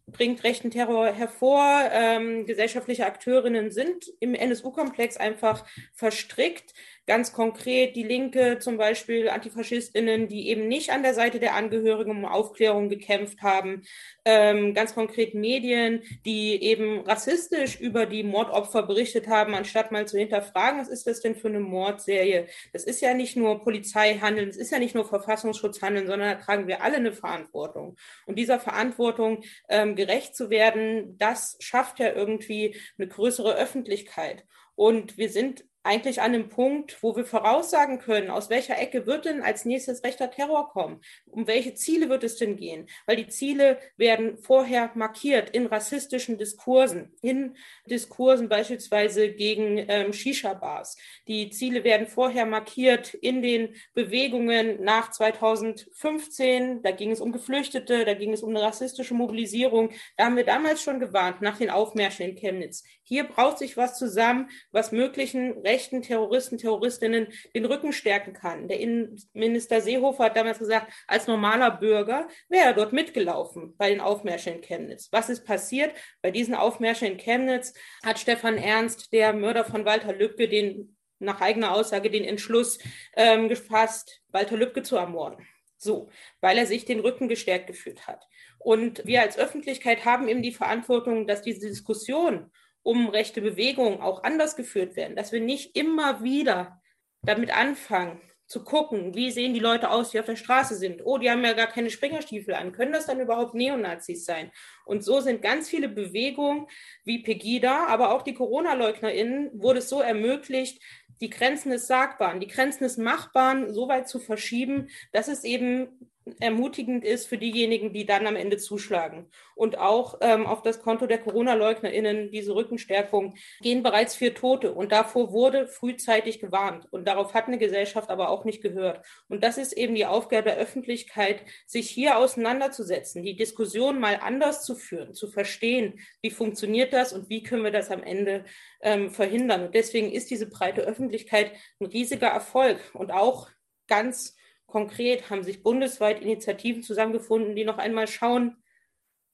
bringt 0.07 0.44
rechten 0.44 0.72
Terror 0.72 1.07
hervor. 1.07 1.90
Ähm, 1.91 2.45
gesellschaftliche 2.45 3.06
Akteurinnen 3.06 3.72
sind 3.72 4.06
im 4.19 4.35
NSU-Komplex 4.35 5.18
einfach 5.18 5.65
verstrickt. 5.94 6.73
Ganz 7.06 7.34
konkret 7.34 7.98
die 7.98 8.04
Linke, 8.04 8.60
zum 8.60 8.78
Beispiel 8.78 9.28
Antifaschistinnen, 9.28 10.30
die 10.30 10.48
eben 10.48 10.70
nicht 10.70 10.92
an 10.92 11.04
der 11.04 11.14
Seite 11.14 11.38
der 11.38 11.54
Angehörigen 11.54 12.12
um 12.12 12.24
Aufklärung 12.24 12.88
gekämpft 12.88 13.42
haben. 13.42 13.82
Ähm, 14.24 14.74
ganz 14.74 14.96
konkret 14.96 15.34
Medien, 15.34 16.04
die 16.26 16.64
eben 16.64 17.02
rassistisch 17.02 17.78
über 17.78 18.06
die 18.06 18.24
Mordopfer 18.24 18.84
berichtet 18.84 19.28
haben, 19.28 19.54
anstatt 19.54 19.92
mal 19.92 20.08
zu 20.08 20.18
hinterfragen, 20.18 20.80
was 20.80 20.88
ist 20.88 21.06
das 21.06 21.20
denn 21.20 21.36
für 21.36 21.50
eine 21.50 21.60
Mordserie? 21.60 22.48
Das 22.72 22.86
ist 22.86 23.02
ja 23.02 23.14
nicht 23.14 23.36
nur 23.36 23.62
Polizeihandeln, 23.62 24.48
es 24.48 24.56
ist 24.56 24.72
ja 24.72 24.80
nicht 24.80 24.96
nur 24.96 25.04
Verfassungsschutzhandeln, 25.04 26.08
sondern 26.08 26.38
da 26.38 26.44
tragen 26.46 26.68
wir 26.68 26.84
alle 26.84 26.96
eine 26.96 27.12
Verantwortung. 27.12 27.98
Und 28.28 28.40
dieser 28.40 28.62
Verantwortung 28.62 29.44
ähm, 29.68 29.98
gerecht 29.98 30.38
zu 30.38 30.50
werden, 30.50 31.18
das 31.18 31.58
schafft 31.60 32.00
ja 32.00 32.14
irgendwie 32.14 32.78
eine 32.98 33.10
größere 33.10 33.56
Öffentlichkeit. 33.56 34.46
Und 34.76 35.18
wir 35.18 35.30
sind 35.30 35.66
eigentlich 35.84 36.22
an 36.22 36.34
einem 36.34 36.50
Punkt, 36.50 36.98
wo 37.04 37.16
wir 37.16 37.26
voraussagen 37.26 38.00
können, 38.00 38.30
aus 38.30 38.50
welcher 38.50 38.80
Ecke 38.80 39.06
wird 39.06 39.26
denn 39.26 39.44
als 39.44 39.66
nächstes 39.66 40.04
rechter 40.04 40.32
Terror 40.32 40.70
kommen? 40.70 41.02
Um 41.26 41.46
welche 41.46 41.74
Ziele 41.74 42.10
wird 42.10 42.24
es 42.24 42.38
denn 42.38 42.56
gehen? 42.56 42.88
Weil 43.06 43.18
die 43.18 43.28
Ziele 43.28 43.80
werden 43.98 44.38
vorher 44.38 44.92
markiert 44.96 45.50
in 45.50 45.66
rassistischen 45.66 46.38
Diskursen, 46.38 47.14
in 47.22 47.58
Diskursen 47.86 48.48
beispielsweise 48.48 49.30
gegen 49.32 49.86
ähm, 49.90 50.14
Shisha-Bars. 50.14 50.98
Die 51.28 51.50
Ziele 51.50 51.84
werden 51.84 52.08
vorher 52.08 52.46
markiert 52.46 53.14
in 53.14 53.42
den 53.42 53.76
Bewegungen 53.94 54.84
nach 54.84 55.12
2015. 55.12 56.82
Da 56.82 56.92
ging 56.92 57.12
es 57.12 57.20
um 57.20 57.34
Geflüchtete, 57.34 58.06
da 58.06 58.14
ging 58.14 58.32
es 58.32 58.42
um 58.42 58.52
eine 58.52 58.62
rassistische 58.62 59.14
Mobilisierung. 59.14 59.92
Da 60.16 60.26
haben 60.26 60.38
wir 60.38 60.46
damals 60.46 60.82
schon 60.82 61.02
gewarnt 61.02 61.42
nach 61.42 61.58
den 61.58 61.70
Aufmärschen 61.70 62.30
in 62.30 62.36
Chemnitz. 62.36 62.84
Hier 63.04 63.26
braucht 63.26 63.58
sich 63.58 63.76
was 63.76 63.98
zusammen, 63.98 64.50
was 64.72 64.94
möglichen 64.94 65.62
rechten 65.74 66.02
Terroristen, 66.04 66.58
Terroristinnen 66.58 67.28
den 67.56 67.66
Rücken 67.66 67.94
stärken 67.94 68.34
kann. 68.34 68.68
Der 68.68 68.80
Innenminister 68.80 69.82
Seehofer 69.82 70.26
hat 70.26 70.38
damals 70.38 70.60
gesagt, 70.60 70.91
als 71.08 71.28
normaler 71.28 71.72
Bürger 71.72 72.28
wäre 72.48 72.68
er 72.68 72.74
dort 72.74 72.94
mitgelaufen 72.94 73.76
bei 73.78 73.90
den 73.90 74.00
Aufmärschen 74.00 74.56
in 74.56 74.62
Chemnitz. 74.62 75.10
Was 75.12 75.30
ist 75.30 75.45
passiert? 75.45 75.91
Bei 76.22 76.32
diesen 76.32 76.54
Aufmärschen 76.54 77.08
in 77.08 77.18
Chemnitz 77.18 77.74
hat 78.04 78.20
Stefan 78.20 78.58
Ernst, 78.58 79.12
der 79.12 79.34
Mörder 79.34 79.66
von 79.66 79.86
Walter 79.86 80.14
Lübcke, 80.14 80.48
den 80.48 80.95
nach 81.20 81.41
eigener 81.41 81.74
Aussage 81.74 82.12
den 82.12 82.26
Entschluss 82.26 82.80
ähm, 83.16 83.50
gefasst, 83.50 84.22
Walter 84.30 84.58
Lübcke 84.58 84.84
zu 84.84 84.95
ermorden. 84.98 85.45
So, 85.78 86.10
weil 86.40 86.58
er 86.58 86.66
sich 86.66 86.86
den 86.86 87.00
Rücken 87.00 87.28
gestärkt 87.28 87.68
gefühlt 87.68 88.08
hat. 88.08 88.26
Und 88.60 89.06
wir 89.06 89.22
als 89.22 89.38
Öffentlichkeit 89.38 90.06
haben 90.06 90.30
eben 90.30 90.41
die 90.41 90.54
Verantwortung, 90.54 91.28
dass 91.28 91.41
diese 91.41 91.68
Diskussion 91.68 92.52
um 92.84 93.10
rechte 93.10 93.42
Bewegung 93.42 94.02
auch 94.02 94.24
anders 94.24 94.56
geführt 94.56 94.96
werden, 94.96 95.16
dass 95.16 95.32
wir 95.32 95.42
nicht 95.42 95.76
immer 95.76 96.24
wieder 96.24 96.82
damit 97.24 97.56
anfangen 97.56 98.22
zu 98.46 98.64
gucken, 98.64 99.16
wie 99.16 99.32
sehen 99.32 99.54
die 99.54 99.60
Leute 99.60 99.90
aus, 99.90 100.12
die 100.12 100.20
auf 100.20 100.26
der 100.26 100.36
Straße 100.36 100.76
sind. 100.76 101.02
Oh, 101.06 101.18
die 101.18 101.32
haben 101.32 101.44
ja 101.44 101.54
gar 101.54 101.68
keine 101.68 101.90
Springerstiefel 101.90 102.54
an. 102.54 102.74
Können 102.74 102.92
das 102.92 103.06
dann 103.06 103.20
überhaupt 103.20 103.56
Neonazis 103.56 104.26
sein? 104.26 104.52
Und 104.86 105.04
so 105.04 105.22
sind 105.22 105.42
ganz 105.42 105.70
viele 105.70 105.88
Bewegungen 105.90 106.68
wie 107.06 107.24
Pegida, 107.24 107.88
aber 107.88 108.14
auch 108.14 108.22
die 108.22 108.34
Corona-LeugnerInnen 108.34 109.52
wurde 109.54 109.80
es 109.80 109.90
so 109.90 110.02
ermöglicht, 110.02 110.84
die 111.22 111.30
Grenzen 111.30 111.72
des 111.72 111.88
Sagbaren, 111.88 112.42
die 112.42 112.48
Grenzen 112.48 112.84
des 112.84 112.98
Machbaren 112.98 113.74
so 113.74 113.88
weit 113.88 114.08
zu 114.10 114.20
verschieben, 114.20 114.90
dass 115.14 115.30
es 115.30 115.44
eben 115.44 116.12
ermutigend 116.40 117.04
ist 117.04 117.28
für 117.28 117.38
diejenigen, 117.38 117.94
die 117.94 118.06
dann 118.06 118.28
am 118.28 118.36
Ende 118.36 118.58
zuschlagen. 118.58 119.30
Und 119.56 119.78
auch 119.78 120.20
ähm, 120.22 120.45
auf 120.45 120.62
das 120.62 120.82
Konto 120.82 121.06
der 121.06 121.20
Corona-LeugnerInnen, 121.20 122.32
diese 122.32 122.56
Rückenstärkung, 122.56 123.36
gehen 123.62 123.84
bereits 123.84 124.16
vier 124.16 124.34
Tote. 124.34 124.74
Und 124.74 124.91
davor 124.91 125.32
wurde 125.32 125.68
frühzeitig 125.68 126.40
gewarnt. 126.40 126.88
Und 126.91 127.08
darauf 127.08 127.34
hat 127.34 127.48
eine 127.48 127.58
Gesellschaft 127.58 128.10
aber 128.10 128.30
auch 128.30 128.45
nicht 128.45 128.62
gehört. 128.62 129.06
Und 129.28 129.44
das 129.44 129.58
ist 129.58 129.74
eben 129.74 129.95
die 129.95 130.06
Aufgabe 130.06 130.44
der 130.44 130.58
Öffentlichkeit, 130.58 131.44
sich 131.66 131.90
hier 131.90 132.18
auseinanderzusetzen, 132.18 133.24
die 133.24 133.36
Diskussion 133.36 134.00
mal 134.00 134.20
anders 134.22 134.64
zu 134.64 134.76
führen, 134.76 135.14
zu 135.14 135.28
verstehen, 135.28 136.00
wie 136.22 136.32
funktioniert 136.32 136.94
das 136.94 137.14
und 137.14 137.30
wie 137.30 137.44
können 137.44 137.64
wir 137.64 137.72
das 137.72 137.91
am 137.91 138.04
Ende 138.04 138.45
ähm, 138.82 139.12
verhindern. 139.12 139.66
Und 139.66 139.76
deswegen 139.76 140.12
ist 140.12 140.30
diese 140.32 140.50
breite 140.50 140.82
Öffentlichkeit 140.82 141.52
ein 141.80 141.88
riesiger 141.88 142.28
Erfolg 142.28 142.80
und 142.94 143.12
auch 143.12 143.50
ganz 143.88 144.36
Konkret 144.74 145.30
haben 145.30 145.44
sich 145.44 145.62
bundesweit 145.62 146.20
Initiativen 146.20 146.82
zusammengefunden, 146.82 147.56
die 147.56 147.64
noch 147.64 147.78
einmal 147.78 148.08
schauen, 148.08 148.58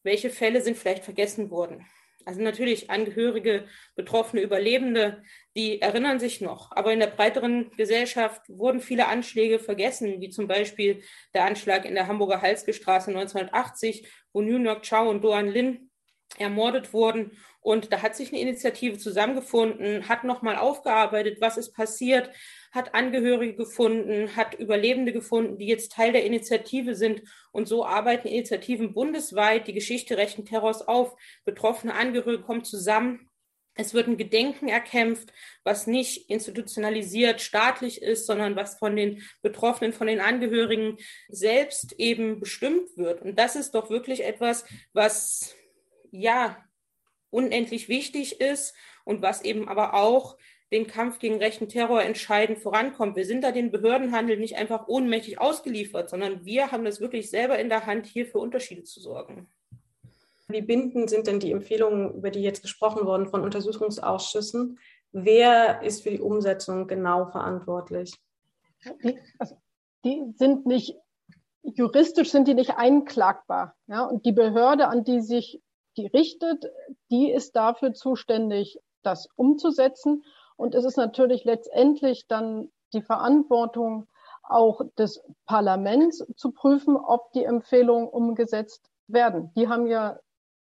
welche 0.04 0.30
Fälle 0.30 0.60
sind 0.60 0.78
vielleicht 0.78 1.06
vergessen 1.06 1.50
worden. 1.50 1.86
Also 2.26 2.42
natürlich 2.42 2.90
Angehörige, 2.90 3.66
Betroffene, 3.96 4.42
Überlebende, 4.42 5.24
die 5.56 5.82
erinnern 5.82 6.20
sich 6.20 6.42
noch. 6.42 6.74
Aber 6.74 6.92
in 6.92 7.00
der 7.00 7.08
breiteren 7.08 7.72
Gesellschaft 7.78 8.42
wurden 8.50 8.82
viele 8.82 9.08
Anschläge 9.08 9.60
vergessen, 9.60 10.20
wie 10.20 10.30
zum 10.30 10.46
Beispiel 10.46 11.04
der 11.34 11.46
Anschlag 11.46 11.86
in 11.86 11.96
der 11.96 12.08
Hamburger 12.08 12.42
Halsgestraße 12.42 13.12
1980, 13.12 14.10
wo 14.34 14.42
New 14.42 14.62
York 14.62 14.86
Chow 14.90 15.10
und 15.10 15.24
Doan 15.24 15.48
Lin 15.48 15.90
ermordet 16.38 16.92
wurden. 16.92 17.38
Und 17.62 17.94
da 17.94 18.02
hat 18.02 18.14
sich 18.14 18.34
eine 18.34 18.42
Initiative 18.42 18.98
zusammengefunden, 18.98 20.10
hat 20.10 20.26
nochmal 20.26 20.58
aufgearbeitet, 20.58 21.40
was 21.40 21.56
ist 21.56 21.74
passiert, 21.74 22.30
hat 22.72 22.94
Angehörige 22.94 23.56
gefunden, 23.56 24.36
hat 24.36 24.54
Überlebende 24.56 25.12
gefunden, 25.12 25.58
die 25.58 25.68
jetzt 25.68 25.92
Teil 25.92 26.12
der 26.12 26.26
Initiative 26.26 26.96
sind. 26.96 27.24
Und 27.52 27.68
so 27.68 27.86
arbeiten 27.86 28.28
Initiativen 28.28 28.94
bundesweit 28.94 29.68
die 29.68 29.74
Geschichte 29.74 30.18
rechten 30.18 30.46
Terrors 30.46 30.88
auf. 30.88 31.16
Betroffene 31.46 31.94
Angehörige 31.96 32.44
kommen 32.44 32.64
zusammen. 32.64 33.30
Es 33.76 33.94
wird 33.94 34.08
ein 34.08 34.18
Gedenken 34.18 34.68
erkämpft, 34.68 35.32
was 35.64 35.88
nicht 35.88 36.30
institutionalisiert 36.30 37.40
staatlich 37.40 38.02
ist, 38.02 38.26
sondern 38.26 38.56
was 38.58 38.78
von 38.78 38.96
den 38.96 39.24
Betroffenen, 39.42 39.94
von 39.94 40.08
den 40.08 40.20
Angehörigen 40.20 40.98
selbst 41.30 41.94
eben 41.98 42.42
bestimmt 42.42 42.90
wird. 42.98 43.22
Und 43.22 43.40
das 43.40 43.56
ist 43.56 43.72
doch 43.72 43.90
wirklich 43.90 44.26
etwas, 44.26 44.66
was 44.92 45.56
ja 46.12 46.58
unendlich 47.30 47.88
wichtig 47.88 48.42
ist 48.42 48.76
und 49.06 49.22
was 49.22 49.44
eben 49.44 49.70
aber 49.70 49.94
auch 49.94 50.38
den 50.72 50.88
Kampf 50.88 51.20
gegen 51.20 51.38
rechten 51.38 51.68
Terror 51.68 52.04
entscheidend 52.04 52.60
vorankommt. 52.60 53.16
Wir 53.16 53.26
sind 53.26 53.44
da 53.44 53.52
den 53.52 53.72
Behördenhandel 53.72 54.38
nicht 54.38 54.58
einfach 54.58 54.88
ohnmächtig 54.88 55.40
ausgeliefert, 55.40 56.10
sondern 56.10 56.46
wir 56.46 56.72
haben 56.72 56.86
das 56.86 57.00
wirklich 57.02 57.30
selber 57.30 57.58
in 57.58 57.70
der 57.70 57.86
Hand, 57.86 58.06
hier 58.06 58.26
für 58.26 58.38
Unterschiede 58.38 58.84
zu 58.84 59.00
sorgen. 59.00 59.48
Wie 60.48 60.62
bindend 60.62 61.10
sind 61.10 61.28
denn 61.28 61.40
die 61.40 61.52
Empfehlungen, 61.52 62.14
über 62.16 62.32
die 62.32 62.42
jetzt 62.42 62.62
gesprochen 62.62 63.06
wurden, 63.06 63.28
von 63.28 63.42
Untersuchungsausschüssen? 63.42 64.80
Wer 65.12 65.82
ist 65.84 66.04
für 66.04 66.12
die 66.12 66.20
Umsetzung 66.20 66.88
genau 66.88 67.28
verantwortlich? 67.28 68.14
Die, 69.04 69.18
also, 69.38 69.56
die 70.06 70.24
sind 70.36 70.66
nicht, 70.66 70.96
juristisch 71.62 72.32
sind 72.32 72.48
die 72.48 72.54
nicht 72.54 72.78
einklagbar. 72.78 73.76
Ja? 73.88 74.06
Und 74.06 74.26
die 74.26 74.32
Behörde, 74.32 74.88
an 74.88 75.04
die 75.04 75.22
sich 75.22 75.62
die 75.98 76.08
richtet, 76.08 76.72
die 77.12 77.32
ist 77.32 77.56
dafür 77.56 77.94
zuständig, 77.94 78.80
das 79.04 79.28
umzusetzen. 79.36 80.24
Und 80.60 80.76
es 80.76 80.84
ist 80.84 80.98
natürlich 80.98 81.46
letztendlich 81.46 82.28
dann 82.28 82.70
die 82.92 83.02
Verantwortung 83.02 84.10
auch 84.44 84.82
des 84.98 85.24
Parlaments 85.46 86.22
zu 86.36 86.52
prüfen, 86.52 86.98
ob 86.98 87.32
die 87.32 87.46
Empfehlungen 87.46 88.10
umgesetzt 88.10 88.92
werden. 89.08 89.54
Die 89.56 89.70
haben 89.70 89.88
ja 89.88 90.20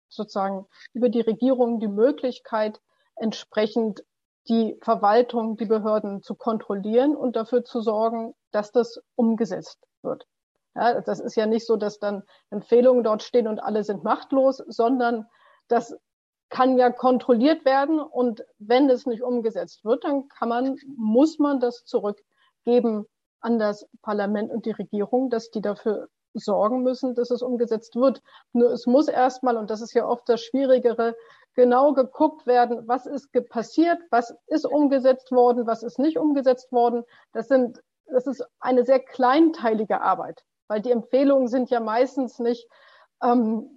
sozusagen 0.07 0.67
über 0.93 1.09
die 1.09 1.21
Regierung 1.21 1.79
die 1.79 1.87
Möglichkeit, 1.87 2.79
entsprechend 3.15 4.03
die 4.47 4.77
Verwaltung, 4.81 5.57
die 5.57 5.65
Behörden 5.65 6.21
zu 6.21 6.35
kontrollieren 6.35 7.15
und 7.15 7.35
dafür 7.35 7.65
zu 7.65 7.81
sorgen, 7.81 8.35
dass 8.51 8.71
das 8.71 9.01
umgesetzt 9.15 9.79
wird. 10.03 10.27
Ja, 10.75 11.01
das 11.01 11.19
ist 11.19 11.35
ja 11.35 11.47
nicht 11.47 11.65
so, 11.65 11.75
dass 11.75 11.97
dann 11.97 12.21
Empfehlungen 12.51 13.03
dort 13.03 13.23
stehen 13.23 13.47
und 13.47 13.59
alle 13.59 13.83
sind 13.83 14.03
machtlos, 14.03 14.57
sondern 14.67 15.25
dass 15.67 15.97
kann 16.49 16.77
ja 16.77 16.89
kontrolliert 16.89 17.65
werden 17.65 17.99
und 17.99 18.43
wenn 18.57 18.89
es 18.89 19.05
nicht 19.05 19.21
umgesetzt 19.21 19.83
wird, 19.83 20.03
dann 20.03 20.27
kann 20.29 20.49
man, 20.49 20.77
muss 20.95 21.39
man 21.39 21.59
das 21.59 21.83
zurückgeben 21.85 23.05
an 23.41 23.59
das 23.59 23.87
Parlament 24.01 24.51
und 24.51 24.65
die 24.65 24.71
Regierung, 24.71 25.29
dass 25.29 25.51
die 25.51 25.61
dafür 25.61 26.07
sorgen 26.33 26.83
müssen, 26.83 27.15
dass 27.15 27.31
es 27.31 27.41
umgesetzt 27.41 27.95
wird. 27.95 28.21
Nur 28.53 28.71
es 28.71 28.85
muss 28.85 29.07
erstmal, 29.07 29.57
und 29.57 29.69
das 29.69 29.81
ist 29.81 29.93
ja 29.93 30.07
oft 30.07 30.27
das 30.29 30.41
Schwierigere, 30.41 31.15
genau 31.55 31.93
geguckt 31.93 32.45
werden, 32.45 32.87
was 32.87 33.05
ist 33.07 33.31
passiert, 33.49 33.99
was 34.11 34.33
ist 34.45 34.65
umgesetzt 34.65 35.31
worden, 35.31 35.65
was 35.65 35.81
ist 35.83 35.97
nicht 35.97 36.17
umgesetzt 36.17 36.71
worden. 36.71 37.03
Das 37.33 37.47
sind, 37.47 37.81
das 38.05 38.27
ist 38.27 38.45
eine 38.59 38.85
sehr 38.85 38.99
kleinteilige 38.99 40.01
Arbeit, 40.01 40.43
weil 40.67 40.81
die 40.81 40.91
Empfehlungen 40.91 41.47
sind 41.47 41.69
ja 41.71 41.79
meistens 41.79 42.37
nicht, 42.39 42.67
ähm, 43.23 43.76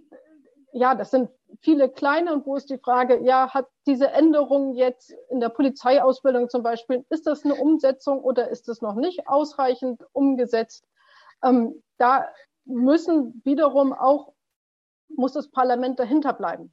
ja, 0.73 0.95
das 0.95 1.11
sind 1.11 1.31
viele 1.61 1.89
kleine 1.89 2.33
und 2.33 2.47
wo 2.47 2.57
ist 2.57 2.71
die 2.71 2.79
Frage, 2.79 3.21
ja, 3.23 3.53
hat 3.53 3.67
diese 3.87 4.09
Änderung 4.09 4.75
jetzt 4.75 5.15
in 5.31 5.41
der 5.41 5.49
Polizeiausbildung 5.49 6.49
zum 6.49 6.63
Beispiel, 6.63 7.05
ist 7.11 7.27
das 7.27 7.45
eine 7.45 7.55
Umsetzung 7.55 8.21
oder 8.21 8.49
ist 8.49 8.69
es 8.69 8.81
noch 8.81 8.95
nicht 8.95 9.29
ausreichend 9.29 10.05
umgesetzt? 10.13 10.87
Ähm, 11.43 11.83
da 11.99 12.29
müssen 12.65 13.41
wiederum 13.45 13.93
auch, 13.93 14.33
muss 15.09 15.33
das 15.33 15.51
Parlament 15.51 15.99
dahinter 15.99 16.33
bleiben. 16.33 16.73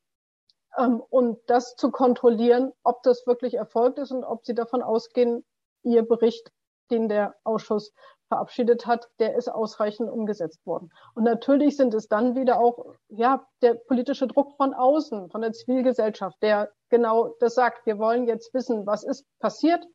Ähm, 0.77 1.01
und 1.09 1.39
das 1.47 1.75
zu 1.75 1.91
kontrollieren, 1.91 2.71
ob 2.83 3.03
das 3.03 3.25
wirklich 3.25 3.55
erfolgt 3.55 3.97
ist 3.97 4.11
und 4.11 4.23
ob 4.23 4.45
sie 4.45 4.53
davon 4.53 4.83
ausgehen, 4.83 5.43
ihr 5.83 6.07
Bericht, 6.07 6.51
den 6.91 7.09
der 7.09 7.35
Ausschuss 7.43 7.93
verabschiedet 8.27 8.85
hat, 8.85 9.09
der 9.19 9.35
ist 9.35 9.49
ausreichend 9.49 10.09
umgesetzt 10.09 10.65
worden. 10.65 10.91
Und 11.15 11.23
natürlich 11.23 11.77
sind 11.77 11.93
es 11.93 12.07
dann 12.07 12.35
wieder 12.35 12.59
auch, 12.59 12.93
ja, 13.09 13.45
der 13.61 13.75
politische 13.75 14.27
Druck 14.27 14.55
von 14.57 14.73
außen, 14.73 15.29
von 15.29 15.41
der 15.41 15.53
Zivilgesellschaft, 15.53 16.37
der 16.41 16.71
genau 16.89 17.35
das 17.39 17.55
sagt. 17.55 17.85
Wir 17.85 17.97
wollen 17.99 18.27
jetzt 18.27 18.53
wissen, 18.53 18.85
was 18.85 19.03
ist 19.03 19.25
passiert. 19.39 19.85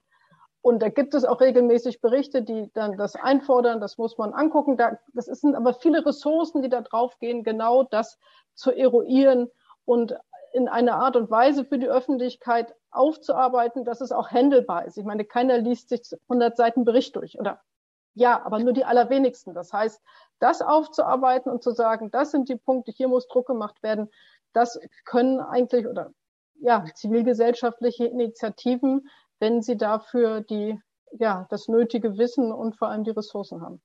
Und 0.63 0.81
da 0.81 0.89
gibt 0.91 1.15
es 1.15 1.25
auch 1.25 1.41
regelmäßig 1.41 2.01
Berichte, 2.01 2.43
die 2.43 2.71
dann 2.73 2.97
das 2.97 3.17
einfordern. 3.17 3.81
Das 3.81 3.99
muss 3.99 4.17
man 4.17 4.33
angucken. 4.33 4.77
Da, 4.77 4.99
das 5.13 5.27
sind 5.27 5.57
aber 5.57 5.75
viele 5.75 6.07
Ressourcen, 6.07 6.63
die 6.63 6.69
da 6.69 6.83
drauf 6.83 7.19
gehen, 7.19 7.43
genau 7.43 7.83
das 7.83 8.19
zu 8.55 8.71
eruieren 8.71 9.51
und 9.85 10.17
in 10.53 10.69
einer 10.69 10.97
Art 10.97 11.17
und 11.17 11.31
Weise 11.31 11.65
für 11.65 11.79
die 11.79 11.89
Öffentlichkeit 11.89 12.75
aufzuarbeiten, 12.91 13.85
dass 13.85 14.01
es 14.01 14.13
auch 14.13 14.31
händelbar 14.31 14.85
ist. 14.85 14.99
Ich 14.99 15.05
meine, 15.05 15.25
keiner 15.25 15.59
liest 15.59 15.89
sich 15.89 16.03
100 16.29 16.57
Seiten 16.57 16.85
Bericht 16.85 17.17
durch 17.17 17.41
oder 17.41 17.61
ja, 18.15 18.45
aber 18.45 18.59
nur 18.59 18.73
die 18.73 18.85
allerwenigsten. 18.85 19.55
Das 19.55 19.73
heißt, 19.73 20.03
das 20.39 20.63
aufzuarbeiten 20.63 21.51
und 21.51 21.63
zu 21.63 21.73
sagen, 21.73 22.11
das 22.11 22.31
sind 22.31 22.49
die 22.49 22.57
Punkte, 22.57 22.93
hier 22.93 23.09
muss 23.09 23.29
Druck 23.29 23.47
gemacht 23.47 23.83
werden, 23.83 24.11
das 24.53 24.79
können 25.05 25.41
eigentlich 25.41 25.87
oder 25.87 26.13
ja, 26.57 26.85
zivilgesellschaftliche 26.95 28.07
Initiativen, 28.07 29.09
wenn 29.41 29.63
sie 29.63 29.77
dafür 29.77 30.41
die, 30.43 30.81
ja, 31.13 31.47
das 31.51 31.69
nötige 31.69 32.19
Wissen 32.19 32.53
und 32.53 32.77
vor 32.77 32.89
allem 32.89 33.05
die 33.05 33.11
Ressourcen 33.11 33.61
haben. 33.63 33.83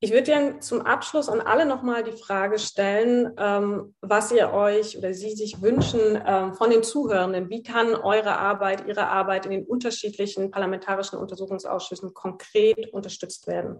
Ich 0.00 0.10
würde 0.10 0.24
gerne 0.24 0.58
zum 0.58 0.82
Abschluss 0.82 1.30
an 1.30 1.40
alle 1.40 1.64
nochmal 1.64 2.04
die 2.04 2.12
Frage 2.12 2.58
stellen, 2.58 3.32
ähm, 3.38 3.94
was 4.02 4.30
ihr 4.30 4.52
euch 4.52 4.98
oder 4.98 5.14
Sie 5.14 5.30
sich 5.30 5.62
wünschen 5.62 6.20
ähm, 6.26 6.52
von 6.52 6.68
den 6.68 6.82
Zuhörenden. 6.82 7.48
Wie 7.48 7.62
kann 7.62 7.94
eure 7.94 8.38
Arbeit, 8.38 8.86
Ihre 8.86 9.08
Arbeit 9.08 9.46
in 9.46 9.52
den 9.52 9.64
unterschiedlichen 9.64 10.50
parlamentarischen 10.50 11.18
Untersuchungsausschüssen 11.18 12.12
konkret 12.12 12.92
unterstützt 12.92 13.46
werden? 13.46 13.78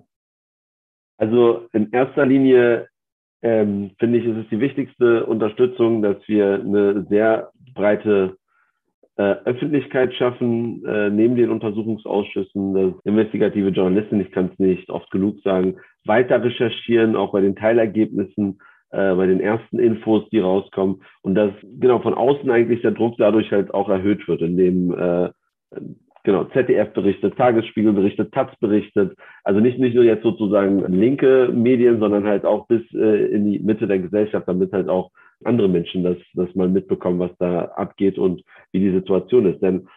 Also 1.19 1.69
in 1.75 1.93
erster 1.93 2.25
Linie 2.25 2.89
ähm, 3.43 3.91
finde 3.99 4.19
ich, 4.19 4.25
ist 4.25 4.39
es 4.39 4.49
die 4.51 4.61
wichtigste 4.61 5.27
Unterstützung, 5.27 6.01
dass 6.01 6.17
wir 6.27 6.55
eine 6.55 7.07
sehr 7.11 7.53
breite 7.75 8.39
Öffentlichkeit 9.23 10.15
schaffen, 10.15 10.85
äh, 10.85 11.09
neben 11.11 11.37
den 11.37 11.51
Untersuchungsausschüssen, 11.51 12.75
das 12.75 12.93
investigative 13.05 13.69
Journalisten, 13.71 14.21
ich 14.21 14.31
kann 14.31 14.51
es 14.53 14.59
nicht 14.59 14.91
oft 14.91 15.11
genug 15.11 15.41
sagen, 15.43 15.77
weiter 16.05 16.43
recherchieren, 16.43 17.17
auch 17.17 17.33
bei 17.33 17.41
den 17.41 17.57
Teilergebnissen, 17.57 18.59
äh, 18.91 19.15
bei 19.15 19.27
den 19.27 19.41
ersten 19.41 19.79
Infos, 19.79 20.29
die 20.31 20.39
rauskommen. 20.39 21.03
Und 21.23 21.35
dass 21.35 21.53
genau 21.81 22.01
von 22.01 22.15
außen 22.15 22.51
eigentlich 22.51 22.83
der 22.83 22.93
Druck 22.93 23.17
dadurch 23.19 23.51
halt 23.51 23.73
auch 23.73 23.89
erhöht 23.89 24.29
wird, 24.29 24.43
indem 24.43 24.93
äh, 24.93 25.31
genau 26.23 26.45
ZDF 26.45 26.93
berichtet, 26.93 27.37
Tagesspiegel 27.37 27.93
berichtet, 27.93 28.33
Taz 28.33 28.55
berichtet, 28.61 29.17
also 29.45 29.61
nicht 29.61 29.79
nicht 29.79 29.95
nur 29.95 30.05
jetzt 30.05 30.25
sozusagen 30.25 30.85
linke 30.93 31.51
Medien, 31.55 32.01
sondern 32.01 32.25
halt 32.25 32.45
auch 32.45 32.67
bis 32.67 32.83
äh, 32.93 33.27
in 33.27 33.51
die 33.51 33.61
Mitte 33.61 33.87
der 33.87 34.01
Gesellschaft, 34.01 34.47
damit 34.47 34.73
halt 34.73 34.89
auch 34.89 35.11
andere 35.45 35.69
Menschen 35.69 36.03
das 36.03 36.17
das 36.35 36.55
mal 36.55 36.69
mitbekommen, 36.69 37.19
was 37.19 37.31
da 37.39 37.67
abgeht 37.77 38.19
und 38.19 38.43
wie 38.73 38.81
die 38.81 38.93
Situation 38.93 39.47
ist. 39.47 39.63
Denn 39.63 39.89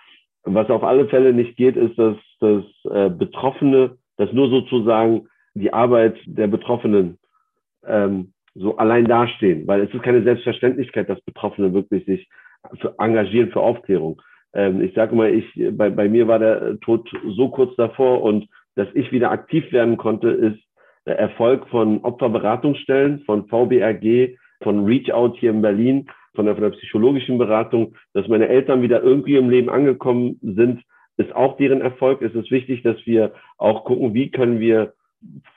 was 0.44 0.70
auf 0.70 0.84
alle 0.84 1.08
Fälle 1.08 1.34
nicht 1.34 1.56
geht, 1.58 1.76
ist, 1.76 1.98
dass, 1.98 2.18
dass 2.40 2.64
äh, 2.92 3.10
Betroffene, 3.10 3.98
dass 4.18 4.32
nur 4.34 4.50
sozusagen 4.50 5.28
die 5.54 5.74
Arbeit 5.74 6.18
der 6.26 6.48
Betroffenen 6.48 7.18
ähm, 7.86 8.34
so 8.56 8.78
allein 8.78 9.06
dastehen, 9.06 9.68
weil 9.68 9.82
es 9.82 9.94
ist 9.94 10.04
keine 10.04 10.24
Selbstverständlichkeit, 10.24 11.10
dass 11.10 11.22
Betroffene 11.22 11.74
wirklich 11.74 12.06
sich 12.06 12.28
für 12.80 12.96
engagieren 12.98 13.52
für 13.52 13.62
Aufklärung. 13.62 14.22
Ähm, 14.54 14.82
ich 14.82 14.94
sage 14.94 15.16
mal, 15.16 15.34
ich 15.34 15.46
bei, 15.72 15.90
bei 15.90 16.10
mir 16.10 16.28
war 16.28 16.40
der 16.40 16.80
Tod 16.80 17.10
so 17.36 17.50
kurz 17.50 17.76
davor 17.76 18.22
und 18.22 18.48
dass 18.76 18.88
ich 18.94 19.12
wieder 19.12 19.32
aktiv 19.32 19.72
werden 19.72 19.98
konnte, 19.98 20.30
ist 20.30 20.60
der 21.06 21.20
Erfolg 21.20 21.68
von 21.70 22.04
Opferberatungsstellen, 22.04 23.22
von 23.26 23.48
VBRG, 23.48 24.38
von 24.62 24.86
Reach 24.86 25.12
Out 25.14 25.38
hier 25.38 25.52
in 25.52 25.62
Berlin, 25.62 26.08
von 26.36 26.46
der, 26.46 26.56
von 26.56 26.64
der 26.64 26.72
psychologischen 26.72 27.38
Beratung, 27.38 27.96
dass 28.14 28.28
meine 28.28 28.48
Eltern 28.48 28.82
wieder 28.82 29.02
irgendwie 29.02 29.36
im 29.36 29.50
Leben 29.50 29.70
angekommen 29.70 30.40
sind, 30.42 30.82
ist 31.18 31.36
auch 31.36 31.58
deren 31.58 31.82
Erfolg. 31.82 32.22
Es 32.22 32.34
ist 32.34 32.50
wichtig, 32.52 32.84
dass 32.84 32.98
wir 33.06 33.34
auch 33.58 33.84
gucken, 33.84 34.14
wie 34.14 34.32
können 34.32 34.60
wir 34.60 34.94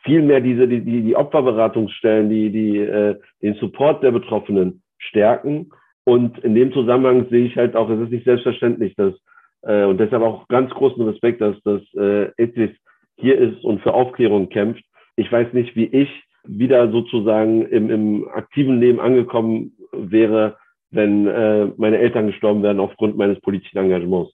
viel 0.03 0.23
mehr 0.23 0.41
diese, 0.41 0.67
die, 0.67 0.81
die, 0.81 1.03
die 1.03 1.17
Opferberatungsstellen, 1.17 2.29
die, 2.29 2.51
die, 2.51 2.79
äh, 2.79 3.17
den 3.43 3.55
Support 3.55 4.03
der 4.03 4.11
Betroffenen 4.11 4.83
stärken. 4.99 5.71
Und 6.05 6.39
in 6.41 6.55
dem 6.55 6.73
Zusammenhang 6.73 7.29
sehe 7.31 7.47
ich 7.47 7.57
halt 7.57 7.77
auch, 7.77 7.89
es 7.89 8.01
ist 8.01 8.11
nicht 8.11 8.25
selbstverständlich, 8.25 8.97
dass, 8.97 9.15
äh, 9.63 9.85
und 9.85 9.99
deshalb 9.99 10.23
auch 10.23 10.49
ganz 10.49 10.71
großen 10.71 11.03
Respekt, 11.09 11.41
dass, 11.41 11.61
dass 11.63 11.83
äh, 11.95 12.33
ETSIS 12.37 12.71
hier 13.17 13.39
ist 13.39 13.63
und 13.63 13.83
für 13.83 13.95
Aufklärung 13.95 14.49
kämpft. 14.49 14.85
Ich 15.15 15.31
weiß 15.31 15.53
nicht, 15.53 15.77
wie 15.77 15.87
ich 15.87 16.09
wieder 16.45 16.91
sozusagen 16.91 17.67
im, 17.67 17.91
im 17.91 18.29
aktiven 18.29 18.81
Leben 18.81 19.01
angekommen 19.01 19.73
wäre, 19.93 20.57
wenn 20.91 21.27
äh, 21.27 21.67
meine 21.77 21.99
Eltern 21.99 22.27
gestorben 22.27 22.63
wären 22.63 22.81
aufgrund 22.81 23.17
meines 23.17 23.41
politischen 23.41 23.79
Engagements. 23.79 24.33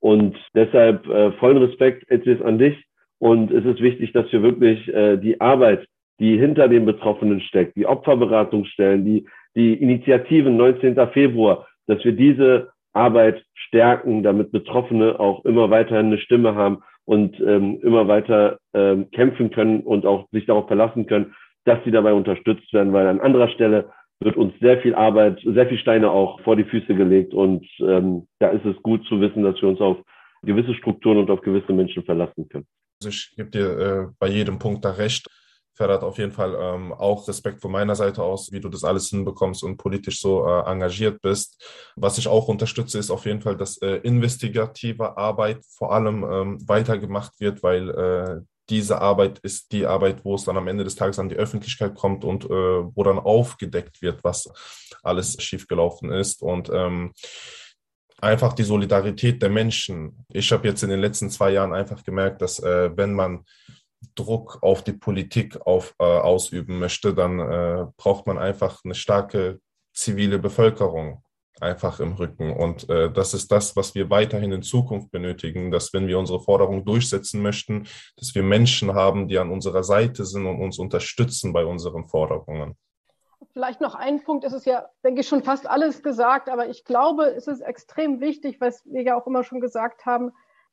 Und 0.00 0.36
deshalb 0.54 1.06
äh, 1.08 1.32
vollen 1.32 1.56
Respekt, 1.58 2.10
Etzis, 2.10 2.42
an 2.42 2.58
dich. 2.58 2.76
Und 3.18 3.50
es 3.50 3.64
ist 3.64 3.80
wichtig, 3.80 4.12
dass 4.12 4.30
wir 4.32 4.42
wirklich 4.42 4.86
äh, 4.88 5.16
die 5.16 5.40
Arbeit, 5.40 5.86
die 6.20 6.36
hinter 6.36 6.68
den 6.68 6.84
Betroffenen 6.84 7.40
steckt, 7.40 7.76
die 7.76 7.86
Opferberatungsstellen, 7.86 9.04
die, 9.04 9.26
die 9.54 9.72
Initiativen 9.74 10.56
19. 10.56 10.94
Februar, 11.12 11.66
dass 11.86 12.04
wir 12.04 12.12
diese 12.12 12.68
Arbeit 12.92 13.42
stärken, 13.54 14.22
damit 14.22 14.52
Betroffene 14.52 15.18
auch 15.18 15.44
immer 15.44 15.70
weiterhin 15.70 16.06
eine 16.06 16.18
Stimme 16.18 16.54
haben 16.54 16.82
und 17.06 17.40
ähm, 17.40 17.80
immer 17.82 18.06
weiter 18.08 18.58
ähm, 18.72 19.10
kämpfen 19.10 19.50
können 19.50 19.80
und 19.80 20.06
auch 20.06 20.28
sich 20.30 20.46
darauf 20.46 20.66
verlassen 20.66 21.06
können, 21.06 21.34
dass 21.64 21.82
sie 21.84 21.90
dabei 21.90 22.12
unterstützt 22.12 22.72
werden, 22.72 22.92
weil 22.92 23.06
an 23.06 23.20
anderer 23.20 23.48
Stelle 23.48 23.90
wird 24.20 24.36
uns 24.36 24.54
sehr 24.60 24.80
viel 24.80 24.94
Arbeit, 24.94 25.40
sehr 25.44 25.66
viel 25.66 25.78
Steine 25.78 26.10
auch 26.10 26.40
vor 26.40 26.56
die 26.56 26.64
Füße 26.64 26.94
gelegt. 26.94 27.34
Und 27.34 27.66
ähm, 27.80 28.26
da 28.38 28.48
ist 28.48 28.64
es 28.64 28.76
gut 28.82 29.04
zu 29.06 29.20
wissen, 29.20 29.42
dass 29.42 29.60
wir 29.60 29.68
uns 29.68 29.80
auf 29.80 29.98
gewisse 30.42 30.74
Strukturen 30.74 31.18
und 31.18 31.30
auf 31.30 31.40
gewisse 31.40 31.72
Menschen 31.72 32.04
verlassen 32.04 32.48
können. 32.48 32.66
Also 33.00 33.08
ich 33.10 33.34
gebe 33.36 33.50
dir 33.50 33.78
äh, 33.78 34.06
bei 34.18 34.28
jedem 34.28 34.58
Punkt 34.58 34.84
da 34.84 34.92
recht. 34.92 35.26
Ferhat, 35.76 36.04
auf 36.04 36.18
jeden 36.18 36.30
Fall 36.30 36.56
ähm, 36.56 36.92
auch 36.92 37.26
Respekt 37.26 37.60
von 37.60 37.72
meiner 37.72 37.96
Seite 37.96 38.22
aus, 38.22 38.52
wie 38.52 38.60
du 38.60 38.68
das 38.68 38.84
alles 38.84 39.08
hinbekommst 39.08 39.64
und 39.64 39.76
politisch 39.76 40.20
so 40.20 40.46
äh, 40.46 40.70
engagiert 40.70 41.20
bist. 41.20 41.92
Was 41.96 42.16
ich 42.16 42.28
auch 42.28 42.46
unterstütze, 42.46 42.98
ist 42.98 43.10
auf 43.10 43.26
jeden 43.26 43.40
Fall, 43.40 43.56
dass 43.56 43.78
äh, 43.78 43.96
investigative 44.04 45.16
Arbeit 45.18 45.58
vor 45.76 45.92
allem 45.92 46.22
ähm, 46.22 46.68
weitergemacht 46.68 47.40
wird, 47.40 47.64
weil 47.64 47.90
äh, 47.90 48.40
diese 48.70 49.00
Arbeit 49.00 49.38
ist 49.40 49.72
die 49.72 49.86
Arbeit, 49.86 50.24
wo 50.24 50.34
es 50.34 50.44
dann 50.44 50.56
am 50.56 50.68
Ende 50.68 50.84
des 50.84 50.94
Tages 50.94 51.18
an 51.18 51.28
die 51.28 51.36
Öffentlichkeit 51.36 51.94
kommt 51.94 52.24
und 52.24 52.44
äh, 52.44 52.48
wo 52.48 53.02
dann 53.02 53.18
aufgedeckt 53.18 54.00
wird, 54.02 54.24
was 54.24 54.50
alles 55.02 55.36
schiefgelaufen 55.42 56.12
ist. 56.12 56.42
Und 56.42 56.70
ähm, 56.72 57.12
einfach 58.20 58.52
die 58.54 58.62
Solidarität 58.62 59.42
der 59.42 59.50
Menschen. 59.50 60.24
Ich 60.28 60.50
habe 60.52 60.66
jetzt 60.66 60.82
in 60.82 60.90
den 60.90 61.00
letzten 61.00 61.30
zwei 61.30 61.50
Jahren 61.50 61.74
einfach 61.74 62.02
gemerkt, 62.04 62.40
dass 62.42 62.58
äh, 62.58 62.96
wenn 62.96 63.12
man 63.12 63.44
Druck 64.14 64.58
auf 64.62 64.84
die 64.84 64.92
Politik 64.92 65.60
auf, 65.66 65.94
äh, 65.98 66.04
ausüben 66.04 66.78
möchte, 66.78 67.14
dann 67.14 67.40
äh, 67.40 67.86
braucht 67.96 68.26
man 68.26 68.38
einfach 68.38 68.80
eine 68.84 68.94
starke 68.94 69.60
zivile 69.92 70.38
Bevölkerung 70.38 71.23
einfach 71.60 72.00
im 72.00 72.12
Rücken. 72.12 72.52
Und 72.52 72.88
äh, 72.90 73.10
das 73.12 73.34
ist 73.34 73.50
das, 73.52 73.76
was 73.76 73.94
wir 73.94 74.10
weiterhin 74.10 74.52
in 74.52 74.62
Zukunft 74.62 75.10
benötigen, 75.10 75.70
dass 75.70 75.92
wenn 75.92 76.06
wir 76.06 76.18
unsere 76.18 76.40
Forderung 76.40 76.84
durchsetzen 76.84 77.42
möchten, 77.42 77.86
dass 78.16 78.34
wir 78.34 78.42
Menschen 78.42 78.94
haben, 78.94 79.28
die 79.28 79.38
an 79.38 79.50
unserer 79.50 79.84
Seite 79.84 80.24
sind 80.24 80.46
und 80.46 80.60
uns 80.60 80.78
unterstützen 80.78 81.52
bei 81.52 81.64
unseren 81.64 82.04
Forderungen. 82.04 82.76
vielleicht 83.52 83.80
noch 83.80 83.94
ein 83.94 84.24
Punkt. 84.24 84.44
Es 84.44 84.52
ist 84.52 84.66
ja, 84.66 84.88
denke 85.04 85.20
ich, 85.20 85.28
schon 85.28 85.42
fast 85.42 85.66
alles 85.68 86.02
gesagt, 86.02 86.48
aber 86.48 86.68
ich 86.68 86.84
glaube, 86.84 87.26
es 87.26 87.46
ist 87.46 87.60
extrem 87.60 88.20
wichtig, 88.20 88.60
was 88.60 88.84
wir 88.84 89.02
ja 89.02 89.20
auch 89.20 89.26
immer 89.26 89.44
schon 89.44 89.60
gesagt 89.60 90.06
haben, 90.06 90.32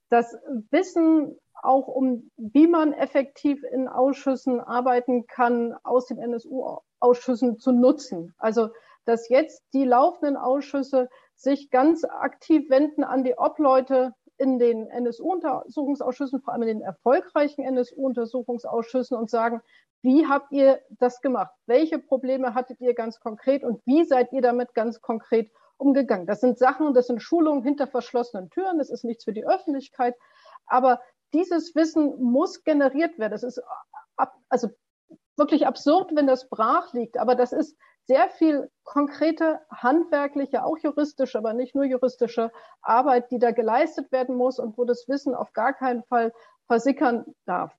das 0.10 0.36
Wissen 0.72 1.38
auch 1.64 1.88
um, 1.88 2.32
wie 2.38 2.68
man 2.68 2.94
effektiv 2.94 3.64
in 3.72 3.88
Ausschüssen 3.88 4.60
arbeiten 4.60 5.28
kann, 5.28 5.76
aus 5.84 6.08
den 6.08 6.18
NSU-Ausschüssen 6.18 7.60
zu 7.60 7.72
nutzen. 7.72 8.34
Also, 8.38 8.70
dass 9.06 9.30
jetzt 9.30 9.64
die 9.74 9.86
laufenden 9.86 10.38
Ausschüsse 10.38 11.10
sich 11.36 11.70
ganz 11.70 12.04
aktiv 12.04 12.70
wenden 12.70 13.04
an 13.04 13.24
die 13.24 13.36
Obleute 13.38 14.14
in 14.38 14.60
den 14.60 14.88
NSU-Untersuchungsausschüssen, 14.88 16.42
vor 16.42 16.54
allem 16.54 16.64
in 16.64 16.80
den 16.80 16.82
erfolgreichen 16.82 17.64
NSU-Untersuchungsausschüssen 17.64 19.16
und 19.16 19.30
sagen, 19.30 19.62
wie 20.02 20.26
habt 20.28 20.52
ihr 20.52 20.82
das 20.90 21.22
gemacht? 21.22 21.52
Welche 21.68 22.00
Probleme 22.00 22.56
hattet 22.56 22.82
ihr 22.82 22.96
ganz 22.96 23.20
konkret 23.20 23.64
und 23.64 23.82
wie 23.86 24.04
seid 24.04 24.34
ihr 24.34 24.42
damit 24.42 24.74
ganz 24.74 25.00
konkret 25.00 25.52
umgegangen? 25.78 26.26
Das 26.26 26.42
sind 26.42 26.58
Sachen, 26.58 26.94
das 26.94 27.08
sind 27.08 27.22
Schulungen 27.22 27.64
hinter 27.64 27.88
verschlossenen 27.88 28.50
Türen, 28.50 28.80
das 28.80 28.90
ist 28.90 29.04
nichts 29.04 29.26
für 29.26 29.34
die 29.34 29.46
Öffentlichkeit, 29.46 30.16
aber 30.66 31.02
dieses 31.34 31.76
Wissen 31.76 32.22
muss 32.22 32.64
generiert 32.64 33.18
werden. 33.20 33.32
Das 33.32 33.44
ist 33.44 33.62
ab, 34.16 34.34
also 34.50 34.70
wirklich 35.38 35.68
absurd, 35.68 36.12
wenn 36.16 36.28
das 36.28 36.50
brach 36.50 36.94
liegt, 36.94 37.18
aber 37.18 37.36
das 37.36 37.54
ist 37.54 37.78
sehr 38.08 38.30
viel 38.30 38.70
konkrete, 38.84 39.60
handwerkliche, 39.70 40.66
auch 40.66 40.78
juristische, 40.78 41.38
aber 41.38 41.54
nicht 41.54 41.76
nur 41.76 41.86
juristische 41.86 42.52
Arbeit, 42.82 43.32
die 43.32 43.40
da 43.40 43.52
geleistet 43.52 44.12
werden 44.12 44.36
muss 44.36 44.60
und 44.60 44.78
wo 44.78 44.86
das 44.86 45.08
Wissen 45.08 45.36
auf 45.36 45.54
gar 45.54 45.74
keinen 45.74 46.04
Fall 46.04 46.34
versickern 46.68 47.26
darf. 47.46 47.76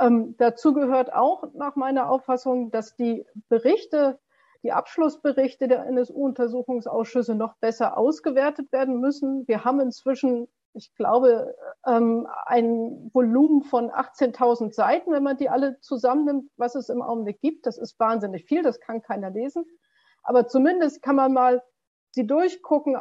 Ähm, 0.00 0.36
dazu 0.38 0.74
gehört 0.74 1.12
auch 1.12 1.44
nach 1.54 1.76
meiner 1.76 2.10
Auffassung, 2.10 2.70
dass 2.70 2.96
die 2.96 3.24
Berichte, 3.48 4.18
die 4.62 4.72
Abschlussberichte 4.72 5.68
der 5.68 5.86
NSU-Untersuchungsausschüsse 5.86 7.34
noch 7.34 7.54
besser 7.56 7.96
ausgewertet 7.96 8.72
werden 8.72 9.00
müssen. 9.00 9.46
Wir 9.46 9.64
haben 9.64 9.80
inzwischen 9.80 10.48
ich 10.74 10.94
glaube, 10.94 11.54
ähm, 11.86 12.26
ein 12.46 13.10
Volumen 13.12 13.62
von 13.62 13.90
18.000 13.90 14.72
Seiten, 14.72 15.12
wenn 15.12 15.22
man 15.22 15.36
die 15.36 15.48
alle 15.48 15.78
zusammennimmt, 15.80 16.50
was 16.56 16.74
es 16.74 16.88
im 16.88 17.00
Augenblick 17.00 17.40
gibt. 17.40 17.66
Das 17.66 17.78
ist 17.78 17.98
wahnsinnig 17.98 18.44
viel, 18.44 18.62
das 18.62 18.80
kann 18.80 19.02
keiner 19.02 19.30
lesen. 19.30 19.64
Aber 20.22 20.46
zumindest 20.48 21.02
kann 21.02 21.16
man 21.16 21.32
mal 21.32 21.62
sie 22.10 22.26
durchgucken, 22.26 22.96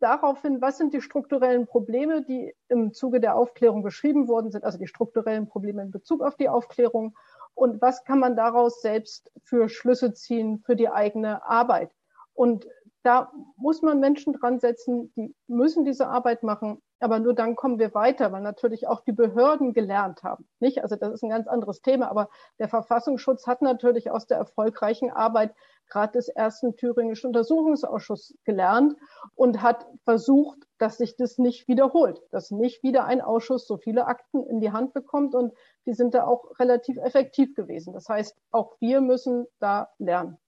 darauf 0.00 0.42
hin, 0.42 0.60
was 0.60 0.76
sind 0.76 0.92
die 0.92 1.00
strukturellen 1.00 1.66
Probleme, 1.66 2.22
die 2.22 2.54
im 2.68 2.92
Zuge 2.92 3.20
der 3.20 3.36
Aufklärung 3.36 3.82
beschrieben 3.82 4.28
worden 4.28 4.50
sind, 4.50 4.64
also 4.64 4.76
die 4.76 4.86
strukturellen 4.86 5.48
Probleme 5.48 5.82
in 5.82 5.90
Bezug 5.90 6.22
auf 6.22 6.36
die 6.36 6.48
Aufklärung 6.48 7.16
und 7.54 7.80
was 7.80 8.04
kann 8.04 8.18
man 8.18 8.36
daraus 8.36 8.82
selbst 8.82 9.30
für 9.44 9.68
Schlüsse 9.68 10.12
ziehen 10.12 10.62
für 10.66 10.76
die 10.76 10.88
eigene 10.88 11.44
Arbeit. 11.46 11.90
Und 12.34 12.66
da 13.02 13.32
muss 13.56 13.82
man 13.82 14.00
Menschen 14.00 14.32
dran 14.32 14.58
setzen, 14.58 15.12
die 15.14 15.34
müssen 15.46 15.84
diese 15.84 16.08
Arbeit 16.08 16.42
machen. 16.42 16.82
Aber 17.04 17.18
nur 17.18 17.34
dann 17.34 17.54
kommen 17.54 17.78
wir 17.78 17.92
weiter, 17.92 18.32
weil 18.32 18.40
natürlich 18.40 18.88
auch 18.88 19.02
die 19.02 19.12
Behörden 19.12 19.74
gelernt 19.74 20.22
haben. 20.22 20.48
Nicht? 20.58 20.82
Also 20.82 20.96
das 20.96 21.12
ist 21.12 21.22
ein 21.22 21.28
ganz 21.28 21.46
anderes 21.46 21.82
Thema. 21.82 22.08
Aber 22.08 22.30
der 22.58 22.70
Verfassungsschutz 22.70 23.46
hat 23.46 23.60
natürlich 23.60 24.10
aus 24.10 24.26
der 24.26 24.38
erfolgreichen 24.38 25.10
Arbeit 25.10 25.54
gerade 25.90 26.12
des 26.12 26.28
ersten 26.28 26.76
thüringischen 26.76 27.26
Untersuchungsausschusses 27.26 28.38
gelernt 28.44 28.96
und 29.34 29.60
hat 29.60 29.86
versucht, 30.04 30.60
dass 30.78 30.96
sich 30.96 31.18
das 31.18 31.36
nicht 31.36 31.68
wiederholt, 31.68 32.22
dass 32.30 32.50
nicht 32.50 32.82
wieder 32.82 33.04
ein 33.04 33.20
Ausschuss 33.20 33.66
so 33.66 33.76
viele 33.76 34.06
Akten 34.06 34.42
in 34.46 34.60
die 34.60 34.72
Hand 34.72 34.94
bekommt. 34.94 35.34
Und 35.34 35.52
die 35.84 35.92
sind 35.92 36.14
da 36.14 36.24
auch 36.24 36.58
relativ 36.58 36.96
effektiv 36.96 37.54
gewesen. 37.54 37.92
Das 37.92 38.08
heißt, 38.08 38.34
auch 38.50 38.76
wir 38.80 39.02
müssen 39.02 39.44
da 39.58 39.90
lernen. 39.98 40.38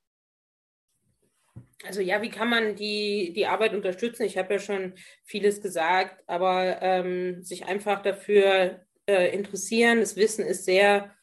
Also 1.85 2.01
ja, 2.01 2.23
wie 2.23 2.31
kann 2.31 2.49
man 2.49 2.75
die, 2.75 3.33
die 3.35 3.47
Arbeit 3.47 3.75
unterstützen? 3.75 4.25
Ich 4.25 4.39
habe 4.39 4.55
ja 4.55 4.61
schon 4.61 4.95
vieles 5.25 5.61
gesagt, 5.61 6.25
aber 6.27 6.81
ähm, 6.81 7.43
sich 7.43 7.67
einfach 7.67 8.03
dafür 8.03 8.87
äh, 9.07 9.35
interessieren. 9.35 10.01
Das 10.01 10.17
Wissen 10.17 10.45
ist 10.45 10.65
sehr 10.65 11.15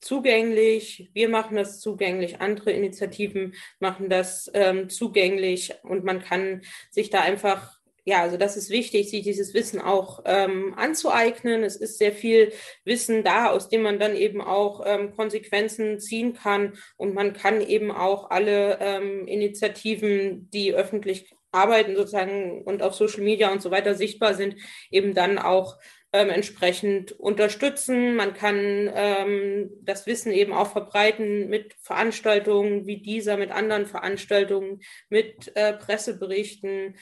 zugänglich. 0.00 1.10
Wir 1.12 1.28
machen 1.28 1.56
das 1.56 1.80
zugänglich. 1.80 2.40
Andere 2.40 2.70
Initiativen 2.72 3.54
machen 3.80 4.08
das 4.08 4.50
ähm, 4.54 4.88
zugänglich 4.88 5.74
und 5.82 6.04
man 6.04 6.22
kann 6.22 6.62
sich 6.90 7.10
da 7.10 7.20
einfach 7.20 7.77
ja, 8.08 8.22
also 8.22 8.38
das 8.38 8.56
ist 8.56 8.70
wichtig, 8.70 9.10
sich 9.10 9.22
dieses 9.22 9.52
Wissen 9.52 9.82
auch 9.82 10.22
ähm, 10.24 10.72
anzueignen. 10.78 11.62
Es 11.62 11.76
ist 11.76 11.98
sehr 11.98 12.12
viel 12.12 12.52
Wissen 12.82 13.22
da, 13.22 13.50
aus 13.50 13.68
dem 13.68 13.82
man 13.82 13.98
dann 13.98 14.16
eben 14.16 14.40
auch 14.40 14.82
ähm, 14.86 15.14
Konsequenzen 15.14 16.00
ziehen 16.00 16.32
kann. 16.32 16.78
Und 16.96 17.14
man 17.14 17.34
kann 17.34 17.60
eben 17.60 17.90
auch 17.90 18.30
alle 18.30 18.78
ähm, 18.80 19.26
Initiativen, 19.26 20.48
die 20.50 20.72
öffentlich 20.72 21.36
arbeiten 21.52 21.96
sozusagen 21.96 22.62
und 22.62 22.82
auf 22.82 22.94
Social 22.94 23.22
Media 23.22 23.52
und 23.52 23.60
so 23.60 23.70
weiter 23.70 23.94
sichtbar 23.94 24.32
sind, 24.32 24.56
eben 24.90 25.12
dann 25.12 25.38
auch 25.38 25.76
ähm, 26.14 26.30
entsprechend 26.30 27.12
unterstützen. 27.12 28.16
Man 28.16 28.32
kann 28.32 28.90
ähm, 28.94 29.70
das 29.82 30.06
Wissen 30.06 30.32
eben 30.32 30.54
auch 30.54 30.72
verbreiten 30.72 31.50
mit 31.50 31.74
Veranstaltungen 31.82 32.86
wie 32.86 33.02
dieser, 33.02 33.36
mit 33.36 33.50
anderen 33.50 33.84
Veranstaltungen, 33.84 34.80
mit 35.10 35.54
äh, 35.56 35.74
Presseberichten 35.74 36.96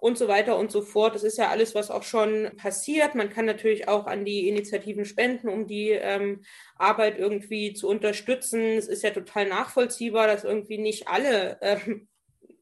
und 0.00 0.18
so 0.18 0.28
weiter 0.28 0.58
und 0.58 0.70
so 0.72 0.82
fort. 0.82 1.14
Das 1.14 1.24
ist 1.24 1.38
ja 1.38 1.48
alles, 1.50 1.74
was 1.74 1.90
auch 1.90 2.02
schon 2.02 2.50
passiert. 2.56 3.14
Man 3.14 3.30
kann 3.30 3.44
natürlich 3.44 3.86
auch 3.88 4.06
an 4.06 4.24
die 4.24 4.48
Initiativen 4.48 5.04
spenden, 5.04 5.48
um 5.48 5.66
die 5.66 5.90
ähm, 5.90 6.42
Arbeit 6.76 7.18
irgendwie 7.18 7.74
zu 7.74 7.88
unterstützen. 7.88 8.60
Es 8.60 8.88
ist 8.88 9.02
ja 9.02 9.10
total 9.10 9.48
nachvollziehbar, 9.48 10.26
dass 10.26 10.44
irgendwie 10.44 10.78
nicht 10.78 11.08
alle 11.08 11.58
ähm, 11.60 12.08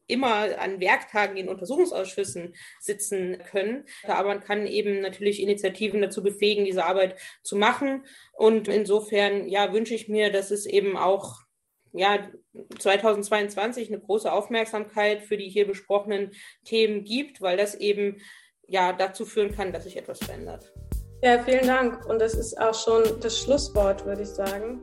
immer 0.09 0.59
an 0.59 0.79
Werktagen 0.79 1.37
in 1.37 1.47
Untersuchungsausschüssen 1.47 2.55
sitzen 2.79 3.37
können. 3.51 3.85
Aber 4.03 4.27
man 4.27 4.41
kann 4.41 4.65
eben 4.65 5.01
natürlich 5.01 5.41
Initiativen 5.41 6.01
dazu 6.01 6.23
befähigen, 6.23 6.65
diese 6.65 6.83
Arbeit 6.83 7.15
zu 7.43 7.55
machen. 7.55 8.05
Und 8.33 8.67
insofern, 8.67 9.47
ja, 9.47 9.71
wünsche 9.71 9.93
ich 9.93 10.09
mir, 10.09 10.31
dass 10.31 10.51
es 10.51 10.65
eben 10.65 10.97
auch 10.97 11.43
ja, 11.93 12.19
2022 12.77 13.89
eine 13.89 13.99
große 13.99 14.31
Aufmerksamkeit 14.31 15.23
für 15.23 15.37
die 15.37 15.49
hier 15.49 15.67
besprochenen 15.67 16.31
Themen 16.63 17.03
gibt, 17.03 17.41
weil 17.41 17.57
das 17.57 17.75
eben 17.75 18.21
ja 18.67 18.93
dazu 18.93 19.25
führen 19.25 19.51
kann, 19.51 19.73
dass 19.73 19.83
sich 19.85 19.97
etwas 19.97 20.19
verändert. 20.19 20.71
Ja, 21.21 21.43
vielen 21.43 21.67
Dank. 21.67 22.05
Und 22.05 22.19
das 22.19 22.33
ist 22.33 22.59
auch 22.59 22.73
schon 22.73 23.03
das 23.21 23.39
Schlusswort, 23.39 24.05
würde 24.05 24.21
ich 24.21 24.29
sagen. 24.29 24.79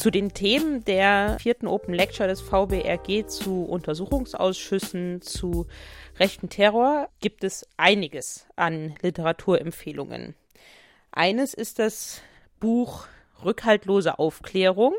Zu 0.00 0.10
den 0.10 0.32
Themen 0.32 0.82
der 0.86 1.36
vierten 1.42 1.66
Open 1.66 1.92
Lecture 1.92 2.26
des 2.26 2.40
VBRG 2.40 3.26
zu 3.26 3.64
Untersuchungsausschüssen, 3.64 5.20
zu 5.20 5.66
rechten 6.20 6.50
Terror 6.50 7.08
gibt 7.20 7.42
es 7.44 7.66
einiges 7.78 8.46
an 8.54 8.94
Literaturempfehlungen. 9.00 10.34
Eines 11.10 11.54
ist 11.54 11.78
das 11.78 12.20
Buch 12.60 13.06
Rückhaltlose 13.42 14.18
Aufklärung, 14.18 14.94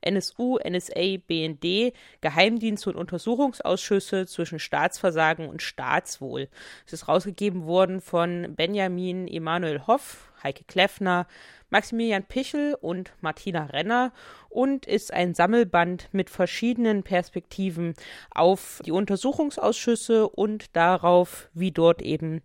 NSU, 0.00 0.58
NSA, 0.58 1.18
BND, 1.28 1.94
Geheimdienste 2.20 2.90
und 2.90 2.96
Untersuchungsausschüsse 2.96 4.26
zwischen 4.26 4.58
Staatsversagen 4.58 5.48
und 5.48 5.62
Staatswohl. 5.62 6.48
Es 6.86 6.92
ist 6.92 7.06
rausgegeben 7.06 7.66
worden 7.66 8.00
von 8.00 8.54
Benjamin 8.56 9.28
Emanuel 9.28 9.86
Hoff, 9.86 10.32
Heike 10.42 10.64
Kleffner, 10.64 11.28
Maximilian 11.74 12.22
Pichel 12.22 12.76
und 12.80 13.14
Martina 13.20 13.64
Renner 13.64 14.12
und 14.48 14.86
ist 14.86 15.12
ein 15.12 15.34
Sammelband 15.34 16.08
mit 16.12 16.30
verschiedenen 16.30 17.02
Perspektiven 17.02 17.94
auf 18.30 18.80
die 18.86 18.92
Untersuchungsausschüsse 18.92 20.28
und 20.28 20.76
darauf, 20.76 21.50
wie 21.52 21.72
dort 21.72 22.00
eben 22.00 22.42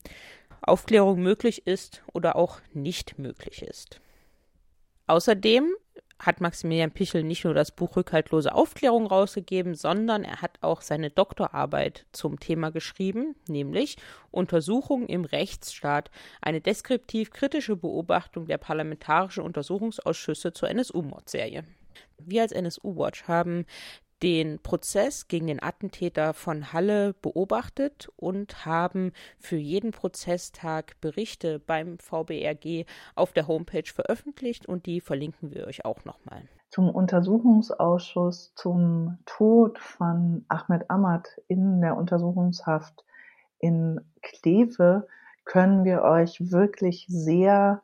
Aufklärung 0.62 1.22
möglich 1.22 1.68
ist 1.68 2.02
oder 2.12 2.38
auch 2.38 2.60
nicht 2.74 3.20
möglich 3.20 3.62
ist. 3.62 4.02
Außerdem 5.06 5.76
hat 6.20 6.42
Maximilian 6.42 6.92
Pichel 6.92 7.24
nicht 7.24 7.46
nur 7.46 7.54
das 7.54 7.72
Buch 7.72 7.96
Rückhaltlose 7.96 8.54
Aufklärung 8.54 9.08
rausgegeben, 9.08 9.74
sondern 9.74 10.24
er 10.24 10.42
hat 10.42 10.58
auch 10.62 10.82
seine 10.82 11.10
Doktorarbeit 11.10 12.06
zum 12.12 12.40
Thema 12.40 12.72
geschrieben, 12.72 13.36
nämlich 13.48 13.98
Untersuchung 14.30 15.08
im 15.08 15.26
Rechtsstaat, 15.26 16.12
eine 16.42 16.62
deskriptiv-kritische 16.62 17.78
Beobachtung 17.78 18.48
der 18.48 18.58
parlamentarischen 18.58 19.44
Untersuchungsausschüsse 19.44 20.52
zur 20.52 20.70
NSU-Mordserie. 20.70 21.64
Wir 22.18 22.42
als 22.42 22.52
NSU-Watch 22.52 23.24
haben 23.28 23.66
den 24.22 24.60
Prozess 24.60 25.28
gegen 25.28 25.48
den 25.48 25.64
Attentäter 25.64 26.34
von 26.34 26.74
Halle 26.74 27.14
beobachtet 27.22 28.10
und 28.18 28.66
haben 28.66 29.14
für 29.38 29.56
jeden 29.56 29.92
Prozesstag 29.92 31.00
Berichte 31.02 31.60
beim 31.60 31.98
VBRG 32.00 32.86
auf 33.16 33.34
der 33.34 33.48
Homepage 33.48 33.90
veröffentlicht 33.94 34.66
und 34.66 34.86
die 34.86 35.02
verlinken 35.02 35.54
wir 35.54 35.68
euch 35.68 35.86
auch 35.86 36.04
nochmal. 36.06 36.44
Zum 36.70 36.90
Untersuchungsausschuss 36.90 38.54
zum 38.56 39.18
Tod 39.26 39.80
von 39.80 40.46
Ahmed 40.50 40.90
Ahmad 40.90 41.28
in 41.48 41.82
der 41.82 41.98
Untersuchungshaft 41.98 43.04
in 43.60 44.00
Kleve 44.22 45.08
können 45.46 45.84
wir 45.84 46.04
euch 46.04 46.52
wirklich 46.52 47.06
sehr 47.10 47.82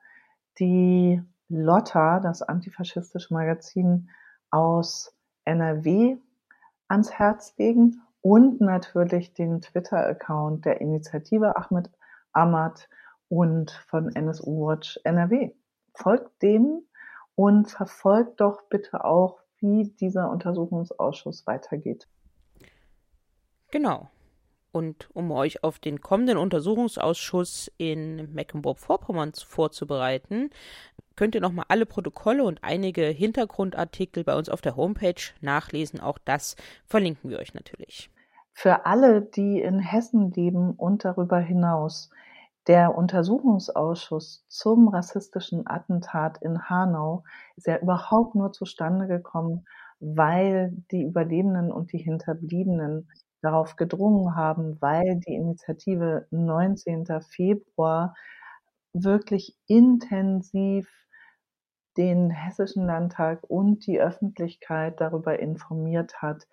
die 0.59 1.21
Lotta, 1.49 2.19
das 2.19 2.41
antifaschistische 2.41 3.33
Magazin 3.33 4.09
aus 4.51 5.15
NRW, 5.45 6.17
ans 6.87 7.11
Herz 7.11 7.53
legen 7.57 8.01
und 8.21 8.61
natürlich 8.61 9.33
den 9.33 9.61
Twitter-Account 9.61 10.65
der 10.65 10.81
Initiative 10.81 11.55
Ahmed 11.55 11.89
Ahmad 12.33 12.89
und 13.29 13.71
von 13.87 14.15
NSU 14.15 14.67
Watch 14.67 14.99
NRW. 15.03 15.51
Folgt 15.93 16.41
dem 16.41 16.81
und 17.35 17.69
verfolgt 17.69 18.41
doch 18.41 18.63
bitte 18.69 19.03
auch, 19.03 19.39
wie 19.59 19.89
dieser 19.99 20.29
Untersuchungsausschuss 20.29 21.47
weitergeht. 21.47 22.07
Genau. 23.71 24.09
Und 24.71 25.09
um 25.13 25.31
euch 25.31 25.63
auf 25.63 25.79
den 25.79 26.01
kommenden 26.01 26.37
Untersuchungsausschuss 26.37 27.71
in 27.77 28.33
Mecklenburg-Vorpommern 28.33 29.31
vorzubereiten, 29.33 30.49
könnt 31.15 31.35
ihr 31.35 31.41
nochmal 31.41 31.65
alle 31.69 31.85
Protokolle 31.85 32.43
und 32.43 32.59
einige 32.63 33.05
Hintergrundartikel 33.05 34.23
bei 34.23 34.35
uns 34.35 34.49
auf 34.49 34.61
der 34.61 34.75
Homepage 34.75 35.21
nachlesen. 35.41 35.99
Auch 35.99 36.17
das 36.17 36.55
verlinken 36.85 37.29
wir 37.29 37.39
euch 37.39 37.53
natürlich. 37.53 38.09
Für 38.53 38.85
alle, 38.85 39.21
die 39.21 39.61
in 39.61 39.79
Hessen 39.79 40.31
leben 40.31 40.71
und 40.71 41.03
darüber 41.03 41.39
hinaus, 41.39 42.09
der 42.67 42.97
Untersuchungsausschuss 42.97 44.45
zum 44.47 44.87
rassistischen 44.87 45.67
Attentat 45.67 46.41
in 46.41 46.67
Hanau 46.67 47.23
ist 47.57 47.67
ja 47.67 47.77
überhaupt 47.77 48.33
nur 48.33 48.53
zustande 48.53 49.07
gekommen, 49.07 49.65
weil 49.99 50.73
die 50.89 51.03
Überlebenden 51.03 51.71
und 51.71 51.91
die 51.91 51.99
Hinterbliebenen 51.99 53.07
darauf 53.41 53.75
gedrungen 53.75 54.35
haben, 54.35 54.81
weil 54.81 55.19
die 55.27 55.35
Initiative 55.35 56.25
19. 56.31 57.05
Februar 57.21 58.15
wirklich 58.93 59.55
intensiv 59.67 60.89
den 61.97 62.29
Hessischen 62.29 62.85
Landtag 62.85 63.39
und 63.47 63.85
die 63.87 63.99
Öffentlichkeit 63.99 64.99
darüber 64.99 65.39
informiert 65.39 66.21
hat, 66.21 66.47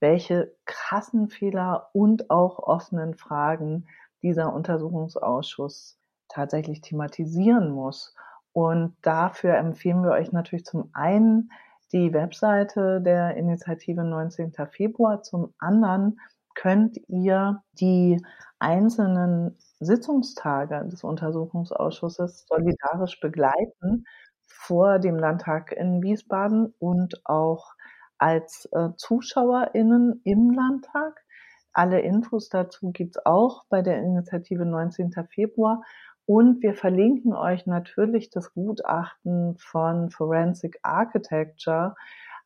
welche 0.00 0.54
krassen 0.64 1.28
Fehler 1.28 1.90
und 1.92 2.30
auch 2.30 2.58
offenen 2.58 3.14
Fragen 3.14 3.86
dieser 4.22 4.52
Untersuchungsausschuss 4.52 5.98
tatsächlich 6.28 6.80
thematisieren 6.80 7.70
muss. 7.70 8.14
Und 8.52 8.96
dafür 9.02 9.56
empfehlen 9.56 10.02
wir 10.02 10.12
euch 10.12 10.32
natürlich 10.32 10.64
zum 10.64 10.90
einen 10.92 11.50
die 11.92 12.12
Webseite 12.12 13.00
der 13.00 13.36
Initiative 13.36 14.04
19. 14.04 14.52
Februar, 14.70 15.22
zum 15.22 15.54
anderen 15.58 16.20
könnt 16.54 16.98
ihr 17.08 17.62
die 17.72 18.20
einzelnen 18.58 19.56
Sitzungstage 19.80 20.86
des 20.88 21.04
Untersuchungsausschusses 21.04 22.46
solidarisch 22.48 23.20
begleiten 23.20 24.04
vor 24.48 24.98
dem 24.98 25.16
Landtag 25.16 25.72
in 25.72 26.02
Wiesbaden 26.02 26.74
und 26.78 27.24
auch 27.26 27.74
als 28.18 28.68
äh, 28.72 28.90
ZuschauerInnen 28.96 30.20
im 30.24 30.50
Landtag. 30.50 31.24
Alle 31.72 32.00
Infos 32.00 32.48
dazu 32.48 32.90
gibt's 32.90 33.24
auch 33.24 33.64
bei 33.68 33.82
der 33.82 33.98
Initiative 33.98 34.64
19. 34.64 35.12
Februar. 35.30 35.82
Und 36.26 36.62
wir 36.62 36.74
verlinken 36.74 37.32
euch 37.32 37.66
natürlich 37.66 38.30
das 38.30 38.52
Gutachten 38.52 39.56
von 39.58 40.10
Forensic 40.10 40.78
Architecture, 40.82 41.94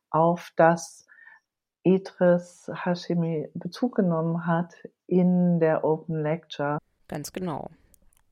auf 0.09 0.51
das 0.55 1.05
Idris 1.83 2.71
Hashimi 2.73 3.49
Bezug 3.53 3.95
genommen 3.95 4.45
hat 4.45 4.73
in 5.07 5.59
der 5.59 5.83
Open 5.83 6.21
Lecture. 6.21 6.77
Ganz 7.07 7.33
genau. 7.33 7.69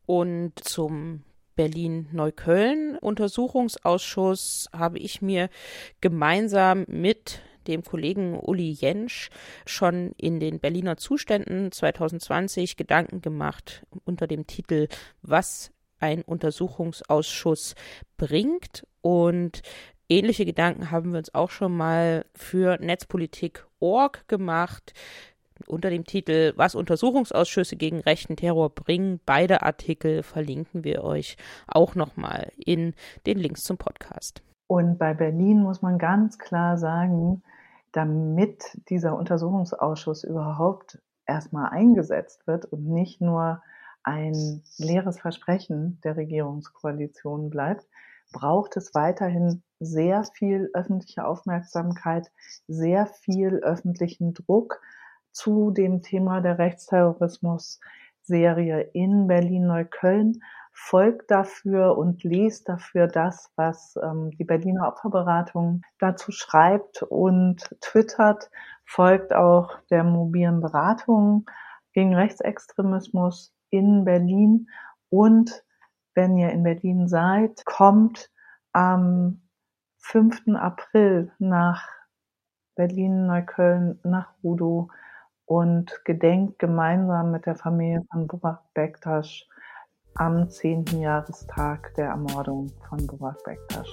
Und 0.05 0.53
zum 0.63 1.23
Berlin-Neukölln 1.55 2.97
Untersuchungsausschuss 2.97 4.69
habe 4.73 4.99
ich 4.99 5.21
mir 5.21 5.49
gemeinsam 5.99 6.85
mit 6.87 7.41
dem 7.67 7.83
Kollegen 7.83 8.39
Uli 8.39 8.71
Jentsch 8.71 9.29
schon 9.65 10.13
in 10.17 10.39
den 10.39 10.59
Berliner 10.59 10.97
Zuständen 10.97 11.71
2020 11.71 12.77
Gedanken 12.77 13.21
gemacht 13.21 13.85
unter 14.05 14.27
dem 14.27 14.47
Titel 14.47 14.87
Was 15.21 15.71
ein 15.99 16.23
Untersuchungsausschuss 16.23 17.75
bringt. 18.17 18.85
Und 19.01 19.61
ähnliche 20.09 20.45
Gedanken 20.45 20.91
haben 20.91 21.11
wir 21.11 21.19
uns 21.19 21.33
auch 21.33 21.51
schon 21.51 21.75
mal 21.75 22.25
für 22.33 22.77
Netzpolitik.org 22.79 24.27
gemacht 24.27 24.93
unter 25.67 25.89
dem 25.89 26.05
Titel 26.05 26.53
Was 26.55 26.75
Untersuchungsausschüsse 26.75 27.75
gegen 27.75 27.99
rechten 27.99 28.35
Terror 28.35 28.69
bringen. 28.69 29.19
Beide 29.25 29.63
Artikel 29.63 30.23
verlinken 30.23 30.83
wir 30.83 31.03
euch 31.03 31.37
auch 31.67 31.95
nochmal 31.95 32.51
in 32.57 32.93
den 33.25 33.37
Links 33.37 33.63
zum 33.63 33.77
Podcast. 33.77 34.41
Und 34.67 34.97
bei 34.97 35.13
Berlin 35.13 35.61
muss 35.61 35.81
man 35.81 35.97
ganz 35.97 36.37
klar 36.37 36.77
sagen, 36.77 37.43
damit 37.91 38.63
dieser 38.89 39.17
Untersuchungsausschuss 39.17 40.23
überhaupt 40.23 40.99
erstmal 41.25 41.69
eingesetzt 41.71 42.47
wird 42.47 42.65
und 42.65 42.87
nicht 42.87 43.21
nur 43.21 43.61
ein 44.03 44.63
leeres 44.77 45.19
Versprechen 45.19 45.99
der 46.03 46.17
Regierungskoalition 46.17 47.49
bleibt, 47.49 47.85
braucht 48.31 48.77
es 48.77 48.95
weiterhin 48.95 49.61
sehr 49.79 50.23
viel 50.23 50.69
öffentliche 50.73 51.25
Aufmerksamkeit, 51.25 52.31
sehr 52.67 53.07
viel 53.07 53.57
öffentlichen 53.57 54.33
Druck 54.33 54.81
zu 55.31 55.71
dem 55.71 56.01
Thema 56.01 56.41
der 56.41 56.57
Rechtsterrorismus-Serie 56.57 58.89
in 58.93 59.27
Berlin-Neukölln 59.27 60.41
folgt 60.73 61.31
dafür 61.31 61.97
und 61.97 62.23
lest 62.23 62.69
dafür 62.69 63.07
das, 63.07 63.51
was 63.55 63.95
ähm, 64.01 64.31
die 64.31 64.43
Berliner 64.43 64.87
Opferberatung 64.87 65.81
dazu 65.99 66.31
schreibt 66.31 67.03
und 67.03 67.75
twittert, 67.81 68.49
folgt 68.85 69.33
auch 69.33 69.77
der 69.89 70.03
mobilen 70.03 70.61
Beratung 70.61 71.45
gegen 71.93 72.15
Rechtsextremismus 72.15 73.53
in 73.69 74.05
Berlin 74.05 74.67
und 75.09 75.63
wenn 76.13 76.37
ihr 76.37 76.51
in 76.51 76.63
Berlin 76.63 77.07
seid, 77.07 77.63
kommt 77.65 78.29
am 78.73 79.41
5. 79.99 80.55
April 80.55 81.31
nach 81.39 81.87
Berlin-Neukölln, 82.75 83.99
nach 84.03 84.33
Rudow 84.43 84.89
und 85.51 86.05
gedenkt 86.05 86.59
gemeinsam 86.59 87.31
mit 87.31 87.45
der 87.45 87.57
Familie 87.57 88.05
von 88.09 88.25
Burak 88.25 88.61
Bektasch 88.73 89.45
am 90.15 90.49
10. 90.49 90.85
Jahrestag 91.01 91.93
der 91.95 92.05
Ermordung 92.05 92.71
von 92.87 93.05
Burak 93.05 93.43
Bektasch. 93.43 93.89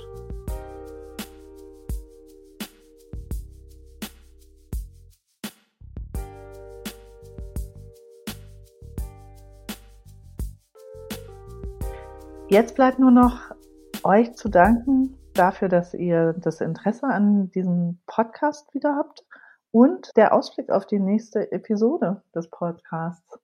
Jetzt 12.48 12.76
bleibt 12.76 13.00
nur 13.00 13.10
noch 13.10 13.40
euch 14.04 14.32
zu 14.36 14.48
danken 14.48 15.18
dafür, 15.34 15.68
dass 15.68 15.92
ihr 15.92 16.34
das 16.34 16.60
Interesse 16.60 17.08
an 17.08 17.50
diesem 17.50 17.98
Podcast 18.06 18.72
wieder 18.74 18.94
habt 18.94 19.27
und 19.70 20.16
der 20.16 20.34
Ausblick 20.34 20.70
auf 20.70 20.86
die 20.86 20.98
nächste 20.98 21.52
Episode 21.52 22.22
des 22.34 22.48
Podcasts 22.48 23.38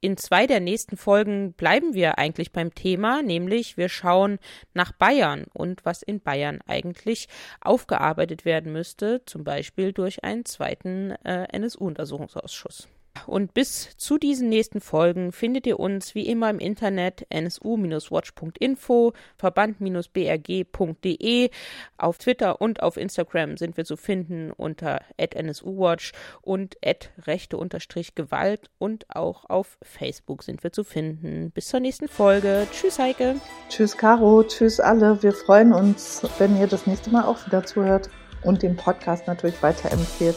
in 0.00 0.16
zwei 0.16 0.46
der 0.46 0.60
nächsten 0.60 0.96
Folgen 0.96 1.52
bleiben 1.52 1.94
wir 1.94 2.18
eigentlich 2.18 2.52
beim 2.52 2.74
Thema, 2.74 3.22
nämlich 3.22 3.76
wir 3.76 3.88
schauen 3.88 4.38
nach 4.72 4.92
Bayern 4.92 5.44
und 5.52 5.84
was 5.84 6.02
in 6.02 6.20
Bayern 6.20 6.60
eigentlich 6.66 7.28
aufgearbeitet 7.60 8.44
werden 8.44 8.72
müsste, 8.72 9.22
zum 9.26 9.44
Beispiel 9.44 9.92
durch 9.92 10.24
einen 10.24 10.46
zweiten 10.46 11.10
äh, 11.24 11.46
NSU-Untersuchungsausschuss. 11.52 12.88
Und 13.26 13.54
bis 13.54 13.96
zu 13.96 14.18
diesen 14.18 14.48
nächsten 14.48 14.80
Folgen 14.80 15.32
findet 15.32 15.66
ihr 15.66 15.80
uns 15.80 16.14
wie 16.14 16.26
immer 16.26 16.50
im 16.50 16.58
Internet 16.58 17.26
nsu-watch.info, 17.30 19.12
verband-brg.de. 19.36 21.50
Auf 21.98 22.18
Twitter 22.18 22.60
und 22.60 22.82
auf 22.82 22.96
Instagram 22.96 23.56
sind 23.56 23.76
wir 23.76 23.84
zu 23.84 23.96
finden 23.96 24.50
unter 24.50 25.00
nsuwatch 25.18 26.12
und 26.42 26.76
rechte-gewalt 27.26 28.70
und 28.78 29.06
auch 29.14 29.48
auf 29.48 29.78
Facebook 29.82 30.42
sind 30.42 30.62
wir 30.62 30.72
zu 30.72 30.84
finden. 30.84 31.50
Bis 31.50 31.68
zur 31.68 31.80
nächsten 31.80 32.08
Folge. 32.08 32.66
Tschüss, 32.72 32.98
Heike. 32.98 33.36
Tschüss, 33.68 33.96
Caro. 33.96 34.42
Tschüss, 34.44 34.80
alle. 34.80 35.22
Wir 35.22 35.32
freuen 35.32 35.72
uns, 35.72 36.22
wenn 36.38 36.58
ihr 36.58 36.66
das 36.66 36.86
nächste 36.86 37.10
Mal 37.10 37.24
auch 37.24 37.46
wieder 37.46 37.64
zuhört 37.64 38.10
und 38.42 38.62
den 38.62 38.76
Podcast 38.76 39.26
natürlich 39.26 39.62
weiterempfehlt. 39.62 40.36